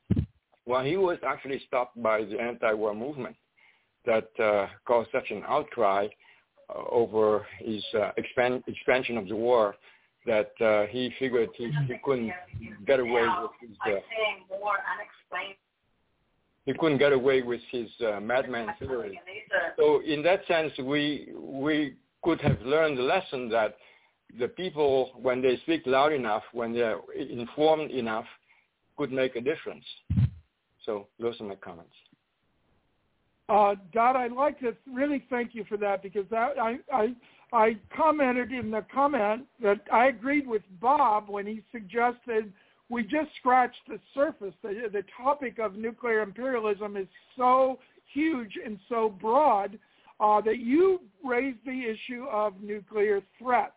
Well, 0.65 0.85
he 0.85 0.97
was 0.97 1.19
actually 1.27 1.63
stopped 1.67 2.01
by 2.03 2.25
the 2.25 2.41
anti-war 2.41 2.95
movement 2.95 3.37
that 4.05 4.29
uh, 4.43 4.67
caused 4.87 5.11
such 5.13 5.31
an 5.31 5.43
outcry 5.47 6.09
uh, 6.69 6.83
over 6.91 7.47
his 7.59 7.85
uh, 7.95 8.11
expansion 8.67 9.17
of 9.17 9.29
the 9.29 9.37
war 9.37 9.77
that 10.27 10.51
uh, 10.61 10.87
he 10.87 11.13
figured 11.19 11.51
he, 11.57 11.71
he 11.87 11.95
couldn't 12.05 12.33
get 12.87 12.99
away 12.99 13.23
with 13.23 13.51
his 13.61 13.77
uh, 13.87 13.99
he 16.65 16.73
couldn't 16.75 16.99
get 16.99 17.13
away 17.13 17.43
with 17.43 17.61
his 17.71 17.89
uh, 18.05 18.19
madman 18.19 18.69
theory. 18.81 19.21
So 19.77 20.03
in 20.03 20.23
that 20.25 20.41
sense, 20.49 20.73
we 20.83 21.33
we 21.37 21.95
could 22.23 22.41
have 22.41 22.61
learned 22.63 22.99
the 22.99 23.03
lesson 23.03 23.49
that 23.51 23.77
the 24.39 24.49
people, 24.49 25.13
when 25.21 25.41
they 25.41 25.57
speak 25.59 25.83
loud 25.87 26.13
enough, 26.13 26.43
when 26.53 26.73
they're 26.73 26.99
informed 27.17 27.91
enough, 27.91 28.27
could 28.97 29.13
make 29.13 29.37
a 29.37 29.41
difference. 29.41 29.85
So 30.85 31.09
those 31.19 31.41
are 31.41 31.45
my 31.45 31.55
comments. 31.57 31.93
Uh, 33.49 33.75
Dot, 33.93 34.17
I'd 34.17 34.33
like 34.33 34.59
to 34.61 34.75
really 34.93 35.25
thank 35.31 35.55
you 35.55 35.65
for 35.69 35.77
that 35.77 36.03
because 36.03 36.25
that, 36.31 36.59
I, 36.61 36.79
I, 36.93 37.15
I 37.53 37.77
commented 37.97 38.51
in 38.53 38.71
the 38.71 38.85
comment 38.93 39.45
that 39.63 39.81
I 39.93 40.07
agreed 40.07 40.47
with 40.47 40.63
Bob 40.81 41.29
when 41.29 41.47
he 41.47 41.63
suggested 41.71 42.53
we 42.89 43.03
just 43.03 43.31
scratched 43.39 43.81
the 43.89 44.01
surface. 44.15 44.55
The, 44.63 44.89
the 44.93 45.05
topic 45.17 45.59
of 45.59 45.77
nuclear 45.77 46.23
imperialism 46.23 46.97
is 46.97 47.07
so 47.37 47.79
huge 48.13 48.59
and 48.65 48.79
so 48.89 49.15
broad 49.21 49.79
uh, 50.19 50.41
that 50.41 50.59
you 50.59 51.01
raised 51.25 51.59
the 51.65 51.85
issue 51.85 52.27
of 52.31 52.61
nuclear 52.61 53.21
threats. 53.39 53.73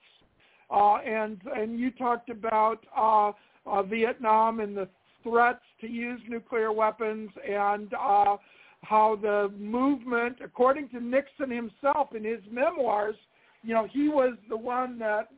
Uh, 0.71 0.97
and 0.97 1.39
and 1.55 1.79
you 1.79 1.91
talked 1.91 2.29
about 2.29 2.85
uh, 2.95 3.31
uh, 3.65 3.83
Vietnam 3.83 4.59
and 4.59 4.77
the 4.77 4.87
threats 5.23 5.63
to 5.81 5.87
use 5.87 6.21
nuclear 6.27 6.71
weapons 6.71 7.29
and 7.47 7.93
uh, 7.93 8.37
how 8.83 9.17
the 9.21 9.51
movement, 9.57 10.37
according 10.43 10.89
to 10.89 10.99
Nixon 10.99 11.49
himself 11.49 12.15
in 12.15 12.23
his 12.23 12.39
memoirs, 12.51 13.15
you 13.63 13.73
know, 13.73 13.87
he 13.91 14.07
was 14.07 14.35
the 14.47 14.57
one 14.57 14.97
that 14.99 15.29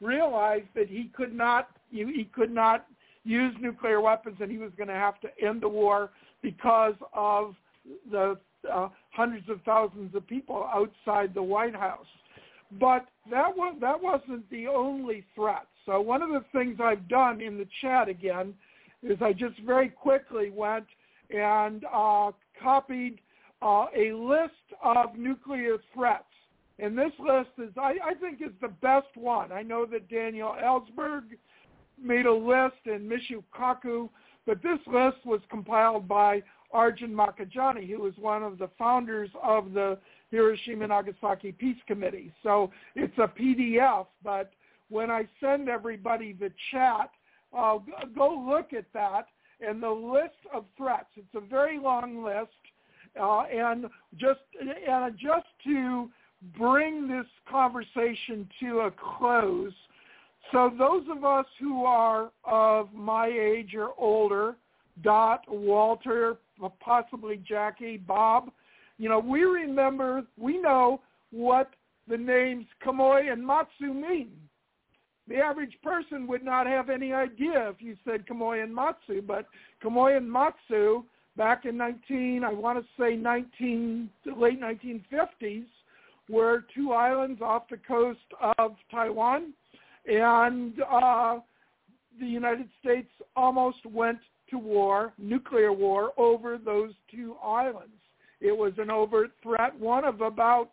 realized 0.00 0.68
that 0.74 0.88
he 0.88 1.10
could 1.14 1.34
not 1.34 1.68
he 1.90 2.28
could 2.34 2.52
not 2.52 2.86
use 3.24 3.54
nuclear 3.60 4.00
weapons 4.00 4.36
and 4.40 4.50
he 4.50 4.58
was 4.58 4.70
going 4.76 4.88
to 4.88 4.94
have 4.94 5.20
to 5.20 5.28
end 5.42 5.62
the 5.62 5.68
war 5.68 6.10
because 6.42 6.94
of 7.12 7.54
the 8.10 8.36
uh, 8.72 8.88
hundreds 9.10 9.48
of 9.48 9.60
thousands 9.64 10.14
of 10.14 10.26
people 10.26 10.68
outside 10.72 11.34
the 11.34 11.42
White 11.42 11.74
House. 11.74 12.06
But 12.72 13.06
that 13.30 13.56
was 13.56 13.76
that 13.80 14.00
wasn't 14.00 14.48
the 14.50 14.66
only 14.66 15.24
threat. 15.34 15.66
So 15.84 16.00
one 16.00 16.22
of 16.22 16.30
the 16.30 16.44
things 16.52 16.78
I've 16.82 17.08
done 17.08 17.40
in 17.40 17.58
the 17.58 17.66
chat 17.80 18.08
again 18.08 18.54
is 19.02 19.18
I 19.20 19.32
just 19.32 19.58
very 19.60 19.88
quickly 19.88 20.50
went 20.50 20.86
and 21.30 21.84
uh, 21.92 22.32
copied 22.60 23.20
uh, 23.62 23.86
a 23.96 24.12
list 24.12 24.52
of 24.82 25.16
nuclear 25.16 25.76
threats. 25.94 26.24
And 26.78 26.96
this 26.96 27.12
list 27.18 27.50
is, 27.58 27.70
I, 27.78 27.94
I 28.04 28.14
think, 28.14 28.42
is 28.42 28.52
the 28.60 28.68
best 28.68 29.14
one. 29.14 29.50
I 29.50 29.62
know 29.62 29.86
that 29.86 30.10
Daniel 30.10 30.54
Ellsberg 30.62 31.22
made 32.02 32.26
a 32.26 32.32
list 32.32 32.76
and 32.84 33.10
Michio 33.10 33.42
Kaku, 33.58 34.10
but 34.44 34.62
this 34.62 34.78
list 34.86 35.24
was 35.24 35.40
compiled 35.50 36.06
by 36.06 36.42
Arjun 36.72 37.14
Makhijani, 37.14 37.88
who 37.88 38.00
was 38.00 38.12
one 38.18 38.42
of 38.42 38.58
the 38.58 38.68
founders 38.78 39.30
of 39.42 39.72
the 39.72 39.98
Hiroshima 40.30 40.86
Nagasaki 40.86 41.52
Peace 41.52 41.78
Committee. 41.86 42.32
So 42.42 42.70
it's 42.94 43.16
a 43.18 43.28
PDF, 43.28 44.06
but 44.22 44.52
when 44.88 45.10
I 45.10 45.26
send 45.40 45.68
everybody 45.68 46.32
the 46.32 46.50
chat, 46.70 47.10
uh, 47.56 47.78
go 48.14 48.44
look 48.48 48.72
at 48.72 48.86
that 48.92 49.26
and 49.60 49.82
the 49.82 49.90
list 49.90 50.36
of 50.52 50.64
threats. 50.76 51.08
It's 51.16 51.34
a 51.34 51.40
very 51.40 51.78
long 51.78 52.24
list, 52.24 52.50
uh, 53.20 53.42
and 53.42 53.86
just 54.16 54.40
and 54.60 55.16
just 55.16 55.46
to 55.64 56.10
bring 56.58 57.08
this 57.08 57.26
conversation 57.50 58.48
to 58.60 58.80
a 58.80 58.90
close. 58.90 59.72
So 60.52 60.70
those 60.78 61.04
of 61.10 61.24
us 61.24 61.46
who 61.58 61.84
are 61.84 62.30
of 62.44 62.92
my 62.92 63.26
age 63.26 63.74
or 63.74 63.90
older, 63.98 64.56
Dot, 65.02 65.44
Walter, 65.48 66.36
possibly 66.80 67.42
Jackie, 67.46 67.96
Bob, 67.96 68.50
you 68.98 69.08
know, 69.08 69.18
we 69.18 69.42
remember, 69.42 70.22
we 70.38 70.58
know 70.58 71.00
what 71.30 71.70
the 72.08 72.16
names 72.16 72.66
Quemoy 72.84 73.32
and 73.32 73.46
Matsu 73.46 73.92
mean. 73.92 74.30
The 75.28 75.36
average 75.36 75.76
person 75.82 76.26
would 76.28 76.44
not 76.44 76.66
have 76.66 76.88
any 76.88 77.12
idea 77.12 77.68
if 77.68 77.76
you 77.80 77.96
said 78.04 78.26
Quemoy 78.26 78.62
and 78.62 78.74
Matsu, 78.74 79.22
but 79.22 79.46
Quemoy 79.82 80.16
and 80.16 80.30
Matsu 80.30 81.04
back 81.36 81.64
in 81.64 81.76
19, 81.76 82.44
I 82.44 82.52
want 82.52 82.78
to 82.78 82.84
say 82.98 83.16
19, 83.16 84.08
late 84.36 84.60
1950s, 84.60 85.66
were 86.28 86.64
two 86.74 86.92
islands 86.92 87.40
off 87.42 87.64
the 87.70 87.76
coast 87.76 88.20
of 88.58 88.76
Taiwan, 88.90 89.52
and 90.06 90.74
uh, 90.90 91.38
the 92.18 92.26
United 92.26 92.68
States 92.80 93.10
almost 93.34 93.84
went 93.84 94.18
to 94.50 94.58
war, 94.58 95.12
nuclear 95.18 95.72
war, 95.72 96.12
over 96.16 96.56
those 96.56 96.92
two 97.10 97.36
islands. 97.44 97.92
It 98.40 98.56
was 98.56 98.72
an 98.78 98.90
overt 98.90 99.30
threat, 99.42 99.78
one 99.78 100.04
of 100.04 100.20
about 100.20 100.70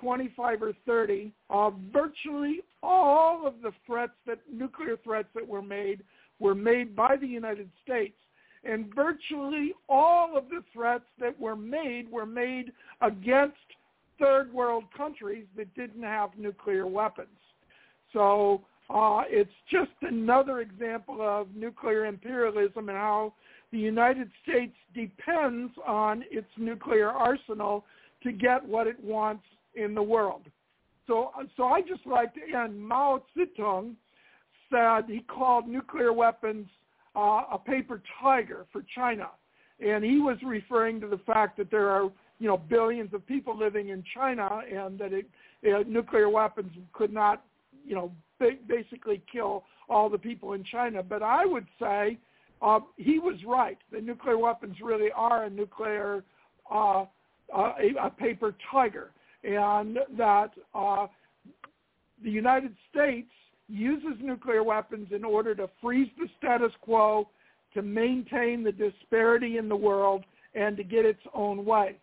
25 0.00 0.62
or 0.62 0.72
30. 0.86 1.32
Uh, 1.50 1.70
virtually 1.92 2.60
all 2.82 3.46
of 3.46 3.54
the 3.62 3.72
threats 3.86 4.12
that 4.26 4.38
nuclear 4.52 4.96
threats 5.02 5.28
that 5.34 5.46
were 5.46 5.62
made 5.62 6.02
were 6.38 6.54
made 6.54 6.94
by 6.94 7.16
the 7.16 7.26
United 7.26 7.70
States. 7.82 8.16
And 8.64 8.92
virtually 8.94 9.72
all 9.88 10.36
of 10.36 10.48
the 10.48 10.62
threats 10.72 11.04
that 11.20 11.38
were 11.38 11.56
made 11.56 12.10
were 12.10 12.26
made 12.26 12.72
against 13.00 13.56
third 14.18 14.52
world 14.52 14.84
countries 14.96 15.46
that 15.56 15.72
didn't 15.74 16.02
have 16.02 16.30
nuclear 16.36 16.86
weapons. 16.86 17.28
So 18.12 18.62
uh, 18.90 19.22
it's 19.28 19.50
just 19.70 19.90
another 20.02 20.60
example 20.60 21.18
of 21.20 21.54
nuclear 21.54 22.06
imperialism 22.06 22.88
and 22.88 22.98
how 22.98 23.34
the 23.72 23.78
United 23.78 24.30
States 24.42 24.74
depends 24.94 25.72
on 25.86 26.24
its 26.30 26.48
nuclear 26.56 27.10
arsenal 27.10 27.84
to 28.22 28.32
get 28.32 28.64
what 28.66 28.86
it 28.86 29.02
wants 29.02 29.44
in 29.74 29.94
the 29.94 30.02
world. 30.02 30.42
So, 31.06 31.30
so 31.56 31.64
I 31.64 31.80
just 31.80 32.06
like 32.06 32.34
to 32.34 32.40
end. 32.56 32.78
Mao 32.80 33.22
Zedong 33.36 33.94
said 34.70 35.04
he 35.08 35.20
called 35.20 35.66
nuclear 35.66 36.12
weapons 36.12 36.66
uh, 37.16 37.42
a 37.52 37.58
paper 37.58 38.02
tiger 38.20 38.66
for 38.72 38.84
China, 38.94 39.28
and 39.80 40.04
he 40.04 40.18
was 40.18 40.36
referring 40.44 41.00
to 41.00 41.08
the 41.08 41.18
fact 41.18 41.56
that 41.58 41.70
there 41.70 41.88
are 41.88 42.10
you 42.38 42.46
know 42.46 42.58
billions 42.58 43.12
of 43.14 43.26
people 43.26 43.56
living 43.56 43.88
in 43.88 44.04
China, 44.14 44.60
and 44.70 44.98
that 44.98 45.12
it, 45.12 45.26
uh, 45.66 45.82
nuclear 45.86 46.28
weapons 46.28 46.70
could 46.92 47.12
not 47.12 47.42
you 47.86 47.94
know 47.94 48.12
basically 48.68 49.22
kill 49.30 49.64
all 49.88 50.10
the 50.10 50.18
people 50.18 50.52
in 50.52 50.62
China. 50.64 51.02
But 51.02 51.22
I 51.22 51.46
would 51.46 51.66
say 51.80 52.18
uh, 52.60 52.80
he 52.96 53.18
was 53.18 53.36
right. 53.46 53.78
The 53.92 54.00
nuclear 54.00 54.38
weapons 54.38 54.76
really 54.82 55.10
are 55.14 55.44
a 55.44 55.50
nuclear, 55.50 56.24
uh, 56.70 57.02
uh, 57.02 57.04
a, 57.54 58.06
a 58.06 58.10
paper 58.10 58.54
tiger, 58.70 59.10
and 59.44 59.98
that 60.16 60.50
uh, 60.74 61.06
the 62.22 62.30
United 62.30 62.74
States 62.90 63.30
uses 63.68 64.18
nuclear 64.20 64.62
weapons 64.62 65.08
in 65.14 65.24
order 65.24 65.54
to 65.54 65.68
freeze 65.80 66.10
the 66.18 66.26
status 66.38 66.72
quo, 66.80 67.28
to 67.74 67.82
maintain 67.82 68.64
the 68.64 68.72
disparity 68.72 69.58
in 69.58 69.68
the 69.68 69.76
world, 69.76 70.24
and 70.54 70.76
to 70.76 70.82
get 70.82 71.04
its 71.04 71.20
own 71.34 71.64
way. 71.64 71.96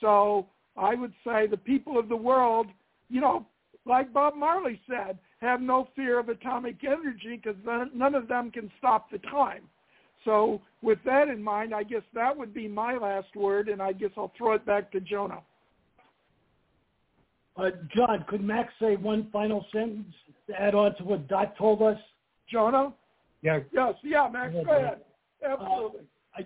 So 0.00 0.46
I 0.76 0.94
would 0.94 1.14
say 1.24 1.46
the 1.46 1.56
people 1.56 1.98
of 1.98 2.08
the 2.08 2.16
world, 2.16 2.66
you 3.08 3.20
know, 3.20 3.46
like 3.86 4.12
Bob 4.12 4.34
Marley 4.34 4.80
said, 4.88 5.18
have 5.40 5.60
no 5.60 5.88
fear 5.94 6.18
of 6.18 6.28
atomic 6.28 6.76
energy 6.84 7.40
because 7.42 7.56
none 7.94 8.14
of 8.14 8.26
them 8.26 8.50
can 8.50 8.70
stop 8.78 9.10
the 9.10 9.18
time. 9.18 9.62
So 10.26 10.60
with 10.82 10.98
that 11.06 11.28
in 11.28 11.42
mind, 11.42 11.74
I 11.74 11.84
guess 11.84 12.02
that 12.12 12.36
would 12.36 12.52
be 12.52 12.68
my 12.68 12.96
last 12.96 13.34
word, 13.34 13.68
and 13.70 13.80
I 13.80 13.92
guess 13.92 14.10
I'll 14.18 14.32
throw 14.36 14.52
it 14.52 14.66
back 14.66 14.92
to 14.92 15.00
Jonah. 15.00 15.40
Uh, 17.56 17.70
John, 17.94 18.22
could 18.28 18.42
Max 18.42 18.70
say 18.78 18.96
one 18.96 19.28
final 19.32 19.64
sentence 19.72 20.12
to 20.48 20.60
add 20.60 20.74
on 20.74 20.94
to 20.96 21.04
what 21.04 21.26
Dot 21.28 21.56
told 21.56 21.80
us? 21.80 21.96
Jonah? 22.50 22.92
Yeah. 23.40 23.60
Yes, 23.72 23.94
yeah, 24.02 24.28
Max, 24.30 24.52
go 24.52 24.60
ahead. 24.60 24.98
Absolutely. 25.42 26.00
Uh, 26.36 26.42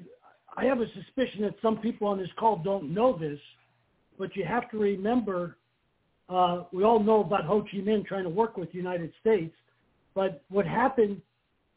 I, 0.57 0.63
I 0.63 0.65
have 0.67 0.81
a 0.81 0.87
suspicion 0.95 1.43
that 1.43 1.55
some 1.61 1.79
people 1.79 2.07
on 2.07 2.19
this 2.19 2.29
call 2.39 2.57
don't 2.63 2.95
know 2.95 3.19
this, 3.19 3.41
but 4.19 4.37
you 4.37 4.45
have 4.45 4.71
to 4.71 4.79
remember 4.79 5.57
uh, 6.29 6.65
we 6.73 6.85
all 6.85 7.01
know 7.01 7.23
about 7.23 7.45
Ho 7.45 7.63
Chi 7.63 7.79
Minh 7.79 8.07
trying 8.07 8.23
to 8.23 8.31
work 8.31 8.57
with 8.57 8.71
the 8.71 8.79
United 8.79 9.13
States, 9.21 9.55
but 10.15 10.45
what 10.49 10.65
happened 10.65 11.21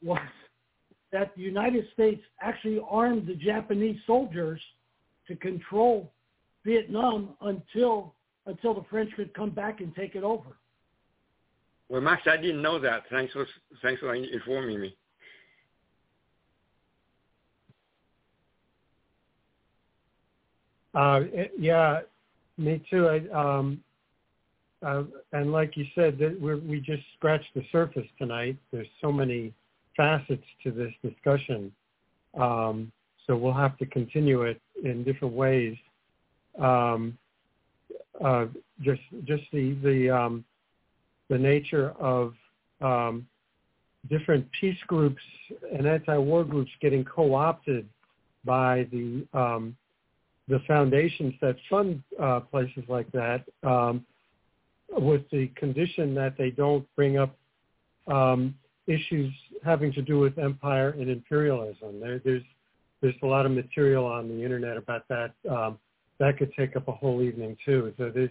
was 0.04 0.20
that 1.14 1.34
the 1.38 1.44
United 1.44 1.86
States 1.94 2.22
actually 2.42 2.82
armed 2.90 3.28
the 3.28 3.36
Japanese 3.36 3.98
soldiers 4.06 4.60
to 5.28 5.36
control 5.38 6.12
Vietnam 6.66 7.30
until 7.42 8.16
until 8.46 8.74
the 8.74 8.84
French 8.90 9.10
could 9.16 9.34
come 9.34 9.52
back 9.52 9.80
and 9.80 9.96
take 9.96 10.16
it 10.16 10.24
over. 10.24 10.58
Well, 11.88 12.02
Max, 12.02 12.24
I 12.26 12.36
didn't 12.36 12.62
know 12.62 12.78
that. 12.80 13.04
Thanks 13.10 13.32
for 13.32 13.46
thanks 13.82 14.02
for 14.02 14.14
informing 14.14 14.82
me. 14.82 14.98
Uh, 20.94 21.22
yeah, 21.58 22.02
me 22.58 22.84
too. 22.90 23.08
I, 23.08 23.18
um, 23.30 23.84
uh, 24.86 25.04
and 25.32 25.52
like 25.52 25.78
you 25.78 25.86
said, 25.96 26.18
that 26.20 26.40
we 26.42 26.56
we 26.56 26.80
just 26.80 27.04
scratched 27.18 27.54
the 27.56 27.64
surface 27.72 28.08
tonight. 28.18 28.58
There's 28.72 28.88
so 29.00 29.12
many 29.12 29.54
facets 29.96 30.44
to 30.64 30.72
this 30.72 30.92
discussion, 31.04 31.72
um, 32.40 32.92
so 33.26 33.36
we'll 33.36 33.54
have 33.54 33.78
to 33.78 33.86
continue 33.86 34.44
it 34.44 34.62
in 34.84 35.04
different 35.04 35.34
ways. 35.34 35.76
Um, 36.60 37.18
uh, 38.24 38.46
just 38.82 39.02
just 39.26 39.44
the 39.52 39.74
the 39.84 40.10
um, 40.10 40.46
the 41.30 41.38
nature 41.38 41.92
of 42.00 42.34
um, 42.82 43.28
different 44.10 44.48
peace 44.60 44.78
groups 44.88 45.22
and 45.72 45.88
anti-war 45.88 46.44
groups 46.44 46.72
getting 46.82 47.04
co-opted 47.04 47.88
by 48.46 48.88
the 48.92 49.26
um, 49.34 49.76
the 50.48 50.60
foundations 50.68 51.34
that 51.42 51.56
fund 51.70 52.04
uh, 52.22 52.42
places 52.42 52.84
like 52.88 53.12
that. 53.12 53.44
Um, 53.64 54.06
with 54.96 55.28
the 55.32 55.48
condition 55.56 56.14
that 56.14 56.38
they 56.38 56.52
don't 56.52 56.86
bring 56.96 57.18
up 57.18 57.36
um, 58.08 58.56
issues 58.88 59.34
having 59.64 59.92
to 59.94 60.02
do 60.02 60.20
with 60.20 60.38
empire 60.38 60.90
and 60.90 61.10
imperialism. 61.10 62.00
There, 62.00 62.20
there's 62.20 62.44
there's 63.02 63.16
a 63.22 63.26
lot 63.26 63.46
of 63.46 63.52
material 63.52 64.06
on 64.06 64.30
the 64.30 64.44
internet 64.44 64.78
about 64.78 65.06
that. 65.10 65.34
Um, 65.50 65.78
that 66.20 66.38
could 66.38 66.54
take 66.58 66.76
up 66.78 66.88
a 66.88 66.92
whole 66.92 67.22
evening 67.22 67.58
too. 67.66 67.94
So 67.98 68.12
there's 68.14 68.30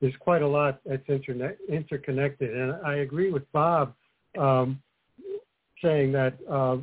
there's 0.00 0.14
quite 0.18 0.42
a 0.42 0.48
lot 0.48 0.80
that's 0.84 1.02
internet, 1.08 1.58
interconnected, 1.68 2.56
and 2.56 2.74
I 2.84 2.96
agree 2.96 3.30
with 3.30 3.50
Bob 3.52 3.94
um, 4.38 4.80
saying 5.82 6.12
that 6.12 6.34
uh, 6.50 6.78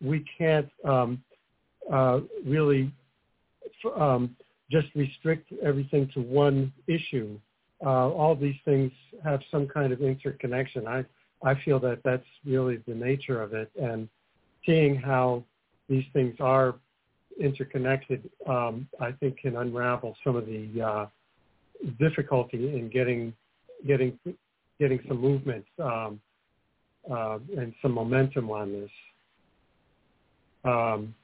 we 0.00 0.24
can't 0.36 0.68
um, 0.84 1.22
uh, 1.92 2.20
really 2.44 2.92
um, 3.96 4.36
just 4.70 4.88
restrict 4.94 5.52
everything 5.62 6.10
to 6.14 6.20
one 6.20 6.72
issue 6.86 7.38
uh, 7.84 8.08
all 8.10 8.34
these 8.34 8.56
things 8.64 8.90
have 9.24 9.40
some 9.50 9.66
kind 9.66 9.92
of 9.92 10.02
interconnection. 10.02 10.86
I 10.86 11.04
I 11.42 11.54
feel 11.64 11.78
that 11.80 12.00
that's 12.04 12.26
really 12.44 12.82
the 12.86 12.94
nature 12.94 13.40
of 13.40 13.54
it, 13.54 13.70
and 13.80 14.08
seeing 14.66 14.96
how 14.96 15.44
these 15.88 16.04
things 16.12 16.36
are 16.40 16.74
interconnected, 17.40 18.28
um, 18.46 18.88
I 19.00 19.12
think 19.12 19.38
can 19.38 19.56
unravel 19.56 20.16
some 20.24 20.36
of 20.36 20.46
the 20.46 20.82
uh, 20.82 21.06
difficulty 21.98 22.76
in 22.76 22.88
getting 22.88 23.32
getting 23.86 24.18
getting 24.78 25.00
some 25.08 25.20
movement 25.20 25.64
um, 25.82 26.20
uh, 27.10 27.38
and 27.56 27.72
some 27.80 27.92
momentum 27.92 28.50
on 28.50 28.72
this. 28.72 28.90
Um, 30.64 31.14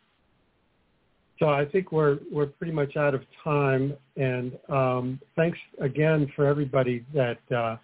so 1.38 1.48
I 1.48 1.64
think 1.64 1.90
we're 1.90 2.18
we're 2.30 2.46
pretty 2.46 2.72
much 2.72 2.96
out 2.96 3.14
of 3.14 3.22
time, 3.42 3.94
and 4.16 4.56
um, 4.68 5.20
thanks 5.36 5.58
again 5.80 6.30
for 6.36 6.46
everybody 6.46 7.04
that 7.12 7.38
uh, 7.54 7.76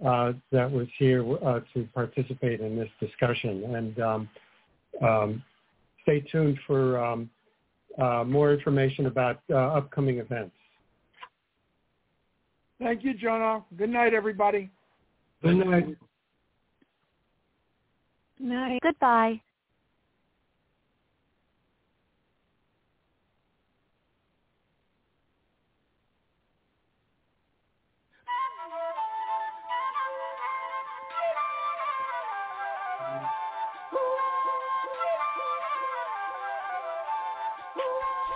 that 0.00 0.70
was 0.70 0.86
here 0.98 1.24
uh, 1.44 1.60
to 1.72 1.88
participate 1.94 2.60
in 2.60 2.76
this 2.76 2.88
discussion. 3.00 3.74
And 3.74 4.00
um, 4.00 4.28
um, 5.02 5.42
stay 6.02 6.20
tuned 6.20 6.58
for 6.66 6.98
um, 6.98 7.30
uh, 8.00 8.24
more 8.24 8.52
information 8.52 9.06
about 9.06 9.40
uh, 9.50 9.54
upcoming 9.54 10.18
events. 10.18 10.54
Thank 12.78 13.04
you, 13.04 13.14
Jonah. 13.14 13.64
Good 13.76 13.90
night, 13.90 14.14
everybody. 14.14 14.70
Good 15.42 15.56
night. 15.56 15.86
Good 18.38 18.46
night. 18.46 18.80
Goodbye. 18.82 19.40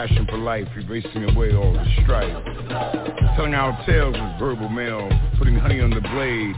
Passion 0.00 0.26
for 0.30 0.38
life, 0.38 0.66
erasing 0.76 1.24
away 1.24 1.52
all 1.54 1.74
the 1.74 1.84
strife. 2.02 2.32
Telling 3.36 3.52
our 3.52 3.76
tales 3.84 4.14
with 4.14 4.38
verbal 4.38 4.70
mail, 4.70 5.10
putting 5.36 5.54
honey 5.54 5.78
on 5.82 5.90
the 5.90 6.00
blade, 6.00 6.54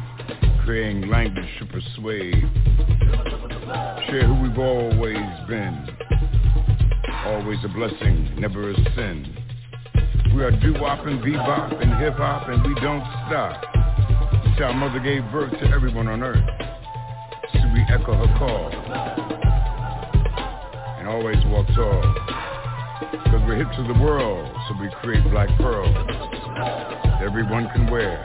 creating 0.65 1.09
language 1.11 1.49
to 1.59 1.67
persuade. 1.67 2.39
Share 4.07 4.29
who 4.29 4.43
we've 4.43 4.59
always 4.59 5.17
been 5.49 5.89
always 7.25 7.59
a 7.65 7.69
blessing, 7.69 8.33
never 8.39 8.71
a 8.71 8.75
sin. 8.95 9.37
We 10.37 10.45
are 10.45 10.53
doo-wop 10.53 11.05
and 11.07 11.19
bebop 11.21 11.83
and 11.83 12.01
hip-hop 12.01 12.49
and 12.49 12.63
we 12.63 12.81
don't 12.81 13.03
stop. 13.27 13.61
See, 14.57 14.63
our 14.63 14.73
mother 14.73 15.01
gave 15.01 15.25
birth 15.33 15.51
to 15.51 15.67
everyone 15.69 16.07
on 16.07 16.23
earth. 16.23 16.45
So 17.55 17.61
we 17.75 17.81
echo 17.91 18.15
her 18.15 18.39
call 18.39 18.71
and 20.99 21.09
always 21.09 21.45
walk 21.47 21.67
tall. 21.75 22.42
Because 23.11 23.43
we're 23.47 23.57
hip 23.57 23.69
to 23.77 23.83
the 23.83 23.99
world, 24.01 24.49
so 24.69 24.81
we 24.81 24.89
create 25.01 25.25
black 25.31 25.49
pearls 25.59 25.95
that 25.95 27.23
everyone 27.23 27.69
can 27.75 27.91
wear, 27.91 28.23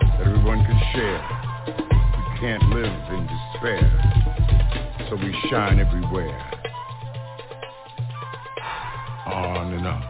that 0.00 0.26
everyone 0.26 0.64
can 0.64 0.80
share. 0.94 1.20
We 1.66 2.40
can't 2.40 2.62
live 2.70 2.96
in 3.12 3.26
despair, 3.26 5.06
so 5.10 5.16
we 5.16 5.36
shine 5.50 5.78
everywhere 5.78 6.48
on 9.26 9.72
and 9.74 9.86
on. 9.86 10.02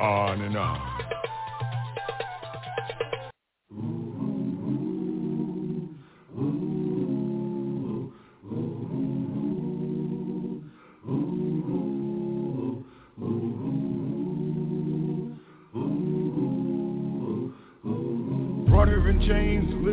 On 0.00 0.40
and 0.40 0.56
on. 0.56 1.21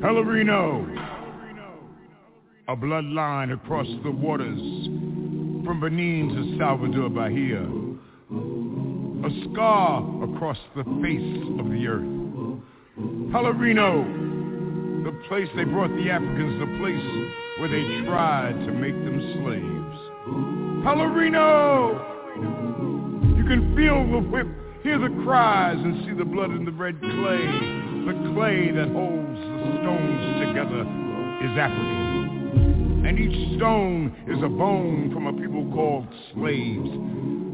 Pelourinho, 0.00 0.66
a 2.68 2.74
bloodline 2.74 3.52
across 3.52 3.88
the 4.02 4.10
waters 4.10 4.58
from 5.66 5.80
Benin 5.82 6.28
to 6.30 6.56
Salvador 6.56 7.10
Bahia, 7.10 7.66
a 9.24 9.30
scar 9.50 10.02
across 10.24 10.58
the 10.76 10.84
face 11.02 11.42
of 11.58 11.70
the 11.70 11.86
earth. 11.86 12.06
Pelourinho, 13.32 14.04
the 15.04 15.12
place 15.28 15.48
they 15.56 15.64
brought 15.64 15.90
the 15.90 16.10
Africans, 16.10 16.58
the 16.60 16.66
place 16.78 17.02
where 17.58 17.68
they 17.68 18.04
tried 18.06 18.54
to 18.66 18.72
make 18.72 18.94
them 18.94 19.20
slaves. 19.42 19.98
Pelourinho, 20.84 21.98
you 23.36 23.44
can 23.44 23.74
feel 23.74 24.06
the 24.10 24.18
whip, 24.28 24.46
hear 24.82 24.98
the 24.98 25.10
cries, 25.24 25.78
and 25.78 26.04
see 26.06 26.12
the 26.12 26.24
blood 26.24 26.50
in 26.50 26.64
the 26.64 26.72
red 26.72 27.00
clay. 27.00 27.46
The 28.06 28.14
clay 28.34 28.70
that 28.70 28.88
holds 28.88 29.38
the 29.38 29.78
stones 29.82 30.46
together 30.46 30.82
is 31.44 31.58
African. 31.58 33.04
And 33.06 33.18
each 33.18 33.56
stone 33.56 34.14
is 34.28 34.42
a 34.42 34.48
bone 34.48 35.10
from 35.12 35.26
a 35.26 35.32
people 35.32 35.70
called 35.72 36.06
slaves. 36.34 37.37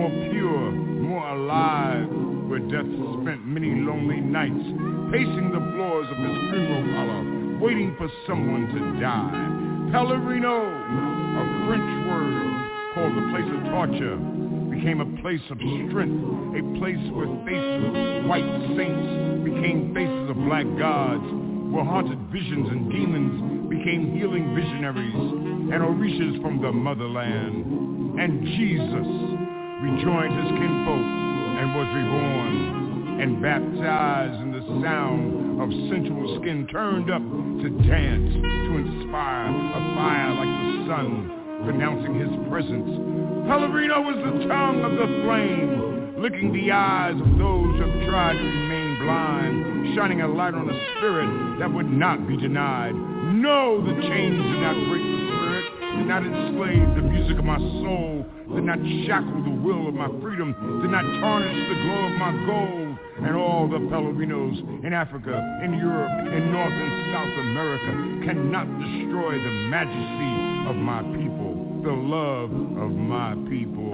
more 0.00 0.30
pure, 0.32 0.70
more 0.72 1.28
alive, 1.28 2.08
where 2.48 2.60
death 2.60 2.88
spent 3.20 3.44
many 3.44 3.68
lonely 3.84 4.16
nights 4.16 4.64
pacing 5.12 5.52
the 5.52 5.60
floors 5.76 6.08
of 6.08 6.16
his 6.16 6.36
funeral 6.48 6.88
parlor, 6.96 7.58
waiting 7.60 7.94
for 7.98 8.08
someone 8.26 8.64
to 8.72 8.80
die. 8.98 9.92
Pelourinho, 9.92 10.56
a 11.36 11.44
French 11.68 11.92
word 12.08 12.32
called 12.94 13.12
the 13.12 13.28
place 13.28 13.44
of 13.44 13.60
torture, 13.68 14.16
became 14.72 15.04
a 15.04 15.20
place 15.20 15.44
of 15.50 15.58
strength, 15.60 16.16
a 16.56 16.62
place 16.80 17.04
where 17.12 17.28
faces 17.44 17.84
of 17.84 18.24
white 18.24 18.48
saints 18.80 19.44
became 19.44 19.92
faces 19.92 20.30
of 20.30 20.36
black 20.48 20.64
gods, 20.80 21.28
where 21.68 21.84
haunted 21.84 22.18
visions 22.32 22.72
and 22.72 22.90
demons 22.90 23.68
became 23.68 24.16
healing 24.16 24.54
visionaries 24.56 25.12
and 25.12 25.84
orishas 25.84 26.40
from 26.40 26.62
the 26.62 26.72
motherland. 26.72 28.18
And 28.18 28.44
Jesus 28.56 29.29
rejoined 29.82 30.34
his 30.36 30.50
kinfolk 30.60 31.06
and 31.60 31.74
was 31.74 31.88
reborn 31.94 33.20
and 33.20 33.42
baptized 33.42 34.40
in 34.40 34.52
the 34.52 34.64
sound 34.82 35.60
of 35.60 35.68
sensual 35.92 36.40
skin 36.40 36.66
turned 36.68 37.10
up 37.10 37.20
to 37.20 37.68
dance, 37.84 38.32
to 38.32 38.72
inspire 38.80 39.48
a 39.48 39.80
fire 39.92 40.32
like 40.40 40.48
the 40.48 40.86
sun, 40.88 41.62
pronouncing 41.64 42.14
his 42.16 42.32
presence. 42.48 42.88
Pelourinho 43.44 44.00
was 44.00 44.16
the 44.24 44.48
tongue 44.48 44.80
of 44.80 44.92
the 44.92 45.08
flame, 45.24 46.16
licking 46.16 46.52
the 46.52 46.72
eyes 46.72 47.12
of 47.20 47.36
those 47.36 47.76
who 47.76 47.84
have 47.84 48.08
tried 48.08 48.36
to 48.36 48.44
remain 48.44 48.98
blind, 49.04 49.94
shining 49.94 50.22
a 50.22 50.28
light 50.28 50.54
on 50.54 50.70
a 50.70 50.96
spirit 50.96 51.58
that 51.58 51.70
would 51.70 51.90
not 51.90 52.26
be 52.26 52.36
denied. 52.38 52.94
No, 52.94 53.84
the 53.84 54.00
chains 54.00 54.36
did 54.36 54.60
not 54.64 54.76
break 54.88 55.04
the 55.04 55.20
spirit, 55.28 55.64
did 55.96 56.08
not 56.08 56.24
enslave 56.24 56.94
the 56.96 57.02
music 57.02 57.38
of 57.38 57.44
my 57.44 57.58
soul, 57.58 58.19
did 58.54 58.64
not 58.64 58.78
shackle 59.06 59.42
the 59.44 59.56
will 59.62 59.88
of 59.88 59.94
my 59.94 60.08
freedom, 60.20 60.52
did 60.82 60.90
not 60.90 61.02
tarnish 61.20 61.68
the 61.68 61.74
glow 61.82 62.06
of 62.06 62.14
my 62.18 62.32
gold. 62.46 62.98
And 63.26 63.36
all 63.36 63.68
the 63.68 63.76
Pelourinhos 63.76 64.84
in 64.84 64.92
Africa, 64.92 65.60
in 65.62 65.74
Europe, 65.74 66.10
in 66.32 66.52
North 66.52 66.72
and 66.72 67.12
South 67.12 67.38
America 67.38 67.92
cannot 68.26 68.66
destroy 68.80 69.32
the 69.36 69.50
majesty 69.68 70.68
of 70.70 70.76
my 70.76 71.02
people, 71.16 71.82
the 71.84 71.92
love 71.92 72.50
of 72.80 72.90
my 72.90 73.34
people, 73.50 73.92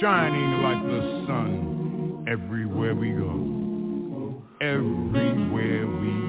shining 0.00 0.62
like 0.62 0.82
the 0.82 1.24
sun 1.26 2.24
everywhere 2.28 2.94
we 2.94 3.12
go. 3.12 4.42
Everywhere 4.60 5.86
we 5.86 6.08
go. 6.08 6.22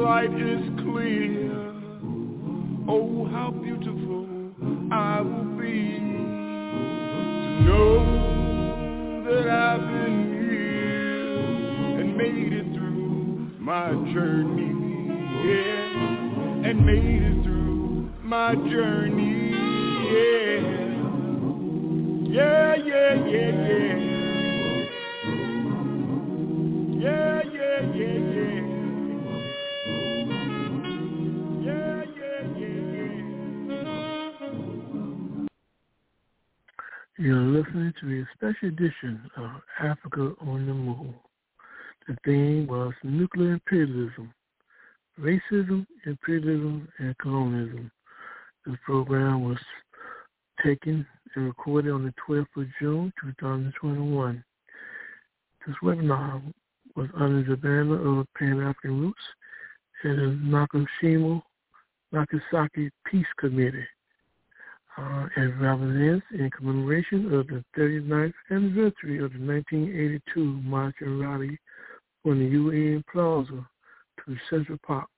Light 0.00 0.32
is 0.32 0.64
clear, 0.80 1.59
oh 2.92 3.24
how 3.30 3.50
beautiful 3.52 4.26
I 4.92 5.20
will 5.20 5.56
be 5.56 5.98
to 6.00 7.60
know 7.62 7.94
that 9.26 9.46
I've 9.48 9.80
been 9.80 10.20
here 10.50 12.00
and 12.00 12.16
made 12.16 12.52
it 12.52 12.66
through 12.74 13.50
my 13.60 13.92
journey, 14.12 14.72
yeah, 15.46 16.68
and 16.68 16.84
made 16.84 17.22
it 17.22 17.44
through 17.44 18.10
my 18.24 18.54
journey, 18.56 19.50
yeah, 20.10 20.58
yeah, 22.28 22.74
yeah, 22.74 23.14
yeah, 23.24 23.50
yeah. 23.68 24.18
Yeah, 27.00 27.42
yeah, 27.54 27.80
yeah, 27.94 28.29
You're 37.20 37.36
listening 37.36 37.92
to 38.00 38.22
a 38.22 38.28
special 38.34 38.68
edition 38.68 39.30
of 39.36 39.50
Africa 39.78 40.32
on 40.40 40.64
the 40.66 40.72
Move. 40.72 41.12
The 42.08 42.16
theme 42.24 42.66
was 42.66 42.94
nuclear 43.02 43.52
imperialism, 43.52 44.32
racism, 45.20 45.86
imperialism, 46.06 46.88
and 46.98 47.18
colonialism. 47.18 47.90
This 48.64 48.76
program 48.86 49.44
was 49.44 49.58
taken 50.64 51.06
and 51.34 51.44
recorded 51.44 51.92
on 51.92 52.04
the 52.06 52.14
12th 52.26 52.46
of 52.56 52.66
June, 52.80 53.12
2021. 53.20 54.42
This 55.66 55.76
webinar 55.82 56.42
was 56.96 57.08
under 57.14 57.42
the 57.42 57.56
banner 57.58 58.18
of 58.18 58.26
Pan-African 58.38 58.98
Roots 58.98 59.20
and 60.04 60.18
the 60.18 60.66
Hiroshima 60.72 61.42
Nagasaki 62.12 62.90
Peace 63.04 63.26
Committee 63.38 63.84
uh, 64.98 65.26
represents 65.60 66.26
in 66.32 66.50
commemoration 66.50 67.32
of 67.32 67.46
the 67.46 67.64
39th 67.76 68.32
anniversary 68.50 69.18
of 69.18 69.32
the 69.32 69.38
1982 69.38 70.44
March 70.62 70.94
and 71.00 71.20
Rally 71.20 71.58
from 72.22 72.38
the 72.38 72.46
UN 72.46 73.04
Plaza 73.10 73.66
to 74.24 74.36
Central 74.48 74.78
Park 74.86 75.08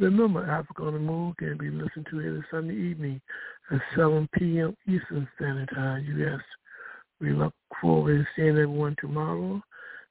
Remember, 0.00 0.42
Africa 0.50 0.84
on 0.84 0.94
the 0.94 0.98
Move 0.98 1.36
can 1.36 1.58
be 1.58 1.68
listened 1.68 2.06
to 2.10 2.20
every 2.20 2.42
Sunday 2.50 2.74
evening 2.74 3.20
at 3.70 3.82
7 3.94 4.26
p.m. 4.32 4.74
Eastern 4.88 5.28
Standard 5.36 5.68
Time, 5.74 6.06
U.S. 6.16 6.40
We 7.20 7.34
look 7.34 7.52
forward 7.82 8.16
to 8.16 8.26
seeing 8.34 8.56
everyone 8.56 8.96
tomorrow. 8.98 9.60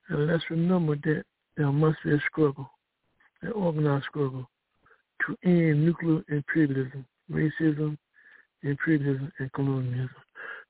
And 0.09 0.27
let's 0.27 0.43
remember 0.51 0.95
that 0.95 1.23
there 1.57 1.71
must 1.71 1.97
be 2.03 2.11
a 2.11 2.19
struggle, 2.29 2.69
an 3.41 3.51
organized 3.53 4.05
struggle, 4.09 4.47
to 5.25 5.35
end 5.43 5.83
nuclear 5.83 6.23
imperialism, 6.29 7.03
racism, 7.31 7.97
imperialism, 8.61 9.31
and 9.39 9.51
colonialism. 9.53 10.09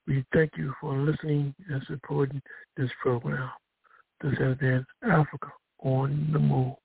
We 0.07 0.23
thank 0.33 0.51
you 0.55 0.73
for 0.79 0.97
listening 0.97 1.53
and 1.69 1.83
supporting 1.87 2.41
this 2.77 2.89
program. 3.01 3.49
This 4.23 4.37
has 4.39 4.55
been 4.59 4.85
Africa 5.03 5.51
on 5.83 6.29
the 6.31 6.39
Move. 6.39 6.75